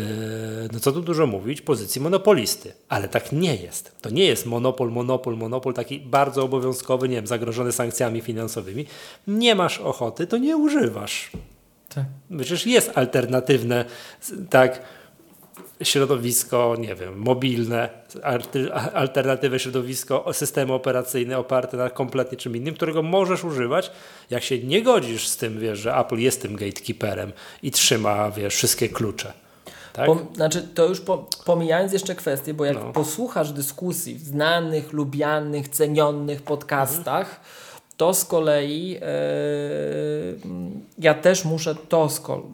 no 0.73 0.79
co 0.79 0.91
tu 0.91 1.01
dużo 1.01 1.27
mówić, 1.27 1.61
pozycji 1.61 2.01
monopolisty. 2.01 2.73
Ale 2.89 3.07
tak 3.07 3.31
nie 3.31 3.55
jest. 3.55 3.95
To 4.01 4.09
nie 4.09 4.25
jest 4.25 4.45
monopol, 4.45 4.91
monopol, 4.91 5.37
monopol 5.37 5.73
taki 5.73 5.99
bardzo 5.99 6.43
obowiązkowy, 6.43 7.09
nie 7.09 7.15
wiem, 7.15 7.27
zagrożony 7.27 7.71
sankcjami 7.71 8.21
finansowymi. 8.21 8.85
Nie 9.27 9.55
masz 9.55 9.79
ochoty, 9.79 10.27
to 10.27 10.37
nie 10.37 10.57
używasz. 10.57 11.31
Tak. 11.95 12.05
Przecież 12.37 12.65
jest 12.65 12.91
alternatywne, 12.95 13.85
tak, 14.49 14.81
środowisko, 15.83 16.75
nie 16.79 16.95
wiem, 16.95 17.17
mobilne, 17.17 17.89
alternatywne 18.93 19.59
środowisko, 19.59 20.25
systemy 20.33 20.73
operacyjne 20.73 21.37
oparte 21.37 21.77
na 21.77 21.89
kompletnie 21.89 22.37
czym 22.37 22.55
innym, 22.55 22.75
którego 22.75 23.01
możesz 23.01 23.43
używać, 23.43 23.91
jak 24.29 24.43
się 24.43 24.59
nie 24.59 24.81
godzisz 24.81 25.27
z 25.27 25.37
tym, 25.37 25.59
wiesz, 25.59 25.79
że 25.79 25.95
Apple 25.97 26.17
jest 26.17 26.41
tym 26.41 26.55
gatekeeperem 26.55 27.31
i 27.63 27.71
trzyma, 27.71 28.31
wiesz, 28.31 28.55
wszystkie 28.55 28.89
klucze. 28.89 29.33
Tak? 29.93 30.05
Pom, 30.05 30.25
znaczy, 30.35 30.67
to 30.75 30.85
już 30.85 31.01
po, 31.01 31.27
pomijając 31.45 31.93
jeszcze 31.93 32.15
kwestię, 32.15 32.53
bo 32.53 32.65
jak 32.65 32.75
No. 32.77 32.93
posłuchasz 32.93 33.51
dyskusji 33.51 34.15
w 34.15 34.21
znanych, 34.23 34.93
lubianych, 34.93 35.69
cenionych 35.69 36.41
podcastach, 36.41 37.41
to 38.01 38.13
z 38.13 38.25
kolei 38.25 38.97
e, 39.01 39.05
ja 40.99 41.13
też 41.13 41.45
muszę 41.45 41.75
to, 41.75 42.09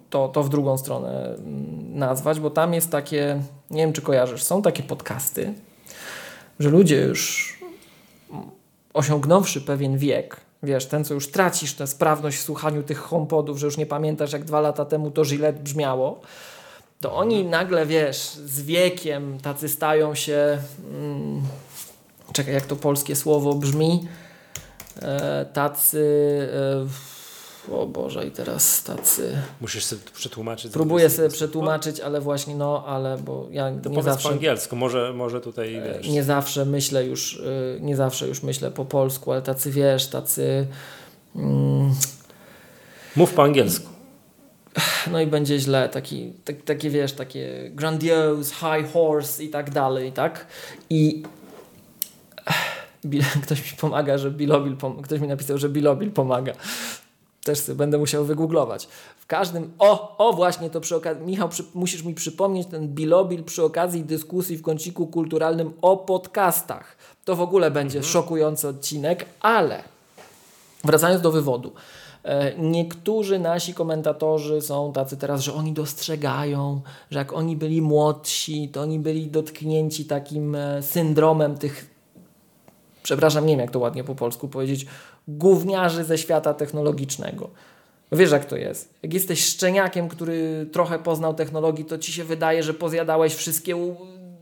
to, 0.10 0.28
to 0.28 0.44
w 0.44 0.50
drugą 0.50 0.78
stronę 0.78 1.26
mm, 1.26 2.00
nazwać, 2.00 2.40
bo 2.40 2.50
tam 2.50 2.74
jest 2.74 2.92
takie, 2.92 3.42
nie 3.72 3.82
wiem 3.82 3.94
czy 3.94 4.02
kojarzysz, 4.02 4.44
są 4.44 4.62
takie 4.62 4.84
podcasty, 4.84 5.54
że 6.60 6.70
ludzie 6.70 7.02
już 7.02 7.54
osiągnąwszy 8.94 9.62
pewien 9.62 9.98
wiek, 9.98 10.38
wiesz, 10.64 10.86
ten 10.86 11.06
co 11.06 11.14
już 11.14 11.32
tracisz 11.32 11.74
tę 11.74 11.88
sprawność 11.88 12.38
w 12.38 12.42
słuchaniu 12.42 12.84
tych 12.84 13.00
HomePodów, 13.00 13.58
że 13.58 13.66
już 13.66 13.78
nie 13.78 13.86
pamiętasz 13.86 14.34
jak 14.34 14.44
dwa 14.44 14.62
lata 14.62 14.86
temu 14.86 15.12
to 15.12 15.24
Gillette 15.24 15.64
brzmiało, 15.64 16.22
to 17.02 17.16
oni 17.16 17.46
nagle, 17.46 17.86
wiesz, 17.86 18.18
z 18.32 18.62
wiekiem 18.62 19.38
tacy 19.40 19.70
stają 19.70 20.16
się, 20.16 20.58
mm, 20.94 21.42
czekaj, 22.34 22.54
jak 22.54 22.66
to 22.66 22.76
polskie 22.76 23.16
słowo 23.16 23.54
brzmi, 23.54 24.08
tacy, 25.54 26.04
e, 27.70 27.74
o 27.74 27.86
Boże, 27.88 28.28
i 28.28 28.32
teraz 28.32 28.84
tacy, 28.84 29.38
Musisz 29.62 29.86
sobie 29.86 30.02
przetłumaczyć. 30.14 30.72
próbuję 30.74 31.10
sobie 31.10 31.30
przetłumaczyć, 31.30 32.00
ale 32.00 32.22
właśnie, 32.22 32.56
no, 32.56 32.84
ale 32.88 33.18
bo 33.18 33.48
ja 33.52 33.64
To 33.70 33.76
nie 33.76 33.82
powiedz 33.82 33.96
po 33.96 34.02
zawsze, 34.04 34.30
angielsku, 34.30 34.76
może, 34.76 35.14
może 35.14 35.42
tutaj, 35.42 35.82
wiesz, 35.86 36.08
nie 36.10 36.24
zawsze 36.24 36.66
myślę 36.66 37.06
już, 37.06 37.42
nie 37.80 37.96
zawsze 37.96 38.28
już 38.28 38.44
myślę 38.44 38.72
po 38.72 38.86
polsku, 38.86 39.32
ale 39.32 39.42
tacy, 39.42 39.72
wiesz, 39.72 40.08
tacy, 40.08 40.68
mm, 41.36 41.94
mów 43.16 43.34
po 43.34 43.44
angielsku. 43.44 43.90
no 45.12 45.22
i 45.22 45.28
będzie 45.28 45.60
źle, 45.60 45.90
taki, 45.90 46.34
tak, 46.46 46.62
takie 46.62 46.90
wiesz, 46.90 47.14
takie 47.14 47.72
grandiose, 47.74 48.54
high 48.56 48.94
horse 48.94 49.44
i 49.44 49.50
tak 49.50 49.70
dalej, 49.72 50.12
tak? 50.12 50.48
I 50.90 51.24
Bil- 53.06 53.24
ktoś 53.44 53.72
mi 53.72 53.78
pomaga, 53.78 54.18
że 54.18 54.32
Bilobil, 54.32 54.78
pom- 54.78 55.02
ktoś 55.02 55.20
mi 55.20 55.28
napisał, 55.28 55.58
że 55.58 55.70
Bilobil 55.70 56.12
pomaga. 56.12 56.54
Też 57.44 57.60
sobie 57.60 57.76
będę 57.76 57.98
musiał 57.98 58.26
wygooglować. 58.26 58.88
W 59.20 59.26
każdym, 59.26 59.72
o, 59.80 60.18
o 60.18 60.34
właśnie 60.34 60.70
to 60.70 60.82
przy 60.82 60.96
okazji, 60.96 61.24
Michał, 61.26 61.50
przy, 61.50 61.64
musisz 61.74 62.04
mi 62.04 62.14
przypomnieć 62.14 62.68
ten 62.68 62.88
Bilobil 62.88 63.44
przy 63.44 63.64
okazji 63.64 64.04
dyskusji 64.04 64.58
w 64.58 64.62
kąciku 64.62 65.08
kulturalnym 65.08 65.74
o 65.82 65.98
podcastach. 65.98 66.98
To 67.26 67.36
w 67.36 67.42
ogóle 67.42 67.72
będzie 67.72 68.04
szokujący 68.04 68.68
odcinek, 68.68 69.26
ale 69.40 69.84
wracając 70.84 71.22
do 71.22 71.32
wywodu. 71.32 71.72
E, 72.24 72.58
Niektórzy 72.58 73.40
nasi 73.40 73.74
komentatorzy 73.74 74.62
są 74.62 74.94
tacy 74.94 75.18
teraz, 75.18 75.42
że 75.42 75.54
oni 75.54 75.74
dostrzegają, 75.74 76.82
że 77.12 77.20
jak 77.20 77.34
oni 77.34 77.56
byli 77.58 77.82
młodsi, 77.82 78.70
to 78.70 78.82
oni 78.82 79.00
byli 79.00 79.28
dotknięci 79.28 80.06
takim 80.06 80.56
e, 80.56 80.84
syndromem 80.84 81.58
tych, 81.58 81.97
przepraszam, 83.08 83.46
nie 83.46 83.54
wiem 83.54 83.60
jak 83.60 83.72
to 83.72 83.80
ładnie 83.80 84.04
po 84.04 84.16
polsku 84.16 84.48
powiedzieć, 84.48 84.86
gówniarzy 85.28 86.04
ze 86.04 86.18
świata 86.18 86.54
technologicznego. 86.54 87.50
Wiesz 88.12 88.32
jak 88.32 88.46
to 88.46 88.56
jest. 88.56 88.94
Jak 89.04 89.14
jesteś 89.14 89.46
szczeniakiem, 89.46 90.10
który 90.10 90.70
trochę 90.72 91.00
poznał 91.00 91.34
technologii, 91.34 91.86
to 91.86 91.98
ci 91.98 92.14
się 92.14 92.24
wydaje, 92.24 92.64
że 92.64 92.74
pozjadałeś 92.74 93.36
wszystkie, 93.36 93.76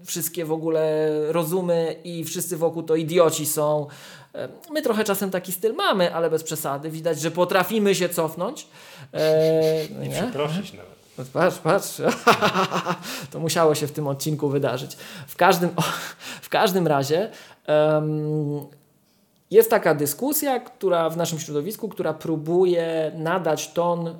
wszystkie 0.05 0.45
w 0.45 0.51
ogóle 0.51 1.09
rozumy 1.31 1.95
i 2.03 2.23
wszyscy 2.23 2.57
wokół 2.57 2.83
to 2.83 2.95
idioci 2.95 3.45
są. 3.45 3.87
E, 4.35 4.49
My 4.71 4.81
trochę 4.81 5.03
czasem 5.03 5.31
taki 5.31 5.51
styl 5.51 5.73
mamy, 5.73 6.13
ale 6.13 6.29
bez 6.29 6.43
przesady. 6.43 6.89
Widać, 6.89 7.21
że 7.21 7.31
potrafimy 7.31 7.95
się 7.95 8.09
cofnąć. 8.09 8.67
E, 9.13 9.87
no 9.95 10.03
nie? 10.03 10.09
Przeprosić 10.09 10.73
nawet. 10.73 10.95
No 11.17 11.23
Patrz, 11.33 11.57
patrz. 11.57 12.01
To 13.31 13.39
musiało 13.39 13.75
się 13.75 13.87
w 13.87 13.91
tym 13.91 14.07
odcinku 14.07 14.49
wydarzyć. 14.49 14.97
W 15.27 15.35
każdym, 15.35 15.69
w 16.41 16.49
każdym 16.49 16.87
razie 16.87 17.29
jest 19.51 19.69
taka 19.69 19.95
dyskusja, 19.95 20.59
która 20.59 21.09
w 21.09 21.17
naszym 21.17 21.39
środowisku, 21.39 21.89
która 21.89 22.13
próbuje 22.13 23.11
nadać 23.15 23.73
ton 23.73 24.07
y, 24.07 24.13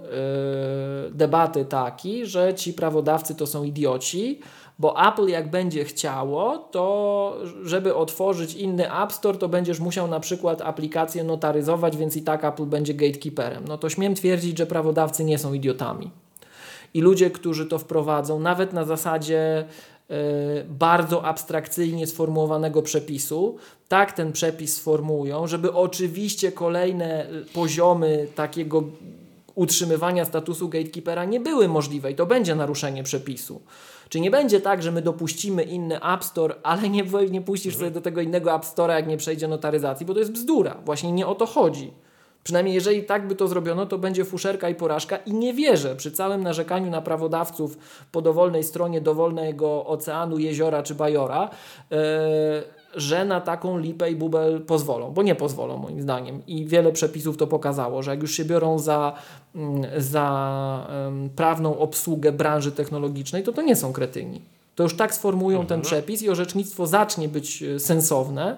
debaty 1.11 1.65
taki, 1.65 2.25
że 2.25 2.53
ci 2.53 2.73
prawodawcy 2.73 3.35
to 3.35 3.47
są 3.47 3.63
idioci, 3.63 4.39
bo 4.79 5.07
Apple 5.07 5.27
jak 5.27 5.49
będzie 5.49 5.83
chciało, 5.83 6.57
to 6.57 7.37
żeby 7.63 7.95
otworzyć 7.95 8.55
inny 8.55 8.93
App 9.03 9.13
Store, 9.13 9.37
to 9.37 9.49
będziesz 9.49 9.79
musiał 9.79 10.07
na 10.07 10.19
przykład 10.19 10.61
aplikację 10.61 11.23
notaryzować, 11.23 11.97
więc 11.97 12.17
i 12.17 12.21
tak 12.21 12.43
Apple 12.43 12.65
będzie 12.65 12.93
gatekeeperem. 12.93 13.63
No 13.67 13.77
to 13.77 13.89
śmiem 13.89 14.15
twierdzić, 14.15 14.57
że 14.57 14.65
prawodawcy 14.65 15.23
nie 15.23 15.37
są 15.37 15.53
idiotami. 15.53 16.11
I 16.93 17.01
ludzie, 17.01 17.31
którzy 17.31 17.65
to 17.65 17.79
wprowadzą, 17.79 18.39
nawet 18.39 18.73
na 18.73 18.85
zasadzie 18.85 19.65
bardzo 20.69 21.23
abstrakcyjnie 21.23 22.07
sformułowanego 22.07 22.81
przepisu, 22.81 23.57
tak 23.87 24.13
ten 24.13 24.31
przepis 24.31 24.77
sformułują, 24.77 25.47
żeby 25.47 25.73
oczywiście 25.73 26.51
kolejne 26.51 27.29
y, 27.31 27.45
poziomy 27.53 28.27
takiego 28.35 28.83
utrzymywania 29.55 30.25
statusu 30.25 30.69
gatekeepera 30.69 31.25
nie 31.25 31.39
były 31.39 31.67
możliwe 31.67 32.11
i 32.11 32.15
to 32.15 32.25
będzie 32.25 32.55
naruszenie 32.55 33.03
przepisu. 33.03 33.61
Czy 34.09 34.19
nie 34.19 34.31
będzie 34.31 34.61
tak, 34.61 34.83
że 34.83 34.91
my 34.91 35.01
dopuścimy 35.01 35.63
inny 35.63 36.03
App 36.03 36.23
Store, 36.23 36.55
ale 36.63 36.89
nie, 36.89 37.03
nie 37.31 37.41
puścisz 37.41 37.77
sobie 37.77 37.91
do 37.91 38.01
tego 38.01 38.21
innego 38.21 38.55
App 38.55 38.63
Store'a, 38.63 38.93
jak 38.93 39.07
nie 39.07 39.17
przejdzie 39.17 39.47
notaryzacji, 39.47 40.05
bo 40.05 40.13
to 40.13 40.19
jest 40.19 40.31
bzdura. 40.31 40.77
Właśnie 40.85 41.11
nie 41.11 41.27
o 41.27 41.35
to 41.35 41.45
chodzi. 41.45 41.91
Przynajmniej 42.45 42.75
jeżeli 42.75 43.03
tak 43.03 43.27
by 43.27 43.35
to 43.35 43.47
zrobiono, 43.47 43.85
to 43.85 43.97
będzie 43.97 44.25
fuszerka 44.25 44.69
i 44.69 44.75
porażka 44.75 45.17
i 45.17 45.33
nie 45.33 45.53
wierzę 45.53 45.95
przy 45.95 46.11
całym 46.11 46.43
narzekaniu 46.43 46.91
na 46.91 47.01
prawodawców 47.01 47.77
po 48.11 48.21
dowolnej 48.21 48.63
stronie 48.63 49.01
dowolnego 49.01 49.85
oceanu, 49.85 50.37
jeziora 50.37 50.83
czy 50.83 50.95
bajora, 50.95 51.49
e, 51.91 51.97
że 52.95 53.25
na 53.25 53.41
taką 53.41 53.77
lipę 53.77 54.11
i 54.11 54.15
bubel 54.15 54.61
pozwolą, 54.61 55.11
bo 55.11 55.23
nie 55.23 55.35
pozwolą 55.35 55.77
moim 55.77 56.01
zdaniem. 56.01 56.41
I 56.47 56.65
wiele 56.65 56.91
przepisów 56.91 57.37
to 57.37 57.47
pokazało, 57.47 58.03
że 58.03 58.11
jak 58.11 58.21
już 58.21 58.31
się 58.31 58.45
biorą 58.45 58.79
za, 58.79 59.13
mm, 59.55 59.85
za 59.97 60.87
prawną 61.35 61.79
obsługę 61.79 62.31
branży 62.31 62.71
technologicznej, 62.71 63.43
to 63.43 63.51
to 63.51 63.61
nie 63.61 63.75
są 63.75 63.93
kretyni. 63.93 64.41
To 64.75 64.83
już 64.83 64.97
tak 64.97 65.15
sformułują 65.15 65.65
ten 65.65 65.81
przepis 65.81 66.21
i 66.21 66.29
orzecznictwo 66.29 66.87
zacznie 66.87 67.29
być 67.29 67.63
e, 67.63 67.79
sensowne, 67.79 68.57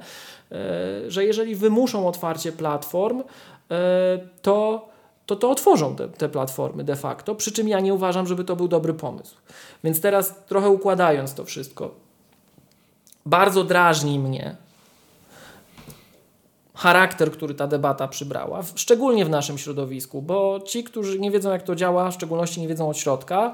e, 0.51 1.11
że 1.11 1.25
jeżeli 1.25 1.55
wymuszą 1.55 2.07
otwarcie 2.07 2.51
platform, 2.51 3.23
to 4.41 4.87
to 5.27 5.35
to 5.35 5.49
otworzą 5.51 5.95
te, 5.95 6.07
te 6.07 6.29
platformy 6.29 6.83
de 6.83 6.95
facto, 6.95 7.35
przy 7.35 7.51
czym 7.51 7.67
ja 7.67 7.79
nie 7.79 7.93
uważam, 7.93 8.27
żeby 8.27 8.43
to 8.43 8.55
był 8.55 8.67
dobry 8.67 8.93
pomysł. 8.93 9.35
Więc 9.83 10.01
teraz 10.01 10.35
trochę 10.45 10.69
układając 10.69 11.33
to 11.33 11.45
wszystko, 11.45 11.91
bardzo 13.25 13.63
drażni 13.63 14.19
mnie 14.19 14.55
charakter, 16.75 17.31
który 17.31 17.53
ta 17.53 17.67
debata 17.67 18.07
przybrała, 18.07 18.61
szczególnie 18.75 19.25
w 19.25 19.29
naszym 19.29 19.57
środowisku, 19.57 20.21
bo 20.21 20.59
ci, 20.65 20.83
którzy 20.83 21.19
nie 21.19 21.31
wiedzą, 21.31 21.51
jak 21.51 21.63
to 21.63 21.75
działa, 21.75 22.11
w 22.11 22.13
szczególności 22.13 22.61
nie 22.61 22.67
wiedzą 22.67 22.89
od 22.89 22.97
środka, 22.97 23.53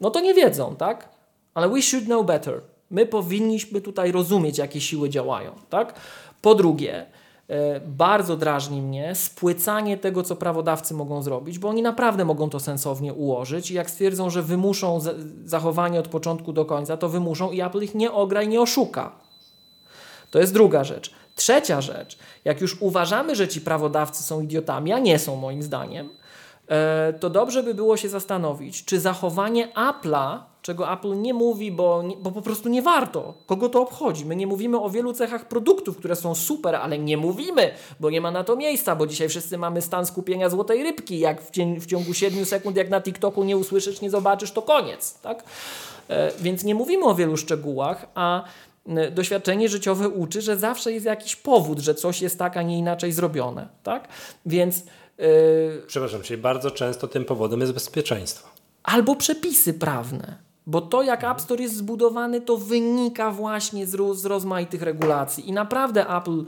no 0.00 0.10
to 0.10 0.20
nie 0.20 0.34
wiedzą, 0.34 0.76
tak? 0.76 1.08
Ale 1.54 1.68
we 1.68 1.82
should 1.82 2.04
know 2.04 2.26
better. 2.26 2.60
My 2.90 3.06
powinniśmy 3.06 3.80
tutaj 3.80 4.12
rozumieć, 4.12 4.58
jakie 4.58 4.80
siły 4.80 5.08
działają, 5.08 5.52
tak? 5.70 5.94
Po 6.42 6.54
drugie, 6.54 7.06
e, 7.06 7.21
bardzo 7.86 8.36
drażni 8.36 8.82
mnie 8.82 9.14
spłycanie 9.14 9.96
tego, 9.96 10.22
co 10.22 10.36
prawodawcy 10.36 10.94
mogą 10.94 11.22
zrobić, 11.22 11.58
bo 11.58 11.68
oni 11.68 11.82
naprawdę 11.82 12.24
mogą 12.24 12.50
to 12.50 12.60
sensownie 12.60 13.14
ułożyć 13.14 13.70
i 13.70 13.74
jak 13.74 13.90
stwierdzą, 13.90 14.30
że 14.30 14.42
wymuszą 14.42 15.00
za- 15.00 15.14
zachowanie 15.44 16.00
od 16.00 16.08
początku 16.08 16.52
do 16.52 16.64
końca, 16.64 16.96
to 16.96 17.08
wymuszą 17.08 17.50
i 17.50 17.60
Apple 17.60 17.82
ich 17.82 17.94
nie 17.94 18.12
ogra 18.12 18.42
i 18.42 18.48
nie 18.48 18.60
oszuka. 18.60 19.12
To 20.30 20.38
jest 20.38 20.52
druga 20.54 20.84
rzecz. 20.84 21.14
Trzecia 21.34 21.80
rzecz, 21.80 22.18
jak 22.44 22.60
już 22.60 22.76
uważamy, 22.82 23.36
że 23.36 23.48
ci 23.48 23.60
prawodawcy 23.60 24.22
są 24.22 24.40
idiotami, 24.40 24.92
a 24.92 24.98
nie 24.98 25.18
są 25.18 25.36
moim 25.36 25.62
zdaniem, 25.62 26.08
e, 26.68 27.12
to 27.12 27.30
dobrze 27.30 27.62
by 27.62 27.74
było 27.74 27.96
się 27.96 28.08
zastanowić, 28.08 28.84
czy 28.84 29.00
zachowanie 29.00 29.68
Apple'a, 29.74 30.38
czego 30.62 30.92
Apple 30.92 31.20
nie 31.20 31.34
mówi, 31.34 31.72
bo, 31.72 32.02
nie, 32.02 32.16
bo 32.16 32.30
po 32.32 32.42
prostu 32.42 32.68
nie 32.68 32.82
warto. 32.82 33.34
Kogo 33.46 33.68
to 33.68 33.82
obchodzi? 33.82 34.26
My 34.26 34.36
nie 34.36 34.46
mówimy 34.46 34.80
o 34.80 34.90
wielu 34.90 35.12
cechach 35.12 35.48
produktów, 35.48 35.96
które 35.96 36.16
są 36.16 36.34
super, 36.34 36.74
ale 36.76 36.98
nie 36.98 37.16
mówimy, 37.16 37.70
bo 38.00 38.10
nie 38.10 38.20
ma 38.20 38.30
na 38.30 38.44
to 38.44 38.56
miejsca, 38.56 38.96
bo 38.96 39.06
dzisiaj 39.06 39.28
wszyscy 39.28 39.58
mamy 39.58 39.82
stan 39.82 40.06
skupienia 40.06 40.50
złotej 40.50 40.82
rybki. 40.82 41.18
Jak 41.18 41.42
w, 41.42 41.50
cień, 41.50 41.80
w 41.80 41.86
ciągu 41.86 42.14
7 42.14 42.44
sekund, 42.46 42.76
jak 42.76 42.90
na 42.90 43.00
TikToku 43.00 43.44
nie 43.44 43.56
usłyszysz, 43.56 44.00
nie 44.00 44.10
zobaczysz, 44.10 44.52
to 44.52 44.62
koniec. 44.62 45.14
Tak? 45.20 45.44
E, 46.08 46.32
Więc 46.40 46.64
nie 46.64 46.74
mówimy 46.74 47.04
o 47.04 47.14
wielu 47.14 47.36
szczegółach, 47.36 48.06
a 48.14 48.44
m, 48.86 49.14
doświadczenie 49.14 49.68
życiowe 49.68 50.08
uczy, 50.08 50.42
że 50.42 50.56
zawsze 50.56 50.92
jest 50.92 51.06
jakiś 51.06 51.36
powód, 51.36 51.78
że 51.78 51.94
coś 51.94 52.22
jest 52.22 52.38
tak, 52.38 52.56
a 52.56 52.62
nie 52.62 52.78
inaczej 52.78 53.12
zrobione. 53.12 53.68
Tak? 53.82 54.08
Więc 54.46 54.84
yy, 55.18 55.24
Przepraszam, 55.86 56.22
czyli 56.22 56.42
bardzo 56.42 56.70
często 56.70 57.08
tym 57.08 57.24
powodem 57.24 57.60
jest 57.60 57.72
bezpieczeństwo. 57.72 58.48
albo 58.82 59.16
przepisy 59.16 59.74
prawne. 59.74 60.51
Bo 60.66 60.80
to, 60.80 61.02
jak 61.02 61.24
App 61.24 61.40
Store 61.40 61.62
jest 61.62 61.76
zbudowany, 61.76 62.40
to 62.40 62.56
wynika 62.56 63.30
właśnie 63.30 63.86
z, 63.86 64.18
z 64.18 64.24
rozmaitych 64.24 64.82
regulacji. 64.82 65.48
I 65.48 65.52
naprawdę 65.52 66.16
Apple, 66.16 66.44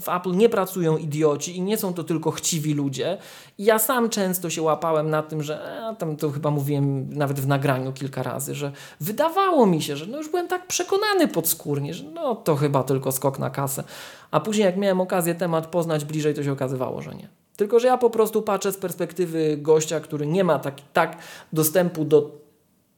w 0.00 0.08
Apple 0.08 0.32
nie 0.32 0.48
pracują 0.48 0.96
idioci 0.96 1.56
i 1.56 1.62
nie 1.62 1.76
są 1.76 1.94
to 1.94 2.04
tylko 2.04 2.30
chciwi 2.30 2.74
ludzie. 2.74 3.18
I 3.58 3.64
ja 3.64 3.78
sam 3.78 4.08
często 4.08 4.50
się 4.50 4.62
łapałem 4.62 5.10
na 5.10 5.22
tym, 5.22 5.42
że 5.42 5.82
a, 5.82 5.94
tam 5.94 6.16
to 6.16 6.30
chyba 6.30 6.50
mówiłem 6.50 7.08
nawet 7.14 7.40
w 7.40 7.46
nagraniu 7.46 7.92
kilka 7.92 8.22
razy, 8.22 8.54
że 8.54 8.72
wydawało 9.00 9.66
mi 9.66 9.82
się, 9.82 9.96
że 9.96 10.06
no 10.06 10.18
już 10.18 10.28
byłem 10.28 10.48
tak 10.48 10.66
przekonany 10.66 11.28
podskórnie, 11.28 11.94
że 11.94 12.04
no 12.04 12.34
to 12.34 12.56
chyba 12.56 12.82
tylko 12.82 13.12
skok 13.12 13.38
na 13.38 13.50
kasę. 13.50 13.84
A 14.30 14.40
później 14.40 14.64
jak 14.64 14.76
miałem 14.76 15.00
okazję 15.00 15.34
temat 15.34 15.66
poznać 15.66 16.04
bliżej, 16.04 16.34
to 16.34 16.42
się 16.42 16.52
okazywało, 16.52 17.02
że 17.02 17.14
nie. 17.14 17.28
Tylko, 17.56 17.80
że 17.80 17.86
ja 17.86 17.98
po 17.98 18.10
prostu 18.10 18.42
patrzę 18.42 18.72
z 18.72 18.76
perspektywy 18.76 19.56
gościa, 19.56 20.00
który 20.00 20.26
nie 20.26 20.44
ma 20.44 20.58
tak, 20.58 20.74
tak 20.92 21.18
dostępu 21.52 22.04
do 22.04 22.43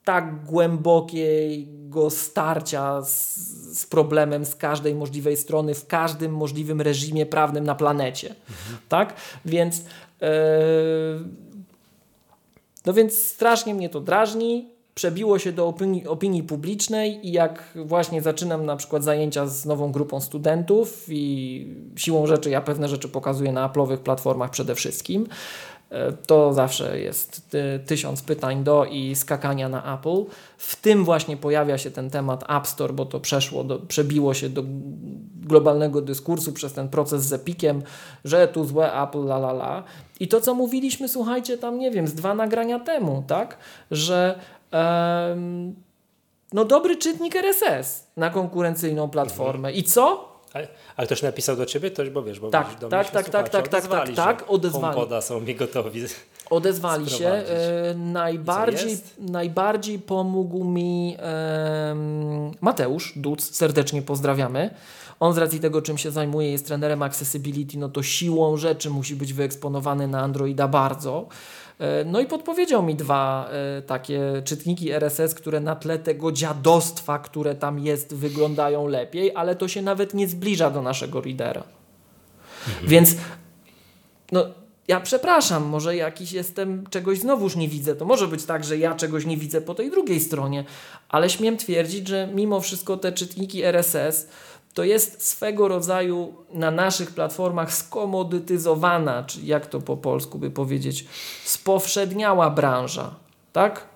tak 0.06 0.44
głębokiego 0.44 2.10
starcia 2.10 3.02
z, 3.02 3.36
z 3.78 3.86
problemem 3.86 4.44
z 4.44 4.54
każdej 4.54 4.94
możliwej 4.94 5.36
strony, 5.36 5.74
w 5.74 5.86
każdym 5.86 6.32
możliwym 6.32 6.80
reżimie 6.80 7.26
prawnym 7.26 7.64
na 7.64 7.74
planecie. 7.74 8.34
Tak? 8.88 9.14
Więc 9.44 9.84
e, 10.22 10.28
no 12.86 12.92
więc 12.92 13.18
strasznie 13.18 13.74
mnie 13.74 13.88
to 13.88 14.00
drażni. 14.00 14.68
Przebiło 14.94 15.38
się 15.38 15.52
do 15.52 15.68
opinii, 15.68 16.06
opinii 16.06 16.42
publicznej 16.42 17.26
i 17.28 17.32
jak 17.32 17.72
właśnie 17.74 18.22
zaczynam 18.22 18.66
na 18.66 18.76
przykład 18.76 19.04
zajęcia 19.04 19.46
z 19.46 19.66
nową 19.66 19.92
grupą 19.92 20.20
studentów 20.20 21.04
i 21.08 21.66
siłą 21.96 22.26
rzeczy 22.26 22.50
ja 22.50 22.60
pewne 22.60 22.88
rzeczy 22.88 23.08
pokazuję 23.08 23.52
na 23.52 23.68
Apple'owych 23.68 23.98
platformach 23.98 24.50
przede 24.50 24.74
wszystkim, 24.74 25.26
to 26.26 26.52
zawsze 26.52 27.00
jest 27.00 27.50
ty, 27.50 27.80
tysiąc 27.86 28.22
pytań 28.22 28.64
do 28.64 28.84
i 28.84 29.14
skakania 29.14 29.68
na 29.68 29.98
Apple. 29.98 30.24
W 30.58 30.76
tym 30.76 31.04
właśnie 31.04 31.36
pojawia 31.36 31.78
się 31.78 31.90
ten 31.90 32.10
temat 32.10 32.50
App 32.50 32.66
Store, 32.66 32.92
bo 32.92 33.06
to 33.06 33.20
przeszło 33.20 33.64
do, 33.64 33.78
przebiło 33.78 34.34
się 34.34 34.48
do 34.48 34.62
globalnego 35.46 36.00
dyskursu 36.00 36.52
przez 36.52 36.72
ten 36.72 36.88
proces 36.88 37.22
z 37.22 37.32
Epikiem, 37.32 37.82
że 38.24 38.48
tu 38.48 38.64
złe 38.64 39.02
Apple, 39.02 39.18
la 39.18 39.36
la 39.36 39.50
la. 39.50 39.84
I 40.20 40.28
to, 40.28 40.40
co 40.40 40.54
mówiliśmy, 40.54 41.08
słuchajcie, 41.08 41.58
tam 41.58 41.78
nie 41.78 41.90
wiem, 41.90 42.06
z 42.06 42.14
dwa 42.14 42.34
nagrania 42.34 42.80
temu, 42.80 43.24
tak? 43.26 43.58
Że 43.90 44.38
no 46.52 46.64
dobry 46.64 46.96
czytnik 46.96 47.36
RSS 47.36 48.06
na 48.16 48.30
konkurencyjną 48.30 49.08
platformę. 49.08 49.72
I 49.72 49.82
co? 49.82 50.35
Ale, 50.96 51.06
ktoś 51.06 51.22
napisał 51.22 51.56
do 51.56 51.66
ciebie 51.66 51.90
coś, 51.90 52.10
bo 52.10 52.22
wiesz, 52.22 52.40
bo 52.40 52.50
Tak, 52.50 52.78
do 52.80 52.88
tak, 52.88 53.06
mnie 53.06 53.12
tak, 53.12 53.26
się 53.26 53.32
tak, 53.32 53.46
słuchacze 53.48 53.50
tak, 53.50 53.68
tak, 53.68 53.84
odezwali, 53.84 54.14
tak, 54.14 54.40
że 54.40 54.46
odezwali. 54.46 54.84
HomePoda 54.84 55.20
są 55.20 55.40
mi 55.40 55.54
gotowi. 55.54 56.04
Odezwali 56.50 57.10
się. 57.10 57.28
E, 57.28 57.94
najbardziej, 57.94 58.98
najbardziej 59.18 59.98
pomógł 59.98 60.64
mi 60.64 61.16
em, 61.18 62.50
Mateusz 62.60 63.12
Duc, 63.16 63.56
serdecznie 63.56 64.02
pozdrawiamy. 64.02 64.70
On 65.20 65.32
z 65.34 65.38
racji 65.38 65.60
tego, 65.60 65.82
czym 65.82 65.98
się 65.98 66.10
zajmuje, 66.10 66.50
jest 66.50 66.66
trenerem 66.66 67.02
accessibility, 67.02 67.78
no 67.78 67.88
to 67.88 68.02
siłą 68.02 68.56
rzeczy 68.56 68.90
musi 68.90 69.16
być 69.16 69.32
wyeksponowany 69.32 70.08
na 70.08 70.20
Androida 70.20 70.68
bardzo. 70.68 71.26
E, 71.78 72.04
No 72.04 72.20
i 72.20 72.26
podpowiedział 72.26 72.82
mi 72.82 72.94
dwa 72.94 73.48
e, 73.50 73.82
takie 73.82 74.42
czytniki 74.44 74.90
RSS, 74.90 75.34
które 75.34 75.60
na 75.60 75.76
tle 75.76 75.98
tego 75.98 76.32
dziadostwa, 76.32 77.18
które 77.18 77.54
tam 77.54 77.78
jest, 77.78 78.14
wyglądają 78.14 78.86
lepiej, 78.86 79.32
ale 79.34 79.56
to 79.56 79.68
się 79.68 79.82
nawet 79.82 80.14
nie 80.14 80.28
zbliża 80.28 80.70
do 80.70 80.82
naszego 80.82 81.20
readera. 81.20 81.62
Więc 82.82 83.16
no, 84.32 84.46
ja 84.88 85.00
przepraszam, 85.00 85.64
może 85.64 85.96
jakiś 85.96 86.32
jestem, 86.32 86.84
czegoś 86.90 87.18
znowuż 87.18 87.56
nie 87.56 87.68
widzę. 87.68 87.96
To 87.96 88.04
może 88.04 88.28
być 88.28 88.44
tak, 88.44 88.64
że 88.64 88.78
ja 88.78 88.94
czegoś 88.94 89.26
nie 89.26 89.36
widzę 89.36 89.60
po 89.60 89.74
tej 89.74 89.90
drugiej 89.90 90.20
stronie, 90.20 90.64
ale 91.08 91.30
śmiem 91.30 91.56
twierdzić, 91.56 92.08
że 92.08 92.28
mimo 92.34 92.60
wszystko 92.60 92.96
te 92.96 93.12
czytniki 93.12 93.62
RSS 93.62 94.28
to 94.76 94.84
jest 94.84 95.28
swego 95.28 95.68
rodzaju 95.68 96.34
na 96.52 96.70
naszych 96.70 97.10
platformach 97.10 97.72
skomodytyzowana, 97.72 99.24
czy 99.24 99.40
jak 99.40 99.66
to 99.66 99.80
po 99.80 99.96
polsku 99.96 100.38
by 100.38 100.50
powiedzieć, 100.50 101.06
spowszedniała 101.44 102.50
branża, 102.50 103.14
tak? 103.52 103.86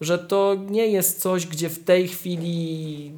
Że 0.00 0.18
to 0.18 0.56
nie 0.68 0.86
jest 0.86 1.20
coś, 1.20 1.46
gdzie 1.46 1.68
w 1.68 1.84
tej 1.84 2.08
chwili, 2.08 3.12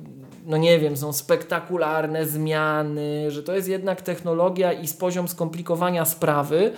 no 0.47 0.57
nie 0.57 0.78
wiem, 0.78 0.97
są 0.97 1.12
spektakularne 1.12 2.26
zmiany, 2.26 3.30
że 3.30 3.43
to 3.43 3.55
jest 3.55 3.68
jednak 3.68 4.03
technologia 4.03 4.72
i 4.72 4.88
poziom 4.88 5.28
skomplikowania 5.28 6.05
sprawy, 6.05 6.72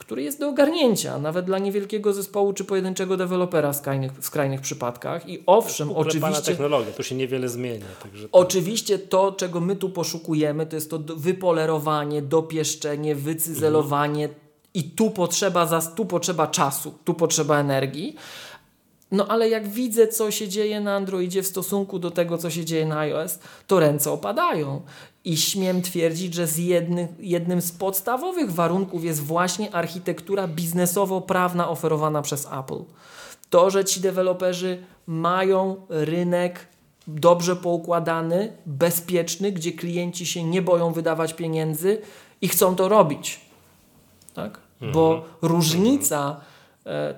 który 0.00 0.22
jest 0.22 0.40
do 0.40 0.48
ogarnięcia, 0.48 1.18
nawet 1.18 1.46
dla 1.46 1.58
niewielkiego 1.58 2.12
zespołu 2.12 2.52
czy 2.52 2.64
pojedynczego 2.64 3.16
dewelopera 3.16 3.72
w 3.72 3.76
skrajnych, 3.76 4.12
w 4.12 4.24
skrajnych 4.26 4.60
przypadkach. 4.60 5.28
I 5.28 5.42
owszem, 5.46 5.90
oczywiście. 5.96 6.42
technologia, 6.42 6.92
tu 6.92 7.02
się 7.02 7.14
niewiele 7.14 7.48
zmienia. 7.48 7.86
Także 8.02 8.28
to- 8.28 8.38
Oczywiście 8.38 8.98
to, 8.98 9.32
czego 9.32 9.60
my 9.60 9.76
tu 9.76 9.90
poszukujemy, 9.90 10.66
to 10.66 10.76
jest 10.76 10.90
to 10.90 10.98
wypolerowanie, 11.16 12.22
dopieszczenie, 12.22 13.14
wycyzelowanie 13.14 14.28
i 14.74 14.84
tu 14.84 15.10
potrzeba, 15.10 15.80
tu 15.96 16.06
potrzeba 16.06 16.46
czasu, 16.46 16.94
tu 17.04 17.14
potrzeba 17.14 17.60
energii. 17.60 18.16
No 19.12 19.26
ale 19.28 19.48
jak 19.48 19.68
widzę, 19.68 20.08
co 20.08 20.30
się 20.30 20.48
dzieje 20.48 20.80
na 20.80 20.94
Androidzie 20.94 21.42
w 21.42 21.46
stosunku 21.46 21.98
do 21.98 22.10
tego, 22.10 22.38
co 22.38 22.50
się 22.50 22.64
dzieje 22.64 22.86
na 22.86 22.98
iOS, 22.98 23.38
to 23.66 23.80
ręce 23.80 24.10
opadają. 24.10 24.82
I 25.24 25.36
śmiem 25.36 25.82
twierdzić, 25.82 26.34
że 26.34 26.46
z 26.46 26.58
jednym, 26.58 27.08
jednym 27.18 27.60
z 27.60 27.72
podstawowych 27.72 28.52
warunków 28.52 29.04
jest 29.04 29.20
właśnie 29.20 29.74
architektura 29.74 30.48
biznesowo-prawna 30.48 31.68
oferowana 31.68 32.22
przez 32.22 32.46
Apple. 32.46 32.84
To, 33.50 33.70
że 33.70 33.84
ci 33.84 34.00
deweloperzy 34.00 34.82
mają 35.06 35.76
rynek 35.88 36.66
dobrze 37.06 37.56
poukładany, 37.56 38.52
bezpieczny, 38.66 39.52
gdzie 39.52 39.72
klienci 39.72 40.26
się 40.26 40.44
nie 40.44 40.62
boją 40.62 40.92
wydawać 40.92 41.34
pieniędzy 41.34 42.00
i 42.40 42.48
chcą 42.48 42.76
to 42.76 42.88
robić. 42.88 43.40
Tak? 44.34 44.58
Bo 44.92 45.24
różnica 45.42 46.40
e, 46.40 46.49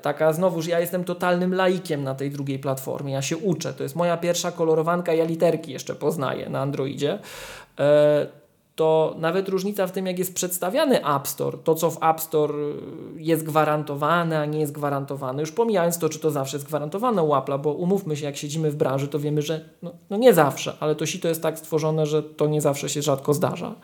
taka, 0.02 0.32
znowuż 0.32 0.66
ja 0.66 0.80
jestem 0.80 1.04
totalnym 1.04 1.54
laikiem 1.54 2.04
na 2.04 2.14
tej 2.14 2.30
drugiej 2.30 2.58
platformie, 2.58 3.12
ja 3.12 3.22
się 3.22 3.36
uczę, 3.36 3.74
to 3.74 3.82
jest 3.82 3.96
moja 3.96 4.16
pierwsza 4.16 4.52
kolorowanka, 4.52 5.14
ja 5.14 5.24
literki 5.24 5.72
jeszcze 5.72 5.94
poznaję 5.94 6.50
na 6.50 6.60
Androidzie. 6.60 7.18
E, 7.78 8.26
to 8.76 9.14
nawet 9.18 9.48
różnica 9.48 9.86
w 9.86 9.92
tym, 9.92 10.06
jak 10.06 10.18
jest 10.18 10.34
przedstawiany 10.34 11.06
App 11.06 11.28
Store, 11.28 11.58
to 11.64 11.74
co 11.74 11.90
w 11.90 12.02
App 12.02 12.20
Store 12.20 12.54
jest 13.16 13.44
gwarantowane, 13.44 14.40
a 14.40 14.44
nie 14.44 14.60
jest 14.60 14.72
gwarantowane, 14.72 15.42
już 15.42 15.52
pomijając 15.52 15.98
to, 15.98 16.08
czy 16.08 16.18
to 16.18 16.30
zawsze 16.30 16.56
jest 16.56 16.66
gwarantowane 16.66 17.22
u 17.22 17.58
bo 17.58 17.72
umówmy 17.72 18.16
się, 18.16 18.26
jak 18.26 18.36
siedzimy 18.36 18.70
w 18.70 18.76
branży, 18.76 19.08
to 19.08 19.18
wiemy, 19.18 19.42
że 19.42 19.64
no, 19.82 19.92
no 20.10 20.16
nie 20.16 20.34
zawsze, 20.34 20.76
ale 20.80 20.94
to 20.94 21.06
sito 21.06 21.28
jest 21.28 21.42
tak 21.42 21.58
stworzone, 21.58 22.06
że 22.06 22.22
to 22.22 22.46
nie 22.46 22.60
zawsze 22.60 22.88
się 22.88 23.02
rzadko 23.02 23.34
zdarza. 23.34 23.74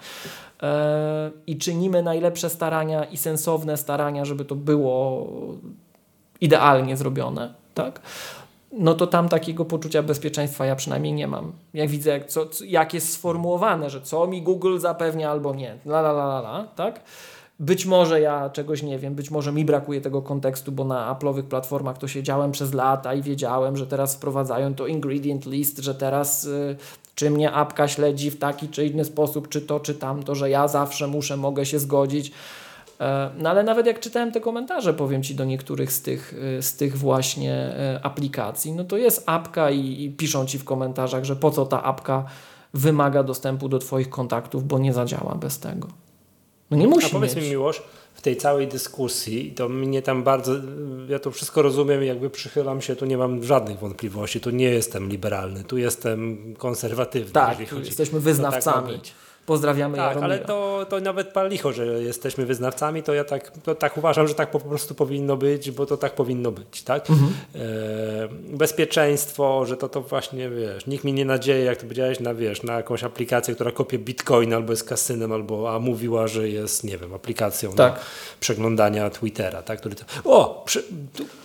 Eee, 0.62 1.30
I 1.46 1.58
czynimy 1.58 2.02
najlepsze 2.02 2.50
starania 2.50 3.04
i 3.04 3.16
sensowne 3.16 3.76
starania, 3.76 4.24
żeby 4.24 4.44
to 4.44 4.54
było 4.54 5.26
idealnie 6.40 6.96
zrobione, 6.96 7.54
tak? 7.74 8.00
no 8.72 8.94
to 8.94 9.06
tam 9.06 9.28
takiego 9.28 9.64
poczucia 9.64 10.02
bezpieczeństwa 10.02 10.66
ja 10.66 10.76
przynajmniej 10.76 11.12
nie 11.12 11.26
mam. 11.26 11.52
Jak 11.74 11.88
widzę, 11.88 12.10
jak, 12.10 12.26
co, 12.26 12.46
jak 12.66 12.94
jest 12.94 13.12
sformułowane, 13.12 13.90
że 13.90 14.00
co 14.00 14.26
mi 14.26 14.42
Google 14.42 14.78
zapewnia 14.78 15.30
albo 15.30 15.54
nie, 15.54 15.76
la 15.86 16.00
la 16.00 16.10
la 16.10 16.24
la, 16.24 16.38
la 16.38 16.64
tak? 16.76 17.00
Być 17.60 17.86
może 17.86 18.20
ja 18.20 18.50
czegoś 18.50 18.82
nie 18.82 18.98
wiem, 18.98 19.14
być 19.14 19.30
może 19.30 19.52
mi 19.52 19.64
brakuje 19.64 20.00
tego 20.00 20.22
kontekstu, 20.22 20.72
bo 20.72 20.84
na 20.84 21.14
Apple'owych 21.14 21.42
platformach 21.42 21.98
to 21.98 22.08
siedziałem 22.08 22.52
przez 22.52 22.74
lata 22.74 23.14
i 23.14 23.22
wiedziałem, 23.22 23.76
że 23.76 23.86
teraz 23.86 24.16
wprowadzają 24.16 24.74
to 24.74 24.86
ingredient 24.86 25.46
list, 25.46 25.78
że 25.78 25.94
teraz 25.94 26.44
y, 26.44 26.76
czy 27.18 27.30
mnie 27.30 27.52
apka 27.52 27.88
śledzi 27.88 28.30
w 28.30 28.38
taki 28.38 28.68
czy 28.68 28.86
inny 28.86 29.04
sposób, 29.04 29.48
czy 29.48 29.60
to, 29.60 29.80
czy 29.80 29.94
tamto, 29.94 30.34
że 30.34 30.50
ja 30.50 30.68
zawsze 30.68 31.06
muszę, 31.06 31.36
mogę 31.36 31.66
się 31.66 31.78
zgodzić. 31.78 32.32
E, 33.00 33.30
no 33.38 33.50
ale 33.50 33.62
nawet 33.62 33.86
jak 33.86 34.00
czytałem 34.00 34.32
te 34.32 34.40
komentarze, 34.40 34.94
powiem 34.94 35.22
Ci 35.22 35.34
do 35.34 35.44
niektórych 35.44 35.92
z 35.92 36.02
tych, 36.02 36.34
e, 36.58 36.62
z 36.62 36.76
tych 36.76 36.98
właśnie 36.98 37.54
e, 37.54 38.00
aplikacji, 38.02 38.72
no 38.72 38.84
to 38.84 38.96
jest 38.96 39.22
apka 39.26 39.70
i, 39.70 40.04
i 40.04 40.10
piszą 40.10 40.46
Ci 40.46 40.58
w 40.58 40.64
komentarzach, 40.64 41.24
że 41.24 41.36
po 41.36 41.50
co 41.50 41.66
ta 41.66 41.82
apka 41.82 42.24
wymaga 42.74 43.22
dostępu 43.22 43.68
do 43.68 43.78
Twoich 43.78 44.10
kontaktów, 44.10 44.64
bo 44.64 44.78
nie 44.78 44.92
zadziała 44.92 45.34
bez 45.34 45.58
tego. 45.58 45.88
No 46.70 46.76
nie 46.76 46.86
musi 46.86 47.06
A 47.06 47.10
powiedz 47.10 47.36
mieć. 47.36 47.44
mi 47.44 47.50
Miłosz, 47.50 47.82
w 48.18 48.22
tej 48.22 48.36
całej 48.36 48.68
dyskusji, 48.68 49.52
to 49.52 49.68
mnie 49.68 50.02
tam 50.02 50.22
bardzo, 50.22 50.52
ja 51.08 51.18
to 51.18 51.30
wszystko 51.30 51.62
rozumiem, 51.62 52.04
jakby 52.04 52.30
przychylam 52.30 52.80
się, 52.80 52.96
tu 52.96 53.06
nie 53.06 53.18
mam 53.18 53.44
żadnych 53.44 53.78
wątpliwości, 53.78 54.40
tu 54.40 54.50
nie 54.50 54.70
jestem 54.70 55.08
liberalny, 55.08 55.64
tu 55.64 55.78
jestem 55.78 56.38
konserwatywny. 56.58 57.32
Tak, 57.32 57.58
jesteśmy 57.84 58.20
wyznawcami. 58.20 58.88
tak 58.88 58.96
być. 58.96 59.14
Pozdrawiamy 59.48 59.96
Tak, 59.96 60.06
Jaromira. 60.06 60.24
ale 60.26 60.38
to, 60.38 60.86
to 60.88 61.00
nawet 61.00 61.28
pan 61.28 61.48
licho, 61.48 61.72
że 61.72 61.86
jesteśmy 61.86 62.46
wyznawcami, 62.46 63.02
to 63.02 63.14
ja 63.14 63.24
tak, 63.24 63.50
to 63.50 63.74
tak 63.74 63.96
uważam, 63.96 64.28
że 64.28 64.34
tak 64.34 64.50
po 64.50 64.60
prostu 64.60 64.94
powinno 64.94 65.36
być, 65.36 65.70
bo 65.70 65.86
to 65.86 65.96
tak 65.96 66.14
powinno 66.14 66.52
być, 66.52 66.82
tak? 66.82 67.10
Mhm. 67.10 67.32
E, 67.54 68.56
bezpieczeństwo, 68.56 69.66
że 69.66 69.76
to 69.76 69.88
to 69.88 70.00
właśnie, 70.00 70.50
wiesz, 70.50 70.86
nikt 70.86 71.04
mi 71.04 71.12
nie 71.12 71.24
nadzieje, 71.24 71.64
jak 71.64 71.76
to 71.76 71.82
powiedziałeś, 71.82 72.20
na, 72.20 72.34
wiesz, 72.34 72.62
na 72.62 72.72
jakąś 72.72 73.04
aplikację, 73.04 73.54
która 73.54 73.70
kopie 73.72 73.98
bitcoin 73.98 74.54
albo 74.54 74.72
jest 74.72 74.88
kasynem, 74.88 75.32
albo, 75.32 75.74
a 75.74 75.78
mówiła, 75.78 76.26
że 76.26 76.48
jest, 76.48 76.84
nie 76.84 76.98
wiem, 76.98 77.14
aplikacją 77.14 77.72
Tak. 77.72 78.00
przeglądania 78.40 79.10
Twittera, 79.10 79.62
tak? 79.62 79.80
Który 79.80 79.94
to, 79.94 80.04
o, 80.24 80.62
przy, 80.66 80.84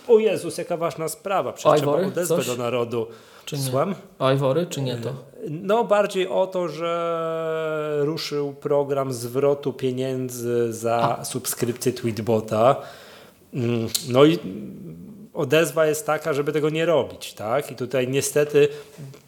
o 0.08 0.18
Jezus, 0.18 0.58
jaka 0.58 0.76
ważna 0.76 1.08
sprawa, 1.08 1.52
przecież 1.52 1.80
trzeba 1.80 1.92
Ivory, 1.92 2.06
odezwę 2.06 2.36
coś? 2.36 2.46
do 2.46 2.56
narodu. 2.56 3.06
Czy 3.44 3.56
nie? 3.56 3.62
Słucham? 3.62 3.94
Ivory, 4.34 4.66
czy 4.66 4.82
nie 4.82 4.96
to? 4.96 5.14
No 5.50 5.84
bardziej 5.84 6.28
o 6.28 6.46
to, 6.46 6.68
że 6.68 7.98
ruszył 8.00 8.52
program 8.52 9.12
zwrotu 9.12 9.72
pieniędzy 9.72 10.72
za 10.72 11.20
subskrypcję 11.24 11.92
Tweetbota. 11.92 12.76
Mm, 13.54 13.88
No 14.08 14.24
i 14.24 14.38
odezwa 15.34 15.86
jest 15.86 16.06
taka, 16.06 16.32
żeby 16.32 16.52
tego 16.52 16.70
nie 16.70 16.86
robić, 16.86 17.32
tak? 17.32 17.70
I 17.70 17.76
tutaj 17.76 18.08
niestety 18.08 18.68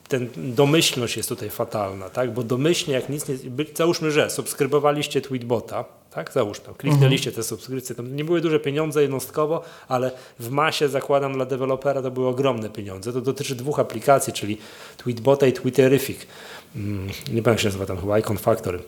ten 0.09 0.29
domyślność 0.37 1.17
jest 1.17 1.29
tutaj 1.29 1.51
fatalna, 1.51 2.11
tak? 2.11 2.33
Bo 2.33 2.43
domyślnie 2.43 2.95
jak 2.95 3.09
nic 3.09 3.29
nie... 3.29 3.37
Załóżmy, 3.75 4.11
że 4.11 4.31
subskrybowaliście 4.31 5.21
Tweetbota, 5.21 5.85
tak? 6.11 6.33
Załóżmy, 6.33 6.75
kliknęliście 6.79 7.33
te 7.33 7.43
subskrypcje, 7.43 7.97
nie 8.11 8.25
były 8.25 8.41
duże 8.41 8.61
pieniądze 8.61 9.03
jednostkowo, 9.03 9.63
ale 9.89 10.11
w 10.39 10.51
masie 10.51 10.89
zakładam 10.89 11.33
dla 11.33 11.47
dewelopera 11.47 12.03
to 12.03 12.11
były 12.11 12.29
ogromne 12.29 12.71
pieniądze. 12.71 13.13
To 13.13 13.21
dotyczy 13.21 13.55
dwóch 13.55 13.79
aplikacji, 13.79 14.33
czyli 14.33 14.59
Tweetbota 14.97 15.47
i 15.47 15.53
Twitterific. 15.53 16.19
Mm, 16.77 17.07
nie 17.07 17.13
pamiętam 17.27 17.53
jak 17.53 17.61
się 17.61 17.69
nazywa 17.69 17.87
tam 17.87 18.01
chyba, 18.01 18.19
Icon 18.19 18.39
Factory. 18.39 18.79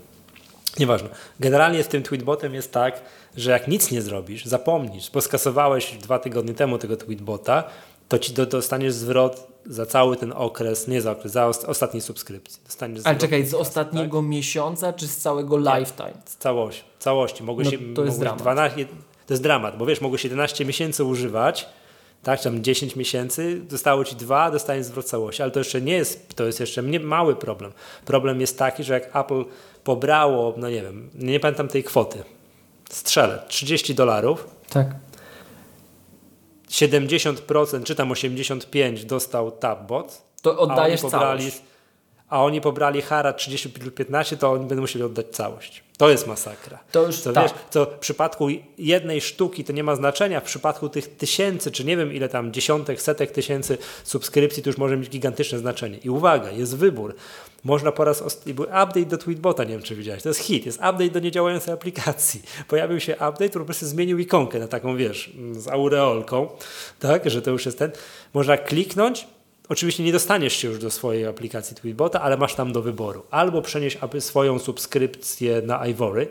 Nieważne. 0.78 1.09
Generalnie 1.40 1.85
z 1.85 1.89
tym 1.89 2.03
tweetbotem 2.03 2.55
jest 2.55 2.73
tak, 2.73 3.01
że 3.36 3.50
jak 3.50 3.68
nic 3.68 3.90
nie 3.90 4.02
zrobisz, 4.02 4.44
zapomnisz, 4.44 5.10
bo 5.10 5.20
skasowałeś 5.20 5.92
dwa 6.02 6.18
tygodnie 6.18 6.55
temu 6.55 6.78
tego 6.78 6.96
tweetbota, 6.96 7.64
to 8.09 8.18
ci 8.18 8.32
do, 8.32 8.46
dostaniesz 8.46 8.94
zwrot 8.94 9.46
za 9.66 9.86
cały 9.86 10.16
ten 10.16 10.32
okres, 10.36 10.88
nie 10.88 11.00
za 11.02 11.10
okres, 11.12 11.32
za 11.32 11.46
os- 11.46 11.64
ostatniej 11.64 12.00
subskrypcji. 12.00 12.62
Dostaniesz 12.66 13.00
Ale 13.05 13.16
czekaj, 13.16 13.40
z 13.42 13.44
kasy, 13.44 13.52
tak? 13.52 13.60
ostatniego 13.60 14.22
miesiąca, 14.22 14.92
czy 14.92 15.09
z 15.09 15.16
całego 15.16 15.59
lifetime? 15.59 16.12
Z 16.24 16.36
całości. 16.36 16.84
całości. 16.98 17.42
Mogłeś, 17.42 17.68
No, 17.72 17.78
to 17.94 18.05
jest 18.05 18.20
dramat. 18.20 18.40
12, 18.40 18.84
to 19.26 19.34
jest 19.34 19.42
dramat, 19.42 19.78
bo 19.78 19.86
wiesz, 19.86 20.00
mogłeś 20.00 20.24
11 20.24 20.64
miesięcy 20.64 21.05
używać, 21.05 21.68
tak, 22.22 22.40
tam 22.42 22.62
10 22.64 22.96
miesięcy, 22.96 23.60
zostało 23.70 24.05
ci 24.05 24.16
dwa, 24.16 24.50
dostaniesz 24.50 24.86
zwrot 24.86 25.06
całości, 25.06 25.42
ale 25.42 25.50
to 25.52 25.60
jeszcze 25.60 25.80
nie 25.80 25.92
jest, 25.92 26.34
to 26.36 26.44
jest 26.44 26.60
jeszcze 26.60 26.82
nie, 26.82 27.00
mały 27.00 27.36
problem. 27.36 27.72
Problem 28.05 28.40
jest 28.40 28.59
taki, 28.59 28.84
że 28.84 28.94
jak 28.94 29.16
Apple 29.16 29.44
pobrało, 29.84 30.55
no 30.56 30.70
nie 30.70 30.82
wiem, 30.82 31.10
nie 31.14 31.40
pamiętam 31.40 31.68
tej 31.68 31.84
kwoty, 31.84 32.24
strzelę, 32.90 33.43
30 33.48 33.94
dolarów, 33.94 34.47
Tak. 34.70 34.86
70% 36.70 37.82
czy 37.85 37.94
tam 37.94 38.09
85% 38.12 39.05
dostał 39.05 39.51
Tabbot, 39.51 40.23
To 40.43 40.51
a 40.51 40.59
oni 40.59 40.73
oddajesz 40.73 41.01
pobrali, 41.01 41.40
całość. 41.51 41.62
a 42.28 42.44
oni 42.44 42.60
pobrali 42.60 43.02
Hara 43.02 43.32
30 43.32 43.73
lub 43.85 43.94
15, 43.94 44.36
to 44.36 44.52
oni 44.52 44.66
będą 44.66 44.81
musieli 44.81 45.05
oddać 45.05 45.27
całość. 45.27 45.85
To 45.99 46.11
jest 46.11 46.27
masakra. 46.27 46.79
To 46.93 47.07
już 47.07 47.20
co, 47.20 47.33
tak. 47.33 47.45
wiesz, 47.45 47.53
co 47.70 47.85
w 47.85 47.89
przypadku 47.89 48.49
jednej 48.79 49.20
sztuki 49.20 49.65
to 49.65 49.73
nie 49.73 49.85
ma 49.85 49.97
znaczenia, 49.97 50.41
w 50.41 50.45
przypadku 50.45 50.89
tych 50.89 51.16
tysięcy, 51.16 51.70
czy 51.70 51.85
nie 51.85 51.97
wiem 51.97 52.12
ile 52.12 52.29
tam, 52.29 52.53
dziesiątek, 52.53 53.03
setek 53.03 53.31
tysięcy 53.31 53.79
subskrypcji, 54.05 54.62
to 54.62 54.70
już 54.70 54.79
może 54.79 54.97
mieć 54.97 55.09
gigantyczne 55.09 55.59
znaczenie. 55.59 55.99
I 55.99 56.11
uwaga, 56.11 56.51
jest 56.51 56.77
wybór. 56.77 57.15
Można 57.65 57.93
po 57.93 58.05
raz 58.05 58.23
ostatni, 58.23 58.55
był 58.55 58.65
update 58.65 59.05
do 59.05 59.19
Tweetbota, 59.19 59.65
nie 59.65 59.70
wiem 59.70 59.83
czy 59.83 59.95
widziałeś, 59.95 60.23
to 60.23 60.29
jest 60.29 60.41
hit, 60.41 60.66
jest 60.66 60.79
update 60.79 61.11
do 61.11 61.20
niedziałającej 61.20 61.75
aplikacji. 61.75 62.43
Pojawił 62.69 63.01
się 63.01 63.12
update, 63.12 63.49
który 63.49 63.65
po 63.65 63.66
prostu 63.66 63.87
zmienił 63.87 64.19
ikonkę 64.19 64.59
na 64.59 64.69
taką, 64.69 64.97
wiesz, 64.97 65.31
z 65.53 65.69
aureolką, 65.69 66.49
tak, 67.01 67.31
że 67.31 67.43
to 67.43 67.51
już 67.51 67.66
jest 67.66 67.79
ten. 67.79 67.91
Można 68.35 68.57
kliknąć, 68.57 69.27
Oczywiście 69.69 70.03
nie 70.03 70.12
dostaniesz 70.12 70.53
się 70.53 70.69
już 70.69 70.78
do 70.78 70.90
swojej 70.90 71.27
aplikacji 71.27 71.77
Tweetbota, 71.77 72.20
ale 72.20 72.36
masz 72.36 72.55
tam 72.55 72.73
do 72.73 72.82
wyboru. 72.82 73.23
Albo 73.31 73.62
przenieść 73.62 73.99
swoją 74.19 74.59
subskrypcję 74.59 75.62
na 75.62 75.86
Ivory. 75.86 76.28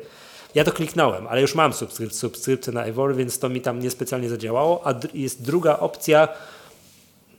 Ja 0.55 0.63
to 0.63 0.71
kliknąłem, 0.71 1.27
ale 1.27 1.41
już 1.41 1.55
mam 1.55 1.71
subskryp- 1.71 2.13
subskrypcję 2.13 2.73
na 2.73 2.87
Ivory, 2.87 3.13
więc 3.13 3.39
to 3.39 3.49
mi 3.49 3.61
tam 3.61 3.79
niespecjalnie 3.79 4.29
zadziałało. 4.29 4.87
A 4.87 4.93
jest 5.13 5.41
druga 5.41 5.79
opcja, 5.79 6.27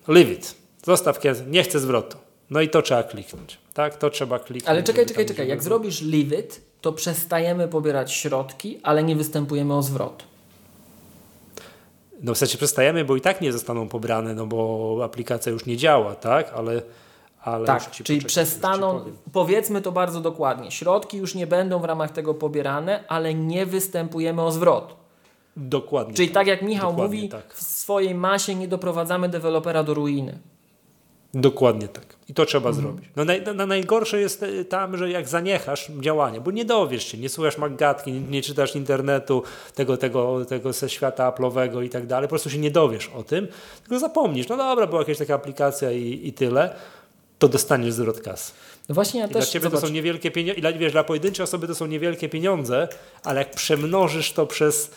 leave 0.09 0.31
it. 0.31 0.55
Zostaw, 0.85 1.21
nie 1.47 1.63
chcę 1.63 1.81
zwrotu. 1.81 2.17
No 2.51 2.61
i 2.61 2.69
to 2.69 2.83
trzeba 2.83 3.03
kliknąć. 3.03 3.59
Tak, 3.75 3.97
to 3.97 4.11
trzeba 4.11 4.39
kliknąć. 4.39 4.69
Ale 4.69 4.83
czekaj, 4.83 5.07
czekaj, 5.07 5.27
czekaj. 5.27 5.49
Jak 5.49 5.63
zrobisz 5.63 6.03
leave 6.03 6.39
it, 6.41 6.61
to 6.81 6.93
przestajemy 6.93 7.69
pobierać 7.69 8.13
środki, 8.13 8.81
ale 8.83 9.03
nie 9.03 9.17
występujemy 9.17 9.75
o 9.77 9.83
zwrot. 9.83 10.25
No 12.23 12.35
w 12.35 12.39
sensie 12.39 12.59
przestajemy, 12.59 13.05
bo 13.05 13.17
i 13.17 13.21
tak 13.21 13.41
nie 13.41 13.53
zostaną 13.53 13.89
pobrane, 13.89 14.35
no 14.35 14.47
bo 14.47 15.01
aplikacja 15.05 15.53
już 15.53 15.67
nie 15.67 15.77
działa, 15.77 16.15
tak? 16.15 16.53
Ale, 16.57 16.83
ale 17.43 17.67
Tak, 17.67 17.91
czyli 17.91 18.21
poczekaj, 18.21 18.29
przestaną, 18.29 19.05
powiedzmy 19.33 19.83
to 19.83 19.93
bardzo 19.93 20.21
dokładnie, 20.21 20.71
środki 20.71 21.19
już 21.19 21.35
nie 21.35 21.47
będą 21.47 21.79
w 21.79 21.85
ramach 21.85 22.11
tego 22.11 22.35
pobierane, 22.35 23.05
ale 23.09 23.35
nie 23.35 23.67
występujemy 23.67 24.43
o 24.43 24.53
zwrot. 24.53 24.97
Dokładnie. 25.57 26.15
Czyli 26.15 26.29
tak 26.29 26.47
jak 26.47 26.63
Michał 26.63 26.93
mówi, 26.93 27.29
tak. 27.29 27.55
w 27.55 27.63
swojej 27.63 28.15
masie 28.15 28.55
nie 28.55 28.69
doprowadzamy 28.69 29.29
dewelopera 29.29 29.83
do 29.83 29.95
ruiny. 29.95 30.39
Dokładnie 31.35 31.89
tak. 31.89 32.05
I 32.29 32.35
to 32.35 32.47
trzeba 32.47 32.69
Mhm. 32.69 32.87
zrobić. 32.87 33.11
No 33.17 33.25
naj, 33.25 33.43
na, 33.55 33.67
najgorsze 33.67 34.21
jest 34.21 34.43
e, 34.43 34.65
tam, 34.65 34.97
że 34.97 35.11
jak 35.11 35.29
zaniechasz 35.29 35.91
działanie, 36.01 36.41
bo 36.41 36.51
nie 36.51 36.65
dowiesz 36.65 37.07
się, 37.07 37.19
nie 37.19 37.29
słuchasz 37.29 37.59
magatki, 37.59 38.13
nie, 38.13 38.21
nie 38.21 38.43
czytasz 38.43 38.77
internetu, 38.77 39.43
tego, 39.75 39.97
tego, 39.97 40.45
tego 40.45 40.73
ze 40.73 40.89
świata 40.89 41.31
Apple'owego 41.31 41.85
i 41.85 41.89
tak 41.89 42.07
dalej, 42.07 42.29
po 42.29 42.31
prostu 42.31 42.51
się 42.51 42.59
nie 42.59 42.71
dowiesz 42.71 43.09
o 43.09 43.23
tym, 43.23 43.49
tylko 43.83 43.99
zapomnisz, 43.99 44.49
no 44.49 44.57
dobra, 44.57 44.87
była 44.87 45.01
jakaś 45.01 45.19
taka 45.19 45.35
aplikacja 45.35 45.93
i, 45.93 46.21
i 46.25 46.33
tyle, 46.33 46.75
to 47.39 47.49
dostaniesz 47.49 47.93
zwrot 47.93 48.21
kasy. 48.21 48.53
No 48.89 48.95
właśnie 48.95 49.21
ja 49.21 49.27
I 49.27 49.31
dla 49.31 49.41
też, 49.41 49.51
ciebie 49.51 49.63
zobacz, 49.65 49.81
to 49.81 49.87
są 49.87 49.93
niewielkie 49.93 50.31
pieniądze, 50.31 50.61
dla, 50.61 50.73
wiesz, 50.73 50.93
dla 50.93 51.05
pojedynczej 51.05 51.45
osoby 51.45 51.67
to 51.67 51.75
są 51.75 51.87
niewielkie 51.87 52.29
pieniądze, 52.29 52.89
ale 53.25 53.39
jak 53.41 53.51
przemnożysz 53.51 54.33
to 54.33 54.47
przez 54.47 54.91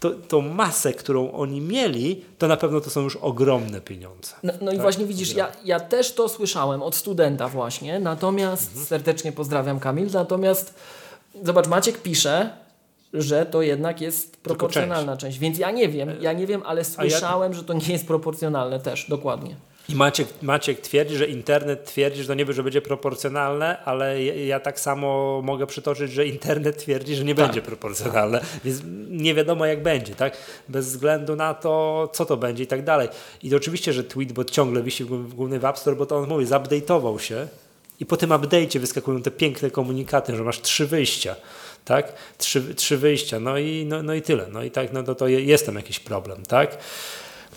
to, 0.00 0.10
tą 0.10 0.40
masę, 0.40 0.92
którą 0.92 1.32
oni 1.32 1.60
mieli, 1.60 2.24
to 2.38 2.48
na 2.48 2.56
pewno 2.56 2.80
to 2.80 2.90
są 2.90 3.00
już 3.00 3.16
ogromne 3.16 3.80
pieniądze. 3.80 4.32
No, 4.42 4.52
no 4.60 4.70
i 4.72 4.74
Tak, 4.74 4.82
właśnie 4.82 5.04
widzisz, 5.04 5.34
ja, 5.34 5.52
ja 5.64 5.80
też 5.80 6.12
to 6.14 6.28
słyszałem 6.28 6.82
od 6.82 6.94
studenta 6.94 7.48
właśnie, 7.48 8.00
natomiast 8.00 8.68
Mhm. 8.70 8.86
serdecznie 8.86 9.32
pozdrawiam 9.32 9.80
Kamil, 9.80 10.08
natomiast 10.12 10.74
zobacz, 11.44 11.66
Maciek 11.68 11.98
pisze, 12.02 12.50
że 13.14 13.46
to 13.46 13.62
jednak 13.62 14.00
jest 14.00 14.36
proporcjonalna 14.36 15.16
część. 15.16 15.38
więc 15.38 15.58
ja 15.58 15.70
nie 15.70 15.88
wiem, 15.88 16.10
ja 16.20 16.32
nie 16.32 16.46
wiem, 16.46 16.62
ale 16.66 16.84
słyszałem, 16.84 17.54
że 17.54 17.64
to 17.64 17.72
nie 17.72 17.88
jest 17.92 18.06
proporcjonalne 18.06 18.80
też, 18.80 19.06
dokładnie. 19.08 19.56
I 19.90 19.94
Maciek, 19.94 20.28
Maciek 20.42 20.80
twierdzi, 20.80 21.16
że 21.16 21.26
internet 21.26 21.84
twierdzi, 21.84 22.22
że 22.22 22.28
to 22.28 22.34
nie 22.34 22.52
że 22.52 22.62
będzie 22.62 22.82
proporcjonalne, 22.82 23.84
ale 23.84 24.24
ja, 24.24 24.34
ja 24.34 24.60
tak 24.60 24.80
samo 24.80 25.40
mogę 25.44 25.66
przytoczyć, 25.66 26.12
że 26.12 26.26
internet 26.26 26.78
twierdzi, 26.78 27.16
że 27.16 27.24
nie 27.24 27.34
tak. 27.34 27.46
będzie 27.46 27.62
proporcjonalne, 27.62 28.40
więc 28.64 28.80
nie 29.10 29.34
wiadomo 29.34 29.66
jak 29.66 29.82
będzie, 29.82 30.14
tak? 30.14 30.36
Bez 30.68 30.86
względu 30.86 31.36
na 31.36 31.54
to, 31.54 32.08
co 32.12 32.24
to 32.24 32.36
będzie 32.36 32.64
i 32.64 32.66
tak 32.66 32.84
dalej. 32.84 33.08
I 33.42 33.54
oczywiście, 33.54 33.92
że 33.92 34.04
Tweetbot 34.04 34.50
ciągle 34.50 34.82
wisi 34.82 35.04
w 35.04 35.34
główny 35.34 35.60
w 35.60 35.64
App 35.64 35.78
Store, 35.78 35.96
bo 35.96 36.06
to 36.06 36.16
on 36.16 36.28
mówi, 36.28 36.46
zupdate'ował 36.46 37.18
się 37.18 37.48
i 38.00 38.06
po 38.06 38.16
tym 38.16 38.30
update'cie 38.30 38.78
wyskakują 38.78 39.22
te 39.22 39.30
piękne 39.30 39.70
komunikaty, 39.70 40.36
że 40.36 40.44
masz 40.44 40.60
trzy 40.60 40.86
wyjścia 40.86 41.36
tak? 41.84 42.12
Trzy, 42.38 42.74
trzy 42.74 42.96
wyjścia, 42.96 43.40
no 43.40 43.58
i, 43.58 43.86
no, 43.88 44.02
no 44.02 44.14
i 44.14 44.22
tyle. 44.22 44.46
No 44.52 44.62
i 44.62 44.70
tak, 44.70 44.92
no 44.92 45.02
to, 45.02 45.14
to 45.14 45.28
jest 45.28 45.66
tam 45.66 45.74
jakiś 45.74 45.98
problem, 45.98 46.46
tak? 46.46 46.78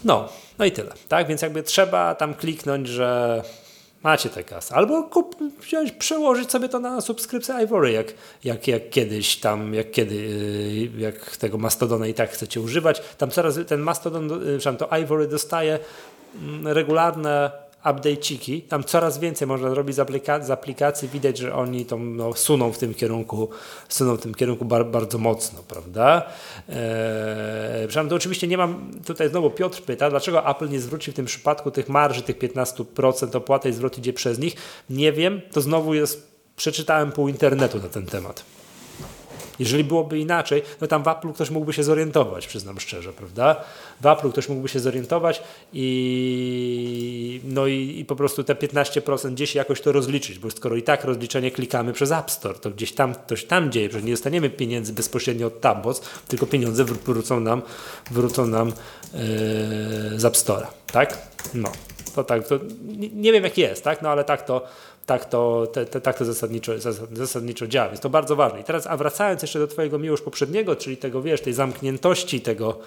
No, 0.03 0.29
no 0.59 0.65
i 0.65 0.71
tyle, 0.71 0.93
tak? 1.09 1.27
Więc 1.27 1.41
jakby 1.41 1.63
trzeba 1.63 2.15
tam 2.15 2.33
kliknąć, 2.33 2.87
że 2.87 3.41
macie 4.03 4.29
te 4.29 4.43
kasy. 4.43 4.73
Albo 4.73 5.03
kup, 5.03 5.35
wziąć, 5.59 5.91
przełożyć 5.91 6.51
sobie 6.51 6.69
to 6.69 6.79
na 6.79 7.01
subskrypcję 7.01 7.55
Ivory, 7.55 7.91
jak, 7.91 8.13
jak, 8.43 8.67
jak 8.67 8.89
kiedyś 8.89 9.35
tam, 9.35 9.73
jak 9.73 9.91
kiedy, 9.91 10.15
y, 10.15 10.89
jak 10.97 11.37
tego 11.37 11.57
Mastodona 11.57 12.07
i 12.07 12.13
tak 12.13 12.29
chcecie 12.29 12.61
używać. 12.61 13.01
Tam 13.17 13.29
coraz 13.29 13.59
ten 13.67 13.81
Mastodon, 13.81 14.31
y, 14.57 14.77
to 14.77 14.97
Ivory 14.97 15.27
dostaje 15.27 15.79
mm, 16.41 16.67
regularne 16.67 17.62
update'ciki, 17.83 18.61
tam 18.61 18.83
coraz 18.83 19.19
więcej 19.19 19.47
można 19.47 19.73
robić 19.73 19.95
z, 19.95 19.99
aplikacji, 19.99 20.47
z 20.47 20.51
aplikacji, 20.51 21.09
widać, 21.09 21.37
że 21.37 21.55
oni 21.55 21.85
to 21.85 21.97
no, 21.97 22.33
suną 22.33 22.71
w 22.71 22.77
tym 22.77 22.93
kierunku, 22.93 23.49
suną 23.89 24.15
w 24.15 24.21
tym 24.21 24.33
kierunku 24.33 24.65
bar, 24.65 24.85
bardzo 24.85 25.17
mocno, 25.17 25.63
prawda? 25.67 26.25
Eee, 26.69 28.07
to 28.09 28.15
oczywiście 28.15 28.47
nie 28.47 28.57
mam, 28.57 28.91
tutaj 29.05 29.29
znowu 29.29 29.49
Piotr 29.49 29.81
pyta, 29.81 30.09
dlaczego 30.09 30.49
Apple 30.49 30.69
nie 30.69 30.79
zwróci 30.79 31.11
w 31.11 31.15
tym 31.15 31.25
przypadku 31.25 31.71
tych 31.71 31.89
marży, 31.89 32.21
tych 32.21 32.37
15% 32.37 33.37
opłaty 33.37 33.69
i 33.69 33.73
zwrot 33.73 33.97
idzie 33.97 34.13
przez 34.13 34.39
nich? 34.39 34.55
Nie 34.89 35.13
wiem, 35.13 35.41
to 35.51 35.61
znowu 35.61 35.93
jest, 35.93 36.27
przeczytałem 36.55 37.11
pół 37.11 37.27
internetu 37.27 37.79
na 37.79 37.89
ten 37.89 38.05
temat. 38.05 38.62
Jeżeli 39.59 39.83
byłoby 39.83 40.19
inaczej, 40.19 40.61
no 40.81 40.87
tam 40.87 41.03
w 41.03 41.07
Apple 41.07 41.33
ktoś 41.33 41.49
mógłby 41.49 41.73
się 41.73 41.83
zorientować, 41.83 42.47
przyznam 42.47 42.79
szczerze, 42.79 43.13
prawda? 43.13 43.63
W 44.01 44.05
Apple 44.05 44.31
ktoś 44.31 44.49
mógłby 44.49 44.67
się 44.69 44.79
zorientować 44.79 45.43
i 45.73 47.41
no 47.43 47.67
i, 47.67 47.99
i 47.99 48.05
po 48.05 48.15
prostu 48.15 48.43
te 48.43 48.55
15% 48.55 49.33
gdzieś 49.33 49.55
jakoś 49.55 49.81
to 49.81 49.91
rozliczyć, 49.91 50.39
bo 50.39 50.51
skoro 50.51 50.75
i 50.75 50.83
tak 50.83 51.03
rozliczenie 51.03 51.51
klikamy 51.51 51.93
przez 51.93 52.11
App 52.11 52.31
Store, 52.31 52.59
to 52.59 52.69
gdzieś 52.69 52.91
tam 52.91 53.15
coś 53.29 53.45
tam 53.45 53.71
dzieje, 53.71 53.91
że 53.91 54.01
nie 54.01 54.11
dostaniemy 54.11 54.49
pieniędzy 54.49 54.93
bezpośrednio 54.93 55.47
od 55.47 55.61
Tabbox, 55.61 56.01
tylko 56.27 56.45
pieniądze 56.45 56.83
wrócą 56.85 57.39
nam, 57.39 57.61
wrócą 58.11 58.47
nam 58.47 58.67
yy, 58.67 60.19
z 60.19 60.25
App 60.25 60.35
Store'a, 60.35 60.67
tak? 60.91 61.17
No, 61.53 61.71
to 62.15 62.23
tak, 62.23 62.47
to 62.47 62.59
nie, 62.83 63.09
nie 63.09 63.31
wiem 63.31 63.43
jak 63.43 63.57
jest, 63.57 63.83
tak? 63.83 64.01
No 64.01 64.09
ale 64.09 64.23
tak 64.23 64.45
to 64.45 64.65
tak 65.05 65.25
to, 65.25 65.67
te, 65.73 65.85
te, 65.85 66.01
tak 66.01 66.17
to 66.17 66.25
zasadniczo, 66.25 66.71
zasadniczo 67.11 67.67
działa. 67.67 67.91
Jest 67.91 68.03
to 68.03 68.09
bardzo 68.09 68.35
ważne. 68.35 68.59
I 68.59 68.63
teraz, 68.63 68.87
a 68.87 68.97
wracając 68.97 69.41
jeszcze 69.41 69.59
do 69.59 69.67
Twojego 69.67 69.99
miłość 69.99 70.23
poprzedniego, 70.23 70.75
czyli 70.75 70.97
tego, 70.97 71.21
wiesz, 71.21 71.41
tej 71.41 71.53
zamkniętości 71.53 72.41
tego 72.41 72.79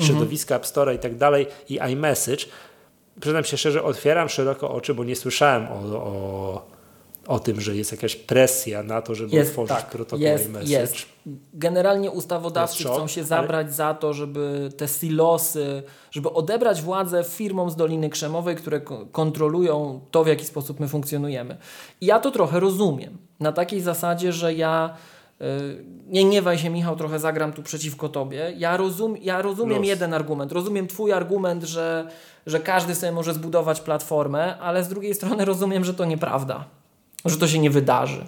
środowiska 0.00 0.56
App 0.56 0.64
Store'a 0.64 0.94
i 0.94 0.98
tak 0.98 1.16
dalej 1.16 1.46
i 1.68 1.80
iMessage, 1.92 2.44
przyznam 3.20 3.44
się 3.44 3.56
szczerze, 3.56 3.82
otwieram 3.82 4.28
szeroko 4.28 4.70
oczy, 4.70 4.94
bo 4.94 5.04
nie 5.04 5.16
słyszałem 5.16 5.66
o, 5.66 5.74
o 5.96 6.66
o 7.26 7.40
tym, 7.40 7.60
że 7.60 7.76
jest 7.76 7.92
jakaś 7.92 8.16
presja 8.16 8.82
na 8.82 9.02
to, 9.02 9.14
żeby 9.14 9.36
jest, 9.36 9.50
otworzyć 9.50 9.76
tak, 9.76 9.90
protokół 9.90 10.24
jest, 10.24 10.46
iMessage. 10.46 10.70
Jest. 10.70 10.96
Generalnie 11.54 12.10
ustawodawcy 12.10 12.84
chcą 12.84 13.06
się 13.06 13.24
zabrać 13.24 13.66
ale... 13.66 13.74
za 13.74 13.94
to, 13.94 14.12
żeby 14.12 14.72
te 14.76 14.88
silosy, 14.88 15.82
żeby 16.10 16.32
odebrać 16.32 16.82
władzę 16.82 17.24
firmom 17.24 17.70
z 17.70 17.76
Doliny 17.76 18.10
Krzemowej, 18.10 18.56
które 18.56 18.80
kontrolują 19.12 20.00
to, 20.10 20.24
w 20.24 20.26
jaki 20.26 20.44
sposób 20.44 20.80
my 20.80 20.88
funkcjonujemy. 20.88 21.56
I 22.00 22.06
ja 22.06 22.20
to 22.20 22.30
trochę 22.30 22.60
rozumiem. 22.60 23.18
Na 23.40 23.52
takiej 23.52 23.80
zasadzie, 23.80 24.32
że 24.32 24.54
ja 24.54 24.94
y, 25.40 25.44
nie 26.06 26.24
gniewaj 26.24 26.58
się 26.58 26.70
Michał, 26.70 26.96
trochę 26.96 27.18
zagram 27.18 27.52
tu 27.52 27.62
przeciwko 27.62 28.08
Tobie. 28.08 28.52
Ja, 28.56 28.76
rozum, 28.76 29.16
ja 29.22 29.42
rozumiem 29.42 29.78
Los. 29.78 29.86
jeden 29.86 30.14
argument. 30.14 30.52
Rozumiem 30.52 30.86
Twój 30.86 31.12
argument, 31.12 31.64
że, 31.64 32.08
że 32.46 32.60
każdy 32.60 32.94
sobie 32.94 33.12
może 33.12 33.34
zbudować 33.34 33.80
platformę, 33.80 34.58
ale 34.58 34.84
z 34.84 34.88
drugiej 34.88 35.14
strony 35.14 35.44
rozumiem, 35.52 35.84
że 35.84 35.94
to 35.94 36.04
nieprawda 36.04 36.81
że 37.24 37.36
to 37.36 37.48
się 37.48 37.58
nie 37.58 37.70
wydarzy. 37.70 38.24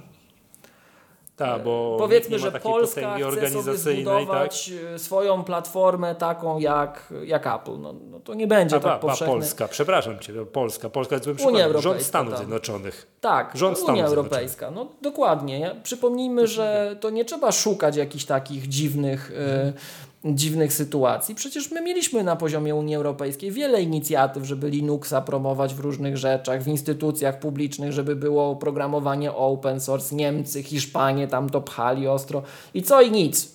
Tak, 1.37 1.63
bo 1.63 1.97
Powiedzmy, 1.99 2.39
że 2.39 2.53
Polska 2.53 3.17
chce 3.33 3.51
sobie 3.51 3.77
zbudować 3.77 4.71
tak? 4.93 5.01
swoją 5.01 5.45
platformę 5.45 6.15
taką 6.15 6.59
jak, 6.59 7.13
jak 7.25 7.47
Apple. 7.47 7.81
No, 7.81 7.95
no 8.11 8.21
to 8.21 8.35
nie 8.35 8.47
będzie 8.47 8.77
a, 8.77 8.81
tak 8.81 8.93
a, 8.93 8.99
powszechne. 8.99 9.35
Polska, 9.35 9.69
przepraszam 9.69 10.19
Cię, 10.19 10.33
Polska. 10.47 10.91
Polska 10.91 11.15
jest 11.15 11.25
złym 11.25 11.37
przykładem. 11.37 11.83
Rząd 11.83 12.03
Stanów 12.03 12.31
tam. 12.33 12.39
Zjednoczonych. 12.39 13.07
Tak, 13.21 13.51
Rząd 13.55 13.79
Unia 13.79 13.85
Stanów 13.85 14.05
Europejska. 14.05 14.71
No 14.71 14.87
dokładnie. 15.03 15.77
Przypomnijmy, 15.83 16.47
że 16.47 16.97
to 17.01 17.11
nie 17.11 17.25
trzeba 17.25 17.53
szukać 17.53 17.97
jakichś 17.97 18.25
takich 18.25 18.69
dziwnych... 18.69 19.31
Y 19.31 20.04
dziwnych 20.25 20.73
sytuacji. 20.73 21.35
Przecież 21.35 21.71
my 21.71 21.81
mieliśmy 21.81 22.25
na 22.25 22.37
poziomie 22.37 22.75
Unii 22.75 22.97
Europejskiej 22.97 23.51
wiele 23.51 23.83
inicjatyw, 23.83 24.45
żeby 24.45 24.71
Linuxa 24.71 25.21
promować 25.27 25.75
w 25.75 25.81
różnych 25.81 26.17
rzeczach, 26.17 26.63
w 26.63 26.69
instytucjach 26.69 27.39
publicznych, 27.39 27.93
żeby 27.93 28.17
było 28.17 28.51
oprogramowanie 28.51 29.33
open 29.33 29.81
source. 29.81 30.17
Niemcy, 30.17 30.63
Hiszpanie 30.63 31.29
tam 31.29 31.51
to 31.51 31.61
pchali 31.61 32.09
ostro. 32.09 32.43
I 32.75 32.83
co 32.83 33.03
i 33.03 33.11
nic. 33.11 33.55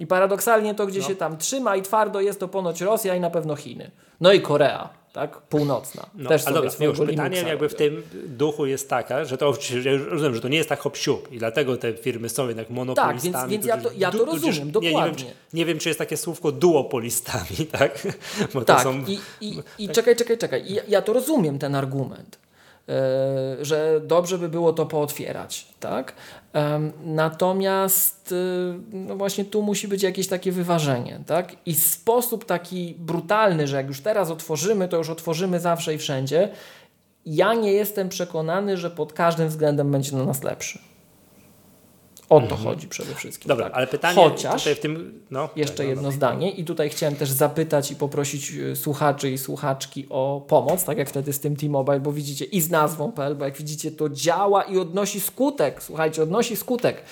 I 0.00 0.06
paradoksalnie 0.06 0.74
to, 0.74 0.86
gdzie 0.86 1.00
no. 1.00 1.06
się 1.06 1.16
tam 1.16 1.36
trzyma 1.36 1.76
i 1.76 1.82
twardo 1.82 2.20
jest 2.20 2.40
to 2.40 2.48
ponoć 2.48 2.80
Rosja 2.80 3.14
i 3.14 3.20
na 3.20 3.30
pewno 3.30 3.56
Chiny. 3.56 3.90
No 4.20 4.32
i 4.32 4.40
Korea 4.40 4.88
tak? 5.16 5.40
Północna. 5.40 6.06
No, 6.14 6.28
Też 6.28 6.46
ale 6.46 6.54
dobra, 6.54 6.86
już 6.86 6.98
pytanie 6.98 7.42
jakby 7.42 7.68
w 7.68 7.74
tym 7.74 8.02
duchu 8.26 8.66
jest 8.66 8.90
taka, 8.90 9.24
że 9.24 9.38
to 9.38 9.54
ja 9.84 9.92
rozumiem, 10.10 10.34
że 10.34 10.40
to 10.40 10.48
nie 10.48 10.56
jest 10.56 10.68
tak 10.68 10.80
hop 10.80 10.96
i 11.30 11.38
dlatego 11.38 11.76
te 11.76 11.94
firmy 11.94 12.28
są 12.28 12.48
jednak 12.48 12.70
monopolistami. 12.70 13.32
Tak, 13.32 13.50
więc, 13.50 13.66
więc 13.66 13.66
ja 13.66 13.76
to, 13.76 13.90
ja 13.96 14.10
to 14.10 14.24
rozumiem, 14.24 14.70
dokładnie. 14.70 14.90
Nie, 14.90 14.96
nie, 14.96 15.06
wiem, 15.06 15.16
czy, 15.16 15.24
nie 15.52 15.64
wiem, 15.64 15.78
czy 15.78 15.88
jest 15.88 15.98
takie 15.98 16.16
słówko 16.16 16.52
duopolistami, 16.52 17.66
tak? 17.78 18.06
Bo 18.54 18.64
tak, 18.64 18.82
są... 18.82 19.04
i, 19.06 19.18
i, 19.40 19.62
i 19.78 19.86
tak. 19.86 19.96
czekaj, 19.96 20.16
czekaj, 20.16 20.38
czekaj. 20.38 20.74
Ja, 20.74 20.82
ja 20.88 21.02
to 21.02 21.12
rozumiem, 21.12 21.58
ten 21.58 21.74
argument. 21.74 22.38
E, 22.88 23.64
że 23.64 24.00
dobrze 24.04 24.38
by 24.38 24.48
było 24.48 24.72
to 24.72 24.86
pootwierać, 24.86 25.66
tak? 25.80 26.14
Natomiast 27.04 28.32
y, 28.32 28.34
no 28.92 29.16
właśnie 29.16 29.44
tu 29.44 29.62
musi 29.62 29.88
być 29.88 30.02
jakieś 30.02 30.28
takie 30.28 30.52
wyważenie, 30.52 31.20
tak? 31.26 31.56
I 31.66 31.74
sposób 31.74 32.44
taki 32.44 32.94
brutalny, 32.98 33.66
że 33.66 33.76
jak 33.76 33.88
już 33.88 34.00
teraz 34.00 34.30
otworzymy, 34.30 34.88
to 34.88 34.96
już 34.96 35.10
otworzymy 35.10 35.60
zawsze 35.60 35.94
i 35.94 35.98
wszędzie. 35.98 36.48
Ja 37.26 37.54
nie 37.54 37.72
jestem 37.72 38.08
przekonany, 38.08 38.76
że 38.76 38.90
pod 38.90 39.12
każdym 39.12 39.48
względem 39.48 39.90
będzie 39.90 40.10
dla 40.10 40.24
nas 40.24 40.42
lepszy. 40.42 40.78
O 42.28 42.40
to 42.40 42.46
mhm. 42.46 42.62
chodzi 42.62 42.88
przede 42.88 43.14
wszystkim. 43.14 43.48
Dobra, 43.48 43.64
tak. 43.64 43.74
ale 43.74 43.86
pytanie 43.86 44.14
Chociaż 44.14 44.62
tutaj 44.62 44.74
w 44.74 44.80
tym. 44.80 45.22
No, 45.30 45.48
jeszcze 45.56 45.76
tak, 45.76 45.86
jedno 45.86 46.02
no, 46.02 46.12
zdanie, 46.12 46.50
i 46.50 46.64
tutaj 46.64 46.90
chciałem 46.90 47.16
też 47.16 47.30
zapytać 47.30 47.90
i 47.90 47.96
poprosić 47.96 48.52
e, 48.52 48.76
słuchaczy 48.76 49.30
i 49.30 49.38
słuchaczki 49.38 50.06
o 50.10 50.44
pomoc, 50.48 50.84
tak 50.84 50.98
jak 50.98 51.08
wtedy 51.08 51.32
z 51.32 51.40
tym 51.40 51.56
T-Mobile, 51.56 52.00
bo 52.00 52.12
widzicie 52.12 52.44
i 52.44 52.60
z 52.60 52.70
nazwą.pl, 52.70 53.36
bo 53.36 53.44
jak 53.44 53.56
widzicie, 53.56 53.90
to 53.90 54.08
działa 54.08 54.62
i 54.62 54.78
odnosi 54.78 55.20
skutek. 55.20 55.82
Słuchajcie, 55.82 56.22
odnosi 56.22 56.56
skutek. 56.56 57.02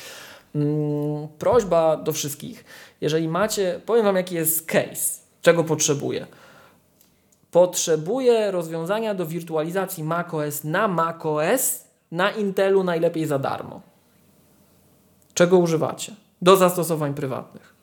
Hmm, 0.53 1.29
prośba 1.39 1.97
do 1.97 2.13
wszystkich. 2.13 2.65
Jeżeli 3.01 3.29
macie, 3.29 3.81
powiem 3.87 4.05
Wam, 4.05 4.17
jaki 4.17 4.35
jest 4.35 4.67
case, 4.67 5.21
czego 5.43 5.65
potrzebuję. 5.65 6.27
Potrzebuję 7.51 8.51
rozwiązania 8.51 9.15
do 9.15 9.27
wirtualizacji 9.27 10.05
macOS 10.05 10.65
na 10.65 10.89
macOS 10.89 11.85
na 12.11 12.31
Intelu 12.31 12.85
najlepiej 12.85 13.27
za 13.27 13.39
darmo. 13.39 13.94
Czego 15.35 15.59
używacie? 15.59 16.13
Do 16.43 16.57
zastosowań 16.57 17.15
prywatnych. 17.15 17.75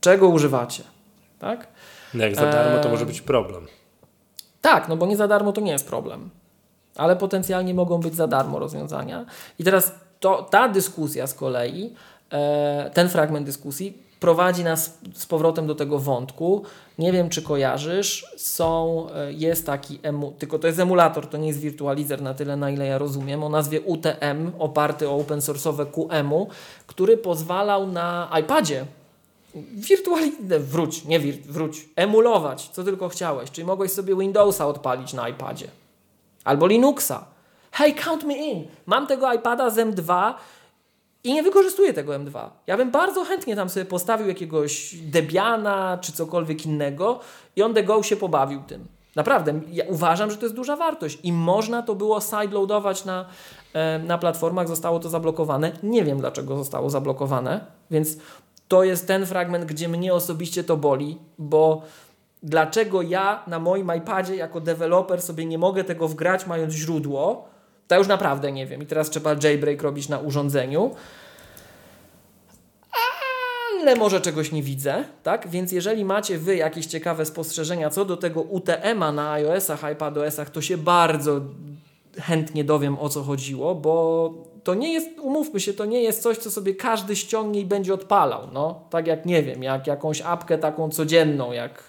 Czego 0.00 0.28
używacie? 0.28 0.82
Tak? 1.38 1.66
No 2.14 2.24
jak 2.24 2.34
za 2.34 2.50
darmo, 2.50 2.78
to 2.78 2.88
może 2.88 3.06
być 3.06 3.20
problem. 3.20 3.66
Tak, 4.60 4.88
no 4.88 4.96
bo 4.96 5.06
nie 5.06 5.16
za 5.16 5.28
darmo 5.28 5.52
to 5.52 5.60
nie 5.60 5.72
jest 5.72 5.88
problem. 5.88 6.30
Ale 6.96 7.16
potencjalnie 7.16 7.74
mogą 7.74 7.98
być 7.98 8.14
za 8.14 8.26
darmo 8.26 8.58
rozwiązania. 8.58 9.26
I 9.58 9.64
teraz 9.64 9.92
to, 10.20 10.42
ta 10.42 10.68
dyskusja 10.68 11.26
z 11.26 11.34
kolei, 11.34 11.94
e, 12.32 12.90
ten 12.94 13.08
fragment 13.08 13.46
dyskusji 13.46 14.02
prowadzi 14.22 14.64
nas 14.64 14.98
z 15.14 15.26
powrotem 15.26 15.66
do 15.66 15.74
tego 15.74 15.98
wątku. 15.98 16.62
Nie 16.98 17.12
wiem, 17.12 17.28
czy 17.28 17.42
kojarzysz, 17.42 18.26
są, 18.36 19.06
e, 19.14 19.32
jest 19.32 19.66
taki, 19.66 19.98
emu, 20.02 20.32
tylko 20.38 20.58
to 20.58 20.66
jest 20.66 20.78
emulator, 20.78 21.26
to 21.26 21.38
nie 21.38 21.48
jest 21.48 21.60
wirtualizer 21.60 22.22
na 22.22 22.34
tyle, 22.34 22.56
na 22.56 22.70
ile 22.70 22.86
ja 22.86 22.98
rozumiem, 22.98 23.44
o 23.44 23.48
nazwie 23.48 23.80
UTM, 23.80 24.52
oparty 24.58 25.08
o 25.08 25.16
open 25.16 25.38
source'owe 25.38 25.86
QEMU, 25.86 26.48
który 26.86 27.16
pozwalał 27.16 27.86
na 27.86 28.30
iPadzie 28.40 28.84
wirtualizować, 29.74 30.62
wróć, 30.62 31.04
nie 31.04 31.20
wir, 31.20 31.34
wróć, 31.34 31.88
emulować, 31.96 32.68
co 32.68 32.84
tylko 32.84 33.08
chciałeś. 33.08 33.50
Czyli 33.50 33.66
mogłeś 33.66 33.92
sobie 33.92 34.16
Windowsa 34.16 34.66
odpalić 34.66 35.12
na 35.12 35.28
iPadzie. 35.28 35.68
Albo 36.44 36.66
Linuxa. 36.66 37.24
Hey, 37.72 37.94
count 37.94 38.24
me 38.24 38.34
in. 38.34 38.66
Mam 38.86 39.06
tego 39.06 39.32
iPada 39.32 39.70
z 39.70 39.76
M2, 39.76 40.34
i 41.24 41.34
nie 41.34 41.42
wykorzystuję 41.42 41.92
tego 41.92 42.12
M2. 42.12 42.48
Ja 42.66 42.76
bym 42.76 42.90
bardzo 42.90 43.24
chętnie 43.24 43.56
tam 43.56 43.68
sobie 43.68 43.86
postawił 43.86 44.28
jakiegoś 44.28 44.94
Debiana 44.94 45.98
czy 46.00 46.12
cokolwiek 46.12 46.66
innego 46.66 47.20
i 47.56 47.62
on 47.62 47.74
the 47.74 47.82
go 47.82 48.02
się 48.02 48.16
pobawił 48.16 48.62
tym. 48.62 48.86
Naprawdę, 49.16 49.60
ja 49.72 49.84
uważam, 49.88 50.30
że 50.30 50.36
to 50.36 50.44
jest 50.44 50.54
duża 50.54 50.76
wartość 50.76 51.18
i 51.22 51.32
można 51.32 51.82
to 51.82 51.94
było 51.94 52.20
sideloadować 52.20 53.04
na, 53.04 53.26
na 54.04 54.18
platformach, 54.18 54.68
zostało 54.68 55.00
to 55.00 55.08
zablokowane. 55.08 55.72
Nie 55.82 56.04
wiem, 56.04 56.18
dlaczego 56.18 56.56
zostało 56.56 56.90
zablokowane, 56.90 57.66
więc 57.90 58.16
to 58.68 58.84
jest 58.84 59.06
ten 59.06 59.26
fragment, 59.26 59.64
gdzie 59.64 59.88
mnie 59.88 60.14
osobiście 60.14 60.64
to 60.64 60.76
boli, 60.76 61.18
bo 61.38 61.82
dlaczego 62.42 63.02
ja 63.02 63.42
na 63.46 63.58
moim 63.58 63.92
iPadzie 63.98 64.36
jako 64.36 64.60
deweloper 64.60 65.22
sobie 65.22 65.46
nie 65.46 65.58
mogę 65.58 65.84
tego 65.84 66.08
wgrać 66.08 66.46
mając 66.46 66.74
źródło, 66.74 67.48
to 67.92 67.98
już 67.98 68.08
naprawdę 68.08 68.52
nie 68.52 68.66
wiem 68.66 68.82
i 68.82 68.86
teraz 68.86 69.10
trzeba 69.10 69.36
jailbreak 69.42 69.82
robić 69.82 70.08
na 70.08 70.18
urządzeniu 70.18 70.90
ale 73.80 73.96
może 73.96 74.20
czegoś 74.20 74.52
nie 74.52 74.62
widzę, 74.62 75.04
tak? 75.22 75.48
Więc 75.48 75.72
jeżeli 75.72 76.04
macie 76.04 76.38
Wy 76.38 76.56
jakieś 76.56 76.86
ciekawe 76.86 77.26
spostrzeżenia 77.26 77.90
co 77.90 78.04
do 78.04 78.16
tego 78.16 78.42
UTM-a 78.42 79.12
na 79.12 79.32
iOS-ach, 79.32 79.84
iPadOS-ach, 79.84 80.50
to 80.50 80.60
się 80.62 80.78
bardzo 80.78 81.40
chętnie 82.20 82.64
dowiem 82.64 82.98
o 82.98 83.08
co 83.08 83.22
chodziło, 83.22 83.74
bo 83.74 84.34
to 84.64 84.74
nie 84.74 84.92
jest, 84.92 85.08
umówmy 85.18 85.60
się, 85.60 85.72
to 85.72 85.84
nie 85.84 86.02
jest 86.02 86.22
coś, 86.22 86.38
co 86.38 86.50
sobie 86.50 86.74
każdy 86.74 87.16
ściągnie 87.16 87.60
i 87.60 87.64
będzie 87.64 87.94
odpalał, 87.94 88.48
no. 88.52 88.84
Tak 88.90 89.06
jak, 89.06 89.26
nie 89.26 89.42
wiem, 89.42 89.62
jak 89.62 89.86
jakąś 89.86 90.20
apkę 90.20 90.58
taką 90.58 90.90
codzienną, 90.90 91.52
jak 91.52 91.82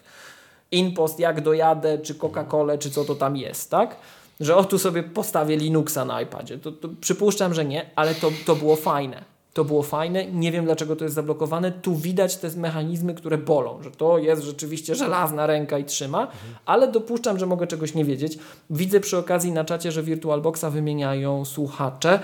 InPost, 0.72 1.20
jak 1.20 1.42
dojadę, 1.42 1.98
czy 1.98 2.16
Coca-Colę, 2.16 2.78
czy 2.78 2.92
co 2.92 3.06
to 3.06 3.16
tam 3.16 3.38
jest, 3.38 3.72
tak? 3.72 3.96
Że 4.39 4.55
o 4.55 4.64
tu 4.64 4.80
sobie 4.80 5.03
postawię 5.03 5.57
Linuxa 5.57 6.05
na 6.05 6.22
iPadzie. 6.22 6.57
To, 6.57 6.72
to 6.72 6.89
przypuszczam, 7.01 7.53
że 7.53 7.65
nie, 7.65 7.89
ale 7.95 8.15
to, 8.15 8.31
to 8.45 8.55
było 8.55 8.76
fajne. 8.76 9.34
To 9.53 9.65
było 9.65 9.84
fajne, 9.84 10.26
nie 10.26 10.51
wiem 10.51 10.65
dlaczego 10.65 10.95
to 10.95 11.03
jest 11.03 11.15
zablokowane. 11.15 11.72
Tu 11.72 11.95
widać 11.95 12.38
te 12.38 12.49
mechanizmy, 12.49 13.14
które 13.14 13.38
bolą, 13.38 13.84
że 13.84 13.91
to 13.91 14.18
jest 14.18 14.43
rzeczywiście 14.43 14.95
żelazna 14.95 15.47
ręka 15.47 15.77
i 15.77 15.85
trzyma, 15.85 16.22
mhm. 16.22 16.55
ale 16.65 16.91
dopuszczam, 16.91 17.39
że 17.39 17.45
mogę 17.45 17.68
czegoś 17.68 17.93
nie 17.93 18.05
wiedzieć. 18.05 18.38
Widzę 18.69 18.99
przy 18.99 19.18
okazji 19.18 19.51
na 19.51 19.65
czacie, 19.65 19.91
że 19.91 20.03
VirtualBoxa 20.03 20.65
wymieniają 20.69 21.45
słuchacze. 21.45 22.19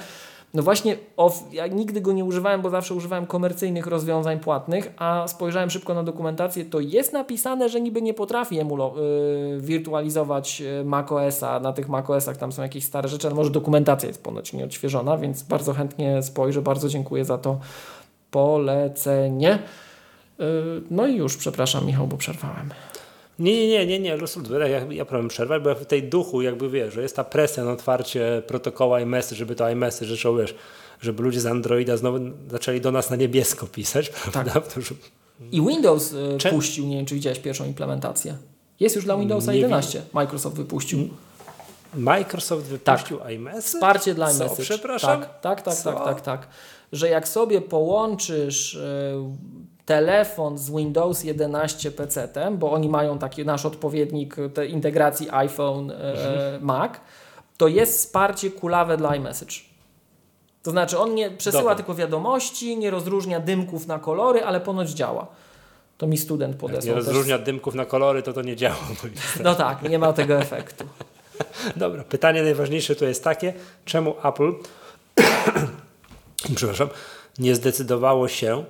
No 0.54 0.64
właśnie, 0.64 0.98
off, 1.18 1.44
ja 1.52 1.68
nigdy 1.68 2.02
go 2.02 2.12
nie 2.12 2.26
używałem, 2.26 2.62
bo 2.62 2.70
zawsze 2.70 2.94
używałem 2.94 3.26
komercyjnych 3.26 3.88
rozwiązań 3.88 4.40
płatnych, 4.40 4.94
a 4.98 5.28
spojrzałem 5.28 5.70
szybko 5.70 5.94
na 5.94 6.04
dokumentację, 6.04 6.66
to 6.66 6.80
jest 6.80 7.14
napisane, 7.14 7.70
że 7.70 7.82
niby 7.82 8.02
nie 8.02 8.14
potrafi 8.14 8.60
emulo, 8.60 8.94
yy, 8.96 9.62
wirtualizować 9.62 10.62
y, 10.62 10.86
macOSa, 10.86 11.60
na 11.60 11.74
tych 11.74 11.90
macOSach 11.90 12.38
tam 12.38 12.52
są 12.52 12.62
jakieś 12.62 12.84
stare 12.84 13.10
rzeczy, 13.10 13.28
ale 13.28 13.36
może 13.36 13.50
dokumentacja 13.50 14.08
jest 14.08 14.24
ponoć 14.24 14.54
nieodświeżona, 14.54 15.18
więc 15.18 15.44
bardzo 15.44 15.74
chętnie 15.74 16.24
spojrzę, 16.24 16.62
bardzo 16.62 16.90
dziękuję 16.90 17.26
za 17.26 17.38
to 17.38 17.60
polecenie. 18.32 19.60
Yy, 20.40 20.46
no 20.92 21.08
i 21.08 21.16
już, 21.16 21.38
przepraszam 21.38 21.86
Michał, 21.86 22.08
bo 22.08 22.18
przerwałem. 22.18 22.70
Nie, 23.40 23.68
nie, 23.68 23.68
nie, 23.68 24.00
nie, 24.00 24.00
nie, 24.00 24.18
ja, 24.70 24.86
ja 24.90 25.06
problem 25.06 25.28
przerwać, 25.28 25.64
bo 25.64 25.70
ja 25.70 25.76
w 25.76 25.86
tej 25.86 26.04
duchu 26.04 26.42
jakby 26.42 26.70
wiesz, 26.70 26.94
że 26.94 27.02
jest 27.02 27.16
ta 27.16 27.24
presja 27.24 27.64
na 27.64 27.72
otwarcie 27.72 28.42
protokoła 28.48 29.00
iMessage, 29.00 29.36
żeby 29.36 29.56
to 29.56 29.70
iMessage 29.70 30.12
zaczął, 30.12 30.38
wiesz, 30.38 30.56
żeby 31.02 31.24
ludzie 31.24 31.42
z 31.42 31.46
Androida 31.46 31.98
znowu 31.98 32.20
zaczęli 32.52 32.82
do 32.82 32.92
nas 32.92 33.10
na 33.10 33.16
niebiesko 33.16 33.68
pisać, 33.68 34.10
prawda? 34.32 34.52
Tak. 34.52 34.74
To, 34.74 34.82
że... 34.82 34.96
I 35.52 35.62
Windows 35.62 36.14
y, 36.14 36.38
Cze... 36.38 36.50
puścił, 36.50 36.88
nie 36.88 36.98
wiem 36.98 37.06
czy 37.06 37.16
widziałeś 37.16 37.40
pierwszą 37.40 37.66
implementację. 37.66 38.38
Jest 38.80 38.96
już 38.96 39.06
dla 39.06 39.18
Windowsa 39.18 39.52
nie 39.54 39.60
11. 39.60 40.02
Microsoft 40.14 40.56
wypuścił. 40.56 41.10
Microsoft 41.94 42.66
wypuścił 42.66 43.18
tak. 43.18 43.32
iMessage? 43.32 43.62
Wsparcie 43.62 44.14
dla 44.14 44.32
iMessage. 44.32 44.56
Co, 44.56 44.64
przepraszam? 44.64 45.22
Tak, 45.22 45.42
tak, 45.42 45.62
tak, 45.62 45.82
tak, 45.84 46.04
tak, 46.04 46.22
tak. 46.22 46.48
Że 46.92 47.10
jak 47.10 47.28
sobie 47.28 47.62
połączysz 47.62 48.74
y, 48.74 49.14
telefon 49.90 50.58
z 50.58 50.72
Windows 50.72 51.24
11 51.24 51.92
PC, 51.92 52.30
bo 52.52 52.72
oni 52.72 52.90
mają 52.90 53.20
taki 53.20 53.46
nasz 53.46 53.66
odpowiednik 53.66 54.36
tej 54.54 54.72
integracji 54.72 55.28
iPhone, 55.32 55.92
e, 55.92 55.96
mhm. 55.96 56.64
Mac, 56.64 56.92
to 57.58 57.68
jest 57.68 57.98
wsparcie 57.98 58.52
kulawe 58.52 58.98
dla 58.98 59.16
iMessage. 59.16 59.56
To 60.64 60.72
znaczy 60.72 61.00
on 61.00 61.16
nie 61.16 61.32
przesyła 61.32 61.64
Dobra. 61.64 61.76
tylko 61.76 61.96
wiadomości, 61.96 62.78
nie 62.78 62.92
rozróżnia 62.92 63.40
dymków 63.40 63.88
na 63.88 64.00
kolory, 64.00 64.44
ale 64.44 64.62
ponoć 64.62 64.90
działa. 64.90 65.28
To 65.98 66.08
mi 66.08 66.18
student 66.18 66.56
podesłał. 66.56 66.96
Jak 66.96 67.06
nie 67.06 67.12
rozróżnia 67.12 67.38
też. 67.38 67.46
dymków 67.46 67.76
na 67.76 67.86
kolory, 67.86 68.24
to 68.24 68.34
to 68.34 68.42
nie 68.42 68.56
działa. 68.56 68.88
No 69.44 69.56
tak, 69.56 69.90
nie 69.90 70.00
ma 70.00 70.14
tego 70.14 70.40
efektu. 70.40 70.86
Dobra, 71.76 72.04
pytanie 72.04 72.44
najważniejsze 72.44 72.96
tu 72.96 73.06
jest 73.06 73.24
takie, 73.24 73.54
czemu 73.86 74.16
Apple 74.24 74.54
przepraszam, 76.56 76.90
nie 77.40 77.56
zdecydowało 77.56 78.28
się 78.28 78.64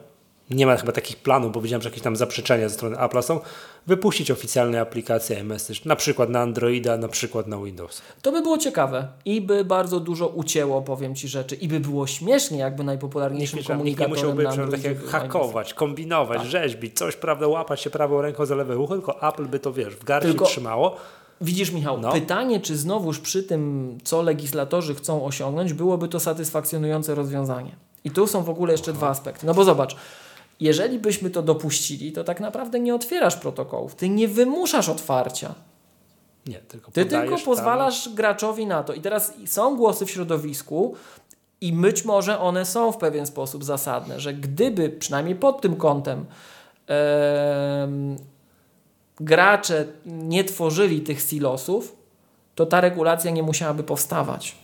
nie 0.49 0.65
ma 0.65 0.77
chyba 0.77 0.91
takich 0.91 1.17
planów, 1.17 1.51
bo 1.51 1.61
widziałem, 1.61 1.81
że 1.81 1.89
jakieś 1.89 2.03
tam 2.03 2.15
zaprzeczenia 2.15 2.69
ze 2.69 2.75
strony 2.75 2.99
Apple 2.99 3.21
są, 3.21 3.39
wypuścić 3.87 4.31
oficjalne 4.31 4.81
aplikacje 4.81 5.39
iMessage, 5.39 5.79
na 5.85 5.95
przykład 5.95 6.29
na 6.29 6.39
Androida, 6.39 6.97
na 6.97 7.07
przykład 7.07 7.47
na 7.47 7.57
Windows. 7.57 8.01
To 8.21 8.31
by 8.31 8.41
było 8.41 8.57
ciekawe 8.57 9.07
i 9.25 9.41
by 9.41 9.65
bardzo 9.65 9.99
dużo 9.99 10.27
ucięło, 10.27 10.81
powiem 10.81 11.15
Ci 11.15 11.27
rzeczy, 11.27 11.55
i 11.55 11.67
by 11.67 11.79
było 11.79 12.07
śmiesznie, 12.07 12.57
jakby 12.57 12.83
najpopularniejszym 12.83 13.63
komunikatorem 13.63 14.11
nie 14.11 14.17
musiałby 14.17 14.43
na 14.43 14.49
Androidzie 14.49 14.95
tak 14.95 15.05
hakować, 15.05 15.73
kombinować, 15.73 16.39
tak. 16.39 16.47
rzeźbić, 16.47 16.97
coś, 16.97 17.15
prawda, 17.15 17.47
łapać 17.47 17.81
się 17.81 17.89
prawą 17.89 18.21
ręką 18.21 18.45
za 18.45 18.55
lewe 18.55 18.77
ucho, 18.77 18.93
tylko 18.93 19.29
Apple 19.29 19.45
by 19.45 19.59
to, 19.59 19.73
wiesz, 19.73 19.95
w 19.95 20.03
garści 20.03 20.29
tylko... 20.29 20.45
trzymało. 20.45 20.95
Widzisz, 21.41 21.71
Michał, 21.71 21.99
no. 21.99 22.11
pytanie, 22.11 22.59
czy 22.59 22.77
znowuż 22.77 23.19
przy 23.19 23.43
tym, 23.43 23.97
co 24.03 24.21
legislatorzy 24.21 24.95
chcą 24.95 25.25
osiągnąć, 25.25 25.73
byłoby 25.73 26.07
to 26.07 26.19
satysfakcjonujące 26.19 27.15
rozwiązanie. 27.15 27.75
I 28.03 28.11
tu 28.11 28.27
są 28.27 28.43
w 28.43 28.49
ogóle 28.49 28.71
jeszcze 28.71 28.91
Aha. 28.91 28.97
dwa 28.97 29.09
aspekty. 29.09 29.45
No 29.45 29.53
bo 29.53 29.63
zobacz, 29.63 29.95
jeżeli 30.59 30.99
byśmy 30.99 31.29
to 31.29 31.41
dopuścili, 31.41 32.11
to 32.11 32.23
tak 32.23 32.39
naprawdę 32.39 32.79
nie 32.79 32.95
otwierasz 32.95 33.35
protokołów, 33.35 33.95
ty 33.95 34.09
nie 34.09 34.27
wymuszasz 34.27 34.89
otwarcia. 34.89 35.55
Nie, 36.47 36.55
tylko 36.55 36.91
Ty 36.91 37.05
tylko 37.05 37.37
pozwalasz 37.37 38.03
tam... 38.03 38.15
graczowi 38.15 38.65
na 38.65 38.83
to. 38.83 38.93
I 38.93 39.01
teraz 39.01 39.33
są 39.45 39.77
głosy 39.77 40.05
w 40.05 40.11
środowisku, 40.11 40.95
i 41.61 41.73
być 41.73 42.05
może 42.05 42.39
one 42.39 42.65
są 42.65 42.91
w 42.91 42.97
pewien 42.97 43.25
sposób 43.25 43.63
zasadne, 43.63 44.19
że 44.19 44.33
gdyby 44.33 44.89
przynajmniej 44.89 45.35
pod 45.35 45.61
tym 45.61 45.75
kątem 45.75 46.25
gracze 49.15 49.85
nie 50.05 50.43
tworzyli 50.43 51.01
tych 51.01 51.21
silosów, 51.21 51.95
to 52.55 52.65
ta 52.65 52.81
regulacja 52.81 53.31
nie 53.31 53.43
musiałaby 53.43 53.83
powstawać. 53.83 54.55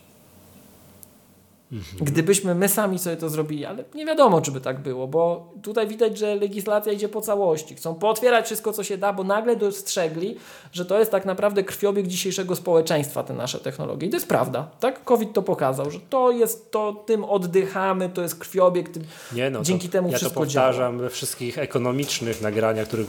Mhm. 1.71 2.05
Gdybyśmy 2.05 2.55
my 2.55 2.69
sami 2.69 2.99
sobie 2.99 3.17
to 3.17 3.29
zrobili, 3.29 3.65
ale 3.65 3.83
nie 3.95 4.05
wiadomo, 4.05 4.41
czy 4.41 4.51
by 4.51 4.61
tak 4.61 4.79
było, 4.79 5.07
bo 5.07 5.53
tutaj 5.63 5.87
widać, 5.87 6.17
że 6.17 6.35
legislacja 6.35 6.93
idzie 6.93 7.09
po 7.09 7.21
całości. 7.21 7.75
Chcą 7.75 7.95
pootwierać 7.95 8.45
wszystko, 8.45 8.73
co 8.73 8.83
się 8.83 8.97
da, 8.97 9.13
bo 9.13 9.23
nagle 9.23 9.55
dostrzegli, 9.55 10.35
że 10.71 10.85
to 10.85 10.99
jest 10.99 11.11
tak 11.11 11.25
naprawdę 11.25 11.63
krwiobieg 11.63 12.07
dzisiejszego 12.07 12.55
społeczeństwa, 12.55 13.23
te 13.23 13.33
nasze 13.33 13.59
technologie. 13.59 14.07
I 14.07 14.09
to 14.09 14.15
jest 14.15 14.27
prawda. 14.27 14.67
Tak? 14.79 15.03
COVID 15.03 15.33
to 15.33 15.41
pokazał, 15.41 15.91
że 15.91 15.99
to 16.09 16.31
jest 16.31 16.71
to, 16.71 17.03
tym 17.05 17.23
oddychamy, 17.23 18.09
to 18.09 18.21
jest 18.21 18.35
krwiobieg, 18.35 18.89
tym, 18.89 19.03
nie 19.33 19.49
no, 19.49 19.61
dzięki 19.61 19.89
temu 19.89 20.09
ja 20.11 20.17
wszystko 20.17 20.39
to 20.39 20.45
powtarzam 20.45 20.93
działa. 20.93 21.03
we 21.03 21.09
wszystkich 21.09 21.57
ekonomicznych 21.57 22.41
nagraniach, 22.41 22.87
których 22.87 23.07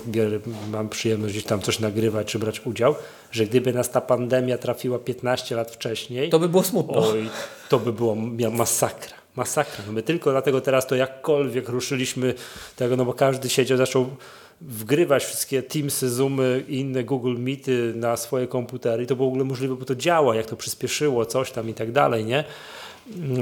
mam 0.73 0.89
przyjemność 0.89 1.35
gdzieś 1.35 1.45
tam 1.45 1.61
coś 1.61 1.81
nagrywać 1.81 2.27
czy 2.27 2.39
brać 2.39 2.66
udział, 2.66 2.95
że 3.31 3.47
gdyby 3.47 3.73
nas 3.73 3.91
ta 3.91 4.01
pandemia 4.01 4.59
trafiła 4.59 4.99
15 4.99 5.57
lat 5.57 5.70
wcześniej, 5.70 6.31
to 6.31 6.39
by 6.39 6.49
było 6.49 6.62
smutno. 6.62 7.09
Oj, 7.09 7.31
to 7.69 7.78
by 7.78 7.93
było 7.93 8.15
masakra. 8.51 9.16
Masakra. 9.36 9.85
No 9.86 9.93
my 9.93 10.02
tylko 10.02 10.31
dlatego 10.31 10.60
teraz 10.60 10.86
to 10.86 10.94
jakkolwiek 10.94 11.68
ruszyliśmy 11.68 12.35
tego, 12.77 12.97
no 12.97 13.05
bo 13.05 13.12
każdy 13.12 13.48
siedział, 13.48 13.78
zaczął 13.78 14.06
wgrywać 14.60 15.24
wszystkie 15.24 15.62
Teamsy, 15.62 16.10
Zoomy 16.10 16.64
i 16.68 16.81
inne 16.81 17.05
Google 17.05 17.36
Meety 17.39 17.93
na 17.97 18.16
swoje 18.16 18.47
komputery 18.47 19.02
i 19.02 19.06
to 19.06 19.16
było 19.16 19.28
w 19.28 19.32
ogóle 19.32 19.44
możliwe, 19.44 19.77
bo 19.77 19.85
to 19.85 19.94
działa, 19.94 20.36
jak 20.36 20.47
to 20.47 20.56
przyspieszyło, 20.56 21.27
coś 21.27 21.51
tam 21.51 21.68
i 21.68 21.74
tak 21.74 21.93
dalej, 21.93 22.24
nie? 22.24 22.44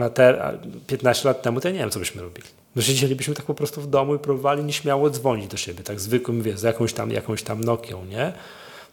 A 0.04 0.10
te, 0.10 0.44
a 0.44 0.52
15 0.86 1.28
lat 1.28 1.42
temu 1.42 1.60
to 1.60 1.68
ja 1.68 1.74
nie 1.74 1.80
wiem, 1.80 1.90
co 1.90 1.98
byśmy 1.98 2.22
robili. 2.22 2.46
No 2.76 2.82
siedzielibyśmy 2.82 3.34
tak 3.34 3.46
po 3.46 3.54
prostu 3.54 3.80
w 3.80 3.86
domu 3.86 4.14
i 4.14 4.18
próbowali 4.18 4.64
nieśmiało 4.64 5.10
dzwonić 5.10 5.46
do 5.46 5.56
siebie, 5.56 5.84
tak 5.84 6.00
zwykłym, 6.00 6.42
wiesz, 6.42 6.58
z 6.58 6.62
jakąś 6.62 6.92
tam, 6.92 7.10
jakąś 7.10 7.42
tam 7.42 7.64
Nokią, 7.64 8.04
nie? 8.04 8.32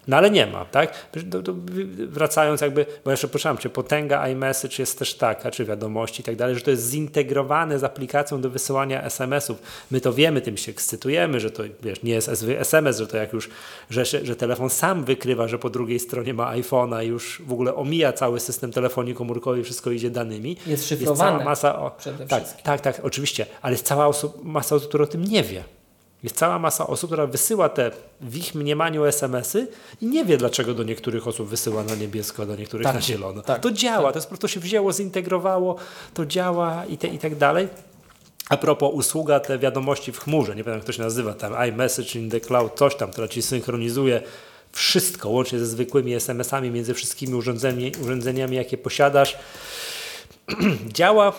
No 0.08 0.16
ale 0.16 0.30
nie 0.30 0.46
ma, 0.46 0.64
tak? 0.64 1.06
Wracając 2.08 2.60
jakby, 2.60 2.86
bo 3.04 3.10
jeszcze 3.10 3.28
poczęłam 3.28 3.58
Cię, 3.58 3.70
potęga 3.70 4.28
iMessage 4.28 4.74
jest 4.78 4.98
też 4.98 5.14
taka, 5.14 5.50
czy 5.50 5.64
wiadomości 5.64 6.20
i 6.20 6.24
tak 6.24 6.36
dalej, 6.36 6.54
że 6.54 6.60
to 6.60 6.70
jest 6.70 6.90
zintegrowane 6.90 7.78
z 7.78 7.84
aplikacją 7.84 8.40
do 8.40 8.50
wysyłania 8.50 9.02
SMS-ów. 9.02 9.62
My 9.90 10.00
to 10.00 10.12
wiemy, 10.12 10.40
tym 10.40 10.56
się 10.56 10.72
ekscytujemy, 10.72 11.40
że 11.40 11.50
to 11.50 11.62
wiesz, 11.82 12.02
nie 12.02 12.12
jest 12.12 12.30
SMS, 12.58 12.98
że 12.98 13.06
to 13.06 13.16
jak 13.16 13.32
już, 13.32 13.50
że, 13.90 14.04
że 14.04 14.36
telefon 14.36 14.70
sam 14.70 15.04
wykrywa, 15.04 15.48
że 15.48 15.58
po 15.58 15.70
drugiej 15.70 15.98
stronie 16.00 16.34
ma 16.34 16.56
iPhone'a 16.56 17.04
i 17.04 17.06
już 17.06 17.42
w 17.46 17.52
ogóle 17.52 17.74
omija 17.74 18.12
cały 18.12 18.40
system 18.40 18.72
telefonii 18.72 19.14
komórkowej, 19.14 19.64
wszystko 19.64 19.90
idzie 19.90 20.10
danymi. 20.10 20.56
Jest 20.66 20.88
szyfrowane. 20.88 21.30
Jest 21.30 21.38
cała 21.38 21.50
masa, 21.50 21.78
o, 21.78 21.96
tak, 22.28 22.62
tak, 22.62 22.80
tak, 22.80 23.00
oczywiście, 23.02 23.46
ale 23.62 23.72
jest 23.72 23.86
cała 23.86 24.06
osób, 24.06 24.44
masa 24.44 24.76
osób, 24.76 24.88
która 24.88 25.04
o 25.04 25.06
tym 25.06 25.24
nie 25.24 25.42
wie. 25.42 25.64
Jest 26.22 26.36
cała 26.36 26.58
masa 26.58 26.86
osób, 26.86 27.10
która 27.10 27.26
wysyła 27.26 27.68
te 27.68 27.90
w 28.20 28.36
ich 28.36 28.54
mniemaniu 28.54 29.04
SMS-y 29.04 29.68
i 30.00 30.06
nie 30.06 30.24
wie, 30.24 30.36
dlaczego 30.36 30.74
do 30.74 30.82
niektórych 30.82 31.28
osób 31.28 31.48
wysyła 31.48 31.84
na 31.84 31.94
niebiesko, 31.94 32.42
a 32.42 32.46
do 32.46 32.56
niektórych 32.56 32.84
tak, 32.84 32.94
na 32.94 33.00
zielono. 33.00 33.42
Tak, 33.42 33.62
to 33.62 33.70
działa, 33.70 34.04
tak. 34.04 34.12
to 34.12 34.18
jest 34.18 34.26
po 34.26 34.30
prostu 34.30 34.48
się 34.48 34.60
wzięło, 34.60 34.92
zintegrowało, 34.92 35.76
to 36.14 36.26
działa 36.26 36.84
i, 36.84 36.98
te, 36.98 37.08
i 37.08 37.18
tak 37.18 37.36
dalej. 37.36 37.68
A 38.48 38.56
propos 38.56 38.90
usługa, 38.94 39.40
te 39.40 39.58
wiadomości 39.58 40.12
w 40.12 40.18
chmurze, 40.18 40.56
nie 40.56 40.64
wiem 40.64 40.74
jak 40.74 40.84
to 40.84 40.92
się 40.92 41.02
nazywa, 41.02 41.34
tam 41.34 41.68
iMessage 41.68 42.18
in 42.18 42.30
the 42.30 42.40
cloud, 42.40 42.72
coś 42.78 42.96
tam, 42.96 43.10
która 43.10 43.28
ci 43.28 43.42
synchronizuje 43.42 44.22
wszystko, 44.72 45.28
łącznie 45.28 45.58
ze 45.58 45.66
zwykłymi 45.66 46.14
SMS-ami 46.14 46.70
między 46.70 46.94
wszystkimi 46.94 47.34
urządzeniami, 47.34 47.92
urządzeniami 48.02 48.56
jakie 48.56 48.78
posiadasz. 48.78 49.38
Działa, 50.98 51.32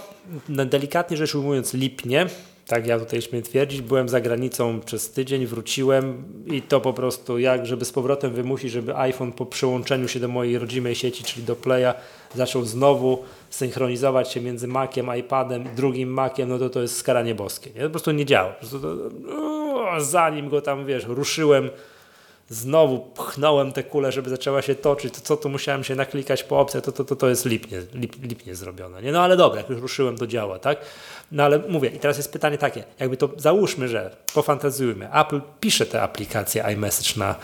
delikatnie 0.50 1.18
rzecz 1.18 1.36
ujmując, 1.36 1.74
lipnie. 1.74 2.28
Tak, 2.68 2.88
ja 2.88 3.00
tutaj 3.00 3.22
śmiem 3.22 3.44
twierdzić, 3.44 3.82
byłem 3.82 4.10
za 4.10 4.22
granicą 4.22 4.80
przez 4.82 5.12
tydzień, 5.12 5.46
wróciłem 5.46 6.24
i 6.46 6.62
to 6.62 6.82
po 6.82 6.94
prostu 6.94 7.40
jak, 7.40 7.66
żeby 7.66 7.86
z 7.86 7.92
powrotem 7.92 8.34
wymusić, 8.34 8.72
żeby 8.72 8.98
iPhone 8.98 9.32
po 9.32 9.46
przyłączeniu 9.46 10.08
się 10.08 10.20
do 10.20 10.28
mojej 10.28 10.60
rodzimej 10.60 10.96
sieci, 10.96 11.24
czyli 11.24 11.46
do 11.46 11.56
Playa, 11.56 11.94
zaczął 12.36 12.66
znowu 12.66 13.24
synchronizować 13.50 14.32
się 14.32 14.42
między 14.42 14.68
Maciem, 14.68 15.16
iPadem, 15.20 15.76
drugim 15.76 16.10
Maciem, 16.10 16.50
no 16.50 16.60
to 16.60 16.70
to 16.70 16.82
jest 16.82 16.98
skaranie 16.98 17.36
boskie. 17.36 17.70
Nie? 17.76 17.82
Po 17.82 17.90
prostu 17.90 18.12
nie 18.12 18.26
działa. 18.26 18.50
Po 18.50 18.60
prostu 18.60 18.80
to, 18.80 18.96
no, 19.20 19.86
zanim 20.02 20.50
go 20.50 20.62
tam, 20.62 20.86
wiesz, 20.86 21.06
ruszyłem, 21.06 21.70
znowu 22.50 23.00
pchnąłem 23.00 23.72
tę 23.72 23.84
kulę, 23.84 24.12
żeby 24.12 24.30
zaczęła 24.30 24.62
się 24.62 24.76
toczyć, 24.76 25.14
to 25.14 25.22
co 25.22 25.38
tu 25.38 25.50
musiałem 25.50 25.84
się 25.84 25.96
naklikać 25.96 26.44
po 26.44 26.60
opcjach, 26.60 26.84
to, 26.84 26.92
to, 26.92 27.04
to, 27.04 27.16
to 27.16 27.30
jest 27.30 27.46
lipnie, 27.46 27.82
lip, 27.94 28.16
lipnie 28.24 28.56
zrobione. 28.56 29.02
Nie? 29.02 29.12
No 29.12 29.22
ale 29.22 29.38
dobra, 29.38 29.62
jak 29.62 29.70
już 29.70 29.82
ruszyłem, 29.82 30.18
to 30.18 30.28
działa, 30.28 30.60
tak? 30.60 30.78
No 31.34 31.44
ale 31.44 31.60
mówię, 31.70 31.90
i 31.90 32.00
teraz 32.00 32.18
jest 32.18 32.32
pytanie 32.34 32.58
takie, 32.58 32.84
jakby 33.00 33.18
to 33.18 33.30
załóżmy, 33.38 33.88
że 33.88 34.16
pofantazjujmy, 34.34 35.14
Apple 35.14 35.42
pisze 35.60 35.86
tę 35.86 36.02
aplikację 36.02 36.64
iMessage 36.74 37.20
na 37.20 37.36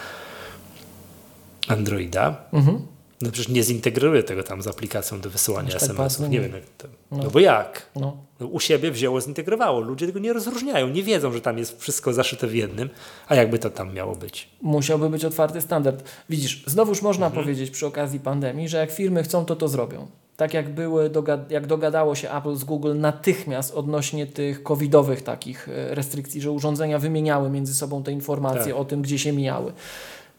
Androida, 1.68 2.36
mhm. 2.54 2.88
No 3.22 3.32
przecież 3.32 3.52
nie 3.52 3.64
zintegruje 3.64 4.24
tego 4.24 4.44
tam 4.44 4.62
z 4.62 4.68
aplikacją 4.68 5.22
do 5.22 5.30
wysyłania 5.30 5.76
SMS-ów. 5.76 6.30
Nie 6.30 6.42
wiem 6.42 6.54
jak 6.54 6.64
to. 6.78 6.88
No. 7.12 7.18
no 7.24 7.30
bo 7.30 7.40
jak? 7.40 7.90
No. 7.96 8.18
No, 8.40 8.48
u 8.48 8.60
siebie 8.60 8.92
wzięło, 8.92 9.22
zintegrowało. 9.22 9.80
Ludzie 9.80 10.06
tego 10.06 10.20
nie 10.20 10.34
rozróżniają, 10.34 10.88
nie 10.88 11.04
wiedzą, 11.04 11.32
że 11.32 11.42
tam 11.42 11.58
jest 11.58 11.82
wszystko 11.82 12.14
zaszyte 12.14 12.48
w 12.48 12.56
jednym, 12.56 12.90
a 13.28 13.36
jakby 13.36 13.60
to 13.60 13.70
tam 13.70 13.94
miało 13.94 14.16
być? 14.16 14.50
Musiałby 14.62 15.10
być 15.10 15.26
otwarty 15.26 15.62
standard. 15.62 16.04
Widzisz, 16.30 16.64
znowuż 16.68 17.02
można 17.02 17.26
mhm. 17.26 17.44
powiedzieć 17.44 17.72
przy 17.72 17.88
okazji 17.88 18.20
pandemii, 18.20 18.70
że 18.70 18.78
jak 18.78 18.92
firmy 18.92 19.24
chcą, 19.24 19.46
to 19.46 19.56
to 19.56 19.68
zrobią. 19.68 20.08
Tak 20.38 20.54
jak 20.54 20.70
były, 20.70 21.12
jak 21.50 21.68
dogadało 21.68 22.16
się 22.16 22.32
Apple 22.32 22.56
z 22.56 22.64
Google 22.64 22.96
natychmiast 22.96 23.74
odnośnie 23.74 24.28
tych 24.28 24.64
covidowych 24.64 25.22
takich 25.22 25.70
e, 25.70 25.96
restrykcji, 25.96 26.42
że 26.42 26.52
urządzenia 26.52 27.00
wymieniały 27.00 27.50
między 27.50 27.76
sobą 27.76 28.04
te 28.04 28.12
informacje 28.12 28.74
tak. 28.74 28.82
o 28.82 28.86
tym, 28.86 29.02
gdzie 29.02 29.20
się 29.20 29.34
mijały. 29.34 29.74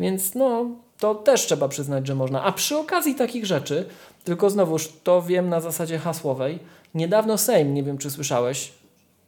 Więc 0.00 0.34
no, 0.34 0.70
to 1.00 1.14
też 1.14 1.46
trzeba 1.46 1.68
przyznać, 1.68 2.06
że 2.06 2.14
można. 2.14 2.42
A 2.42 2.52
przy 2.52 2.76
okazji 2.76 3.14
takich 3.14 3.46
rzeczy, 3.46 3.86
tylko 4.24 4.50
znowuż 4.50 4.88
to 5.04 5.22
wiem 5.22 5.48
na 5.48 5.60
zasadzie 5.60 5.98
hasłowej, 5.98 6.58
niedawno 6.94 7.38
Sejm, 7.38 7.74
nie 7.74 7.82
wiem 7.82 7.98
czy 7.98 8.10
słyszałeś, 8.10 8.72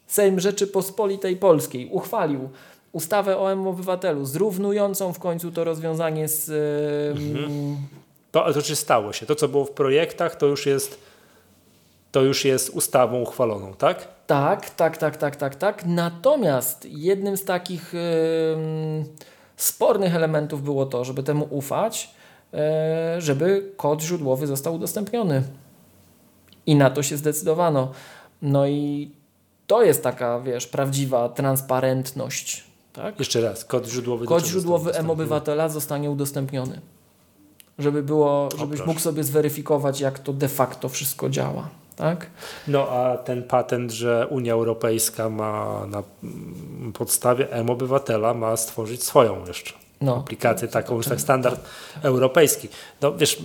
Sejm 0.07 0.41
Rzeczypospolitej 0.41 1.37
Polskiej 1.37 1.89
uchwalił 1.91 2.49
ustawę 2.93 3.39
o 3.39 3.53
M-Obywatelu, 3.53 4.25
zrównującą 4.25 5.13
w 5.13 5.19
końcu 5.19 5.53
to 5.53 5.65
rozwiązanie 5.65 6.29
z... 6.29 6.51
Mhm. 7.19 7.77
To, 8.33 8.53
to 8.53 8.63
czy 8.63 8.77
stało 8.77 9.13
się? 9.13 9.27
To, 9.27 9.35
co 9.35 9.49
było 9.49 9.65
w 9.65 9.71
projektach, 9.71 10.37
to 10.37 10.47
już 10.47 10.67
jest 10.67 10.99
to 12.13 12.23
już 12.23 12.45
jest 12.45 12.71
ustawą 12.71 13.21
uchwaloną, 13.21 13.75
tak? 13.75 14.09
Tak, 14.27 14.71
tak, 14.71 14.97
tak, 14.97 15.17
tak, 15.17 15.37
tak, 15.37 15.55
tak. 15.55 15.83
Natomiast 15.87 16.85
jednym 16.91 17.37
z 17.37 17.45
takich... 17.45 17.95
Yy 17.95 19.32
spornych 19.63 20.15
elementów 20.15 20.63
było 20.63 20.87
to, 20.87 21.05
żeby 21.05 21.23
temu 21.23 21.47
ufać, 21.51 22.11
e, 22.55 23.17
żeby 23.19 23.73
kod 23.77 24.03
źródłowy 24.03 24.47
został 24.47 24.75
udostępniony. 24.75 25.43
I 26.67 26.77
na 26.77 26.91
to 26.91 27.03
się 27.03 27.17
zdecydowano. 27.17 27.93
No 28.43 28.67
i 28.67 29.11
to 29.67 29.83
jest 29.83 30.03
taka, 30.03 30.41
wiesz, 30.41 30.67
prawdziwa 30.67 31.29
transparentność. 31.29 32.65
Tak? 32.93 33.19
Jeszcze 33.19 33.41
raz, 33.41 33.65
kod 33.65 33.87
źródłowy. 33.87 34.27
Kod 34.27 34.47
źródłowy 34.47 34.95
M-Obywatela 34.95 35.69
zostanie 35.69 36.11
udostępniony. 36.11 36.81
Żeby 37.79 38.03
było, 38.03 38.49
żebyś 38.59 38.87
mógł 38.87 39.01
sobie 39.01 39.25
zweryfikować, 39.25 40.01
jak 40.01 40.19
to 40.19 40.33
de 40.33 40.49
facto 40.49 40.89
wszystko 40.89 41.29
działa 41.31 41.82
tak? 41.97 42.27
No 42.69 42.89
a 42.89 43.17
ten 43.17 43.43
patent, 43.43 43.91
że 43.91 44.27
Unia 44.31 44.53
Europejska 44.53 45.29
ma 45.29 45.87
na 45.87 46.03
podstawie 46.95 47.53
M-Obywatela 47.53 48.35
ma 48.35 48.57
stworzyć 48.57 49.03
swoją 49.03 49.47
jeszcze 49.47 49.73
no, 50.03 50.17
aplikację 50.17 50.69
taką, 50.69 50.97
już 50.97 51.07
tak 51.07 51.21
standard 51.21 51.61
europejski. 52.03 52.69
No 53.01 53.15
wiesz, 53.15 53.43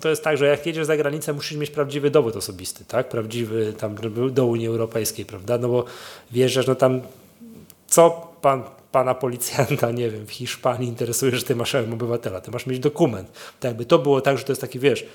to 0.00 0.08
jest 0.08 0.24
tak, 0.24 0.36
że 0.36 0.46
jak 0.46 0.66
jedziesz 0.66 0.86
za 0.86 0.96
granicę, 0.96 1.32
musisz 1.32 1.58
mieć 1.58 1.70
prawdziwy 1.70 2.10
dowód 2.10 2.36
osobisty, 2.36 2.84
tak? 2.84 3.08
Prawdziwy 3.08 3.72
tam 3.72 3.96
do 4.30 4.46
Unii 4.46 4.66
Europejskiej, 4.66 5.24
prawda? 5.24 5.58
No 5.58 5.68
bo 5.68 5.84
wjeżdżasz, 6.30 6.66
no 6.66 6.74
tam 6.74 7.00
co 7.86 8.32
pan 8.42 8.62
pana 8.92 9.14
policjanta, 9.14 9.90
nie 9.90 10.10
wiem, 10.10 10.26
w 10.26 10.30
Hiszpanii 10.30 10.88
interesuje, 10.88 11.36
że 11.36 11.42
ty 11.42 11.56
masz 11.56 11.74
obywatela, 11.74 12.40
ty 12.40 12.50
masz 12.50 12.66
mieć 12.66 12.78
dokument. 12.78 13.32
Tak 13.60 13.70
jakby 13.70 13.84
to 13.84 13.98
było 13.98 14.20
tak, 14.20 14.38
że 14.38 14.44
to 14.44 14.52
jest 14.52 14.60
taki, 14.60 14.78
wiesz, 14.78 15.06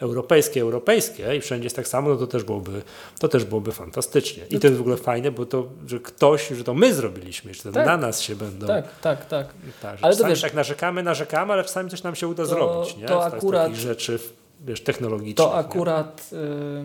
europejskie, 0.00 0.60
europejskie 0.60 1.36
i 1.36 1.40
wszędzie 1.40 1.66
jest 1.66 1.76
tak 1.76 1.88
samo, 1.88 2.10
no 2.10 2.16
to 2.16 2.26
też 2.26 2.44
byłoby, 2.44 2.82
to 3.18 3.28
też 3.28 3.44
byłoby 3.44 3.72
fantastycznie. 3.72 4.42
I 4.50 4.60
to 4.60 4.66
jest 4.66 4.78
w 4.78 4.80
ogóle 4.80 4.96
fajne, 4.96 5.30
bo 5.30 5.46
to, 5.46 5.66
że 5.86 6.00
ktoś, 6.00 6.48
że 6.48 6.64
to 6.64 6.74
my 6.74 6.94
zrobiliśmy, 6.94 7.54
że 7.54 7.62
to 7.62 7.72
tak. 7.72 7.86
na 7.86 7.96
nas 7.96 8.20
się 8.20 8.36
będą... 8.36 8.66
Tak, 8.66 9.00
tak, 9.00 9.26
tak. 9.26 9.46
tak 9.82 9.98
ale 10.02 10.16
to 10.16 10.28
wiesz, 10.28 10.40
tak 10.40 10.54
narzekamy, 10.54 11.02
narzekamy, 11.02 11.52
ale 11.52 11.64
czasami 11.64 11.90
coś 11.90 12.02
nam 12.02 12.14
się 12.14 12.28
uda 12.28 12.42
to, 12.42 12.48
zrobić, 12.48 12.96
nie? 12.96 13.06
To 13.06 13.24
akurat... 13.24 13.62
takich 13.64 13.80
rzeczy 13.80 14.18
wiesz, 14.64 14.80
technologicznych. 14.80 15.48
To 15.48 15.54
akurat 15.54 16.30
y, 16.32 16.36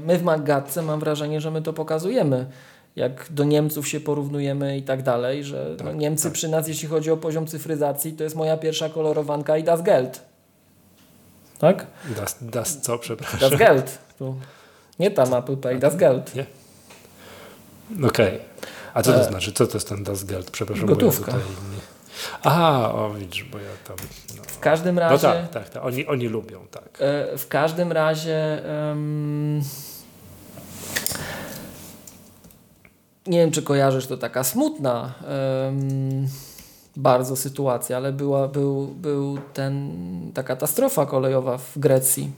my 0.05 0.17
w 0.17 0.23
Magatce 0.23 0.81
mam 0.81 0.99
wrażenie, 0.99 1.41
że 1.41 1.51
my 1.51 1.61
to 1.61 1.73
pokazujemy 1.73 2.45
jak 2.95 3.27
do 3.29 3.43
Niemców 3.43 3.87
się 3.87 3.99
porównujemy 3.99 4.77
i 4.77 4.83
tak 4.83 5.03
dalej, 5.03 5.43
że 5.43 5.67
no 5.69 5.77
tak, 5.77 5.87
no 5.87 5.93
Niemcy 5.93 6.23
tak. 6.23 6.33
przy 6.33 6.49
nas, 6.49 6.67
jeśli 6.67 6.87
chodzi 6.87 7.11
o 7.11 7.17
poziom 7.17 7.47
cyfryzacji, 7.47 8.13
to 8.13 8.23
jest 8.23 8.35
moja 8.35 8.57
pierwsza 8.57 8.89
kolorowanka 8.89 9.57
i 9.57 9.63
das 9.63 9.81
Geld. 9.81 10.21
Tak? 11.65 11.87
Das, 12.15 12.37
das 12.41 12.81
co, 12.81 12.97
przepraszam? 12.97 13.39
Das 13.39 13.59
Geld. 13.59 13.97
Tu. 14.17 14.35
Nie 14.99 15.11
tam 15.11 15.33
Apple 15.33 15.57
Pay, 15.57 15.79
das 15.79 15.95
Geld. 15.95 16.35
Nie? 16.35 16.45
Okej. 18.07 18.27
Okay. 18.27 18.39
A 18.93 19.01
co 19.01 19.13
to 19.13 19.21
e... 19.21 19.23
znaczy? 19.23 19.51
Co 19.51 19.67
to 19.67 19.73
jest 19.73 19.89
ten 19.89 20.03
das 20.03 20.23
Geld? 20.23 20.51
Przepraszam, 20.51 20.85
Gotówka. 20.85 21.31
Bo 21.31 21.37
ja 21.37 21.43
tutaj. 21.43 21.61
Aha, 22.43 22.93
o 22.93 23.13
widzisz, 23.13 23.43
bo 23.43 23.57
ja 23.57 23.69
tam... 23.87 23.97
No. 24.37 24.43
W 24.47 24.59
każdym 24.59 24.99
razie... 24.99 25.27
No 25.27 25.33
tak, 25.33 25.49
tak, 25.49 25.69
tak. 25.69 25.85
Oni, 25.85 26.07
oni 26.07 26.27
lubią, 26.27 26.59
tak. 26.71 26.83
E, 26.99 27.37
w 27.37 27.47
każdym 27.47 27.91
razie... 27.91 28.61
Um... 28.89 29.61
Nie 33.27 33.39
wiem, 33.39 33.51
czy 33.51 33.61
kojarzysz, 33.61 34.07
to 34.07 34.17
taka 34.17 34.43
smutna 34.43 35.13
um 35.67 36.27
bardzo 36.97 37.35
sytuacja, 37.35 37.97
ale 37.97 38.13
była, 38.13 38.47
był, 38.47 38.87
był 38.87 39.37
ten, 39.53 39.91
ta 40.33 40.43
katastrofa 40.43 41.05
kolejowa 41.05 41.57
w 41.57 41.77
Grecji. 41.77 42.31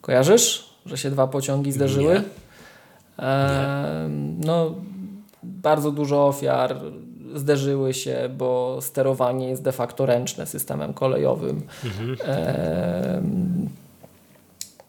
Kojarzysz, 0.00 0.74
że 0.86 0.98
się 0.98 1.10
dwa 1.10 1.26
pociągi 1.26 1.72
zderzyły? 1.72 2.14
Nie. 2.14 3.24
E, 3.26 4.08
no, 4.38 4.74
bardzo 5.42 5.90
dużo 5.90 6.26
ofiar 6.26 6.80
zderzyły 7.34 7.94
się, 7.94 8.30
bo 8.38 8.78
sterowanie 8.80 9.48
jest 9.48 9.62
de 9.62 9.72
facto 9.72 10.06
ręczne 10.06 10.46
systemem 10.46 10.94
kolejowym. 10.94 11.62
Mhm. 11.84 12.16
E, 12.26 13.22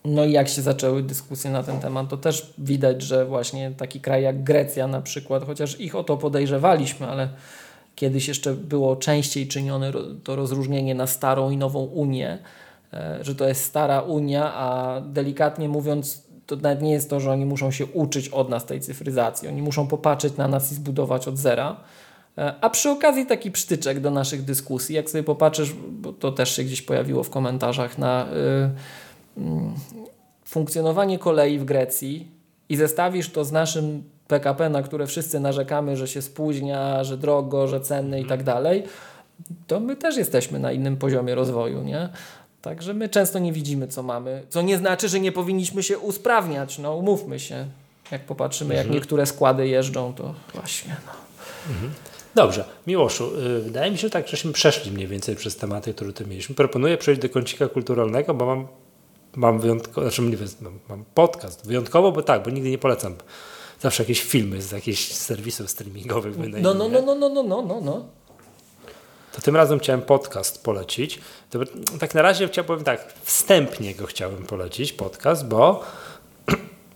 no 0.05 0.25
i 0.25 0.31
jak 0.31 0.47
się 0.47 0.61
zaczęły 0.61 1.03
dyskusje 1.03 1.51
na 1.51 1.63
ten 1.63 1.79
temat, 1.79 2.09
to 2.09 2.17
też 2.17 2.53
widać, 2.57 3.01
że 3.01 3.25
właśnie 3.25 3.71
taki 3.77 3.99
kraj 3.99 4.23
jak 4.23 4.43
Grecja 4.43 4.87
na 4.87 5.01
przykład, 5.01 5.43
chociaż 5.45 5.79
ich 5.79 5.95
o 5.95 6.03
to 6.03 6.17
podejrzewaliśmy, 6.17 7.07
ale 7.07 7.29
kiedyś 7.95 8.27
jeszcze 8.27 8.53
było 8.53 8.95
częściej 8.95 9.47
czynione 9.47 9.91
to 10.23 10.35
rozróżnienie 10.35 10.95
na 10.95 11.07
starą 11.07 11.49
i 11.49 11.57
nową 11.57 11.83
Unię, 11.83 12.37
e, 12.93 13.19
że 13.21 13.35
to 13.35 13.47
jest 13.47 13.63
stara 13.63 14.01
Unia, 14.01 14.53
a 14.53 15.01
delikatnie 15.01 15.69
mówiąc, 15.69 16.25
to 16.45 16.55
nawet 16.55 16.81
nie 16.81 16.91
jest 16.91 17.09
to, 17.09 17.19
że 17.19 17.31
oni 17.31 17.45
muszą 17.45 17.71
się 17.71 17.85
uczyć 17.85 18.29
od 18.29 18.49
nas 18.49 18.65
tej 18.65 18.81
cyfryzacji. 18.81 19.47
Oni 19.47 19.61
muszą 19.61 19.87
popatrzeć 19.87 20.37
na 20.37 20.47
nas 20.47 20.71
i 20.71 20.75
zbudować 20.75 21.27
od 21.27 21.37
zera. 21.37 21.77
E, 22.37 22.53
a 22.61 22.69
przy 22.69 22.89
okazji 22.89 23.25
taki 23.25 23.51
psztyczek 23.51 23.99
do 23.99 24.11
naszych 24.11 24.45
dyskusji, 24.45 24.95
jak 24.95 25.09
sobie 25.09 25.23
popatrzysz, 25.23 25.73
bo 25.73 26.13
to 26.13 26.31
też 26.31 26.55
się 26.55 26.63
gdzieś 26.63 26.81
pojawiło 26.81 27.23
w 27.23 27.29
komentarzach 27.29 27.97
na. 27.97 28.27
Yy, 28.63 28.69
funkcjonowanie 30.45 31.19
kolei 31.19 31.59
w 31.59 31.65
Grecji 31.65 32.27
i 32.69 32.75
zestawisz 32.75 33.29
to 33.29 33.45
z 33.45 33.51
naszym 33.51 34.03
PKP, 34.27 34.69
na 34.69 34.83
które 34.83 35.07
wszyscy 35.07 35.39
narzekamy, 35.39 35.97
że 35.97 36.07
się 36.07 36.21
spóźnia, 36.21 37.03
że 37.03 37.17
drogo, 37.17 37.67
że 37.67 37.81
cenny 37.81 38.21
i 38.21 38.25
tak 38.25 38.43
dalej, 38.43 38.83
to 39.67 39.79
my 39.79 39.95
też 39.95 40.17
jesteśmy 40.17 40.59
na 40.59 40.71
innym 40.71 40.97
poziomie 40.97 41.35
rozwoju, 41.35 41.83
nie? 41.83 42.09
Także 42.61 42.93
my 42.93 43.09
często 43.09 43.39
nie 43.39 43.53
widzimy, 43.53 43.87
co 43.87 44.03
mamy. 44.03 44.43
Co 44.49 44.61
nie 44.61 44.77
znaczy, 44.77 45.09
że 45.09 45.19
nie 45.19 45.31
powinniśmy 45.31 45.83
się 45.83 45.99
usprawniać. 45.99 46.79
No, 46.79 46.95
umówmy 46.95 47.39
się. 47.39 47.65
Jak 48.11 48.25
popatrzymy, 48.25 48.73
mhm. 48.73 48.87
jak 48.87 48.95
niektóre 48.95 49.25
składy 49.25 49.67
jeżdżą, 49.67 50.13
to 50.13 50.33
właśnie. 50.53 50.95
No. 51.05 51.11
Mhm. 51.73 51.91
Dobrze, 52.35 52.65
Miłoszu, 52.87 53.31
yy, 53.41 53.61
wydaje 53.61 53.91
mi 53.91 53.97
się 53.97 54.09
tak, 54.09 54.27
żeśmy 54.27 54.53
przeszli 54.53 54.91
mniej 54.91 55.07
więcej 55.07 55.35
przez 55.35 55.57
tematy, 55.57 55.93
które 55.93 56.13
tu 56.13 56.27
mieliśmy. 56.27 56.55
Proponuję 56.55 56.97
przejść 56.97 57.21
do 57.21 57.29
kącika 57.29 57.67
kulturalnego, 57.67 58.33
bo 58.33 58.45
mam 58.45 58.67
mam 59.35 59.59
wyjątkowo, 59.59 60.01
znaczy 60.01 60.21
nie 60.21 60.37
no, 60.61 60.69
mam 60.89 61.05
podcast 61.13 61.67
wyjątkowo, 61.67 62.11
bo 62.11 62.23
tak, 62.23 62.43
bo 62.43 62.49
nigdy 62.49 62.69
nie 62.69 62.77
polecam. 62.77 63.15
Zawsze 63.79 64.03
jakieś 64.03 64.23
filmy 64.23 64.61
z 64.61 64.71
jakichś 64.71 65.11
serwisów 65.11 65.69
streamingowych 65.69 66.33
wynajmuję. 66.33 66.63
No, 66.63 66.73
no, 66.73 66.89
no, 66.89 67.01
no, 67.01 67.29
no, 67.29 67.43
no, 67.43 67.61
no, 67.61 67.81
no. 67.81 68.05
to 69.35 69.41
tym 69.41 69.55
razem 69.55 69.79
chciałem 69.79 70.01
podcast 70.01 70.63
polecić. 70.63 71.19
To, 71.49 71.59
tak 71.99 72.15
na 72.15 72.21
razie 72.21 72.47
chciałbym 72.47 72.83
tak, 72.83 73.13
wstępnie 73.23 73.95
go 73.95 74.05
chciałem 74.05 74.45
polecić, 74.45 74.93
podcast, 74.93 75.47
bo 75.47 75.83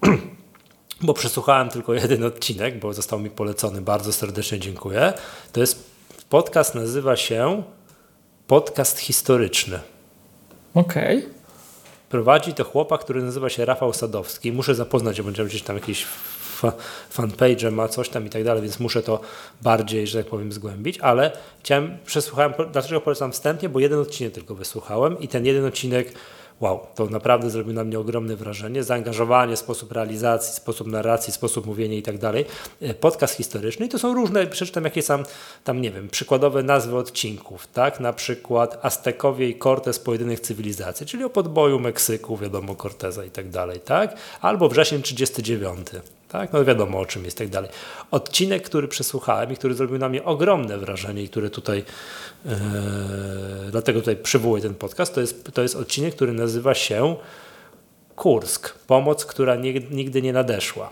bo 1.01 1.13
przesłuchałem 1.13 1.69
tylko 1.69 1.93
jeden 1.93 2.23
odcinek, 2.23 2.79
bo 2.79 2.93
został 2.93 3.19
mi 3.19 3.29
polecony, 3.29 3.81
bardzo 3.81 4.13
serdecznie 4.13 4.59
dziękuję. 4.59 5.13
To 5.51 5.59
jest 5.59 5.83
podcast, 6.29 6.75
nazywa 6.75 7.15
się 7.15 7.63
Podcast 8.47 8.99
Historyczny. 8.99 9.79
Okej. 10.73 11.17
Okay. 11.17 11.38
Prowadzi 12.09 12.53
to 12.53 12.63
chłopak, 12.63 13.01
który 13.01 13.21
nazywa 13.21 13.49
się 13.49 13.65
Rafał 13.65 13.93
Sadowski. 13.93 14.51
Muszę 14.51 14.75
zapoznać 14.75 15.17
się, 15.17 15.23
będzie 15.23 15.45
gdzieś 15.45 15.61
tam 15.61 15.75
jakiś 15.75 16.05
fanpage 17.09 17.71
ma 17.71 17.87
coś 17.87 18.09
tam 18.09 18.25
i 18.25 18.29
tak 18.29 18.43
dalej, 18.43 18.61
więc 18.63 18.79
muszę 18.79 19.03
to 19.03 19.19
bardziej, 19.61 20.07
że 20.07 20.23
tak 20.23 20.31
powiem, 20.31 20.51
zgłębić, 20.51 20.99
ale 20.99 21.31
chciałem, 21.63 21.97
przesłuchałem, 22.05 22.53
dlaczego 22.71 23.01
polecam 23.01 23.31
wstępnie, 23.31 23.69
bo 23.69 23.79
jeden 23.79 23.99
odcinek 23.99 24.33
tylko 24.33 24.55
wysłuchałem 24.55 25.19
i 25.19 25.27
ten 25.27 25.45
jeden 25.45 25.65
odcinek 25.65 26.13
wow, 26.61 26.87
to 26.95 27.05
naprawdę 27.05 27.49
zrobił 27.49 27.73
na 27.73 27.83
mnie 27.83 27.99
ogromne 27.99 28.35
wrażenie. 28.35 28.83
Zaangażowanie, 28.83 29.57
sposób 29.57 29.91
realizacji, 29.91 30.53
sposób 30.53 30.87
narracji, 30.87 31.33
sposób 31.33 31.65
mówienia 31.65 31.97
i 31.97 32.01
tak 32.01 32.17
dalej. 32.17 32.45
E, 32.81 32.93
podcast 32.93 33.35
historyczny 33.35 33.85
i 33.85 33.89
to 33.89 33.99
są 33.99 34.13
różne, 34.13 34.47
przeczytam 34.47 34.83
jakieś 34.83 35.05
tam, 35.05 35.23
tam 35.63 35.81
nie 35.81 35.91
wiem, 35.91 36.09
przykładowe 36.09 36.63
nazwy 36.63 36.97
odcinków, 36.97 37.67
tak? 37.67 37.99
Na 37.99 38.13
przykład 38.13 38.79
Aztekowie 38.81 39.49
i 39.49 39.59
Cortez 39.59 39.99
pojedynek 39.99 40.39
cywilizacji, 40.39 41.05
czyli 41.05 41.23
o 41.23 41.29
podboju 41.29 41.79
Meksyku, 41.79 42.37
wiadomo, 42.37 42.75
Corteza 42.75 43.25
i 43.25 43.29
tak 43.29 43.49
dalej, 43.49 43.79
tak? 43.79 44.15
Albo 44.41 44.69
wrzesień 44.69 45.01
39 45.01 45.87
tak? 46.29 46.53
No 46.53 46.65
wiadomo 46.65 46.99
o 46.99 47.05
czym 47.05 47.25
jest 47.25 47.37
tak 47.37 47.49
dalej. 47.49 47.69
Odcinek, 48.11 48.63
który 48.63 48.87
przesłuchałem 48.87 49.51
i 49.51 49.55
który 49.55 49.73
zrobił 49.73 49.97
na 49.97 50.09
mnie 50.09 50.23
ogromne 50.23 50.77
wrażenie 50.77 51.23
i 51.23 51.29
który 51.29 51.49
tutaj, 51.49 51.83
e, 52.45 52.59
dlatego 53.71 53.99
tutaj 53.99 54.15
przywołuję 54.15 54.61
ten 54.61 54.75
podcast, 54.75 55.15
to 55.15 55.21
jest, 55.21 55.51
to 55.53 55.61
jest 55.61 55.75
odcinek, 55.75 56.15
który 56.15 56.33
nazywa 56.33 56.73
się 56.73 57.15
Kursk. 58.15 58.79
Pomoc, 58.79 59.25
która 59.25 59.55
nigdy 59.91 60.21
nie 60.21 60.33
nadeszła. 60.33 60.89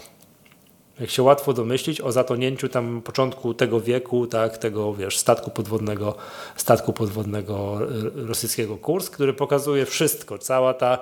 Jak 1.00 1.10
się 1.10 1.24
łatwo 1.24 1.54
domyślić 1.54 2.02
o 2.02 2.12
zatonięciu 2.12 2.70
tam 2.70 3.02
początku 3.02 3.54
tego 3.54 3.82
wieku, 3.82 4.28
tak, 4.28 4.58
tego 4.58 4.94
wiesz, 4.94 5.18
statku 5.18 5.52
podwodnego, 5.52 6.16
statku 6.56 6.94
podwodnego 6.94 7.80
rosyjskiego 8.16 8.78
Kursk, 8.78 9.14
który 9.14 9.34
pokazuje 9.34 9.86
wszystko, 9.86 10.38
cała 10.38 10.74
ta 10.74 11.00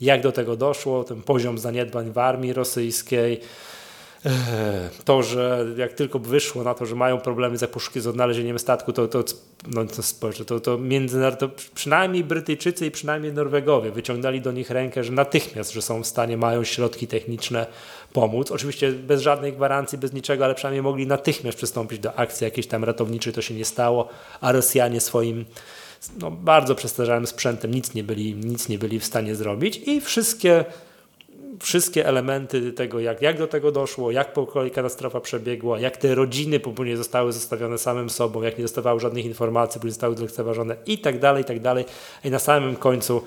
jak 0.00 0.22
do 0.22 0.32
tego 0.32 0.56
doszło, 0.56 1.04
ten 1.04 1.22
poziom 1.22 1.58
zaniedbań 1.58 2.12
w 2.12 2.18
armii 2.18 2.52
rosyjskiej, 2.52 3.40
to, 5.04 5.22
że 5.22 5.66
jak 5.76 5.92
tylko 5.92 6.18
wyszło 6.18 6.62
na 6.62 6.74
to, 6.74 6.86
że 6.86 6.94
mają 6.94 7.20
problemy 7.20 7.56
z 7.58 8.06
odnalezieniem 8.06 8.58
statku, 8.58 8.92
to, 8.92 9.08
to, 9.08 9.24
no, 9.66 9.84
to, 9.84 10.02
to, 10.44 10.60
to, 10.60 10.78
to 11.36 11.48
przynajmniej 11.74 12.24
Brytyjczycy 12.24 12.86
i 12.86 12.90
przynajmniej 12.90 13.32
Norwegowie 13.32 13.90
wyciągnęli 13.90 14.40
do 14.40 14.52
nich 14.52 14.70
rękę, 14.70 15.04
że 15.04 15.12
natychmiast, 15.12 15.72
że 15.72 15.82
są 15.82 16.02
w 16.02 16.06
stanie, 16.06 16.36
mają 16.36 16.64
środki 16.64 17.06
techniczne 17.06 17.66
pomóc. 18.12 18.50
Oczywiście 18.50 18.92
bez 18.92 19.20
żadnej 19.20 19.52
gwarancji, 19.52 19.98
bez 19.98 20.12
niczego, 20.12 20.44
ale 20.44 20.54
przynajmniej 20.54 20.82
mogli 20.82 21.06
natychmiast 21.06 21.58
przystąpić 21.58 21.98
do 21.98 22.14
akcji 22.14 22.44
jakiejś 22.44 22.66
tam 22.66 22.84
ratowniczej, 22.84 23.32
to 23.32 23.42
się 23.42 23.54
nie 23.54 23.64
stało, 23.64 24.08
a 24.40 24.52
Rosjanie 24.52 25.00
swoim 25.00 25.44
no, 26.18 26.30
bardzo 26.30 26.74
przestarzałym 26.74 27.26
sprzętem 27.26 27.74
nic 27.74 27.94
nie, 27.94 28.04
byli, 28.04 28.34
nic 28.34 28.68
nie 28.68 28.78
byli 28.78 29.00
w 29.00 29.04
stanie 29.04 29.34
zrobić 29.34 29.80
i 29.86 30.00
wszystkie 30.00 30.64
wszystkie 31.60 32.06
elementy 32.06 32.72
tego, 32.72 33.00
jak, 33.00 33.22
jak 33.22 33.38
do 33.38 33.46
tego 33.46 33.72
doszło, 33.72 34.10
jak 34.10 34.32
po 34.32 34.46
kolei 34.46 34.70
katastrofa 34.70 35.20
przebiegła, 35.20 35.80
jak 35.80 35.96
te 35.96 36.14
rodziny 36.14 36.60
później 36.60 36.96
zostały 36.96 37.32
zostawione 37.32 37.78
samym 37.78 38.10
sobą, 38.10 38.42
jak 38.42 38.58
nie 38.58 38.64
dostawały 38.64 39.00
żadnych 39.00 39.24
informacji, 39.24 39.80
później 39.80 39.92
zostały 39.92 40.16
zlekceważone 40.16 40.76
i 40.86 40.98
tak 40.98 41.18
dalej, 41.18 41.42
i 41.42 41.46
tak 41.46 41.60
dalej. 41.60 41.84
I 42.24 42.30
na 42.30 42.38
samym 42.38 42.76
końcu 42.76 43.22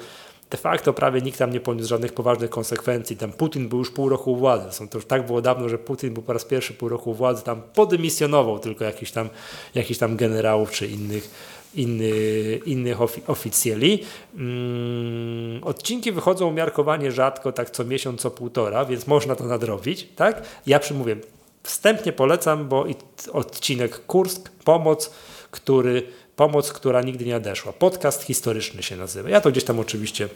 de 0.49 0.57
facto 0.57 0.93
prawie 0.93 1.21
nikt 1.21 1.39
tam 1.39 1.51
nie 1.51 1.59
poniósł 1.59 1.89
żadnych 1.89 2.13
poważnych 2.13 2.49
konsekwencji. 2.49 3.17
Tam 3.17 3.31
Putin 3.31 3.69
był 3.69 3.79
już 3.79 3.91
pół 3.91 4.09
roku 4.09 4.31
u 4.31 4.35
władzy. 4.35 4.71
Są 4.71 4.87
to 4.87 4.97
już 4.97 5.05
tak 5.05 5.25
było 5.25 5.41
dawno, 5.41 5.69
że 5.69 5.77
Putin 5.77 6.13
był 6.13 6.23
po 6.23 6.33
raz 6.33 6.45
pierwszy 6.45 6.73
pół 6.73 6.89
roku 6.89 7.11
u 7.11 7.13
władzy, 7.13 7.43
tam 7.43 7.61
podymisjonował 7.73 8.59
tylko 8.59 8.85
jakiś 8.85 9.11
tam, 9.11 9.29
jakiś 9.75 9.97
tam 9.97 10.15
generałów 10.15 10.71
czy 10.71 10.87
innych 10.87 11.29
inny, 11.75 12.09
innych 12.65 13.01
ofi 13.01 13.21
oficjeli. 13.27 14.03
Mm, 14.35 15.63
odcinki 15.63 16.11
wychodzą 16.11 16.47
umiarkowanie 16.47 17.11
rzadko, 17.11 17.51
tak 17.51 17.69
co 17.69 17.85
miesiąc, 17.85 18.21
co 18.21 18.31
półtora, 18.31 18.85
więc 18.85 19.07
można 19.07 19.35
to 19.35 19.43
nadrobić. 19.43 20.07
Tak? 20.15 20.43
Ja 20.65 20.79
przymówię, 20.79 21.15
wstępnie 21.63 22.13
polecam, 22.13 22.67
bo 22.67 22.85
odcinek 23.31 24.05
Kursk, 24.05 24.49
pomoc, 24.49 25.11
który, 25.51 26.03
pomoc, 26.35 26.73
która 26.73 27.01
nigdy 27.01 27.25
nie 27.25 27.33
nadeszła. 27.33 27.73
Podcast 27.73 28.23
historyczny 28.23 28.83
się 28.83 28.97
nazywa. 28.97 29.29
Ja 29.29 29.41
to 29.41 29.51
gdzieś 29.51 29.63
tam 29.63 29.79
oczywiście 29.79 30.29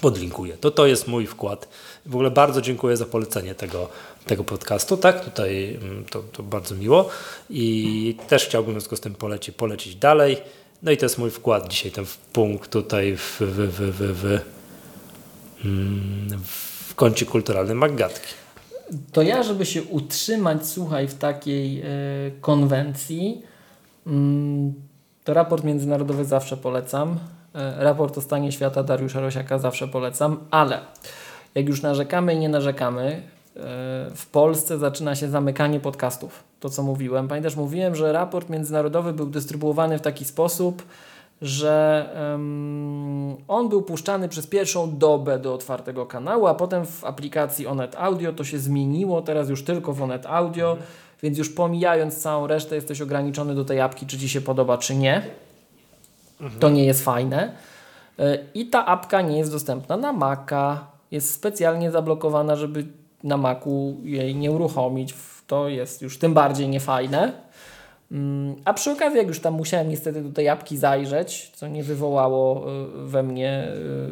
podlinkuję. 0.00 0.56
To 0.56 0.70
to 0.70 0.86
jest 0.86 1.08
mój 1.08 1.26
wkład. 1.26 1.68
W 2.06 2.14
ogóle 2.14 2.30
bardzo 2.30 2.60
dziękuję 2.60 2.96
za 2.96 3.06
polecenie 3.06 3.54
tego, 3.54 3.88
tego 4.26 4.44
podcastu. 4.44 4.96
Tak, 4.96 5.24
tutaj 5.24 5.78
mm, 5.82 6.04
to, 6.04 6.22
to 6.32 6.42
bardzo 6.42 6.74
miło 6.74 7.08
i 7.50 8.16
też 8.28 8.46
chciałbym 8.46 8.74
w 8.74 8.74
związku 8.74 8.96
z 8.96 9.00
tym 9.00 9.14
polecić, 9.14 9.54
polecić 9.54 9.96
dalej. 9.96 10.36
No 10.82 10.90
i 10.90 10.96
to 10.96 11.04
jest 11.04 11.18
mój 11.18 11.30
wkład 11.30 11.68
dzisiaj, 11.68 11.92
ten 11.92 12.04
punkt 12.32 12.70
tutaj 12.70 13.16
w, 13.16 13.40
w, 13.40 13.44
w, 13.44 13.80
w, 13.80 14.20
w, 14.20 14.40
mm, 15.64 16.38
w 16.86 16.94
kącie 16.94 17.26
kulturalnym 17.26 17.78
Magatki. 17.78 18.34
To 19.12 19.22
ja, 19.22 19.42
żeby 19.42 19.66
się 19.66 19.82
utrzymać, 19.82 20.66
słuchaj, 20.66 21.08
w 21.08 21.14
takiej 21.14 21.82
y, 21.82 21.84
konwencji, 22.40 23.42
y, 24.06 24.10
to 25.24 25.34
raport 25.34 25.64
międzynarodowy 25.64 26.24
zawsze 26.24 26.56
polecam. 26.56 27.18
Y, 27.54 27.84
raport 27.84 28.18
o 28.18 28.20
stanie 28.20 28.52
świata 28.52 28.82
Dariusza 28.82 29.20
Rosiaka 29.20 29.58
zawsze 29.58 29.88
polecam, 29.88 30.38
ale 30.50 30.80
jak 31.54 31.68
już 31.68 31.82
narzekamy 31.82 32.34
i 32.34 32.38
nie 32.38 32.48
narzekamy, 32.48 33.22
w 34.14 34.26
Polsce 34.32 34.78
zaczyna 34.78 35.14
się 35.14 35.28
zamykanie 35.28 35.80
podcastów. 35.80 36.44
To, 36.60 36.70
co 36.70 36.82
mówiłem. 36.82 37.28
Pamiętasz, 37.28 37.56
mówiłem, 37.56 37.94
że 37.94 38.12
raport 38.12 38.48
międzynarodowy 38.48 39.12
był 39.12 39.26
dystrybuowany 39.26 39.98
w 39.98 40.00
taki 40.00 40.24
sposób, 40.24 40.82
że 41.42 42.06
um, 42.32 43.36
on 43.48 43.68
był 43.68 43.82
puszczany 43.82 44.28
przez 44.28 44.46
pierwszą 44.46 44.98
dobę 44.98 45.38
do 45.38 45.54
otwartego 45.54 46.06
kanału, 46.06 46.46
a 46.46 46.54
potem 46.54 46.86
w 46.86 47.04
aplikacji 47.04 47.66
Onet 47.66 47.96
Audio 47.98 48.32
to 48.32 48.44
się 48.44 48.58
zmieniło, 48.58 49.22
teraz 49.22 49.48
już 49.48 49.64
tylko 49.64 49.92
w 49.92 50.02
Onet 50.02 50.26
Audio, 50.26 50.70
mhm. 50.70 50.88
więc 51.22 51.38
już 51.38 51.50
pomijając 51.50 52.22
całą 52.22 52.46
resztę 52.46 52.74
jesteś 52.74 53.00
ograniczony 53.00 53.54
do 53.54 53.64
tej 53.64 53.80
apki, 53.80 54.06
czy 54.06 54.18
Ci 54.18 54.28
się 54.28 54.40
podoba, 54.40 54.78
czy 54.78 54.94
nie. 54.94 55.22
To 56.60 56.68
nie 56.70 56.84
jest 56.84 57.04
fajne. 57.04 57.52
E, 58.18 58.38
I 58.54 58.66
ta 58.66 58.86
apka 58.86 59.22
nie 59.22 59.38
jest 59.38 59.52
dostępna 59.52 59.96
na 59.96 60.12
Maca, 60.12 60.86
jest 61.10 61.34
specjalnie 61.34 61.90
zablokowana, 61.90 62.56
żeby 62.56 62.86
na 63.24 63.36
Macu 63.36 63.96
jej 64.02 64.36
nie 64.36 64.50
uruchomić. 64.50 65.14
To 65.46 65.68
jest 65.68 66.02
już 66.02 66.18
tym 66.18 66.34
bardziej 66.34 66.68
niefajne. 66.68 67.32
Mm, 68.12 68.56
a 68.64 68.74
przy 68.74 68.90
okazji, 68.90 69.18
jak 69.18 69.26
już 69.26 69.40
tam 69.40 69.54
musiałem 69.54 69.88
niestety 69.88 70.22
do 70.22 70.32
tej 70.32 70.48
apki 70.48 70.76
zajrzeć, 70.76 71.50
co 71.54 71.68
nie 71.68 71.82
wywołało 71.82 72.66
y, 72.70 73.06
we 73.06 73.22
mnie 73.22 73.68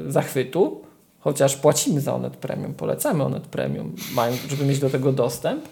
y, 0.06 0.12
zachwytu, 0.12 0.82
chociaż 1.18 1.56
płacimy 1.56 2.00
za 2.00 2.14
Onet 2.14 2.36
Premium, 2.36 2.74
polecamy 2.74 3.24
Onet 3.24 3.46
Premium, 3.46 3.94
żeby 4.48 4.64
mieć 4.64 4.78
do 4.78 4.90
tego 4.90 5.12
dostęp, 5.12 5.64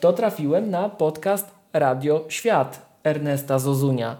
to 0.00 0.12
trafiłem 0.12 0.70
na 0.70 0.88
podcast 0.88 1.50
Radio 1.72 2.24
Świat 2.28 2.86
Ernesta 3.04 3.58
Zozunia. 3.58 4.16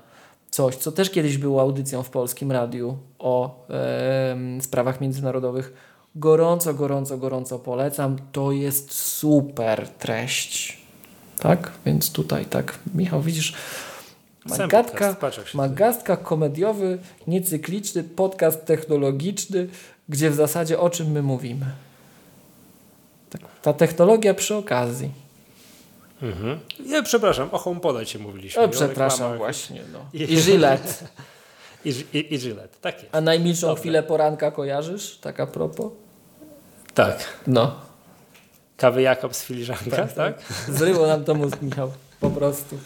Coś, 0.54 0.76
co 0.76 0.92
też 0.92 1.10
kiedyś 1.10 1.38
było 1.38 1.60
audycją 1.60 2.02
w 2.02 2.10
polskim 2.10 2.52
radiu 2.52 2.98
o 3.18 3.66
e, 3.70 4.36
sprawach 4.60 5.00
międzynarodowych 5.00 5.72
gorąco, 6.14 6.74
gorąco, 6.74 7.18
gorąco 7.18 7.58
polecam. 7.58 8.16
To 8.32 8.52
jest 8.52 8.92
super 8.92 9.88
treść. 9.88 10.78
Tak? 11.38 11.72
Więc 11.86 12.12
tutaj 12.12 12.44
tak, 12.46 12.78
Michał, 12.94 13.22
widzisz, 13.22 13.54
Magastka, 14.46 15.16
magastka 15.54 16.16
komediowy, 16.16 16.98
niecykliczny, 17.26 18.04
podcast 18.04 18.64
technologiczny, 18.64 19.68
gdzie 20.08 20.30
w 20.30 20.34
zasadzie 20.34 20.78
o 20.78 20.90
czym 20.90 21.10
my 21.10 21.22
mówimy. 21.22 21.66
Tak, 23.30 23.40
ta 23.62 23.72
technologia 23.72 24.34
przy 24.34 24.54
okazji. 24.54 25.23
Mhm. 26.24 26.60
Ja 26.86 27.02
przepraszam, 27.02 27.48
o 27.52 27.58
HomePoda 27.58 28.04
się 28.04 28.18
mówiliśmy. 28.18 28.62
O, 28.62 28.68
przepraszam 28.68 29.36
właśnie. 29.36 29.82
No. 29.92 29.98
I, 30.12 30.26
Gillette. 30.26 30.92
I, 31.84 31.88
i, 32.12 32.34
I 32.34 32.38
Gillette, 32.38 32.76
tak 32.80 33.02
jest. 33.02 33.14
A 33.14 33.20
najmilszą 33.20 33.66
Dobre. 33.66 33.80
chwilę 33.80 34.02
poranka 34.02 34.50
kojarzysz? 34.50 35.18
Tak 35.18 35.40
a 35.40 35.46
propos? 35.46 35.92
Tak. 36.94 37.24
No. 37.46 37.74
Kawy 38.76 39.02
Jakob 39.02 39.34
z 39.34 39.44
filiżanka, 39.44 39.96
tak? 39.96 40.12
tak? 40.12 40.38
Zryło 40.68 41.06
nam 41.06 41.24
to 41.24 41.34
mózg, 41.34 41.62
Michał. 41.62 41.92
Po 42.20 42.30
prostu. 42.30 42.78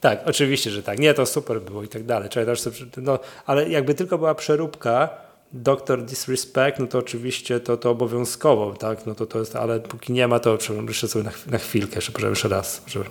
Tak, 0.00 0.20
oczywiście, 0.24 0.70
że 0.70 0.82
tak. 0.82 0.98
Nie, 0.98 1.14
to 1.14 1.26
super 1.26 1.60
było 1.62 1.82
i 1.82 1.88
tak 1.88 2.04
dalej. 2.04 2.28
No, 2.96 3.18
ale 3.46 3.68
jakby 3.68 3.94
tylko 3.94 4.18
była 4.18 4.34
przeróbka 4.34 5.08
Doktor 5.54 6.02
Disrespect, 6.02 6.78
no 6.78 6.86
to 6.86 6.98
oczywiście 6.98 7.60
to, 7.60 7.76
to 7.76 7.90
obowiązkowo, 7.90 8.72
tak? 8.72 9.06
No 9.06 9.14
to, 9.14 9.26
to 9.26 9.38
jest, 9.38 9.56
ale 9.56 9.80
póki 9.80 10.12
nie 10.12 10.28
ma, 10.28 10.40
to 10.40 10.58
jeszcze 10.88 11.08
sobie 11.08 11.24
na, 11.24 11.30
na 11.46 11.58
chwilkę, 11.58 12.00
przepraszam, 12.00 12.30
jeszcze 12.30 12.48
raz. 12.48 12.82
Żeby... 12.86 13.04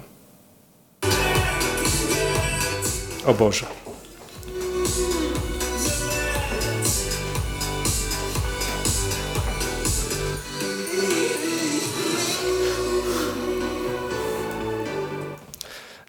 O 3.25 3.33
Boże. 3.33 3.65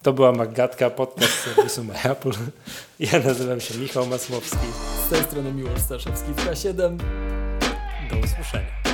To 0.03 0.13
była 0.13 0.33
Magatka, 0.33 0.91
podcast 0.91 1.33
serwisu 1.33 1.85
My 1.85 2.03
Apple. 2.03 2.33
Ja 3.01 3.19
nazywam 3.19 3.61
się 3.61 3.79
Michał 3.79 4.07
Masłowski. 4.07 4.94
Z 5.05 5.09
tej 5.09 5.25
strony 5.25 5.53
Miłosz 5.53 5.81
Staszewski 5.81 6.33
w 6.33 6.37
K7. 6.37 6.97
Do 8.11 8.17
usłyszenia. 8.17 8.94